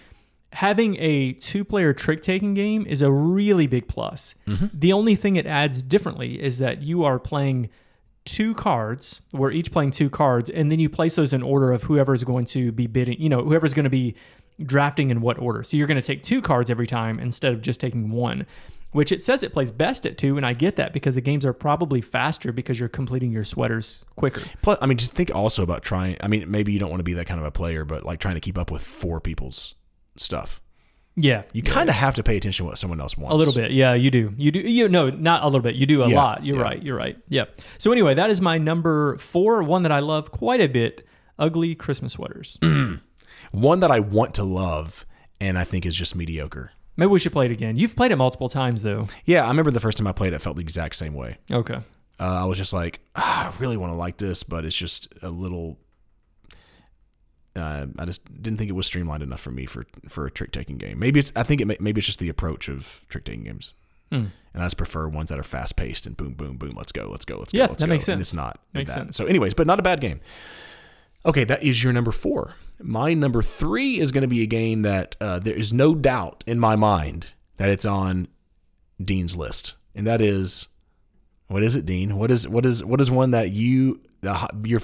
Having 0.52 0.98
a 1.00 1.34
two 1.34 1.64
player 1.64 1.94
trick 1.94 2.22
taking 2.22 2.54
game 2.54 2.86
is 2.86 3.02
a 3.02 3.10
really 3.10 3.66
big 3.66 3.88
plus. 3.88 4.36
Mm-hmm. 4.46 4.68
The 4.74 4.94
only 4.94 5.16
thing 5.16 5.36
it 5.38 5.48
adds 5.48 5.82
differently 5.82 6.42
is 6.42 6.60
that 6.60 6.84
you 6.84 7.06
are 7.06 7.18
playing 7.18 7.70
two 8.26 8.54
cards, 8.54 9.22
we're 9.34 9.52
each 9.52 9.72
playing 9.72 9.92
two 9.92 10.10
cards, 10.10 10.50
and 10.50 10.72
then 10.72 10.80
you 10.80 10.90
place 10.90 11.16
those 11.16 11.34
in 11.34 11.44
order 11.44 11.72
of 11.72 11.84
whoever's 11.84 12.24
going 12.24 12.46
to 12.46 12.72
be 12.72 12.88
bidding, 12.88 13.20
you 13.20 13.30
know, 13.30 13.44
whoever's 13.44 13.74
going 13.74 13.84
to 13.84 13.90
be 13.90 14.16
drafting 14.62 15.12
in 15.12 15.22
what 15.22 15.38
order. 15.40 15.64
So 15.64 15.78
you're 15.78 15.88
going 15.88 16.00
to 16.00 16.06
take 16.06 16.24
two 16.24 16.42
cards 16.42 16.70
every 16.70 16.88
time 16.88 17.20
instead 17.20 17.54
of 17.54 17.62
just 17.62 17.80
taking 17.80 18.12
one, 18.12 18.46
which 18.92 19.12
it 19.12 19.22
says 19.22 19.44
it 19.44 19.52
plays 19.52 19.72
best 19.72 20.06
at 20.06 20.18
two. 20.18 20.38
And 20.38 20.46
I 20.46 20.54
get 20.54 20.76
that 20.78 20.94
because 20.94 21.16
the 21.16 21.22
games 21.22 21.46
are 21.46 21.54
probably 21.54 22.02
faster 22.02 22.52
because 22.52 22.80
you're 22.80 22.90
completing 22.90 23.32
your 23.32 23.44
sweaters 23.44 24.06
quicker. 24.16 24.42
Plus, 24.62 24.78
I 24.82 24.86
mean, 24.86 24.98
just 24.98 25.12
think 25.12 25.34
also 25.34 25.64
about 25.64 25.84
trying. 25.84 26.18
I 26.22 26.28
mean, 26.28 26.50
maybe 26.50 26.72
you 26.72 26.80
don't 26.80 26.90
want 26.90 27.00
to 27.00 27.06
be 27.06 27.14
that 27.14 27.26
kind 27.26 27.40
of 27.40 27.46
a 27.46 27.52
player, 27.52 27.84
but 27.86 28.04
like 28.04 28.20
trying 28.20 28.36
to 28.36 28.42
keep 28.42 28.58
up 28.58 28.72
with 28.72 28.84
four 28.84 29.20
people's 29.20 29.76
stuff. 30.16 30.62
Yeah. 31.16 31.44
You 31.54 31.62
kind 31.62 31.90
of 31.90 31.96
have 31.96 32.16
to 32.16 32.24
pay 32.24 32.38
attention 32.38 32.66
to 32.66 32.70
what 32.70 32.78
someone 32.78 33.00
else 33.00 33.16
wants. 33.18 33.34
A 33.34 33.38
little 33.38 33.54
bit, 33.54 33.72
yeah, 33.72 33.94
you 33.94 34.10
do. 34.10 34.34
You 34.38 34.52
do. 34.52 34.60
You 34.60 34.90
no, 34.90 35.10
not 35.10 35.44
a 35.44 35.46
little 35.46 35.62
bit. 35.62 35.76
You 35.76 35.86
do 35.86 36.02
a 36.04 36.10
Yeah, 36.10 36.16
lot. 36.16 36.46
You're 36.46 36.58
yeah. 36.58 36.62
right. 36.64 36.84
You're 36.84 36.98
right. 36.98 37.18
Yeah. 37.30 37.46
So 37.78 37.92
anyway, 37.92 38.14
that 38.16 38.30
is 38.30 38.42
my 38.42 38.58
number 38.58 39.18
four. 39.18 39.62
One 39.64 39.84
that 39.84 39.92
I 39.92 40.00
love 40.00 40.32
quite 40.32 40.62
a 40.62 40.68
bit. 40.68 41.06
Ugly 41.38 41.76
Christmas 41.76 42.14
sweaters. 42.14 42.58
One 43.52 43.80
that 43.82 43.92
I 43.92 44.00
want 44.00 44.36
to 44.36 44.44
love 44.44 45.06
and 45.40 45.58
I 45.58 45.64
think 45.64 45.86
is 45.86 45.96
just 45.96 46.16
mediocre. 46.16 46.72
Maybe 46.96 47.10
we 47.10 47.20
should 47.20 47.32
play 47.34 47.46
it 47.46 47.52
again. 47.52 47.76
You've 47.76 47.96
played 47.96 48.12
it 48.12 48.16
multiple 48.16 48.50
times 48.50 48.82
though. 48.84 49.08
Yeah, 49.26 49.46
I 49.46 49.48
remember 49.50 49.72
the 49.72 49.80
first 49.80 49.98
time 49.98 50.08
I 50.08 50.12
played 50.12 50.34
it, 50.34 50.38
it 50.38 50.42
felt 50.42 50.56
the 50.58 50.62
exact 50.62 50.96
same 50.96 51.14
way. 51.14 51.38
Okay. 51.52 51.76
Uh, 52.20 52.42
I 52.42 52.46
was 52.46 52.58
just 52.58 52.72
like, 52.74 53.00
ah, 53.16 53.52
I 53.52 53.60
really 53.62 53.78
want 53.78 53.92
to 53.92 53.96
like 53.98 54.18
this, 54.18 54.44
but 54.44 54.64
it's 54.66 54.76
just 54.76 55.08
a 55.22 55.30
little. 55.30 55.80
Uh, 57.56 57.86
I 58.00 58.06
just 58.06 58.26
didn't 58.42 58.58
think 58.58 58.70
it 58.70 58.74
was 58.74 58.88
streamlined 58.88 59.22
enough 59.24 59.40
for 59.42 59.52
me 59.52 59.66
for 59.66 59.86
for 60.10 60.26
a 60.26 60.32
trick 60.32 60.52
taking 60.52 60.78
game. 60.78 60.98
Maybe 61.00 61.20
it's 61.20 61.32
I 61.36 61.44
think 61.44 61.62
it 61.62 61.66
may, 61.66 61.78
maybe 61.80 62.00
it's 62.00 62.08
just 62.08 62.20
the 62.20 62.30
approach 62.30 62.68
of 62.68 63.06
trick 63.10 63.26
taking 63.26 63.44
games, 63.44 63.74
Hmm. 64.12 64.26
and 64.54 64.64
I 64.64 64.66
just 64.66 64.78
prefer 64.78 65.08
ones 65.08 65.30
that 65.30 65.38
are 65.40 65.44
fast 65.44 65.76
paced 65.76 66.06
and 66.08 66.18
boom 66.18 66.34
boom 66.34 66.58
boom. 66.58 66.74
Let's 66.76 66.92
go, 66.92 67.08
let's 67.12 67.26
go, 67.26 67.38
let's 67.38 67.52
go. 67.52 67.58
Yeah, 67.60 67.66
let's 67.68 67.80
that 67.82 67.88
go. 67.88 67.92
makes 67.92 68.08
And 68.08 68.18
sense. 68.18 68.30
it's 68.30 68.34
not 68.34 68.60
Makes 68.74 68.92
that. 68.92 68.98
sense. 69.00 69.18
So, 69.18 69.26
anyways, 69.26 69.54
but 69.54 69.68
not 69.68 69.80
a 69.80 69.84
bad 69.84 70.02
game. 70.02 70.20
Okay, 71.26 71.44
that 71.46 71.64
is 71.64 71.84
your 71.84 71.94
number 71.94 72.12
four. 72.12 72.56
My 72.82 73.14
number 73.14 73.42
three 73.42 74.00
is 74.00 74.12
going 74.12 74.24
to 74.24 74.28
be 74.28 74.42
a 74.42 74.46
game 74.48 74.82
that 74.82 75.16
uh, 75.22 75.40
there 75.40 75.56
is 75.56 75.72
no 75.72 75.96
doubt 75.96 76.44
in 76.48 76.60
my 76.60 76.76
mind 76.76 77.34
that 77.58 77.70
it's 77.70 77.86
on 77.86 78.28
Dean's 79.02 79.36
list, 79.36 79.74
and 79.96 80.06
that 80.08 80.22
is 80.22 80.68
what 81.48 81.62
is 81.64 81.76
it, 81.76 81.86
Dean? 81.86 82.18
What 82.18 82.32
is 82.32 82.48
what 82.48 82.66
is 82.66 82.84
what 82.84 83.00
is 83.00 83.12
one 83.12 83.32
that 83.32 83.52
you 83.52 84.02
the 84.22 84.50
your 84.66 84.82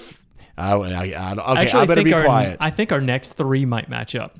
I, 0.59 0.73
I, 0.73 0.75
I, 0.75 1.31
okay, 1.33 1.61
Actually, 1.61 1.81
I 1.81 1.85
better 1.85 1.95
think 1.95 2.09
be 2.09 2.13
our, 2.13 2.23
quiet. 2.23 2.57
I 2.59 2.69
think 2.69 2.91
our 2.91 3.01
next 3.01 3.33
three 3.33 3.65
might 3.65 3.89
match 3.89 4.15
up, 4.15 4.39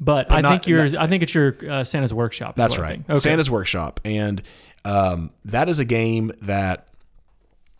but, 0.00 0.30
I 0.32 0.40
not- 0.40 0.50
think 0.50 0.66
yours. 0.66 0.94
I 0.94 1.06
think 1.06 1.22
it's 1.22 1.34
your 1.34 1.56
uh, 1.68 1.84
Santa's 1.84 2.12
Workshop. 2.14 2.56
That's 2.56 2.78
right. 2.78 3.00
Okay. 3.08 3.18
Santa's 3.18 3.50
Workshop, 3.50 4.00
and 4.04 4.42
um, 4.84 5.30
that 5.46 5.68
is 5.68 5.78
a 5.78 5.84
game 5.84 6.32
that 6.42 6.88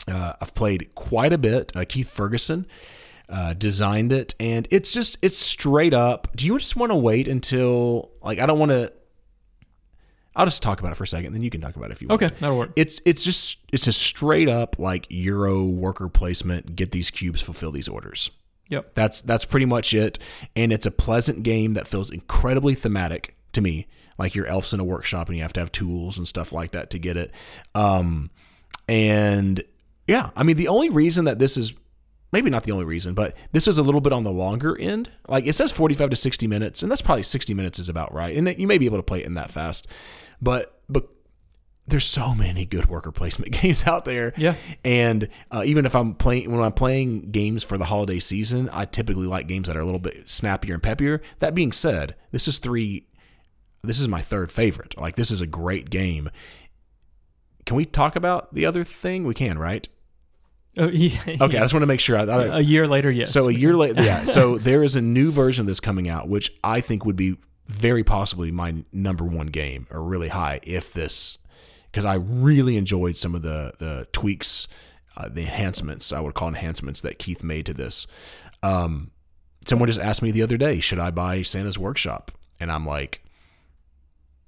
uh, 0.08 0.34
I've 0.40 0.54
played 0.54 0.94
quite 0.94 1.32
a 1.32 1.38
bit. 1.38 1.72
Uh, 1.76 1.84
Keith 1.88 2.10
Ferguson 2.10 2.66
uh, 3.28 3.54
designed 3.54 4.12
it, 4.12 4.34
and 4.38 4.68
it's 4.70 4.92
just 4.92 5.18
it's 5.22 5.38
straight 5.38 5.94
up. 5.94 6.28
Do 6.36 6.46
you 6.46 6.58
just 6.58 6.76
want 6.76 6.92
to 6.92 6.96
wait 6.96 7.28
until 7.28 8.10
like 8.22 8.38
I 8.38 8.46
don't 8.46 8.58
want 8.58 8.70
to? 8.70 8.92
I'll 10.36 10.46
just 10.46 10.62
talk 10.62 10.80
about 10.80 10.92
it 10.92 10.96
for 10.96 11.04
a 11.04 11.06
second, 11.06 11.32
then 11.32 11.42
you 11.42 11.50
can 11.50 11.60
talk 11.60 11.76
about 11.76 11.90
it 11.90 11.92
if 11.92 12.02
you 12.02 12.08
want. 12.08 12.22
Okay, 12.22 12.34
that'll 12.40 12.58
work. 12.58 12.70
It's 12.76 13.00
it's 13.04 13.22
just 13.22 13.58
it's 13.72 13.86
a 13.86 13.92
straight 13.92 14.48
up 14.48 14.78
like 14.78 15.06
Euro 15.10 15.64
worker 15.64 16.08
placement. 16.08 16.74
Get 16.74 16.90
these 16.90 17.10
cubes, 17.10 17.40
fulfill 17.40 17.70
these 17.70 17.88
orders. 17.88 18.30
Yep. 18.68 18.94
That's 18.94 19.20
that's 19.20 19.44
pretty 19.44 19.66
much 19.66 19.94
it. 19.94 20.18
And 20.56 20.72
it's 20.72 20.86
a 20.86 20.90
pleasant 20.90 21.42
game 21.42 21.74
that 21.74 21.86
feels 21.86 22.10
incredibly 22.10 22.74
thematic 22.74 23.36
to 23.52 23.60
me. 23.60 23.86
Like 24.18 24.34
your 24.34 24.46
elves 24.46 24.72
in 24.72 24.80
a 24.80 24.84
workshop 24.84 25.28
and 25.28 25.36
you 25.36 25.42
have 25.42 25.52
to 25.54 25.60
have 25.60 25.72
tools 25.72 26.18
and 26.18 26.26
stuff 26.26 26.52
like 26.52 26.70
that 26.72 26.90
to 26.90 26.98
get 26.98 27.16
it. 27.16 27.32
Um, 27.74 28.30
and 28.88 29.62
yeah, 30.06 30.30
I 30.36 30.42
mean 30.42 30.56
the 30.56 30.68
only 30.68 30.88
reason 30.88 31.24
that 31.24 31.38
this 31.38 31.56
is 31.56 31.74
maybe 32.32 32.50
not 32.50 32.64
the 32.64 32.72
only 32.72 32.84
reason, 32.84 33.14
but 33.14 33.36
this 33.52 33.68
is 33.68 33.78
a 33.78 33.82
little 33.82 34.00
bit 34.00 34.12
on 34.12 34.24
the 34.24 34.30
longer 34.30 34.76
end. 34.78 35.10
Like 35.28 35.46
it 35.46 35.52
says 35.54 35.70
45 35.72 36.10
to 36.10 36.16
60 36.16 36.46
minutes, 36.46 36.82
and 36.82 36.90
that's 36.90 37.02
probably 37.02 37.22
60 37.22 37.54
minutes 37.54 37.78
is 37.78 37.88
about 37.88 38.12
right. 38.12 38.36
And 38.36 38.58
you 38.58 38.66
may 38.66 38.78
be 38.78 38.86
able 38.86 38.98
to 38.98 39.04
play 39.04 39.20
it 39.20 39.26
in 39.26 39.34
that 39.34 39.50
fast. 39.50 39.86
But 40.44 40.78
but 40.88 41.08
there's 41.86 42.04
so 42.04 42.34
many 42.34 42.64
good 42.64 42.86
worker 42.86 43.10
placement 43.10 43.52
games 43.62 43.86
out 43.86 44.04
there. 44.04 44.32
Yeah. 44.36 44.54
And 44.84 45.28
uh, 45.50 45.62
even 45.64 45.86
if 45.86 45.94
I'm 45.94 46.14
playing 46.14 46.52
when 46.52 46.62
I'm 46.62 46.72
playing 46.72 47.30
games 47.30 47.64
for 47.64 47.76
the 47.78 47.84
holiday 47.86 48.20
season, 48.20 48.68
I 48.72 48.84
typically 48.84 49.26
like 49.26 49.48
games 49.48 49.66
that 49.66 49.76
are 49.76 49.80
a 49.80 49.84
little 49.84 49.98
bit 50.00 50.28
snappier 50.28 50.74
and 50.74 50.82
peppier. 50.82 51.20
That 51.38 51.54
being 51.54 51.72
said, 51.72 52.14
this 52.30 52.46
is 52.46 52.58
three. 52.58 53.06
This 53.82 54.00
is 54.00 54.08
my 54.08 54.22
third 54.22 54.52
favorite. 54.52 54.96
Like 54.98 55.16
this 55.16 55.30
is 55.30 55.40
a 55.40 55.46
great 55.46 55.90
game. 55.90 56.30
Can 57.66 57.76
we 57.76 57.86
talk 57.86 58.16
about 58.16 58.54
the 58.54 58.66
other 58.66 58.84
thing? 58.84 59.24
We 59.24 59.34
can, 59.34 59.58
right? 59.58 59.88
Oh, 60.76 60.88
yeah, 60.92 61.20
Okay, 61.40 61.56
I 61.56 61.60
just 61.60 61.72
want 61.72 61.82
to 61.82 61.86
make 61.86 62.00
sure. 62.00 62.16
I, 62.16 62.22
I, 62.24 62.58
A 62.58 62.60
year 62.60 62.86
later, 62.86 63.12
yes. 63.12 63.30
so 63.30 63.48
a 63.48 63.52
year 63.52 63.74
later, 63.74 64.02
yeah. 64.02 64.24
So 64.24 64.58
there 64.58 64.82
is 64.82 64.96
a 64.96 65.00
new 65.00 65.30
version 65.30 65.62
of 65.62 65.66
this 65.66 65.80
coming 65.80 66.08
out, 66.08 66.28
which 66.28 66.50
I 66.62 66.80
think 66.80 67.04
would 67.04 67.16
be 67.16 67.36
very 67.66 68.04
possibly 68.04 68.50
my 68.50 68.84
number 68.92 69.24
one 69.24 69.48
game 69.48 69.86
or 69.90 70.02
really 70.02 70.28
high 70.28 70.60
if 70.62 70.92
this, 70.92 71.38
because 71.90 72.04
I 72.04 72.14
really 72.14 72.76
enjoyed 72.76 73.16
some 73.16 73.34
of 73.34 73.42
the 73.42 73.72
the 73.78 74.06
tweaks, 74.12 74.68
uh, 75.16 75.28
the 75.28 75.42
enhancements 75.42 76.12
I 76.12 76.20
would 76.20 76.34
call 76.34 76.48
enhancements 76.48 77.00
that 77.02 77.18
Keith 77.18 77.42
made 77.42 77.66
to 77.66 77.74
this. 77.74 78.06
Um, 78.62 79.10
someone 79.66 79.88
just 79.88 80.00
asked 80.00 80.22
me 80.22 80.30
the 80.30 80.42
other 80.42 80.56
day, 80.56 80.80
should 80.80 80.98
I 80.98 81.10
buy 81.10 81.42
Santa's 81.42 81.78
Workshop? 81.78 82.30
And 82.60 82.70
I'm 82.70 82.86
like, 82.86 83.22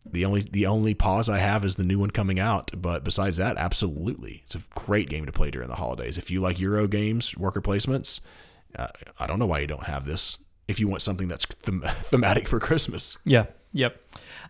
the 0.05 0.25
only 0.25 0.43
the 0.43 0.67
only 0.67 0.95
pause 0.95 1.29
I 1.29 1.39
have 1.39 1.65
is 1.65 1.77
the 1.77 1.85
new 1.85 1.99
one 1.99 2.11
coming 2.11 2.39
out. 2.39 2.71
But 2.77 3.03
besides 3.03 3.39
that, 3.39 3.57
absolutely, 3.57 4.43
it's 4.45 4.55
a 4.55 4.63
great 4.75 5.09
game 5.09 5.27
to 5.27 5.33
play 5.33 5.51
during 5.51 5.69
the 5.69 5.77
holidays. 5.77 6.19
If 6.19 6.31
you 6.31 6.41
like 6.41 6.61
Euro 6.61 6.87
games, 6.87 7.37
worker 7.37 7.61
placements, 7.61 8.21
uh, 8.79 8.89
I 9.19 9.27
don't 9.27 9.39
know 9.39 9.47
why 9.47 9.61
you 9.61 9.67
don't 9.67 9.85
have 9.85 10.05
this. 10.05 10.39
If 10.69 10.81
you 10.81 10.89
want 10.89 11.03
something 11.03 11.29
that's 11.29 11.47
them- 11.63 11.83
thematic 11.87 12.49
for 12.49 12.59
Christmas, 12.61 13.19
Yeah. 13.25 13.47
Yep. 13.73 14.01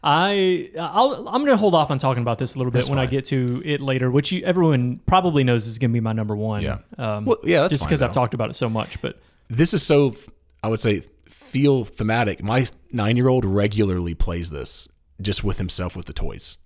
I 0.05 0.71
I'll, 0.79 1.29
I'm 1.29 1.43
going 1.43 1.47
to 1.47 1.57
hold 1.57 1.75
off 1.75 1.91
on 1.91 1.99
talking 1.99 2.23
about 2.23 2.39
this 2.39 2.55
a 2.55 2.59
little 2.59 2.71
bit 2.71 2.79
That's 2.79 2.91
when 2.91 2.99
I 2.99 3.07
get 3.07 3.25
to 3.27 3.61
it 3.65 3.81
later, 3.81 4.11
which 4.11 4.31
you, 4.31 4.45
everyone 4.45 5.01
probably 5.07 5.43
knows 5.43 5.67
is 5.67 5.79
going 5.79 5.91
to 5.91 5.95
be 5.95 6.01
my 6.01 6.13
number 6.13 6.37
one. 6.37 6.63
Yeah. 6.63 6.79
Um, 6.97 7.25
Well, 7.25 7.39
yeah, 7.43 7.63
that's 7.63 7.73
just 7.73 7.83
fine, 7.83 7.89
because 7.89 8.03
I've 8.03 8.13
talked 8.13 8.35
about 8.35 8.51
it 8.51 8.55
so 8.55 8.69
much. 8.69 9.01
But 9.03 9.19
this 9.49 9.75
is 9.75 9.83
so 9.83 10.15
I 10.63 10.69
would 10.69 10.81
say 10.81 11.03
feel 11.29 11.85
thematic. 11.85 12.43
My 12.43 12.67
nine 12.93 13.17
year 13.17 13.29
old 13.29 13.45
regularly 13.45 14.15
plays 14.15 14.51
this 14.51 14.89
just 15.21 15.43
with 15.43 15.59
himself 15.59 15.97
with 15.97 16.07
the 16.07 16.13
toys. 16.13 16.59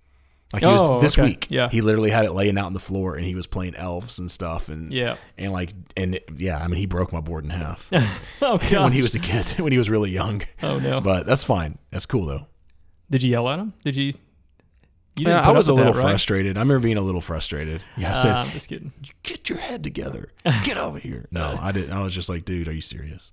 Like 0.53 0.63
he 0.63 0.67
was 0.69 0.81
Oh, 0.83 0.99
this 0.99 1.17
okay. 1.17 1.27
week, 1.29 1.47
Yeah. 1.49 1.69
he 1.69 1.81
literally 1.81 2.09
had 2.09 2.25
it 2.25 2.31
laying 2.33 2.57
out 2.57 2.65
on 2.65 2.73
the 2.73 2.79
floor, 2.79 3.15
and 3.15 3.23
he 3.25 3.35
was 3.35 3.47
playing 3.47 3.75
elves 3.75 4.19
and 4.19 4.29
stuff, 4.29 4.67
and 4.69 4.91
Yeah. 4.91 5.15
and 5.37 5.51
like 5.53 5.71
and 5.95 6.19
yeah, 6.35 6.57
I 6.57 6.67
mean 6.67 6.77
he 6.77 6.85
broke 6.85 7.13
my 7.13 7.21
board 7.21 7.45
in 7.45 7.51
half 7.51 7.89
oh 8.41 8.57
god, 8.57 8.71
when 8.83 8.91
he 8.91 9.01
was 9.01 9.15
a 9.15 9.19
kid, 9.19 9.49
when 9.59 9.71
he 9.71 9.77
was 9.77 9.89
really 9.89 10.09
young. 10.11 10.41
oh 10.61 10.79
no, 10.79 10.99
But 11.01 11.25
that's 11.25 11.43
fine. 11.43 11.77
That's 11.91 12.05
cool 12.05 12.25
though. 12.25 12.47
did 13.09 13.23
you 13.23 13.31
yell 13.31 13.47
at 13.49 13.59
him? 13.59 13.73
Did 13.83 13.95
you? 13.95 14.13
Yeah, 15.17 15.41
I 15.41 15.51
was 15.51 15.67
a 15.67 15.73
with 15.73 15.79
that, 15.83 15.87
little 15.87 16.01
right? 16.01 16.09
frustrated. 16.09 16.57
I 16.57 16.61
remember 16.61 16.79
being 16.83 16.97
a 16.97 17.01
little 17.01 17.21
frustrated. 17.21 17.83
Yeah, 17.97 18.11
I 18.11 18.13
said, 18.13 18.31
Uh, 18.31 18.39
I'm 18.39 18.49
just 18.49 18.69
kidding. 18.69 18.91
"Get 19.23 19.49
your 19.49 19.59
head 19.59 19.83
together. 19.83 20.29
Get 20.63 20.77
over 20.77 20.97
here." 20.99 21.27
No, 21.31 21.59
I 21.61 21.71
didn't. 21.73 21.91
I 21.91 22.01
was 22.01 22.13
just 22.13 22.29
like, 22.29 22.45
"Dude, 22.45 22.67
are 22.67 22.73
you 22.73 22.81
serious?" 22.81 23.31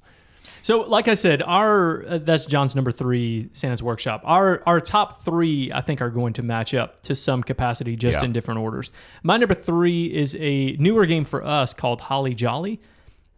So, 0.69 0.83
like 0.83 1.09
I 1.09 1.14
said, 1.14 1.41
our 1.41 2.05
uh, 2.07 2.19
that's 2.19 2.45
John's 2.45 2.77
number 2.77 2.93
three, 2.93 3.49
Santa's 3.55 3.83
Workshop. 3.83 4.21
Our 4.27 4.62
our 4.66 4.81
top 4.81 5.25
three, 5.25 5.73
I 5.73 5.81
think, 5.81 6.03
are 6.03 6.11
going 6.11 6.35
to 6.35 6.43
match 6.43 6.75
up 6.75 7.01
to 7.05 7.14
some 7.14 7.43
capacity, 7.43 7.97
just 7.97 8.19
Yeah. 8.19 8.27
in 8.27 8.35
different 8.35 8.61
orders. 8.61 8.93
My 9.23 9.39
number 9.39 9.55
three 9.55 10.14
is 10.14 10.37
a 10.39 10.73
newer 10.73 11.07
game 11.07 11.25
for 11.25 11.43
us 11.43 11.73
called 11.73 12.03
Holly 12.03 12.35
Jolly. 12.35 12.83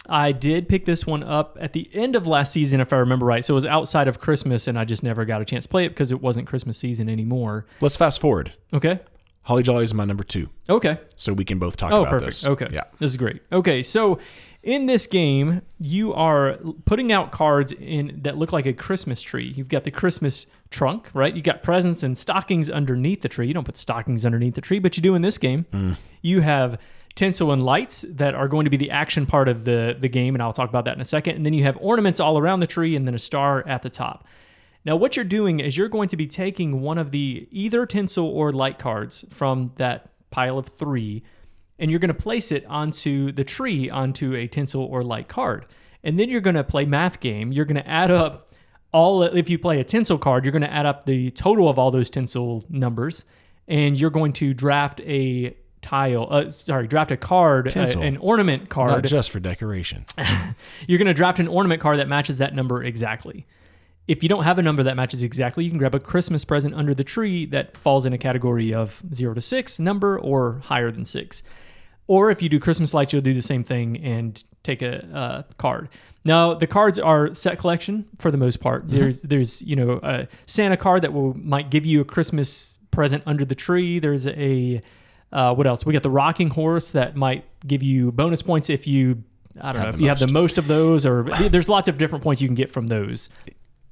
I 0.09 0.33
did 0.33 0.69
pick 0.69 0.87
this 0.87 1.07
one 1.07 1.23
up 1.23 1.57
at 1.61 1.73
the 1.73 1.89
end 1.95 2.17
of 2.17 2.27
last 2.27 2.53
season, 2.53 2.81
if 2.81 2.93
I 2.93 2.97
remember 2.97 3.27
right. 3.27 3.45
So 3.45 3.55
it 3.55 3.63
was 3.63 3.65
outside 3.65 4.09
of 4.09 4.19
Christmas, 4.19 4.67
and 4.67 4.77
I 4.77 4.85
just 4.85 5.05
never 5.05 5.25
got 5.25 5.41
a 5.41 5.45
chance 5.45 5.67
to 5.67 5.69
play 5.69 5.85
it 5.85 5.91
because 5.91 6.11
it 6.11 6.21
wasn't 6.21 6.49
Christmas 6.49 6.79
season 6.79 7.09
anymore. 7.09 7.65
Let's 7.81 7.97
fast 7.97 8.21
forward. 8.21 8.55
Okay. 8.75 8.99
Holly 9.43 9.63
Jolly 9.63 9.85
is 9.85 9.95
my 9.95 10.05
number 10.05 10.25
two, 10.25 10.49
Okay. 10.69 10.99
so 11.15 11.33
we 11.33 11.45
can 11.45 11.61
both 11.61 11.77
talk 11.77 11.93
Oh, 11.93 12.01
about 12.03 12.11
perfect. 12.11 12.27
this. 12.27 12.47
Okay. 12.47 12.67
Yeah. 12.73 12.83
This 12.99 13.11
is 13.13 13.17
great. 13.17 13.41
Okay, 13.53 13.83
so 13.83 14.19
in 14.63 14.87
this 14.87 15.07
game, 15.07 15.63
you 15.79 16.13
are 16.13 16.59
putting 16.85 17.13
out 17.13 17.33
cards 17.33 17.73
in 17.73 18.21
that 18.23 18.37
look 18.37 18.53
like 18.53 18.67
a 18.67 18.73
Christmas 18.73 19.23
tree. 19.23 19.53
You've 19.57 19.69
got 19.69 19.85
the 19.85 19.91
Christmas 19.91 20.47
trunk, 20.71 21.09
right? 21.15 21.35
You 21.35 21.43
got 21.43 21.63
presents 21.63 22.03
and 22.03 22.17
stockings 22.17 22.69
underneath 22.69 23.23
the 23.23 23.29
tree. 23.29 23.47
You 23.47 23.55
don't 23.55 23.65
put 23.65 23.77
stockings 23.77 24.27
underneath 24.27 24.55
the 24.55 24.61
tree, 24.61 24.79
but 24.79 24.97
you 24.97 25.03
do 25.03 25.15
in 25.15 25.23
this 25.23 25.39
game. 25.39 25.67
Mm. 25.73 25.97
You 26.23 26.41
have 26.41 26.79
tinsel 27.15 27.53
and 27.53 27.63
lights 27.63 28.05
that 28.09 28.35
are 28.35 28.49
going 28.49 28.65
to 28.65 28.71
be 28.71 28.77
the 28.77 28.91
action 28.91 29.27
part 29.27 29.49
of 29.49 29.65
the 29.65 29.97
the 29.99 30.09
game, 30.09 30.35
and 30.35 30.43
I'll 30.43 30.53
talk 30.53 30.69
about 30.69 30.85
that 30.85 30.95
in 30.95 31.01
a 31.01 31.07
second. 31.07 31.37
And 31.37 31.47
then 31.47 31.55
you 31.55 31.65
have 31.65 31.79
ornaments 31.81 32.21
all 32.21 32.39
around 32.39 32.61
the 32.61 32.67
tree, 32.67 32.95
and 32.97 33.07
then 33.07 33.15
a 33.15 33.19
star 33.19 33.67
at 33.67 33.83
the 33.83 33.91
top. 33.91 34.27
Now, 34.85 34.97
what 34.97 35.17
you're 35.17 35.25
doing 35.25 35.61
is 35.61 35.77
you're 35.77 35.89
going 35.89 36.09
to 36.09 36.17
be 36.17 36.27
taking 36.27 36.81
one 36.81 36.99
of 36.99 37.11
the 37.11 37.49
either 37.51 37.85
tinsel 37.85 38.27
or 38.27 38.53
light 38.53 38.79
cards 38.79 39.25
from 39.31 39.73
that 39.77 40.11
pile 40.31 40.59
of 40.59 40.67
three, 40.67 41.23
and 41.81 41.91
you're 41.91 41.99
going 41.99 42.09
to 42.09 42.15
place 42.15 42.53
it 42.53 42.65
onto 42.67 43.33
the 43.33 43.43
tree 43.43 43.91
onto 43.91 44.35
a 44.37 44.47
tinsel 44.47 44.85
or 44.85 45.03
light 45.03 45.27
card. 45.29 45.67
And 46.05 46.19
then 46.19 46.29
you're 46.31 46.41
going 46.41 46.57
to 46.57 46.63
play 46.65 46.85
math 46.85 47.19
game. 47.21 47.53
You're 47.53 47.65
going 47.65 47.83
to 47.83 47.89
add 47.89 48.11
up 48.13 48.55
all, 48.93 49.23
if 49.25 49.51
you 49.51 49.59
play 49.59 49.81
a 49.81 49.85
tinsel 49.85 50.19
card, 50.19 50.45
you're 50.45 50.53
going 50.53 50.63
to 50.63 50.73
add 50.73 50.87
up 50.87 51.07
the 51.07 51.31
total 51.33 51.69
of 51.69 51.79
all 51.79 51.91
those 51.91 52.11
tinsel 52.11 52.65
numbers, 52.69 53.25
and 53.67 53.99
you're 53.99 54.11
going 54.11 54.33
to 54.35 54.55
draft 54.55 55.01
a 55.01 55.57
tile, 55.83 56.27
uh, 56.31 56.51
sorry, 56.51 56.87
draft 56.87 57.11
a 57.11 57.17
card, 57.17 57.73
a- 57.95 57.99
an 58.01 58.17
ornament 58.19 58.69
card 58.69 58.91
Not 58.91 59.05
just 59.05 59.31
for 59.31 59.41
decoration. 59.41 60.05
You're 60.87 60.99
going 60.99 61.07
to 61.07 61.15
draft 61.15 61.39
an 61.39 61.49
ornament 61.49 61.81
card 61.81 61.99
that 61.99 62.09
matches 62.09 62.39
that 62.39 62.55
number 62.55 62.83
exactly. 62.85 63.47
If 64.07 64.23
you 64.23 64.29
don't 64.29 64.43
have 64.45 64.59
a 64.59 64.63
number 64.63 64.83
that 64.83 64.97
matches 64.97 65.23
exactly, 65.23 65.65
you 65.65 65.71
can 65.71 65.79
grab 65.79 65.95
a 65.95 66.01
Christmas 66.01 66.45
present 66.45 66.75
under 66.75 66.95
the 66.95 67.05
tree 67.05 67.47
that 67.47 67.77
falls 67.77 68.05
in 68.07 68.13
a 68.13 68.19
category 68.19 68.75
of 68.75 69.03
zero 69.15 69.35
to 69.35 69.41
six 69.41 69.79
number 69.79 70.19
or 70.19 70.61
higher 70.65 70.91
than 70.91 71.05
six. 71.05 71.43
Or 72.11 72.29
if 72.33 72.43
you 72.43 72.49
do 72.49 72.59
Christmas 72.59 72.93
lights, 72.93 73.13
you'll 73.13 73.23
do 73.23 73.35
the 73.35 73.41
same 73.41 73.63
thing 73.63 73.97
and 73.99 74.43
take 74.65 74.83
a 74.83 75.07
uh, 75.17 75.43
card. 75.59 75.89
Now 76.25 76.55
the 76.55 76.67
cards 76.67 76.99
are 76.99 77.33
set 77.35 77.57
collection 77.59 78.05
for 78.19 78.33
the 78.33 78.37
most 78.37 78.57
part. 78.57 78.89
There's 78.89 79.23
there's 79.23 79.63
you 79.63 79.77
know 79.77 80.01
a 80.03 80.27
Santa 80.47 80.77
card 80.77 81.03
that 81.03 81.13
will 81.13 81.35
might 81.39 81.71
give 81.71 81.87
you 81.87 82.01
a 82.01 82.05
Christmas 82.05 82.79
present 82.91 83.23
under 83.27 83.45
the 83.45 83.55
tree. 83.55 84.01
There's 84.01 84.27
a 84.27 84.83
uh, 85.33 85.55
what 85.55 85.69
else? 85.69 85.87
We 85.87 85.93
got 85.93 86.03
the 86.03 86.11
rocking 86.11 86.51
horse 86.51 86.91
that 86.91 87.15
might 87.15 87.45
give 87.65 87.81
you 87.81 88.11
bonus 88.11 88.43
points 88.43 88.69
if 88.71 88.89
you 88.89 89.23
I 89.61 89.73
don't 89.73 89.83
Have 89.83 89.93
know 89.93 89.95
if 89.95 90.01
you 90.01 90.09
have 90.09 90.19
the 90.19 90.27
most. 90.27 90.57
most 90.57 90.59
of 90.59 90.67
those, 90.67 91.07
or 91.07 91.23
there's 91.49 91.69
lots 91.69 91.89
of 91.89 91.97
different 91.97 92.25
points 92.25 92.43
you 92.43 92.49
can 92.49 92.57
get 92.57 92.73
from 92.73 92.89
those. 92.89 93.29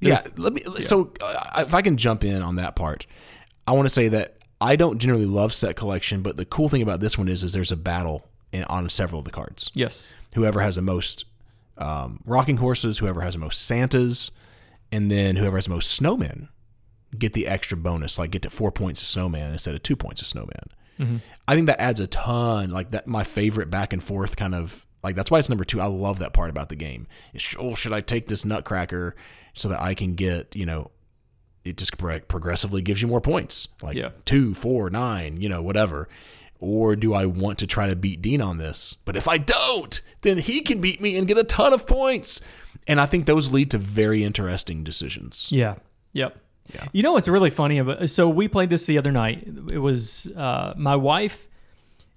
yeah, 0.01 0.21
let 0.37 0.53
me. 0.53 0.63
So, 0.81 1.13
uh, 1.21 1.63
if 1.67 1.73
I 1.73 1.83
can 1.83 1.97
jump 1.97 2.25
in 2.25 2.43
on 2.43 2.57
that 2.57 2.75
part, 2.75 3.07
I 3.65 3.73
want 3.73 3.87
to 3.87 3.91
say 3.91 4.09
that 4.09 4.38
I 4.61 4.77
don't 4.77 4.99
generally 4.99 5.27
love 5.27 5.53
set 5.53 5.77
collection, 5.77 6.23
but 6.23 6.37
the 6.37 6.45
cool 6.45 6.69
thing 6.69 6.83
about 6.83 7.01
this 7.01 7.17
one 7.17 7.29
is, 7.29 7.43
is 7.43 7.53
there's 7.53 7.73
a 7.73 7.77
battle 7.77 8.29
in, 8.53 8.65
on 8.65 8.89
several 8.91 9.21
of 9.21 9.25
the 9.25 9.31
cards. 9.31 9.71
Yes. 9.75 10.13
Whoever 10.35 10.61
has 10.61 10.77
the 10.77 10.83
most 10.83 11.25
um, 11.77 12.21
rocking 12.27 12.57
horses, 12.57 12.99
whoever 12.99 13.21
has 13.21 13.35
the 13.35 13.41
most 13.41 13.65
Santas, 13.65 14.31
and 14.91 15.11
then 15.11 15.37
whoever 15.37 15.57
has 15.57 15.67
the 15.67 15.75
most 15.75 16.01
snowmen 16.01 16.49
get 17.17 17.33
the 17.33 17.47
extra 17.47 17.77
bonus, 17.77 18.19
like 18.19 18.31
get 18.31 18.43
to 18.43 18.51
four 18.51 18.71
points 18.73 19.01
of 19.01 19.09
snowman 19.09 19.53
instead 19.53 19.75
of 19.75 19.83
two 19.83 19.97
points 19.97 20.21
of 20.21 20.27
snowman. 20.27 20.69
I 21.47 21.55
think 21.55 21.69
that 21.69 21.81
adds 21.81 22.01
a 22.01 22.07
ton. 22.09 22.71
Like 22.71 22.91
that, 22.91 23.07
my 23.07 23.23
favorite 23.25 23.71
back 23.71 23.93
and 23.93 24.03
forth 24.03 24.37
kind 24.37 24.55
of 24.55 24.85
like 25.03 25.15
that's 25.15 25.31
why 25.31 25.39
it's 25.39 25.49
number 25.49 25.65
two. 25.65 25.81
I 25.81 25.87
love 25.87 26.19
that 26.19 26.33
part 26.33 26.51
about 26.51 26.69
the 26.69 26.77
game. 26.77 27.07
Is 27.33 27.55
oh, 27.59 27.75
should 27.75 27.93
I 27.93 28.01
take 28.01 28.27
this 28.27 28.45
nutcracker 28.45 29.15
so 29.55 29.69
that 29.69 29.81
I 29.81 29.95
can 29.95 30.15
get 30.15 30.57
you 30.57 30.67
know 30.67 30.91
it 31.69 31.77
just 31.77 31.97
pro- 31.99 32.21
progressively 32.21 32.83
gives 32.83 33.01
you 33.03 33.09
more 33.09 33.21
points, 33.21 33.69
like 33.83 33.97
Yeah. 33.97 34.11
two, 34.25 34.55
four, 34.55 34.91
nine, 34.91 35.41
you 35.41 35.49
know, 35.49 35.63
whatever. 35.63 36.09
Or 36.61 36.97
do 36.97 37.15
I 37.15 37.25
want 37.27 37.59
to 37.61 37.67
try 37.69 37.87
to 37.89 37.95
beat 37.95 38.21
Dean 38.21 38.41
on 38.43 38.59
this? 38.59 38.97
But 39.05 39.17
if 39.17 39.29
I 39.29 39.39
don't, 39.39 40.01
then 40.23 40.39
he 40.39 40.61
can 40.61 40.81
beat 40.81 41.01
me 41.01 41.17
and 41.17 41.29
get 41.29 41.39
a 41.39 41.45
ton 41.45 41.73
of 41.73 41.87
points. 41.87 42.41
And 42.89 43.01
I 43.01 43.07
think 43.07 43.27
those 43.27 43.53
lead 43.53 43.71
to 43.71 43.79
very 43.79 44.25
interesting 44.25 44.83
decisions. 44.83 45.49
Yeah. 45.53 45.77
Yep. 46.15 46.37
Yeah. 46.75 46.87
You 46.93 47.03
know 47.03 47.13
what's 47.13 47.29
really 47.29 47.51
funny 47.51 47.79
about 47.79 48.11
so 48.11 48.29
we 48.29 48.49
played 48.49 48.71
this 48.71 48.87
the 48.87 48.99
other 48.99 49.13
night. 49.13 49.47
It 49.71 49.79
was 49.79 50.27
uh, 50.37 50.75
my 50.77 50.97
wife 50.97 51.49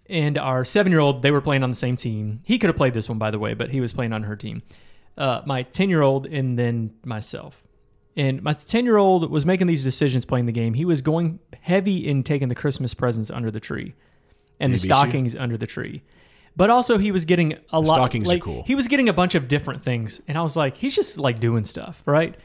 and 0.10 0.38
our 0.38 0.66
seven 0.66 0.92
year 0.92 1.00
old. 1.02 1.22
They 1.22 1.32
were 1.32 1.40
playing 1.42 1.64
on 1.64 1.70
the 1.70 1.76
same 1.76 1.96
team. 1.96 2.42
He 2.46 2.58
could 2.58 2.68
have 2.68 2.76
played 2.76 2.94
this 2.94 3.08
one 3.08 3.18
by 3.20 3.32
the 3.32 3.40
way, 3.40 3.54
but 3.54 3.70
he 3.70 3.80
was 3.80 3.94
playing 3.94 4.12
on 4.12 4.24
her 4.24 4.36
team. 4.36 4.62
Uh, 5.18 5.42
my 5.46 5.64
ten 5.64 5.90
year 5.90 6.02
old 6.02 6.26
and 6.26 6.58
then 6.58 6.92
myself. 7.06 7.62
And 8.18 8.44
my 8.44 8.54
ten 8.54 8.86
year 8.86 8.98
old 8.98 9.30
was 9.30 9.46
making 9.46 9.68
these 9.68 9.84
decisions 9.84 10.26
playing 10.26 10.46
the 10.46 10.52
game. 10.52 10.74
He 10.74 10.86
was 10.86 11.02
going 11.02 11.40
heavy 11.62 12.06
in 12.08 12.24
taking 12.24 12.48
the 12.48 12.56
Christmas 12.56 12.94
presents 12.94 13.32
under 13.32 13.52
the 13.52 13.60
tree 13.60 13.96
and 14.60 14.74
the 14.74 14.78
you? 14.78 14.84
stockings 14.84 15.36
under 15.36 15.58
the 15.58 15.68
tree. 15.68 16.04
But 16.56 16.70
also 16.70 16.98
he 16.98 17.12
was 17.12 17.24
getting 17.26 17.58
a 17.72 17.80
lot 17.80 17.96
stockings 17.96 18.30
are 18.30 18.38
cool. 18.40 18.64
he 18.68 18.76
was 18.76 18.88
getting 18.88 19.08
a 19.08 19.14
bunch 19.14 19.36
of 19.36 19.48
different 19.48 19.82
things. 19.82 20.22
And 20.28 20.38
I 20.38 20.42
was 20.42 20.58
like, 20.58 20.76
he's 20.76 20.94
just 20.94 21.18
like 21.18 21.40
doing 21.40 21.64
stuff, 21.64 22.02
right? 22.06 22.36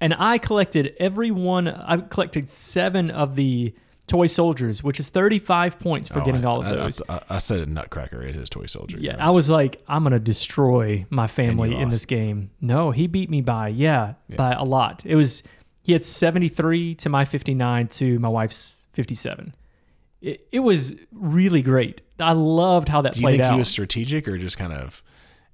and 0.00 0.14
I 0.18 0.38
collected 0.38 0.94
every 0.98 1.30
one. 1.30 1.68
I 1.68 1.98
collected 1.98 2.48
seven 2.48 3.10
of 3.10 3.36
the 3.36 3.74
toy 4.06 4.26
soldiers, 4.26 4.82
which 4.84 5.00
is 5.00 5.08
35 5.08 5.78
points 5.78 6.08
for 6.08 6.20
oh, 6.20 6.24
getting 6.24 6.44
Oh, 6.44 6.48
I- 6.48 6.52
all 6.52 6.60
of 6.60 6.66
I- 6.66 6.74
those. 6.74 7.02
I, 7.08 7.20
I 7.28 7.38
said 7.38 7.60
a 7.60 7.66
nutcracker. 7.66 8.22
It 8.22 8.36
is 8.36 8.48
toy 8.48 8.66
soldier. 8.66 8.98
yeah, 9.00 9.16
I 9.18 9.30
was 9.30 9.50
like, 9.50 9.82
I'm 9.88 10.02
gonna 10.04 10.18
destroy 10.18 11.04
my 11.10 11.26
family 11.26 11.74
in 11.74 11.90
this 11.90 12.04
game. 12.04 12.50
No, 12.60 12.90
he 12.92 13.06
beat 13.06 13.30
me 13.30 13.40
by 13.40 13.68
yeah, 13.68 14.14
by 14.36 14.52
a 14.52 14.62
lot. 14.64 15.02
It 15.04 15.16
was 15.16 15.42
he 15.82 15.92
had 15.92 16.04
73 16.04 16.94
to 16.96 17.08
my 17.08 17.24
59 17.24 17.88
to 17.88 18.18
my 18.18 18.28
wife's 18.28 18.86
57. 18.94 19.54
It, 20.20 20.48
it 20.50 20.60
was 20.60 20.94
really 21.12 21.62
great. 21.62 22.00
I 22.18 22.32
loved 22.32 22.88
how 22.88 23.02
that 23.02 23.12
Do 23.12 23.20
you 23.20 23.24
played 23.24 23.32
think 23.38 23.42
out. 23.44 23.52
he 23.52 23.58
was 23.58 23.68
strategic 23.68 24.26
or 24.26 24.38
just 24.38 24.56
kind 24.58 24.72
of 24.72 25.02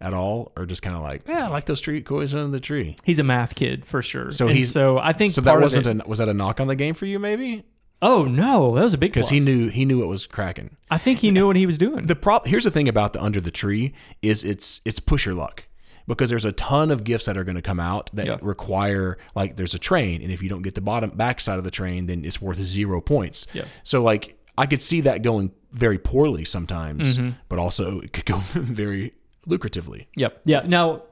at 0.01 0.15
all, 0.15 0.51
or 0.57 0.67
just 0.67 0.83
kind 0.83 0.97
of 0.97 1.03
like, 1.03 1.29
yeah, 1.29 1.47
I 1.47 1.49
like 1.51 1.67
those 1.67 1.81
tree 1.81 2.01
toys 2.03 2.35
under 2.35 2.49
the 2.51 2.61
tree? 2.61 2.97
he's 3.05 3.19
a 3.19 3.23
math 3.25 3.55
kid 3.55 3.85
for 3.85 4.03
sure. 4.03 4.31
So 4.33 4.47
And 4.49 4.57
he's- 4.57 4.71
so 4.73 4.99
I 4.99 5.13
think 5.13 5.33
So 5.33 5.41
that 5.43 5.61
wasn't 5.61 5.87
it- 5.87 6.03
a 6.05 6.09
was 6.09 6.19
that 6.19 6.29
a 6.29 6.35
knock 6.35 6.61
on 6.61 6.67
the 6.69 6.77
game 6.77 6.95
for 6.95 7.07
you, 7.07 7.19
maybe? 7.19 7.65
Oh 8.05 8.25
no, 8.25 8.75
that 8.75 8.83
was 8.83 8.95
a 8.95 8.99
big 8.99 9.13
Because 9.13 9.29
he 9.29 9.39
knew 9.41 9.69
he 9.69 9.85
knew 9.85 10.03
it 10.03 10.07
was 10.07 10.27
cracking. 10.27 10.77
I 10.91 10.99
think 10.99 11.21
he 11.21 11.31
knew 11.31 11.47
what 11.47 11.57
he 11.57 11.65
was 11.67 11.79
doing. 11.79 12.03
The 12.07 12.17
prop 12.17 12.47
here's 12.49 12.65
the 12.65 12.71
thing 12.71 12.89
about 12.89 13.13
the 13.13 13.23
under 13.23 13.41
the 13.41 13.51
tree 13.53 13.95
is 14.23 14.43
it's 14.43 14.81
it's 14.85 14.99
push 15.01 15.25
your 15.25 15.35
luck 15.37 15.65
because 16.09 16.29
there's 16.29 16.45
a 16.45 16.51
ton 16.53 16.91
of 16.91 17.05
gifts 17.05 17.27
that 17.27 17.37
are 17.39 17.45
going 17.45 17.55
to 17.55 17.63
come 17.63 17.79
out 17.79 18.11
that 18.13 18.27
Yeah. 18.27 18.39
require 18.43 19.19
like 19.37 19.57
there's 19.57 19.73
a 19.73 19.79
train 19.79 20.21
and 20.21 20.33
if 20.33 20.43
you 20.43 20.49
don't 20.49 20.63
get 20.63 20.75
the 20.75 20.81
bottom 20.81 21.11
back 21.11 21.41
side 21.41 21.59
of 21.59 21.65
the 21.65 21.71
train 21.71 22.07
then 22.07 22.25
it's 22.25 22.43
worth 22.43 22.57
zero 22.57 23.01
points. 23.01 23.47
Yeah. 23.53 23.65
So 23.85 24.03
like 24.03 24.37
I 24.59 24.67
could 24.67 24.81
see 24.81 25.01
that 25.03 25.23
going 25.23 25.53
very 25.71 25.99
poorly 25.99 26.45
sometimes, 26.45 27.17
Mm-hmm. 27.19 27.31
but 27.49 27.59
also 27.61 28.01
it 28.01 28.13
could 28.13 28.27
go 28.27 28.37
very 28.53 29.15
lucratively. 29.47 30.07
Yep. 30.17 30.41
Yeah. 30.45 30.63
Now 30.67 31.05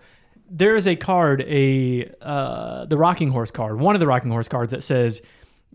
there 0.51 0.75
is 0.75 0.89
a 0.89 0.97
card, 0.97 1.43
a 1.43 2.11
uh, 2.21 2.85
the 2.87 2.97
rocking 2.97 3.31
horse 3.31 3.53
card, 3.53 3.79
one 3.79 3.95
of 3.95 4.01
the 4.01 4.07
rocking 4.09 4.33
horse 4.33 4.49
cards 4.49 4.73
that 4.73 4.83
says 4.83 5.23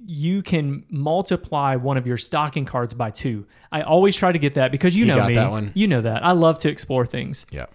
you 0.03 0.41
can 0.41 0.85
multiply 0.89 1.75
one 1.75 1.97
of 1.97 2.05
your 2.05 2.17
stocking 2.17 2.65
cards 2.65 2.93
by 2.93 3.11
two. 3.11 3.45
I 3.71 3.81
always 3.81 4.15
try 4.15 4.31
to 4.31 4.39
get 4.39 4.55
that 4.55 4.71
because 4.71 4.95
you 4.95 5.05
know 5.05 5.15
got 5.15 5.29
me. 5.29 5.35
that 5.35 5.49
one? 5.49 5.71
You 5.73 5.87
know 5.87 6.01
that. 6.01 6.23
I 6.23 6.31
love 6.31 6.59
to 6.59 6.69
explore 6.69 7.05
things. 7.05 7.45
Yeah. 7.51 7.65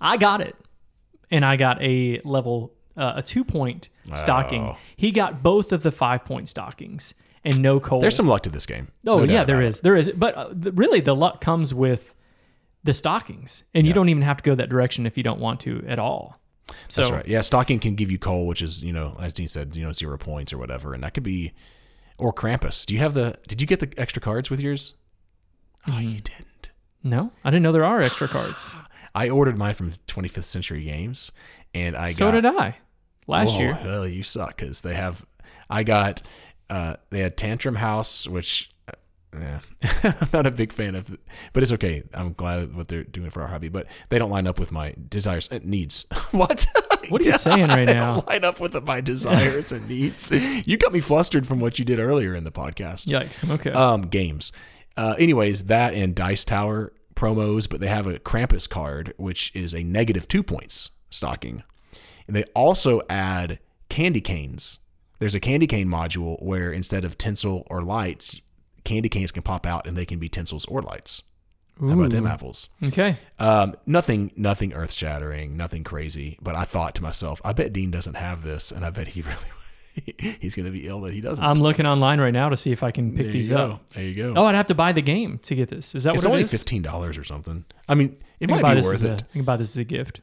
I 0.00 0.16
got 0.16 0.40
it, 0.40 0.56
and 1.30 1.44
I 1.44 1.56
got 1.56 1.82
a 1.82 2.20
level 2.24 2.72
uh, 2.96 3.14
a 3.16 3.22
two 3.22 3.44
point 3.44 3.88
stocking. 4.14 4.62
Oh. 4.62 4.76
He 4.96 5.10
got 5.10 5.42
both 5.42 5.72
of 5.72 5.82
the 5.82 5.90
five 5.90 6.24
point 6.24 6.48
stockings 6.48 7.14
and 7.44 7.60
no 7.60 7.80
coal. 7.80 8.00
There's 8.00 8.16
some 8.16 8.28
luck 8.28 8.42
to 8.42 8.50
this 8.50 8.66
game. 8.66 8.88
Oh 9.06 9.24
No 9.24 9.32
yeah, 9.32 9.44
there 9.44 9.62
is. 9.62 9.80
There 9.80 9.96
is. 9.96 10.10
But 10.10 10.34
uh, 10.34 10.48
the, 10.52 10.72
really, 10.72 11.00
the 11.00 11.14
luck 11.14 11.40
comes 11.40 11.74
with 11.74 12.14
the 12.84 12.94
stockings, 12.94 13.64
and 13.74 13.86
you 13.86 13.92
don't 13.92 14.08
even 14.08 14.22
have 14.22 14.36
to 14.38 14.42
go 14.42 14.54
that 14.54 14.68
direction 14.68 15.06
if 15.06 15.16
you 15.16 15.22
don't 15.22 15.40
want 15.40 15.60
to 15.60 15.84
at 15.88 15.98
all. 15.98 16.38
So 16.88 17.02
That's 17.02 17.12
right. 17.12 17.26
Yeah, 17.26 17.40
stocking 17.42 17.78
can 17.78 17.94
give 17.94 18.10
you 18.10 18.18
coal, 18.18 18.46
which 18.46 18.62
is 18.62 18.82
you 18.82 18.92
know, 18.92 19.16
as 19.20 19.32
Dean 19.34 19.48
said, 19.48 19.76
you 19.76 19.84
know, 19.84 19.92
zero 19.92 20.16
points 20.18 20.52
or 20.52 20.58
whatever, 20.58 20.94
and 20.94 21.02
that 21.02 21.12
could 21.14 21.22
be, 21.22 21.52
or 22.18 22.32
Krampus. 22.32 22.86
Do 22.86 22.94
you 22.94 23.00
have 23.00 23.14
the? 23.14 23.36
Did 23.46 23.60
you 23.60 23.66
get 23.66 23.80
the 23.80 23.92
extra 23.98 24.20
cards 24.22 24.50
with 24.50 24.60
yours? 24.60 24.94
Oh, 25.86 25.90
Mm-hmm. 25.92 26.00
you 26.08 26.20
didn't. 26.20 26.70
no, 27.02 27.30
I 27.44 27.50
didn't 27.50 27.62
know 27.62 27.72
there 27.72 27.84
are 27.84 28.00
extra 28.00 28.28
cards. 28.28 28.72
I 29.14 29.28
ordered 29.28 29.56
mine 29.58 29.74
from 29.74 29.92
25th 30.08 30.44
Century 30.44 30.82
Games, 30.84 31.30
and 31.74 31.94
I 31.96 32.08
got 32.08 32.16
so 32.16 32.26
got. 32.32 32.40
did 32.40 32.46
I 32.46 32.76
last 33.26 33.54
Oh, 33.54 33.58
year. 33.60 33.78
Well, 33.84 34.08
you 34.08 34.22
suck 34.22 34.56
because 34.56 34.80
they 34.80 34.94
have. 34.94 35.24
I 35.70 35.82
got. 35.84 36.22
Uh, 36.70 36.96
they 37.10 37.20
had 37.20 37.36
Tantrum 37.36 37.74
House, 37.76 38.26
which. 38.26 38.70
Yeah, 39.38 39.60
I'm 40.04 40.28
not 40.32 40.46
a 40.46 40.50
big 40.50 40.72
fan 40.72 40.94
of, 40.94 41.16
but 41.52 41.62
it's 41.62 41.72
okay. 41.72 42.02
I'm 42.14 42.32
glad 42.34 42.74
what 42.74 42.88
they're 42.88 43.04
doing 43.04 43.30
for 43.30 43.42
our 43.42 43.48
hobby, 43.48 43.68
but 43.68 43.86
they 44.08 44.18
don't 44.18 44.30
line 44.30 44.46
up 44.46 44.58
with 44.58 44.70
my 44.70 44.94
desires 45.08 45.48
and 45.50 45.64
needs. 45.64 46.06
what? 46.30 46.66
What 47.08 47.22
are 47.22 47.28
you 47.28 47.32
saying 47.38 47.66
right 47.68 47.86
They 47.86 47.94
now? 47.94 48.14
don't 48.16 48.28
line 48.28 48.44
up 48.44 48.60
with 48.60 48.80
my 48.84 49.00
desires 49.00 49.72
and 49.72 49.88
needs. 49.88 50.30
You 50.66 50.76
got 50.76 50.92
me 50.92 51.00
flustered 51.00 51.46
from 51.46 51.60
what 51.60 51.78
you 51.78 51.84
did 51.84 51.98
earlier 51.98 52.34
in 52.34 52.44
the 52.44 52.52
podcast. 52.52 53.06
Yikes. 53.06 53.48
Okay. 53.50 53.72
Um, 53.72 54.02
games. 54.02 54.52
Uh, 54.96 55.14
anyways, 55.18 55.64
that 55.64 55.94
and 55.94 56.14
Dice 56.14 56.44
Tower 56.44 56.92
promos, 57.16 57.68
but 57.68 57.80
they 57.80 57.88
have 57.88 58.06
a 58.06 58.18
Krampus 58.20 58.68
card, 58.68 59.12
which 59.16 59.50
is 59.54 59.74
a 59.74 59.82
negative 59.82 60.28
two 60.28 60.42
points 60.42 60.90
stocking. 61.10 61.62
And 62.26 62.34
they 62.36 62.44
also 62.54 63.02
add 63.10 63.58
candy 63.88 64.20
canes. 64.20 64.78
There's 65.18 65.34
a 65.34 65.40
candy 65.40 65.66
cane 65.66 65.88
module 65.88 66.42
where 66.42 66.72
instead 66.72 67.04
of 67.04 67.16
tinsel 67.18 67.66
or 67.70 67.82
lights, 67.82 68.40
candy 68.84 69.08
canes 69.08 69.32
can 69.32 69.42
pop 69.42 69.66
out 69.66 69.86
and 69.86 69.96
they 69.96 70.04
can 70.06 70.18
be 70.18 70.28
tinsels 70.28 70.64
or 70.66 70.82
lights. 70.82 71.22
How 71.80 71.90
about 71.90 72.10
them 72.10 72.26
apples? 72.26 72.68
okay. 72.84 73.16
Um, 73.40 73.74
nothing, 73.84 74.30
nothing 74.36 74.72
earth 74.74 74.92
shattering, 74.92 75.56
nothing 75.56 75.82
crazy. 75.82 76.38
But 76.40 76.54
I 76.54 76.62
thought 76.64 76.94
to 76.96 77.02
myself, 77.02 77.40
I 77.44 77.52
bet 77.52 77.72
Dean 77.72 77.90
doesn't 77.90 78.14
have 78.14 78.44
this, 78.44 78.70
and 78.70 78.84
I 78.84 78.90
bet 78.90 79.08
he 79.08 79.22
really, 79.22 79.36
He's 80.40 80.54
going 80.56 80.66
to 80.66 80.72
be 80.72 80.86
ill 80.88 81.00
that 81.02 81.12
he 81.12 81.20
doesn't. 81.20 81.44
I'm 81.44 81.54
looking 81.54 81.86
online 81.86 82.20
right 82.20 82.32
now 82.32 82.48
to 82.48 82.56
see 82.56 82.72
if 82.72 82.82
I 82.82 82.90
can 82.90 83.10
pick 83.14 83.26
there 83.26 83.32
these 83.32 83.52
up. 83.52 83.88
There 83.90 84.02
you 84.04 84.14
go. 84.14 84.34
Oh, 84.36 84.44
I'd 84.44 84.54
have 84.56 84.66
to 84.66 84.74
buy 84.74 84.90
the 84.92 85.02
game 85.02 85.38
to 85.44 85.54
get 85.54 85.68
this. 85.68 85.94
Is 85.94 86.02
that 86.04 86.10
what 86.10 86.14
it's 86.16 86.24
It's 86.24 86.30
only 86.32 86.44
fifteen 86.44 86.82
dollars 86.82 87.16
or 87.16 87.22
something. 87.24 87.64
I 87.88 87.94
mean, 87.94 88.18
it 88.40 88.50
I 88.50 88.60
might 88.60 88.70
be 88.74 88.76
this 88.80 88.86
worth 88.86 88.94
as 88.96 89.02
a, 89.04 89.12
it. 89.14 89.22
I 89.22 89.32
can 89.32 89.44
buy 89.44 89.56
this 89.56 89.70
as 89.70 89.76
a 89.78 89.84
gift. 89.84 90.20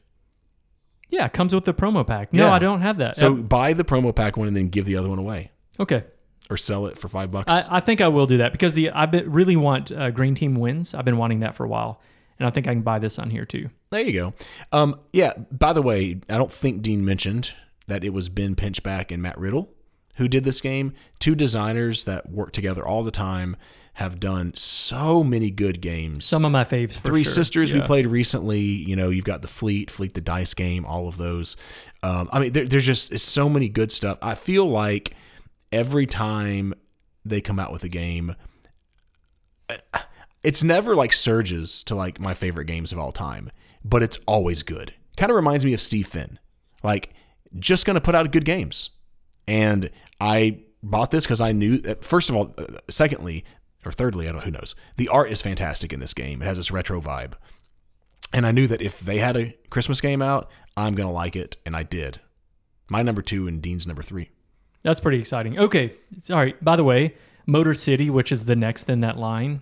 Yeah, 1.08 1.24
it 1.26 1.32
comes 1.34 1.54
with 1.54 1.64
the 1.64 1.72
promo 1.74 2.06
pack. 2.06 2.32
No, 2.34 2.46
Yeah. 2.46 2.52
I 2.52 2.58
don't 2.58 2.80
have 2.82 2.98
that. 2.98 3.16
So 3.16 3.32
Uh, 3.32 3.36
buy 3.36 3.72
the 3.72 3.84
promo 3.84 4.14
pack 4.14 4.36
one 4.36 4.46
and 4.48 4.56
then 4.56 4.68
give 4.68 4.84
the 4.86 4.96
other 4.96 5.08
one 5.10 5.18
away, 5.18 5.50
okay, 5.80 6.04
or 6.52 6.56
sell 6.56 6.86
it 6.86 6.98
for 6.98 7.08
five 7.08 7.30
bucks. 7.30 7.50
I, 7.50 7.78
I 7.78 7.80
think 7.80 8.00
I 8.00 8.08
will 8.08 8.26
do 8.26 8.38
that 8.38 8.52
because 8.52 8.74
the 8.74 8.90
I 8.90 9.06
be- 9.06 9.22
really 9.22 9.56
want 9.56 9.90
uh, 9.90 10.10
Green 10.10 10.34
Team 10.34 10.54
wins. 10.54 10.94
I've 10.94 11.04
been 11.04 11.16
wanting 11.16 11.40
that 11.40 11.54
for 11.54 11.64
a 11.64 11.68
while, 11.68 12.00
and 12.38 12.46
I 12.46 12.50
think 12.50 12.68
I 12.68 12.72
can 12.72 12.82
buy 12.82 12.98
this 12.98 13.18
on 13.18 13.30
here 13.30 13.44
too. 13.44 13.70
There 13.90 14.02
you 14.02 14.12
go. 14.12 14.34
Um, 14.70 15.00
yeah. 15.12 15.32
By 15.50 15.72
the 15.72 15.82
way, 15.82 16.20
I 16.28 16.36
don't 16.38 16.52
think 16.52 16.82
Dean 16.82 17.04
mentioned 17.04 17.52
that 17.86 18.04
it 18.04 18.10
was 18.10 18.28
Ben 18.28 18.54
Pinchback 18.54 19.10
and 19.10 19.22
Matt 19.22 19.38
Riddle 19.38 19.70
who 20.16 20.28
did 20.28 20.44
this 20.44 20.60
game. 20.60 20.92
Two 21.18 21.34
designers 21.34 22.04
that 22.04 22.30
work 22.30 22.52
together 22.52 22.86
all 22.86 23.02
the 23.02 23.10
time 23.10 23.56
have 23.94 24.18
done 24.18 24.54
so 24.54 25.22
many 25.22 25.50
good 25.50 25.80
games. 25.80 26.24
Some 26.24 26.44
of 26.44 26.52
my 26.52 26.64
faves. 26.64 26.94
For 26.94 27.02
Three 27.02 27.24
sure. 27.24 27.32
Sisters 27.32 27.72
we 27.72 27.80
played 27.82 28.06
recently. 28.06 28.60
You 28.60 28.96
know, 28.96 29.10
you've 29.10 29.24
got 29.24 29.42
the 29.42 29.48
Fleet, 29.48 29.90
Fleet 29.90 30.14
the 30.14 30.20
Dice 30.20 30.54
game, 30.54 30.84
all 30.84 31.08
of 31.08 31.18
those. 31.18 31.56
Um, 32.02 32.28
I 32.32 32.40
mean, 32.40 32.52
there, 32.52 32.66
there's 32.66 32.86
just 32.86 33.16
so 33.18 33.48
many 33.48 33.68
good 33.68 33.92
stuff. 33.92 34.18
I 34.22 34.34
feel 34.34 34.66
like 34.66 35.14
every 35.72 36.06
time 36.06 36.74
they 37.24 37.40
come 37.40 37.58
out 37.58 37.72
with 37.72 37.84
a 37.84 37.88
game, 37.88 38.36
it's 40.42 40.62
never 40.62 40.94
like 40.94 41.12
surges 41.12 41.82
to 41.84 41.94
like 41.94 42.20
my 42.20 42.34
favorite 42.34 42.66
games 42.66 42.92
of 42.92 42.98
all 42.98 43.12
time, 43.12 43.50
but 43.84 44.02
it's 44.02 44.18
always 44.26 44.62
good. 44.62 44.92
Kind 45.16 45.30
of 45.30 45.36
reminds 45.36 45.64
me 45.64 45.72
of 45.74 45.80
Steve 45.80 46.06
Finn, 46.06 46.38
like 46.82 47.14
just 47.58 47.86
gonna 47.86 48.00
put 48.00 48.14
out 48.14 48.30
good 48.32 48.44
games. 48.44 48.90
And 49.46 49.90
I 50.20 50.60
bought 50.82 51.10
this 51.10 51.24
because 51.24 51.40
I 51.40 51.52
knew 51.52 51.78
that, 51.78 52.04
first 52.04 52.30
of 52.30 52.36
all, 52.36 52.54
uh, 52.58 52.78
secondly, 52.88 53.44
or 53.84 53.92
thirdly, 53.92 54.28
I 54.28 54.32
don't 54.32 54.44
who 54.44 54.50
knows. 54.50 54.74
The 54.96 55.08
art 55.08 55.30
is 55.30 55.42
fantastic 55.42 55.92
in 55.92 56.00
this 56.00 56.14
game. 56.14 56.42
It 56.42 56.46
has 56.46 56.56
this 56.56 56.70
retro 56.70 57.00
vibe. 57.00 57.32
And 58.32 58.46
I 58.46 58.52
knew 58.52 58.66
that 58.68 58.80
if 58.80 59.00
they 59.00 59.18
had 59.18 59.36
a 59.36 59.54
Christmas 59.68 60.00
game 60.00 60.22
out, 60.22 60.50
I'm 60.76 60.94
gonna 60.94 61.12
like 61.12 61.36
it, 61.36 61.56
and 61.66 61.76
I 61.76 61.82
did. 61.82 62.20
My 62.88 63.02
number 63.02 63.22
two 63.22 63.46
and 63.46 63.60
Dean's 63.60 63.86
number 63.86 64.02
three. 64.02 64.30
That's 64.82 65.00
pretty 65.00 65.18
exciting. 65.18 65.58
Okay, 65.58 65.94
sorry. 66.20 66.54
By 66.60 66.76
the 66.76 66.84
way, 66.84 67.14
Motor 67.46 67.74
City, 67.74 68.10
which 68.10 68.32
is 68.32 68.44
the 68.46 68.56
next 68.56 68.88
in 68.88 69.00
that 69.00 69.16
line 69.18 69.60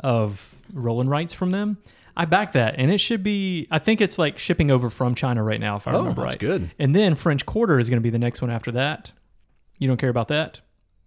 of 0.00 0.54
roll 0.72 1.00
and 1.00 1.10
writes 1.10 1.32
from 1.32 1.50
them, 1.50 1.78
I 2.16 2.24
back 2.26 2.52
that, 2.52 2.76
and 2.78 2.92
it 2.92 2.98
should 2.98 3.22
be. 3.24 3.66
I 3.70 3.78
think 3.78 4.00
it's 4.00 4.18
like 4.18 4.38
shipping 4.38 4.70
over 4.70 4.88
from 4.90 5.14
China 5.16 5.42
right 5.42 5.58
now, 5.60 5.76
if 5.76 5.88
I 5.88 5.92
Oh, 5.92 5.98
remember 5.98 6.20
that's 6.22 6.34
right. 6.34 6.38
good. 6.40 6.70
And 6.78 6.94
then 6.94 7.14
French 7.16 7.44
Quarter 7.44 7.78
is 7.80 7.88
going 7.90 7.98
to 7.98 8.02
be 8.02 8.10
the 8.10 8.18
next 8.20 8.40
one 8.40 8.50
after 8.50 8.70
that. 8.72 9.10
You 9.78 9.88
don't 9.88 9.96
care 9.96 10.10
about 10.10 10.28
that? 10.28 10.60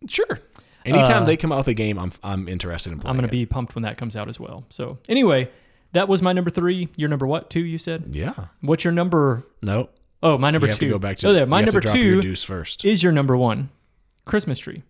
Sure. 0.07 0.39
Anytime 0.85 1.23
Uh, 1.23 1.25
they 1.25 1.37
come 1.37 1.51
out 1.53 1.59
with 1.59 1.67
a 1.69 1.73
game, 1.73 1.97
I'm 1.97 2.11
I'm 2.23 2.47
interested 2.49 2.91
in 2.91 2.99
playing. 2.99 3.09
I'm 3.11 3.15
going 3.17 3.27
to 3.27 3.31
be 3.31 3.45
pumped 3.45 3.75
when 3.75 3.83
that 3.83 3.97
comes 3.97 4.15
out 4.17 4.27
as 4.27 4.39
well. 4.39 4.65
So 4.69 4.97
anyway, 5.07 5.49
that 5.93 6.09
was 6.09 6.21
my 6.21 6.33
number 6.33 6.49
three. 6.49 6.89
Your 6.97 7.07
number 7.09 7.25
what? 7.25 7.49
Two? 7.49 7.61
You 7.61 7.77
said. 7.77 8.09
Yeah. 8.11 8.33
What's 8.61 8.83
your 8.83 8.91
number? 8.93 9.45
No. 9.61 9.89
Oh, 10.23 10.37
my 10.37 10.51
number 10.51 10.67
you 10.67 10.71
have 10.71 10.79
two. 10.79 10.87
to 10.87 10.93
go 10.93 10.99
back 10.99 11.17
to. 11.17 11.27
oh, 11.27 11.33
there. 11.33 11.45
My 11.45 11.61
number 11.61 11.79
to 11.79 11.87
drop 11.87 11.95
your 11.95 12.15
two 12.15 12.21
deuce 12.21 12.43
first. 12.43 12.83
is 12.85 13.03
your 13.03 13.11
number 13.11 13.37
one. 13.37 13.69
Christmas 14.25 14.59
tree. 14.59 14.83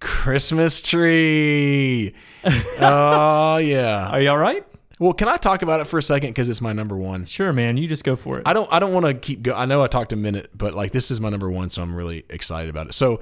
Christmas 0.00 0.82
tree. 0.82 2.14
oh 2.80 3.56
yeah. 3.56 4.10
Are 4.10 4.20
you 4.20 4.28
all 4.28 4.38
right? 4.38 4.64
Well, 4.98 5.12
can 5.12 5.28
I 5.28 5.36
talk 5.36 5.62
about 5.62 5.80
it 5.80 5.86
for 5.86 5.98
a 5.98 6.02
second 6.02 6.30
because 6.30 6.48
it's 6.48 6.60
my 6.60 6.72
number 6.72 6.96
one. 6.96 7.26
Sure, 7.26 7.52
man. 7.52 7.76
You 7.76 7.86
just 7.86 8.04
go 8.04 8.16
for 8.16 8.38
it. 8.38 8.42
I 8.46 8.52
don't 8.52 8.70
I 8.72 8.78
don't 8.78 8.92
want 8.92 9.06
to 9.06 9.14
keep 9.14 9.42
go. 9.42 9.54
I 9.54 9.66
know 9.66 9.82
I 9.82 9.88
talked 9.88 10.12
a 10.12 10.16
minute, 10.16 10.50
but 10.54 10.74
like 10.74 10.92
this 10.92 11.10
is 11.10 11.20
my 11.20 11.28
number 11.30 11.50
one, 11.50 11.70
so 11.70 11.82
I'm 11.82 11.94
really 11.94 12.24
excited 12.28 12.70
about 12.70 12.88
it. 12.88 12.94
So, 12.94 13.20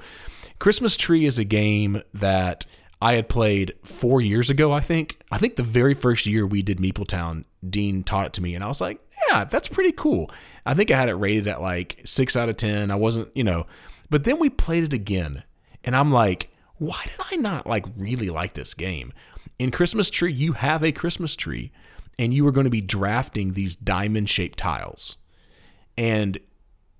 Christmas 0.59 0.95
Tree 0.95 1.25
is 1.25 1.37
a 1.37 1.43
game 1.43 2.01
that 2.13 2.65
I 3.01 3.15
had 3.15 3.29
played 3.29 3.73
four 3.83 4.21
years 4.21 4.49
ago. 4.49 4.71
I 4.71 4.79
think 4.79 5.19
I 5.31 5.37
think 5.37 5.55
the 5.55 5.63
very 5.63 5.93
first 5.93 6.25
year 6.25 6.45
we 6.45 6.61
did 6.61 6.77
Meepletown, 6.77 7.45
Dean 7.67 8.03
taught 8.03 8.27
it 8.27 8.33
to 8.33 8.41
me, 8.41 8.55
and 8.55 8.63
I 8.63 8.67
was 8.67 8.81
like, 8.81 8.99
yeah, 9.29 9.45
that's 9.45 9.67
pretty 9.67 9.91
cool. 9.91 10.31
I 10.65 10.73
think 10.73 10.91
I 10.91 10.97
had 10.97 11.09
it 11.09 11.15
rated 11.15 11.47
at 11.47 11.61
like 11.61 12.01
six 12.05 12.35
out 12.35 12.49
of 12.49 12.57
ten. 12.57 12.91
I 12.91 12.95
wasn't, 12.95 13.35
you 13.35 13.43
know, 13.43 13.67
but 14.09 14.23
then 14.23 14.39
we 14.39 14.49
played 14.49 14.83
it 14.83 14.93
again, 14.93 15.43
and 15.83 15.95
I'm 15.95 16.11
like, 16.11 16.49
why 16.77 17.01
did 17.03 17.25
I 17.31 17.35
not 17.37 17.67
like 17.67 17.85
really 17.97 18.29
like 18.29 18.53
this 18.53 18.73
game? 18.73 19.13
In 19.59 19.71
Christmas 19.71 20.09
Tree, 20.09 20.33
you 20.33 20.53
have 20.53 20.83
a 20.83 20.91
Christmas 20.91 21.35
tree, 21.35 21.71
and 22.19 22.33
you 22.33 22.45
are 22.47 22.51
going 22.51 22.65
to 22.65 22.71
be 22.71 22.81
drafting 22.81 23.53
these 23.53 23.75
diamond 23.75 24.29
shaped 24.29 24.57
tiles 24.57 25.17
and 25.97 26.39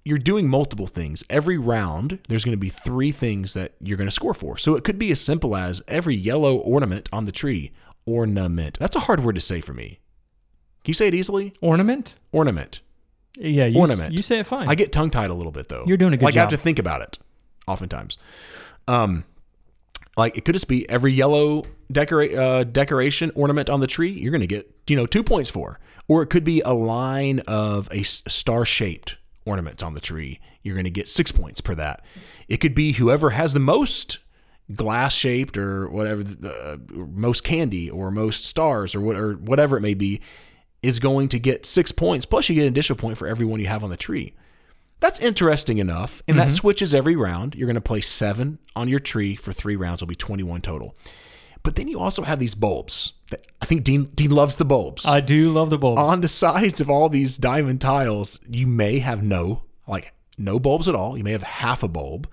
you're 0.06 0.20
doing 0.20 0.48
multiple 0.48 0.86
things. 0.88 1.24
Every 1.30 1.58
round, 1.58 2.20
there's 2.30 2.46
going 2.46 2.56
to 2.56 2.62
be 2.62 2.70
three 2.70 3.12
things 3.12 3.54
that 3.56 3.74
you're 3.82 3.98
going 3.98 4.08
to 4.08 4.12
score 4.12 4.36
for. 4.36 4.58
So 4.58 4.76
it 4.76 4.84
could 4.84 5.00
be 5.00 5.12
as 5.12 5.20
simple 5.20 5.56
as 5.56 5.82
every 5.88 6.16
yellow 6.16 6.58
ornament 6.58 7.10
on 7.12 7.26
the 7.26 7.32
tree. 7.32 7.72
Ornament. 8.06 8.78
That's 8.80 8.96
a 8.96 9.00
hard 9.02 9.24
word 9.24 9.34
to 9.34 9.42
say 9.42 9.62
for 9.62 9.74
me. 9.74 10.00
Can 10.84 10.92
you 10.92 10.94
say 10.94 11.08
it 11.08 11.16
easily? 11.16 11.54
Ornament? 11.60 12.18
Ornament. 12.32 12.82
Yeah, 13.36 13.66
you, 13.66 13.80
Ornament. 13.80 14.14
S- 14.14 14.18
you 14.18 14.22
say 14.22 14.40
it 14.40 14.46
fine. 14.46 14.70
I 14.70 14.76
get 14.76 14.92
tongue 14.92 15.10
tied 15.10 15.32
a 15.32 15.34
little 15.34 15.52
bit 15.52 15.68
though. 15.68 15.84
You're 15.88 15.98
doing 15.98 16.14
a 16.14 16.18
good 16.18 16.26
like 16.26 16.38
I 16.38 16.42
have 16.42 16.50
to 16.50 16.58
think 16.58 16.78
about 16.78 17.02
it, 17.02 17.18
oftentimes. 17.68 18.18
Um, 18.88 19.26
like 20.16 20.38
it 20.38 20.46
could 20.46 20.54
just 20.54 20.68
be 20.68 20.88
every 20.88 21.12
yellow 21.12 21.64
decora- 21.92 22.38
uh, 22.38 22.64
decoration 22.64 23.32
ornament 23.36 23.72
on 23.72 23.80
the 23.80 23.88
tree. 23.88 24.12
You're 24.12 24.32
going 24.32 24.42
to 24.42 24.48
get 24.48 24.72
you 24.88 24.96
know 24.96 25.08
two 25.08 25.24
points 25.24 25.50
for, 25.50 25.80
or 26.08 26.22
it 26.22 26.28
could 26.28 26.44
be 26.44 26.62
a 26.62 26.74
line 26.74 27.40
of 27.48 27.90
a 27.92 28.04
star 28.04 28.64
shaped 28.64 29.18
ornament 29.46 29.84
on 29.84 29.94
the 29.94 30.02
tree. 30.02 30.40
You're 30.64 30.76
going 30.76 30.86
to 30.86 30.92
get 30.92 31.08
six 31.08 31.32
points 31.32 31.62
per 31.62 31.76
that. 31.76 32.04
It 32.48 32.58
could 32.58 32.76
be 32.76 32.94
whoever 32.94 33.32
has 33.32 33.54
the 33.54 33.60
most 33.60 34.20
glass 34.74 35.14
shaped 35.14 35.58
or 35.58 35.88
whatever, 35.90 36.24
uh, 36.48 36.78
most 36.90 37.44
candy 37.44 37.90
or 37.90 38.12
most 38.12 38.46
stars 38.46 38.96
or 38.96 39.02
what 39.02 39.16
or 39.16 39.34
whatever 39.34 39.78
it 39.78 39.82
may 39.82 39.94
be, 39.94 40.22
is 40.82 41.00
going 41.00 41.30
to 41.30 41.40
get 41.40 41.66
six 41.66 41.92
points. 41.92 42.26
Plus, 42.26 42.50
you 42.50 42.56
get 42.56 42.62
an 42.62 42.74
additional 42.74 42.98
point 42.98 43.18
for 43.18 43.28
every 43.28 43.46
one 43.46 43.60
you 43.60 43.68
have 43.68 43.84
on 43.84 43.90
the 43.90 43.98
tree. 43.98 44.34
That's 45.00 45.20
interesting 45.20 45.78
enough, 45.78 46.24
and 46.28 46.40
that 46.40 46.50
switches 46.50 46.96
every 46.96 47.16
round. 47.16 47.54
You're 47.54 47.68
going 47.68 47.76
to 47.76 47.82
play 47.82 48.02
seven 48.02 48.60
on 48.76 48.88
your 48.88 49.00
tree 49.00 49.36
for 49.36 49.52
three 49.52 49.76
rounds. 49.76 49.98
it'll 49.98 50.08
be 50.08 50.16
21 50.16 50.62
total. 50.62 50.96
But 51.64 51.76
then 51.76 51.88
you 51.88 52.00
also 52.00 52.24
have 52.24 52.40
these 52.40 52.56
bulbs. 52.56 53.14
I 53.62 53.66
think 53.66 53.84
Dean 53.84 54.06
Dean 54.16 54.32
loves 54.32 54.58
the 54.58 54.66
bulbs. 54.66 55.06
I 55.06 55.20
do 55.20 55.52
love 55.52 55.70
the 55.70 55.78
bulbs. 55.78 56.02
on 56.02 56.22
the 56.22 56.28
sides 56.28 56.80
of 56.80 56.90
all 56.90 57.10
these 57.10 57.38
diamond 57.38 57.82
tiles, 57.82 58.40
you 58.48 58.68
may 58.68 59.00
have 59.00 59.24
no 59.24 59.64
like 59.88 60.14
no 60.38 60.60
bulbs 60.60 60.88
at 60.88 60.96
all. 60.96 61.18
You 61.18 61.24
may 61.24 61.32
have 61.32 61.44
half 61.44 61.82
a 61.82 61.88
bulb 61.88 62.30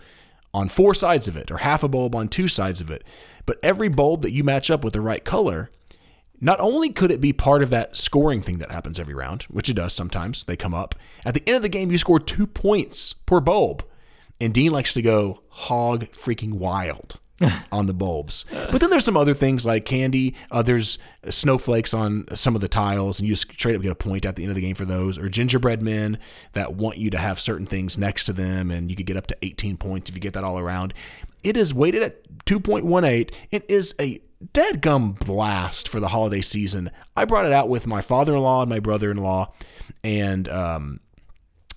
on 0.55 0.69
four 0.69 0.95
sides 0.95 1.29
of 1.29 1.37
it, 1.37 1.51
or 1.51 1.59
half 1.59 1.83
a 1.83 1.89
bulb 1.89 2.15
on 2.15 2.29
two 2.29 2.49
sides 2.49 2.81
of 2.81 2.91
it. 2.91 3.05
But 3.47 3.59
every 3.63 3.89
bulb 3.89 4.23
that 4.23 4.33
you 4.33 4.45
match 4.45 4.71
up 4.71 4.85
with 4.85 4.93
the 4.93 5.01
right 5.01 5.25
color, 5.25 5.71
not 6.41 6.61
only 6.61 6.91
could 6.91 7.11
it 7.11 7.21
be 7.21 7.33
part 7.33 7.63
of 7.63 7.71
that 7.71 7.97
scoring 7.97 8.43
thing 8.43 8.59
that 8.59 8.71
happens 8.71 8.99
every 9.01 9.15
round, 9.15 9.45
which 9.45 9.71
it 9.71 9.75
does 9.75 9.95
sometimes, 9.95 10.45
they 10.45 10.57
come 10.57 10.75
up. 10.75 10.95
At 11.25 11.35
the 11.35 11.43
end 11.47 11.57
of 11.57 11.63
the 11.63 11.69
game, 11.69 11.91
you 11.91 11.99
score 11.99 12.21
two 12.21 12.47
points 12.47 13.15
per 13.15 13.41
bulb. 13.41 13.85
And 14.41 14.53
Dean 14.53 14.73
likes 14.73 14.93
to 14.95 15.03
go 15.03 15.43
hog 15.49 16.07
freaking 16.11 16.55
wild 16.55 17.19
on 17.73 17.87
the 17.87 17.95
bulbs. 17.95 18.45
But 18.51 18.81
then 18.81 18.91
there's 18.91 19.05
some 19.05 19.17
other 19.17 19.35
things 19.35 19.65
like 19.67 19.85
candy. 19.85 20.35
Uh, 20.51 20.63
there's 20.63 20.99
snowflakes 21.29 21.95
on 21.95 22.27
some 22.35 22.55
of 22.55 22.61
the 22.61 22.69
tiles, 22.69 23.19
and 23.19 23.29
you 23.29 23.35
straight 23.35 23.75
up 23.75 23.83
get 23.83 23.91
a 23.91 23.97
point 23.97 24.25
at 24.25 24.37
the 24.37 24.43
end 24.43 24.51
of 24.51 24.57
the 24.57 24.61
game 24.61 24.75
for 24.75 24.85
those. 24.85 25.19
Or 25.19 25.29
gingerbread 25.29 25.83
men 25.83 26.19
that 26.53 26.75
want 26.75 26.99
you 26.99 27.11
to 27.11 27.19
have 27.19 27.41
certain 27.41 27.67
things 27.67 27.99
next 27.99 28.25
to 28.27 28.33
them, 28.33 28.71
and 28.71 28.91
you 28.91 28.97
could 28.97 29.07
get 29.07 29.17
up 29.17 29.27
to 29.29 29.37
18 29.43 29.77
points 29.77 30.09
if 30.09 30.15
you 30.15 30.21
get 30.21 30.35
that 30.35 30.45
all 30.45 30.59
around. 30.59 30.95
It 31.43 31.57
is 31.57 31.75
weighted 31.75 32.03
at 32.03 32.45
2.18. 32.45 33.33
It 33.51 33.65
is 33.69 33.95
a 34.01 34.21
dead 34.53 34.81
gum 34.81 35.13
blast 35.13 35.89
for 35.89 36.01
the 36.01 36.09
holiday 36.09 36.41
season. 36.41 36.91
I 37.17 37.25
brought 37.25 37.47
it 37.47 37.53
out 37.53 37.69
with 37.69 37.87
my 37.87 38.01
father 38.01 38.35
in 38.35 38.41
law 38.41 38.61
and 38.61 38.71
my 38.71 38.81
brother 38.81 39.11
in 39.11 39.17
law, 39.17 39.53
and 40.05 40.49
um, 40.49 41.01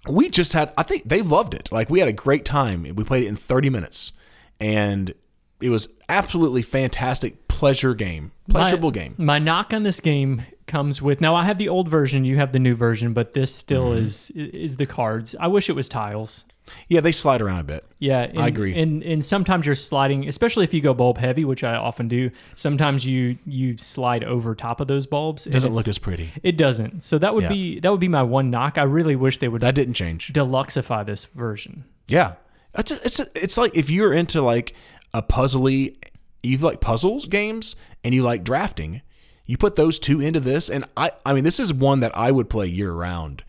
we 0.07 0.29
just 0.29 0.53
had 0.53 0.73
I 0.77 0.83
think 0.83 1.07
they 1.07 1.21
loved 1.21 1.53
it. 1.53 1.71
Like 1.71 1.89
we 1.89 1.99
had 1.99 2.09
a 2.09 2.13
great 2.13 2.45
time. 2.45 2.83
We 2.83 3.03
played 3.03 3.23
it 3.23 3.27
in 3.27 3.35
30 3.35 3.69
minutes 3.69 4.11
and 4.59 5.13
it 5.61 5.69
was 5.69 5.89
absolutely 6.09 6.61
fantastic 6.61 7.47
pleasure 7.47 7.93
game. 7.93 8.31
Pleasurable 8.49 8.89
my, 8.89 8.93
game. 8.93 9.15
My 9.17 9.39
knock 9.39 9.73
on 9.73 9.83
this 9.83 9.99
game 9.99 10.43
comes 10.67 11.01
with 11.01 11.21
now 11.21 11.35
I 11.35 11.45
have 11.45 11.57
the 11.57 11.69
old 11.69 11.87
version, 11.87 12.25
you 12.25 12.37
have 12.37 12.51
the 12.51 12.59
new 12.59 12.75
version, 12.75 13.13
but 13.13 13.33
this 13.33 13.53
still 13.55 13.89
Mm-hmm. 13.91 13.99
is 14.03 14.31
is 14.35 14.75
the 14.77 14.85
cards. 14.85 15.35
I 15.39 15.47
wish 15.47 15.69
it 15.69 15.73
was 15.73 15.87
tiles. 15.89 16.43
Yeah, 16.89 16.99
they 17.01 17.11
slide 17.11 17.43
around 17.43 17.59
a 17.59 17.63
bit. 17.63 17.85
Yeah, 17.99 18.21
and, 18.21 18.39
I 18.39 18.47
agree. 18.47 18.75
And 18.75 19.03
and 19.03 19.23
sometimes 19.23 19.67
you're 19.67 19.75
sliding, 19.75 20.27
especially 20.27 20.63
if 20.63 20.73
you 20.73 20.81
go 20.81 20.95
bulb 20.95 21.17
heavy, 21.19 21.45
which 21.45 21.63
I 21.63 21.75
often 21.75 22.07
do. 22.07 22.31
Sometimes 22.55 23.05
you 23.05 23.37
you 23.45 23.77
slide 23.77 24.23
over 24.23 24.55
top 24.55 24.79
of 24.81 24.87
those 24.87 25.05
bulbs. 25.05 25.45
It 25.45 25.51
doesn't 25.51 25.73
look 25.75 25.87
as 25.87 25.99
pretty. 25.99 26.31
It 26.41 26.57
doesn't. 26.57 27.03
So 27.03 27.19
that 27.19 27.35
would 27.35 27.43
Yeah. 27.43 27.49
be 27.49 27.79
that 27.81 27.91
would 27.91 27.99
be 27.99 28.07
my 28.07 28.23
one 28.23 28.49
knock. 28.49 28.77
I 28.79 28.83
really 28.83 29.15
wish 29.15 29.37
they 29.37 29.47
would 29.47 29.61
That 29.61 29.75
didn't 29.75 29.93
change. 29.93 30.33
deluxeify 30.33 31.05
this 31.05 31.25
version. 31.25 31.85
Yeah. 32.07 32.33
It's 32.77 32.91
a, 32.91 32.95
it's 33.05 33.19
a, 33.21 33.27
it's 33.35 33.57
like 33.57 33.73
if 33.75 33.89
you're 33.89 34.11
into 34.11 34.41
like 34.41 34.73
a 35.15 35.23
puzzly 35.23 35.95
you 36.43 36.57
like 36.57 36.81
puzzles 36.81 37.25
games 37.25 37.75
and 38.03 38.13
you 38.13 38.21
like 38.21 38.43
drafting, 38.43 39.01
you 39.45 39.57
put 39.57 39.75
those 39.75 39.97
two 39.97 40.19
into 40.19 40.41
this 40.41 40.69
and 40.69 40.85
I 40.97 41.11
I 41.25 41.33
mean 41.33 41.45
this 41.45 41.59
is 41.59 41.73
one 41.73 42.01
that 42.01 42.15
I 42.15 42.31
would 42.31 42.49
play 42.49 42.67
year 42.67 42.91
round 42.91 43.43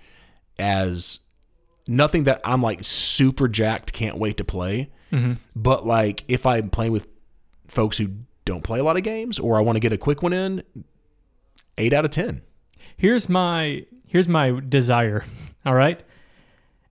as 0.59 1.19
nothing 1.89 2.25
that 2.25 2.41
I'm 2.45 2.63
like 2.63 2.85
super 2.85 3.49
jacked 3.49 3.93
can't 3.93 4.17
wait 4.17 4.37
to 4.37 4.45
play. 4.45 4.91
Mm-hmm. 5.13 5.35
But 5.57 5.85
like 5.85 6.25
if 6.29 6.47
I'm 6.47 6.71
playing 6.71 6.93
with 6.93 7.09
folks 7.67 7.99
who 7.99 8.11
don't 8.45 8.63
play 8.63 8.79
a 8.79 8.85
lot 8.85 8.97
of 8.97 9.03
games 9.03 9.41
or 9.41 9.59
I 9.59 9.61
want 9.61 9.77
to 9.77 9.81
get 9.81 9.93
a 9.93 9.99
quick 9.99 10.23
one 10.23 10.33
in, 10.33 10.63
eight 11.79 11.93
out 11.93 12.05
of 12.05 12.13
ten. 12.13 12.43
Here's 12.97 13.29
my 13.29 13.85
here's 14.07 14.29
my 14.29 14.61
desire. 14.69 15.25
All 15.67 15.75
right, 15.75 16.01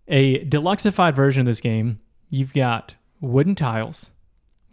a 0.10 0.43
deluxeified 0.43 1.14
version 1.14 1.41
of 1.41 1.45
this 1.45 1.61
game. 1.61 2.02
You've 2.30 2.53
got 2.53 2.95
wooden 3.22 3.56
tiles. 3.56 4.11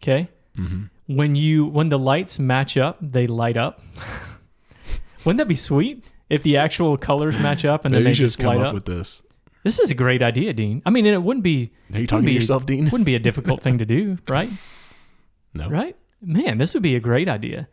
Okay. 0.02 0.28
Mm-hmm. 0.58 1.16
When 1.16 1.34
you 1.34 1.66
when 1.66 1.88
the 1.88 1.98
lights 1.98 2.38
match 2.38 2.76
up, 2.76 2.98
they 3.00 3.26
light 3.26 3.56
up. 3.56 3.80
Wouldn't 5.24 5.38
that 5.38 5.48
be 5.48 5.54
sweet 5.54 6.04
if 6.28 6.42
the 6.42 6.56
actual 6.56 6.96
colors 6.96 7.40
match 7.40 7.64
up 7.64 7.84
and 7.84 7.94
then 7.94 8.04
they 8.04 8.10
just 8.10 8.20
just 8.20 8.38
come 8.38 8.46
light 8.46 8.60
up, 8.60 8.68
up? 8.68 8.74
with 8.74 8.84
this. 8.86 9.22
This 9.62 9.78
is 9.78 9.92
a 9.92 9.94
great 9.94 10.22
idea, 10.22 10.52
Dean. 10.52 10.82
I 10.84 10.90
mean, 10.90 11.06
it 11.06 11.22
wouldn't 11.22 11.44
be. 11.44 11.70
Are 11.92 12.00
you 12.00 12.06
talking 12.06 12.26
to 12.26 12.32
yourself, 12.32 12.66
Dean? 12.66 12.86
Wouldn't 12.86 13.06
be 13.06 13.14
a 13.14 13.20
difficult 13.20 13.62
thing 13.62 13.78
to 13.78 13.86
do, 13.86 14.18
right? 14.28 14.50
No. 15.54 15.68
Right? 15.68 15.96
Man, 16.20 16.58
this 16.58 16.74
would 16.74 16.82
be 16.82 16.96
a 16.96 17.00
great 17.00 17.28
idea. 17.28 17.68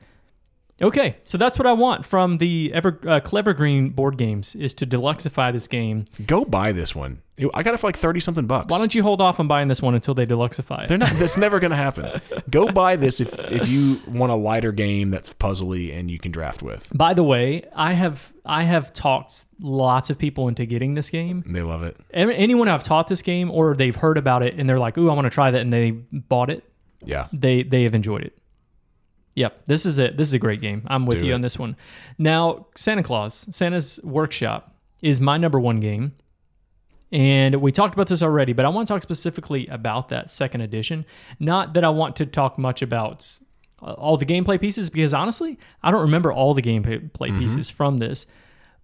Okay, 0.82 1.18
so 1.24 1.38
that's 1.38 1.60
what 1.60 1.66
I 1.66 1.74
want 1.74 2.06
from 2.06 2.38
the 2.38 2.72
Ever 2.74 3.00
uh, 3.08 3.20
Clever 3.20 3.54
Green 3.54 3.90
board 3.90 4.18
games 4.18 4.56
is 4.56 4.74
to 4.76 4.88
deluxify 4.88 5.52
this 5.52 5.68
game. 5.68 6.06
Go 6.26 6.46
buy 6.46 6.72
this 6.72 6.96
one. 6.96 7.22
I 7.54 7.64
got 7.64 7.74
it 7.74 7.78
for 7.78 7.88
like 7.88 7.96
thirty 7.98 8.20
something 8.20 8.48
bucks. 8.48 8.70
Why 8.70 8.80
don't 8.80 8.94
you 8.94 9.02
hold 9.02 9.22
off 9.22 9.40
on 9.40 9.48
buying 9.48 9.70
this 9.70 9.82
one 9.82 9.96
until 9.96 10.14
they 10.14 10.26
deluxify 10.26 10.84
it? 10.84 10.90
They're 10.90 10.98
not. 10.98 11.12
That's 11.14 11.38
never 11.38 11.60
going 11.62 11.72
to 11.72 11.78
happen. 11.78 12.20
Go 12.50 12.70
buy 12.70 12.98
this 12.98 13.22
if 13.22 13.38
if 13.52 13.70
you 13.70 14.02
want 14.08 14.32
a 14.32 14.36
lighter 14.36 14.74
game 14.74 15.10
that's 15.10 15.34
puzzly 15.34 15.94
and 15.98 16.12
you 16.12 16.20
can 16.20 16.32
draft 16.34 16.62
with. 16.62 16.92
By 16.94 17.14
the 17.14 17.24
way, 17.24 17.64
I 17.74 17.94
have 17.94 18.34
I 18.46 18.64
have 18.64 18.92
talked 18.94 19.46
lots 19.62 20.10
of 20.10 20.18
people 20.18 20.50
into 20.50 20.66
getting 20.66 20.96
this 20.96 21.10
game. 21.10 21.44
They 21.46 21.62
love 21.62 21.84
it. 21.84 21.96
Any- 22.14 22.36
Anyone 22.36 22.68
I've 22.68 22.84
taught 22.84 23.08
this 23.08 23.22
game 23.22 23.50
or 23.52 23.74
they've 23.74 23.96
heard 23.96 24.18
about 24.18 24.44
it 24.44 24.56
and 24.58 24.68
they're 24.68 24.80
like, 24.80 24.98
"Ooh, 24.98 25.10
I 25.10 25.14
want 25.14 25.24
to 25.26 25.30
try 25.30 25.50
that," 25.52 25.62
and 25.62 25.72
they 25.72 25.92
bought 25.92 26.50
it, 26.50 26.64
Yeah. 27.06 27.28
they 27.32 27.64
they 27.64 27.84
have 27.84 27.96
enjoyed 27.96 28.24
it. 28.24 28.38
Yep, 29.40 29.66
this 29.68 29.86
is 29.86 30.00
it. 30.00 30.18
This 30.18 30.28
is 30.28 30.34
a 30.34 30.40
great 30.40 30.60
game. 30.60 30.84
I'm 30.88 31.06
with 31.06 31.20
Do 31.20 31.26
you 31.26 31.32
it. 31.32 31.36
on 31.36 31.42
this 31.42 31.58
one. 31.58 31.78
Now, 32.18 32.68
Santa 32.76 33.04
Claus, 33.04 33.48
Santa's 33.52 33.98
Workshop 34.04 34.76
is 35.02 35.22
my 35.22 35.38
number 35.38 35.58
one 35.60 35.80
game. 35.80 36.12
And 37.12 37.56
we 37.62 37.72
talked 37.72 37.94
about 37.94 38.08
this 38.08 38.22
already, 38.22 38.52
but 38.52 38.66
I 38.66 38.70
want 38.70 38.88
to 38.88 38.94
talk 38.94 39.02
specifically 39.02 39.66
about 39.68 40.10
that 40.10 40.30
second 40.30 40.60
edition. 40.62 41.06
Not 41.40 41.74
that 41.74 41.86
I 41.86 41.90
want 41.90 42.18
to 42.18 42.26
talk 42.26 42.58
much 42.60 42.82
about 42.82 43.32
uh, 43.82 43.94
all 43.94 44.18
the 44.18 44.26
gameplay 44.26 44.60
pieces, 44.60 44.90
because 44.90 45.14
honestly, 45.14 45.58
I 45.82 45.90
don't 45.90 46.02
remember 46.02 46.34
all 46.34 46.54
the 46.54 46.62
gameplay 46.62 47.10
Mm-hmm. 47.14 47.40
pieces 47.40 47.70
from 47.70 47.98
this. 47.98 48.26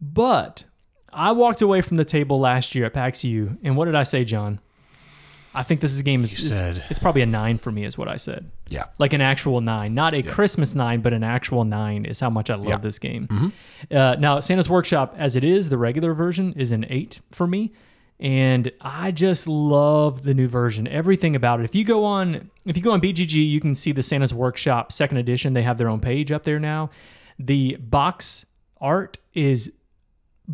But 0.02 0.64
I 1.12 1.34
walked 1.34 1.62
away 1.62 1.82
from 1.82 1.98
the 1.98 2.06
table 2.06 2.40
last 2.40 2.74
year 2.76 2.86
at 2.86 2.94
PAX 2.94 3.26
U, 3.26 3.58
and 3.62 3.76
what 3.76 3.86
did 3.86 3.96
I 3.96 4.04
say, 4.04 4.24
John? 4.24 4.60
I 5.56 5.64
think 5.64 5.82
this 5.82 5.94
is 5.94 6.02
game 6.02 6.24
is, 6.24 6.38
You 6.42 6.50
is- 6.50 6.58
said- 6.58 6.84
it's 6.90 7.00
probably 7.00 7.22
a 7.22 7.26
nine 7.26 7.58
for 7.58 7.72
me, 7.72 7.84
is 7.86 7.98
what 7.98 8.08
I 8.08 8.18
said 8.18 8.50
Yeah. 8.70 8.84
like 8.98 9.14
an 9.14 9.22
actual 9.22 9.62
nine, 9.62 9.94
not 9.94 10.14
a 10.14 10.22
Christmas 10.22 10.76
nine, 10.76 11.02
but 11.02 11.14
an 11.14 11.24
actual 11.24 11.64
nine 11.64 12.06
is 12.06 12.20
how 12.20 12.30
much 12.30 12.50
I 12.50 12.56
love 12.56 12.68
Yeah. 12.68 12.78
this 12.78 13.00
game. 13.00 13.54
Uh, 13.92 14.16
now, 14.20 14.40
Santa's 14.40 14.70
Workshop, 14.70 15.16
as 15.18 15.36
it 15.36 15.44
is, 15.44 15.70
the 15.70 15.78
regular 15.78 16.14
version 16.14 16.54
is 16.58 16.72
an 16.72 16.86
eight 16.90 17.22
for 17.32 17.48
me, 17.48 17.72
and 18.20 18.72
I 18.82 19.12
just 19.12 19.48
love 19.48 20.24
the 20.24 20.34
new 20.34 20.48
version. 20.48 20.88
Everything 20.88 21.36
about 21.36 21.60
it. 21.60 21.64
If 21.66 21.76
you 21.76 21.84
go 21.84 22.04
on, 22.06 22.50
if 22.66 22.78
you 22.78 22.84
go 22.84 22.92
on 22.94 23.02
BGG, 23.02 23.34
you 23.50 23.60
can 23.60 23.76
see 23.76 23.92
the 23.92 24.04
Santa's 24.04 24.34
Workshop 24.34 24.92
second 24.92 25.18
edition. 25.18 25.54
They 25.54 25.64
have 25.64 25.78
their 25.78 25.90
own 25.90 26.00
page 26.00 26.32
up 26.32 26.44
there 26.44 26.60
now. 26.60 26.90
The 27.38 27.76
box 27.80 28.46
art 28.80 29.18
is 29.34 29.72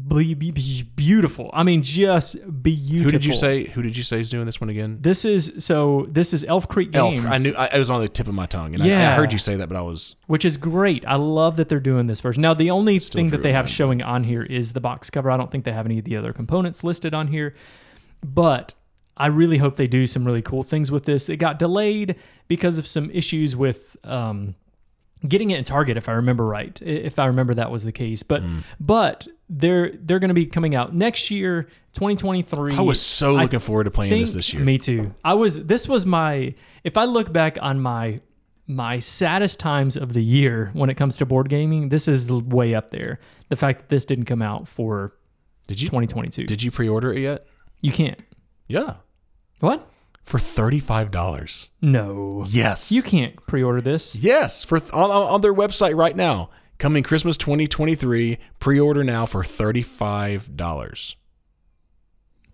be- 0.07 0.33
be- 0.33 0.51
be- 0.51 0.83
beautiful. 0.95 1.49
I 1.53 1.63
mean, 1.63 1.83
just 1.83 2.35
beautiful. 2.63 3.03
Who 3.03 3.11
did 3.11 3.25
you 3.25 3.33
say? 3.33 3.65
Who 3.65 3.81
did 3.81 3.97
you 3.97 4.03
say 4.03 4.19
is 4.21 4.29
doing 4.29 4.45
this 4.45 4.61
one 4.61 4.69
again? 4.69 4.99
This 5.01 5.25
is 5.25 5.53
so. 5.57 6.07
This 6.09 6.33
is 6.33 6.43
Elf 6.45 6.67
Creek 6.69 6.95
Elf. 6.95 7.13
Games. 7.13 7.25
I 7.25 7.37
knew. 7.39 7.53
I, 7.57 7.65
it 7.67 7.77
was 7.77 7.89
on 7.89 7.99
the 8.01 8.07
tip 8.07 8.27
of 8.27 8.33
my 8.33 8.45
tongue, 8.45 8.73
and 8.73 8.81
I, 8.83 9.11
I 9.11 9.15
heard 9.15 9.33
you 9.33 9.39
say 9.39 9.55
that, 9.57 9.67
but 9.67 9.75
I 9.77 9.81
was. 9.81 10.15
which 10.27 10.45
is 10.45 10.55
great. 10.57 11.05
I 11.05 11.15
love 11.15 11.57
that 11.57 11.67
they're 11.67 11.79
doing 11.81 12.07
this 12.07 12.21
version. 12.21 12.41
Now, 12.41 12.53
the 12.53 12.71
only 12.71 12.99
thing 12.99 13.29
that 13.31 13.41
they 13.43 13.51
have 13.51 13.65
but- 13.65 13.71
showing 13.71 14.01
on 14.01 14.23
here 14.23 14.43
is 14.43 14.73
the 14.73 14.79
box 14.81 15.09
cover. 15.09 15.29
I 15.29 15.35
don't 15.37 15.51
think 15.51 15.65
they 15.65 15.73
have 15.73 15.85
any 15.85 15.99
of 15.99 16.05
the 16.05 16.15
other 16.15 16.31
components 16.31 16.83
listed 16.83 17.13
on 17.13 17.27
here, 17.27 17.53
but 18.23 18.73
I 19.17 19.27
really 19.27 19.57
hope 19.57 19.75
they 19.75 19.87
do 19.87 20.07
some 20.07 20.23
really 20.25 20.41
cool 20.41 20.63
things 20.63 20.89
with 20.89 21.03
this. 21.05 21.27
It 21.29 21.37
got 21.37 21.59
delayed 21.59 22.15
because 22.47 22.79
of 22.79 22.87
some 22.87 23.11
issues 23.11 23.55
with 23.55 23.97
um, 24.03 24.55
getting 25.27 25.51
it 25.51 25.57
in 25.57 25.63
Target, 25.63 25.97
if 25.97 26.07
I 26.09 26.13
remember 26.13 26.45
right. 26.45 26.81
If 26.81 27.19
I 27.19 27.25
remember 27.25 27.53
that 27.55 27.69
was 27.71 27.83
the 27.83 27.91
case, 27.91 28.23
but 28.23 28.41
Hmm. 28.41 28.59
but 28.79 29.27
they're 29.53 29.91
they're 29.91 30.19
going 30.19 30.29
to 30.29 30.33
be 30.33 30.45
coming 30.45 30.75
out 30.75 30.95
next 30.95 31.29
year, 31.29 31.63
2023. 31.93 32.77
I 32.77 32.81
was 32.81 33.01
so 33.01 33.33
looking 33.33 33.59
forward 33.59 33.83
to 33.83 33.91
playing 33.91 34.11
this 34.11 34.31
this 34.31 34.53
year. 34.53 34.63
Me 34.63 34.77
too. 34.77 35.13
I 35.25 35.33
was. 35.33 35.65
This 35.65 35.87
was 35.87 36.05
my. 36.05 36.55
If 36.85 36.97
I 36.97 37.03
look 37.03 37.31
back 37.33 37.57
on 37.61 37.81
my 37.81 38.21
my 38.65 38.99
saddest 38.99 39.59
times 39.59 39.97
of 39.97 40.13
the 40.13 40.23
year 40.23 40.69
when 40.73 40.89
it 40.89 40.95
comes 40.95 41.17
to 41.17 41.25
board 41.25 41.49
gaming, 41.49 41.89
this 41.89 42.07
is 42.07 42.31
way 42.31 42.73
up 42.73 42.91
there. 42.91 43.19
The 43.49 43.57
fact 43.57 43.79
that 43.81 43.89
this 43.89 44.05
didn't 44.05 44.25
come 44.25 44.41
out 44.41 44.69
for 44.69 45.13
Did 45.67 45.81
you? 45.81 45.89
2022. 45.89 46.45
Did 46.45 46.63
you 46.63 46.71
pre-order 46.71 47.11
it 47.13 47.19
yet? 47.19 47.45
you 47.81 47.91
can't. 47.91 48.19
Yeah. 48.67 48.95
What? 49.59 49.85
For 50.23 50.39
thirty-five 50.39 51.11
dollars. 51.11 51.71
No. 51.81 52.45
Yes. 52.47 52.91
You 52.91 53.01
can't 53.01 53.35
pre-order 53.47 53.81
this. 53.81 54.15
Yes, 54.15 54.63
for 54.63 54.79
th- 54.79 54.93
on, 54.93 55.09
on 55.09 55.41
their 55.41 55.53
website 55.53 55.97
right 55.97 56.15
now. 56.15 56.51
Coming 56.81 57.03
Christmas 57.03 57.37
2023. 57.37 58.39
Pre-order 58.57 59.03
now 59.03 59.27
for 59.27 59.43
thirty-five 59.43 60.57
dollars. 60.57 61.15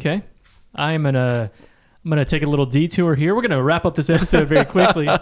Okay. 0.02 0.22
I'm 0.76 1.04
gonna. 1.04 1.50
I'm 2.08 2.12
gonna 2.12 2.24
take 2.24 2.44
a 2.44 2.46
little 2.46 2.66
detour 2.66 3.16
here. 3.16 3.36
We're 3.36 3.42
gonna 3.42 3.62
wrap 3.62 3.86
up 3.86 3.94
this 3.96 4.10
episode 4.10 4.48
very 4.48 4.64
quickly. 4.66 5.10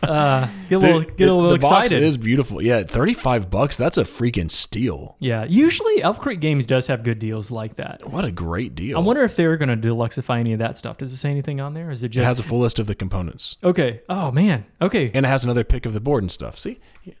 Uh, 0.00 0.46
get 0.68 0.76
a 0.76 0.78
little, 0.78 1.00
get 1.00 1.28
a 1.28 1.34
little 1.34 1.48
the 1.48 1.56
excited. 1.56 1.90
box 1.90 1.92
is 1.92 2.16
beautiful. 2.16 2.62
Yeah, 2.62 2.84
thirty-five 2.84 3.50
bucks. 3.50 3.76
That's 3.76 3.98
a 3.98 4.04
freaking 4.04 4.48
steal. 4.48 5.16
yeah. 5.18 5.44
Usually, 5.44 6.00
Elf 6.00 6.20
Creek 6.20 6.38
Games 6.38 6.66
does 6.66 6.86
have 6.86 7.02
good 7.02 7.18
deals 7.18 7.50
like 7.50 7.74
that. 7.74 8.08
What 8.08 8.24
a 8.24 8.30
great 8.30 8.76
deal. 8.76 8.96
I 8.96 9.00
wonder 9.00 9.24
if 9.24 9.34
they're 9.34 9.56
going 9.56 9.68
to 9.68 9.88
deluxify 9.88 10.38
any 10.38 10.52
of 10.52 10.60
that 10.60 10.78
stuff. 10.78 10.98
Does 10.98 11.12
it 11.12 11.16
say 11.16 11.30
anything 11.30 11.60
on 11.60 11.74
there? 11.74 11.90
Is 11.90 12.04
it 12.04 12.06
it 12.06 12.08
just 12.10 12.28
has 12.28 12.38
a 12.38 12.44
full 12.44 12.60
list 12.60 12.78
of 12.78 12.86
the 12.86 12.94
components, 12.94 13.56
okay? 13.64 14.00
Oh 14.08 14.30
man, 14.30 14.66
okay, 14.80 15.10
and 15.12 15.26
it 15.26 15.28
has 15.28 15.42
another 15.42 15.64
pic 15.64 15.84
of 15.84 15.94
the 15.94 16.00
board 16.00 16.22
and 16.22 16.30
stuff. 16.30 16.60
See, 16.60 16.78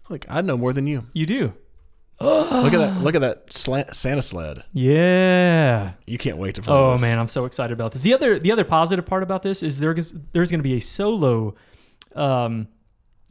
look, 0.08 0.24
I 0.30 0.40
know 0.40 0.56
more 0.56 0.72
than 0.72 0.86
you. 0.86 1.08
you 1.12 1.26
do. 1.26 1.54
Look 2.20 2.72
at 2.72 2.78
that! 2.78 3.00
Look 3.02 3.14
at 3.14 3.20
that 3.20 3.52
slant, 3.52 3.94
Santa 3.94 4.22
sled. 4.22 4.64
Yeah. 4.72 5.92
You 6.06 6.18
can't 6.18 6.36
wait 6.36 6.56
to 6.56 6.62
play 6.62 6.74
this. 6.74 6.78
Oh 6.78 6.92
this. 6.92 7.02
man, 7.02 7.18
I'm 7.18 7.28
so 7.28 7.44
excited 7.44 7.72
about 7.72 7.92
this. 7.92 8.02
The 8.02 8.14
other 8.14 8.38
the 8.38 8.50
other 8.50 8.64
positive 8.64 9.06
part 9.06 9.22
about 9.22 9.42
this 9.42 9.62
is 9.62 9.78
there's 9.78 10.14
there's 10.32 10.50
going 10.50 10.58
to 10.58 10.64
be 10.64 10.74
a 10.74 10.80
solo 10.80 11.54
um, 12.16 12.68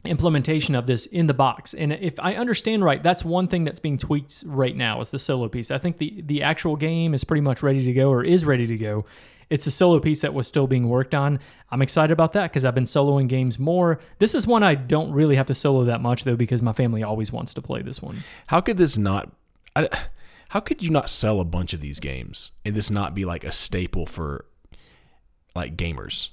implementation 0.04 0.74
of 0.74 0.86
this 0.86 1.06
in 1.06 1.26
the 1.26 1.34
box. 1.34 1.74
And 1.74 1.92
if 1.92 2.14
I 2.18 2.36
understand 2.36 2.82
right, 2.82 3.02
that's 3.02 3.24
one 3.24 3.46
thing 3.46 3.64
that's 3.64 3.80
being 3.80 3.98
tweaked 3.98 4.42
right 4.46 4.74
now 4.74 5.00
is 5.00 5.10
the 5.10 5.18
solo 5.18 5.48
piece. 5.48 5.70
I 5.70 5.78
think 5.78 5.98
the 5.98 6.22
the 6.22 6.42
actual 6.42 6.76
game 6.76 7.14
is 7.14 7.24
pretty 7.24 7.42
much 7.42 7.62
ready 7.62 7.84
to 7.84 7.92
go 7.92 8.10
or 8.10 8.24
is 8.24 8.44
ready 8.44 8.66
to 8.66 8.76
go. 8.76 9.04
It's 9.50 9.66
a 9.66 9.70
solo 9.70 9.98
piece 9.98 10.20
that 10.20 10.34
was 10.34 10.46
still 10.46 10.66
being 10.66 10.88
worked 10.88 11.14
on. 11.14 11.38
I'm 11.70 11.82
excited 11.82 12.12
about 12.12 12.32
that 12.32 12.44
because 12.44 12.64
I've 12.64 12.74
been 12.74 12.84
soloing 12.84 13.28
games 13.28 13.58
more. 13.58 13.98
This 14.18 14.34
is 14.34 14.46
one 14.46 14.62
I 14.62 14.74
don't 14.74 15.12
really 15.12 15.36
have 15.36 15.46
to 15.46 15.54
solo 15.54 15.84
that 15.84 16.00
much 16.00 16.24
though 16.24 16.36
because 16.36 16.62
my 16.62 16.72
family 16.72 17.02
always 17.02 17.32
wants 17.32 17.54
to 17.54 17.62
play 17.62 17.82
this 17.82 18.02
one. 18.02 18.22
How 18.48 18.60
could 18.60 18.76
this 18.76 18.98
not? 18.98 19.32
I, 19.74 19.88
how 20.50 20.60
could 20.60 20.82
you 20.82 20.90
not 20.90 21.10
sell 21.10 21.40
a 21.40 21.44
bunch 21.44 21.72
of 21.72 21.80
these 21.80 22.00
games 22.00 22.52
and 22.64 22.74
this 22.74 22.90
not 22.90 23.14
be 23.14 23.24
like 23.24 23.44
a 23.44 23.52
staple 23.52 24.06
for 24.06 24.46
like 25.54 25.76
gamers 25.76 26.30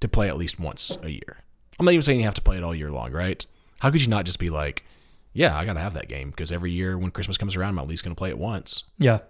to 0.00 0.08
play 0.08 0.28
at 0.28 0.36
least 0.36 0.60
once 0.60 0.96
a 1.02 1.10
year? 1.10 1.44
I'm 1.78 1.86
not 1.86 1.92
even 1.92 2.02
saying 2.02 2.20
you 2.20 2.26
have 2.26 2.34
to 2.34 2.42
play 2.42 2.56
it 2.56 2.62
all 2.62 2.74
year 2.74 2.90
long, 2.90 3.12
right? 3.12 3.44
How 3.80 3.90
could 3.90 4.02
you 4.02 4.08
not 4.08 4.24
just 4.24 4.38
be 4.38 4.48
like, 4.48 4.84
yeah, 5.32 5.56
I 5.58 5.64
gotta 5.64 5.80
have 5.80 5.94
that 5.94 6.08
game 6.08 6.30
because 6.30 6.52
every 6.52 6.70
year 6.70 6.96
when 6.96 7.10
Christmas 7.10 7.36
comes 7.36 7.56
around, 7.56 7.70
I'm 7.70 7.78
at 7.80 7.88
least 7.88 8.04
gonna 8.04 8.14
play 8.14 8.30
it 8.30 8.38
once. 8.38 8.84
Yeah. 8.98 9.20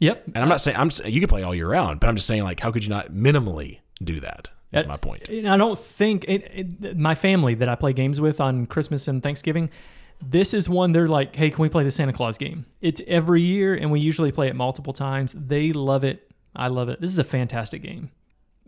Yep. 0.00 0.24
And 0.34 0.38
I'm 0.38 0.48
not 0.48 0.60
saying 0.60 0.76
I'm 0.76 0.90
you 1.04 1.20
can 1.20 1.28
play 1.28 1.42
all 1.42 1.54
year 1.54 1.68
round, 1.68 2.00
but 2.00 2.08
I'm 2.08 2.16
just 2.16 2.26
saying 2.26 2.42
like, 2.42 2.60
how 2.60 2.72
could 2.72 2.82
you 2.82 2.90
not 2.90 3.08
minimally 3.12 3.80
do 4.02 4.20
that? 4.20 4.48
That's 4.72 4.88
my 4.88 4.96
point. 4.96 5.28
And 5.28 5.48
I 5.48 5.56
don't 5.56 5.78
think 5.78 6.24
it, 6.28 6.50
it, 6.54 6.96
my 6.96 7.14
family 7.14 7.54
that 7.54 7.68
I 7.68 7.74
play 7.74 7.92
games 7.92 8.20
with 8.20 8.40
on 8.40 8.66
Christmas 8.66 9.08
and 9.08 9.22
Thanksgiving. 9.22 9.70
This 10.22 10.54
is 10.54 10.68
one 10.68 10.92
they're 10.92 11.08
like, 11.08 11.34
hey, 11.34 11.50
can 11.50 11.62
we 11.62 11.68
play 11.68 11.82
the 11.82 11.90
Santa 11.90 12.12
Claus 12.12 12.38
game? 12.38 12.66
It's 12.80 13.00
every 13.06 13.40
year, 13.42 13.74
and 13.74 13.90
we 13.90 14.00
usually 14.00 14.30
play 14.30 14.48
it 14.48 14.54
multiple 14.54 14.92
times. 14.92 15.34
They 15.36 15.72
love 15.72 16.04
it. 16.04 16.30
I 16.54 16.68
love 16.68 16.88
it. 16.88 17.00
This 17.00 17.10
is 17.10 17.18
a 17.18 17.24
fantastic 17.24 17.82
game. 17.82 18.10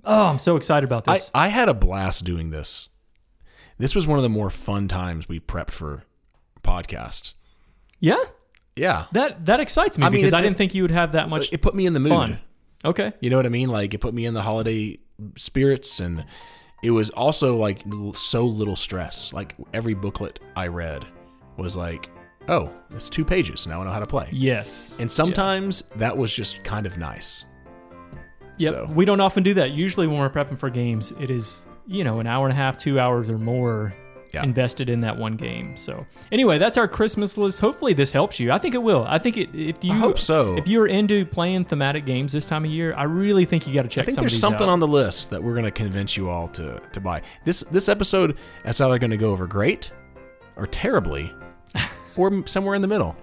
Oh, 0.05 0.25
I'm 0.25 0.39
so 0.39 0.57
excited 0.57 0.89
about 0.89 1.07
I, 1.07 1.15
this. 1.15 1.31
I 1.35 1.49
had 1.49 1.69
a 1.69 1.75
blast 1.75 2.25
doing 2.25 2.51
this. 2.51 2.89
This 3.79 3.95
was 3.95 4.07
one 4.07 4.19
of 4.19 4.23
the 4.23 4.29
more 4.29 4.51
fun 4.51 4.89
times 4.89 5.29
we 5.29 5.41
prepped 5.41 5.71
for 5.71 6.05
podcast. 6.65 7.35
yeah, 8.01 8.23
Yeah. 8.77 9.07
that 9.13 9.45
that 9.47 9.61
excites 9.61 9.99
me 9.99 10.07
I 10.07 10.09
mean, 10.11 10.23
because 10.23 10.33
I 10.33 10.41
didn't 10.43 10.57
think 10.57 10.75
you 10.75 10.83
would 10.83 10.91
have 10.91 11.13
that 11.13 11.29
much 11.29 11.53
it 11.53 11.61
put 11.63 11.75
me 11.75 11.87
in 11.87 11.93
the 11.93 12.01
mood. 12.01 12.13
fun. 12.13 12.39
Okay. 12.85 13.13
You 13.21 13.31
know 13.31 13.37
what 13.37 13.47
I 13.47 13.51
mean? 13.51 13.69
Like 13.69 13.95
it 13.95 13.99
put 14.01 14.15
me 14.15 14.27
in 14.27 14.35
the 14.35 14.43
holiday 14.43 14.99
spirits, 15.37 16.01
and 16.01 16.25
it 16.83 16.91
was 16.91 17.11
also 17.11 17.57
like 17.57 17.83
so 18.15 18.45
little 18.45 18.77
stress. 18.77 19.33
Like 19.33 19.55
every 19.73 19.95
booklet 19.95 20.41
I 20.57 20.67
read 20.67 21.05
was 21.57 21.77
like, 21.77 22.11
"Oh, 22.49 22.73
it's 22.91 23.09
two 23.09 23.25
pages. 23.25 23.67
Now 23.67 23.83
I 23.83 23.85
know 23.85 23.91
how 23.93 24.01
to 24.01 24.07
play." 24.07 24.29
Yes. 24.33 24.97
And 24.99 25.11
sometimes 25.11 25.85
that 25.97 26.17
was 26.17 26.33
just 26.33 26.65
kind 26.65 26.87
of 26.87 26.99
nice. 26.99 27.45
Yep. 28.59 28.73
So 28.73 28.89
We 28.95 29.05
don't 29.05 29.21
often 29.21 29.43
do 29.43 29.55
that. 29.55 29.71
Usually 29.73 30.07
when 30.07 30.19
we're 30.19 30.31
prepping 30.31 30.59
for 30.59 30.71
games, 30.71 31.13
it 31.21 31.31
is, 31.31 31.67
you 31.87 32.05
know, 32.05 32.21
an 32.21 32.27
hour 32.27 32.47
and 32.47 32.53
a 32.53 32.57
half, 32.57 32.79
two 32.79 32.99
hours 32.99 33.31
or 33.31 33.39
more 33.39 33.95
Yeah. 34.33 34.45
invested 34.45 34.89
in 34.89 35.03
that 35.03 35.17
one 35.17 35.37
game. 35.37 35.77
So 35.77 36.07
anyway, 36.31 36.57
that's 36.59 36.79
our 36.79 36.89
Christmas 36.89 37.37
list. 37.37 37.61
Hopefully 37.61 37.93
this 37.93 38.13
helps 38.13 38.41
you. 38.41 38.51
I 38.51 38.59
think 38.59 38.75
it 38.75 38.83
will. 38.83 39.05
I 39.07 39.19
think 39.19 39.37
it 39.37 39.55
if 39.55 39.85
you 39.85 39.93
I 39.93 39.97
hope 39.97 40.19
so. 40.19 40.57
if 40.57 40.67
you're 40.67 40.87
into 40.87 41.27
playing 41.27 41.67
thematic 41.67 42.07
games 42.07 42.33
this 42.33 42.47
time 42.47 42.65
of 42.65 42.71
year, 42.71 42.95
I 42.95 43.03
really 43.03 43.45
think 43.45 43.67
you 43.67 43.75
got 43.75 43.83
to 43.83 43.89
check 43.89 44.03
I 44.03 44.07
think 44.07 44.15
some 44.17 44.25
of 44.25 44.31
there's 44.31 44.41
something 44.41 44.69
out. 44.69 44.73
on 44.73 44.81
the 44.81 44.87
list 44.89 45.29
that 45.31 45.43
we're 45.43 45.53
going 45.53 45.65
to 45.67 45.71
convince 45.71 46.17
you 46.17 46.31
all 46.31 46.49
to 46.49 46.81
to 46.93 47.01
buy. 47.01 47.21
This 47.45 47.63
this 47.71 47.89
episode 47.91 48.37
is 48.65 48.81
either 48.81 48.99
going 48.99 49.11
to 49.11 49.17
go 49.19 49.33
over 49.33 49.47
great 49.47 49.91
or 50.57 50.67
terribly, 50.67 51.33
or 52.17 52.47
somewhere 52.47 52.75
in 52.75 52.83
the 52.83 52.89
middle. 52.89 53.15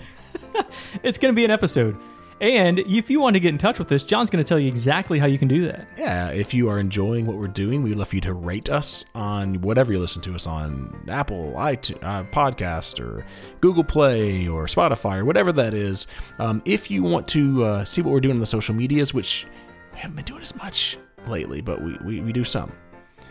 It's 1.03 1.17
going 1.17 1.33
to 1.33 1.35
be 1.35 1.45
an 1.45 1.51
episode. 1.51 1.97
And 2.41 2.79
if 2.79 3.09
you 3.09 3.19
want 3.19 3.33
to 3.35 3.39
get 3.39 3.49
in 3.49 3.57
touch 3.57 3.79
with 3.79 3.91
us, 3.91 4.03
John's 4.03 4.29
going 4.29 4.43
to 4.43 4.47
tell 4.47 4.59
you 4.59 4.67
exactly 4.67 5.19
how 5.19 5.27
you 5.27 5.37
can 5.37 5.47
do 5.47 5.65
that. 5.65 5.87
Yeah, 5.97 6.29
if 6.29 6.53
you 6.53 6.69
are 6.69 6.79
enjoying 6.79 7.25
what 7.25 7.37
we're 7.37 7.47
doing, 7.47 7.83
we'd 7.83 7.95
love 7.95 8.09
for 8.09 8.15
you 8.15 8.21
to 8.21 8.33
rate 8.33 8.69
us 8.69 9.03
on 9.13 9.61
whatever 9.61 9.91
you 9.91 9.99
listen 9.99 10.21
to 10.23 10.35
us 10.35 10.47
on 10.47 11.03
Apple, 11.09 11.53
iTunes, 11.57 12.03
uh, 12.03 12.23
Podcast, 12.25 12.99
or 12.99 13.25
Google 13.61 13.83
Play, 13.83 14.47
or 14.47 14.65
Spotify, 14.65 15.19
or 15.19 15.25
whatever 15.25 15.51
that 15.51 15.73
is. 15.73 16.07
Um, 16.37 16.61
if 16.65 16.89
you 16.89 17.03
want 17.03 17.27
to 17.29 17.63
uh, 17.63 17.85
see 17.85 18.01
what 18.01 18.11
we're 18.11 18.21
doing 18.21 18.35
on 18.35 18.39
the 18.39 18.45
social 18.45 18.73
medias, 18.73 19.13
which 19.13 19.45
we 19.93 19.99
haven't 19.99 20.15
been 20.15 20.25
doing 20.25 20.41
as 20.41 20.55
much 20.55 20.97
lately, 21.27 21.61
but 21.61 21.81
we, 21.81 21.97
we, 22.05 22.21
we 22.21 22.31
do 22.31 22.43
some. 22.43 22.71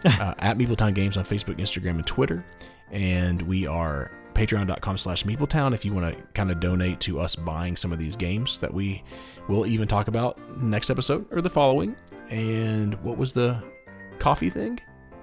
uh, 0.05 0.35
at 0.39 0.57
Meepletown 0.57 0.95
Games 0.95 1.17
on 1.17 1.25
Facebook, 1.25 1.57
Instagram, 1.57 1.97
and 1.97 2.07
Twitter. 2.07 2.45
And 2.91 3.43
we 3.43 3.67
are 3.67 4.11
patreon.com 4.39 4.97
slash 4.97 5.25
Meepletown 5.25 5.75
if 5.75 5.85
you 5.85 5.93
want 5.93 6.17
to 6.17 6.23
kind 6.33 6.53
of 6.53 6.61
donate 6.61 7.01
to 7.01 7.19
us 7.19 7.35
buying 7.35 7.75
some 7.77 7.93
of 7.93 7.99
these 7.99 8.15
games 8.15 8.59
that 8.59 8.73
we 8.73 9.03
will 9.49 9.67
even 9.67 9.89
talk 9.89 10.07
about 10.07 10.39
next 10.59 10.91
episode 10.91 11.27
or 11.33 11.41
the 11.41 11.51
following. 11.51 11.97
And 12.31 12.95
what 13.03 13.19
was 13.19 13.33
the 13.33 13.61
coffee 14.21 14.51
thing? 14.51 14.79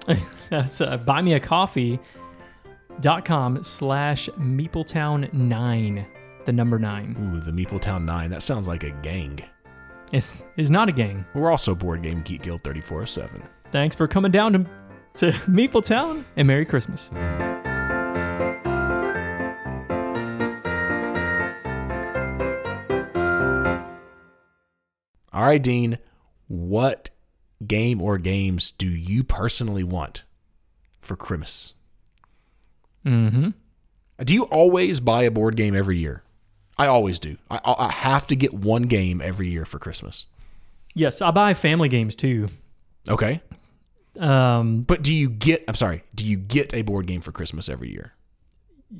That's 0.50 0.82
uh, 0.82 0.98
buymeacoffee.com 0.98 3.64
slash 3.64 4.28
meepletown9, 4.28 6.06
the 6.44 6.52
number 6.52 6.78
nine. 6.78 7.16
Ooh, 7.18 7.40
the 7.40 7.52
Meepletown 7.52 8.04
9. 8.04 8.28
That 8.30 8.42
sounds 8.42 8.68
like 8.68 8.84
a 8.84 8.90
gang. 8.90 9.42
It's, 10.12 10.36
it's 10.56 10.70
not 10.70 10.88
a 10.90 10.92
gang. 10.92 11.24
We're 11.34 11.50
also 11.50 11.74
Board 11.74 12.02
Game 12.02 12.20
Geek 12.20 12.42
Guild 12.42 12.62
3407. 12.62 13.42
Thanks 13.72 13.96
for 13.96 14.06
coming 14.06 14.30
down 14.30 14.52
to, 14.52 14.64
to 15.14 15.32
Meepletown 15.48 16.22
and 16.36 16.46
Merry 16.46 16.66
Christmas. 16.66 17.10
All 25.36 25.42
right, 25.42 25.62
Dean, 25.62 25.98
what 26.48 27.10
game 27.66 28.00
or 28.00 28.16
games 28.16 28.72
do 28.72 28.88
you 28.88 29.22
personally 29.22 29.84
want 29.84 30.24
for 31.02 31.14
Christmas? 31.14 31.74
Mm-hmm. 33.04 33.50
Do 34.24 34.32
you 34.32 34.44
always 34.44 34.98
buy 34.98 35.24
a 35.24 35.30
board 35.30 35.54
game 35.54 35.76
every 35.76 35.98
year? 35.98 36.22
I 36.78 36.86
always 36.86 37.18
do. 37.18 37.36
I, 37.50 37.60
I 37.66 37.90
have 37.90 38.26
to 38.28 38.36
get 38.36 38.54
one 38.54 38.84
game 38.84 39.20
every 39.20 39.48
year 39.48 39.66
for 39.66 39.78
Christmas. 39.78 40.24
Yes, 40.94 41.20
I 41.20 41.30
buy 41.32 41.52
family 41.52 41.90
games 41.90 42.16
too. 42.16 42.48
Okay. 43.06 43.42
Um, 44.18 44.84
But 44.84 45.02
do 45.02 45.12
you 45.12 45.28
get, 45.28 45.64
I'm 45.68 45.74
sorry, 45.74 46.02
do 46.14 46.24
you 46.24 46.38
get 46.38 46.72
a 46.72 46.80
board 46.80 47.06
game 47.06 47.20
for 47.20 47.32
Christmas 47.32 47.68
every 47.68 47.90
year? 47.92 48.14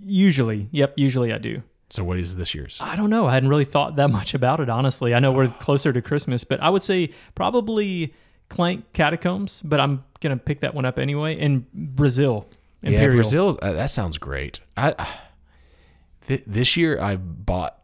usually, 0.04 0.68
yep, 0.70 0.92
usually 0.96 1.32
I 1.32 1.38
do. 1.38 1.62
So 1.90 2.02
what 2.02 2.18
is 2.18 2.36
this 2.36 2.54
year's? 2.54 2.78
I 2.80 2.96
don't 2.96 3.10
know. 3.10 3.26
I 3.26 3.34
hadn't 3.34 3.48
really 3.48 3.64
thought 3.64 3.96
that 3.96 4.10
much 4.10 4.34
about 4.34 4.60
it, 4.60 4.68
honestly. 4.68 5.14
I 5.14 5.20
know 5.20 5.32
we're 5.32 5.48
closer 5.48 5.92
to 5.92 6.02
Christmas, 6.02 6.44
but 6.44 6.60
I 6.60 6.70
would 6.70 6.82
say 6.82 7.10
probably 7.34 8.14
Clank 8.48 8.92
Catacombs, 8.92 9.62
but 9.62 9.80
I'm 9.80 10.04
going 10.20 10.36
to 10.36 10.42
pick 10.42 10.60
that 10.60 10.74
one 10.74 10.84
up 10.84 10.98
anyway. 10.98 11.38
And 11.40 11.70
Brazil. 11.72 12.46
Yeah, 12.82 13.06
Brazil. 13.08 13.58
Uh, 13.60 13.72
that 13.72 13.90
sounds 13.90 14.18
great. 14.18 14.60
I 14.76 14.94
th- 16.26 16.44
this 16.46 16.76
year 16.76 17.00
I've 17.00 17.44
bought 17.44 17.78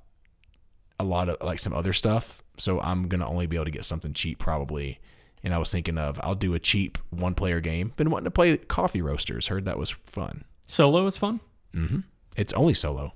a 1.01 1.05
lot 1.05 1.29
of 1.29 1.37
like 1.43 1.59
some 1.59 1.73
other 1.73 1.93
stuff, 1.93 2.43
so 2.57 2.81
I'm 2.81 3.09
gonna 3.09 3.29
only 3.29 3.47
be 3.47 3.57
able 3.57 3.65
to 3.65 3.70
get 3.70 3.85
something 3.85 4.12
cheap 4.12 4.39
probably. 4.39 5.01
And 5.43 5.53
I 5.53 5.59
was 5.59 5.73
thinking 5.73 5.99
of 5.99 6.20
I'll 6.23 6.37
do 6.37 6.55
a 6.55 6.61
cheap 6.61 6.99
one 7.11 7.35
player 7.35 7.61
game. 7.61 7.93
Been 7.97 8.11
wanting 8.11 8.24
to 8.24 8.31
play 8.31 8.57
Coffee 8.57 9.03
Roasters. 9.03 9.49
Heard 9.49 9.65
that 9.65 9.79
was 9.79 9.91
fun. 9.91 10.45
Solo 10.66 11.07
is 11.07 11.19
fun. 11.19 11.41
Mm-hmm. 11.74 12.01
It's 12.37 12.53
only 12.53 12.74
solo. 12.74 13.15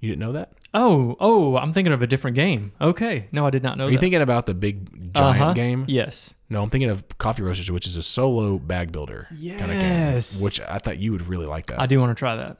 You 0.00 0.08
didn't 0.10 0.20
know 0.20 0.32
that? 0.32 0.52
Oh, 0.74 1.16
oh, 1.18 1.56
I'm 1.56 1.72
thinking 1.72 1.92
of 1.92 2.02
a 2.02 2.06
different 2.06 2.34
game. 2.36 2.72
Okay. 2.80 3.26
No, 3.32 3.46
I 3.46 3.50
did 3.50 3.62
not 3.62 3.78
know 3.78 3.86
Are 3.86 3.90
you 3.90 3.96
that. 3.96 4.00
thinking 4.00 4.20
about 4.20 4.46
the 4.46 4.54
big 4.54 5.12
giant 5.14 5.40
Uh-huh. 5.42 5.52
game? 5.54 5.84
Yes. 5.88 6.34
No, 6.50 6.62
I'm 6.62 6.70
thinking 6.70 6.90
of 6.90 7.04
Coffee 7.18 7.42
Roasters, 7.42 7.70
which 7.70 7.86
is 7.86 7.96
a 7.96 8.02
solo 8.02 8.58
bag 8.58 8.92
builder 8.92 9.26
kind 9.30 9.62
of 9.62 9.68
game. 9.68 9.80
Yes. 9.80 10.40
Which 10.42 10.60
I 10.60 10.78
thought 10.78 10.98
you 10.98 11.12
would 11.12 11.26
really 11.26 11.46
like 11.46 11.66
that. 11.66 11.80
I 11.80 11.86
do 11.86 11.98
want 11.98 12.10
to 12.10 12.14
try 12.18 12.36
that. 12.36 12.58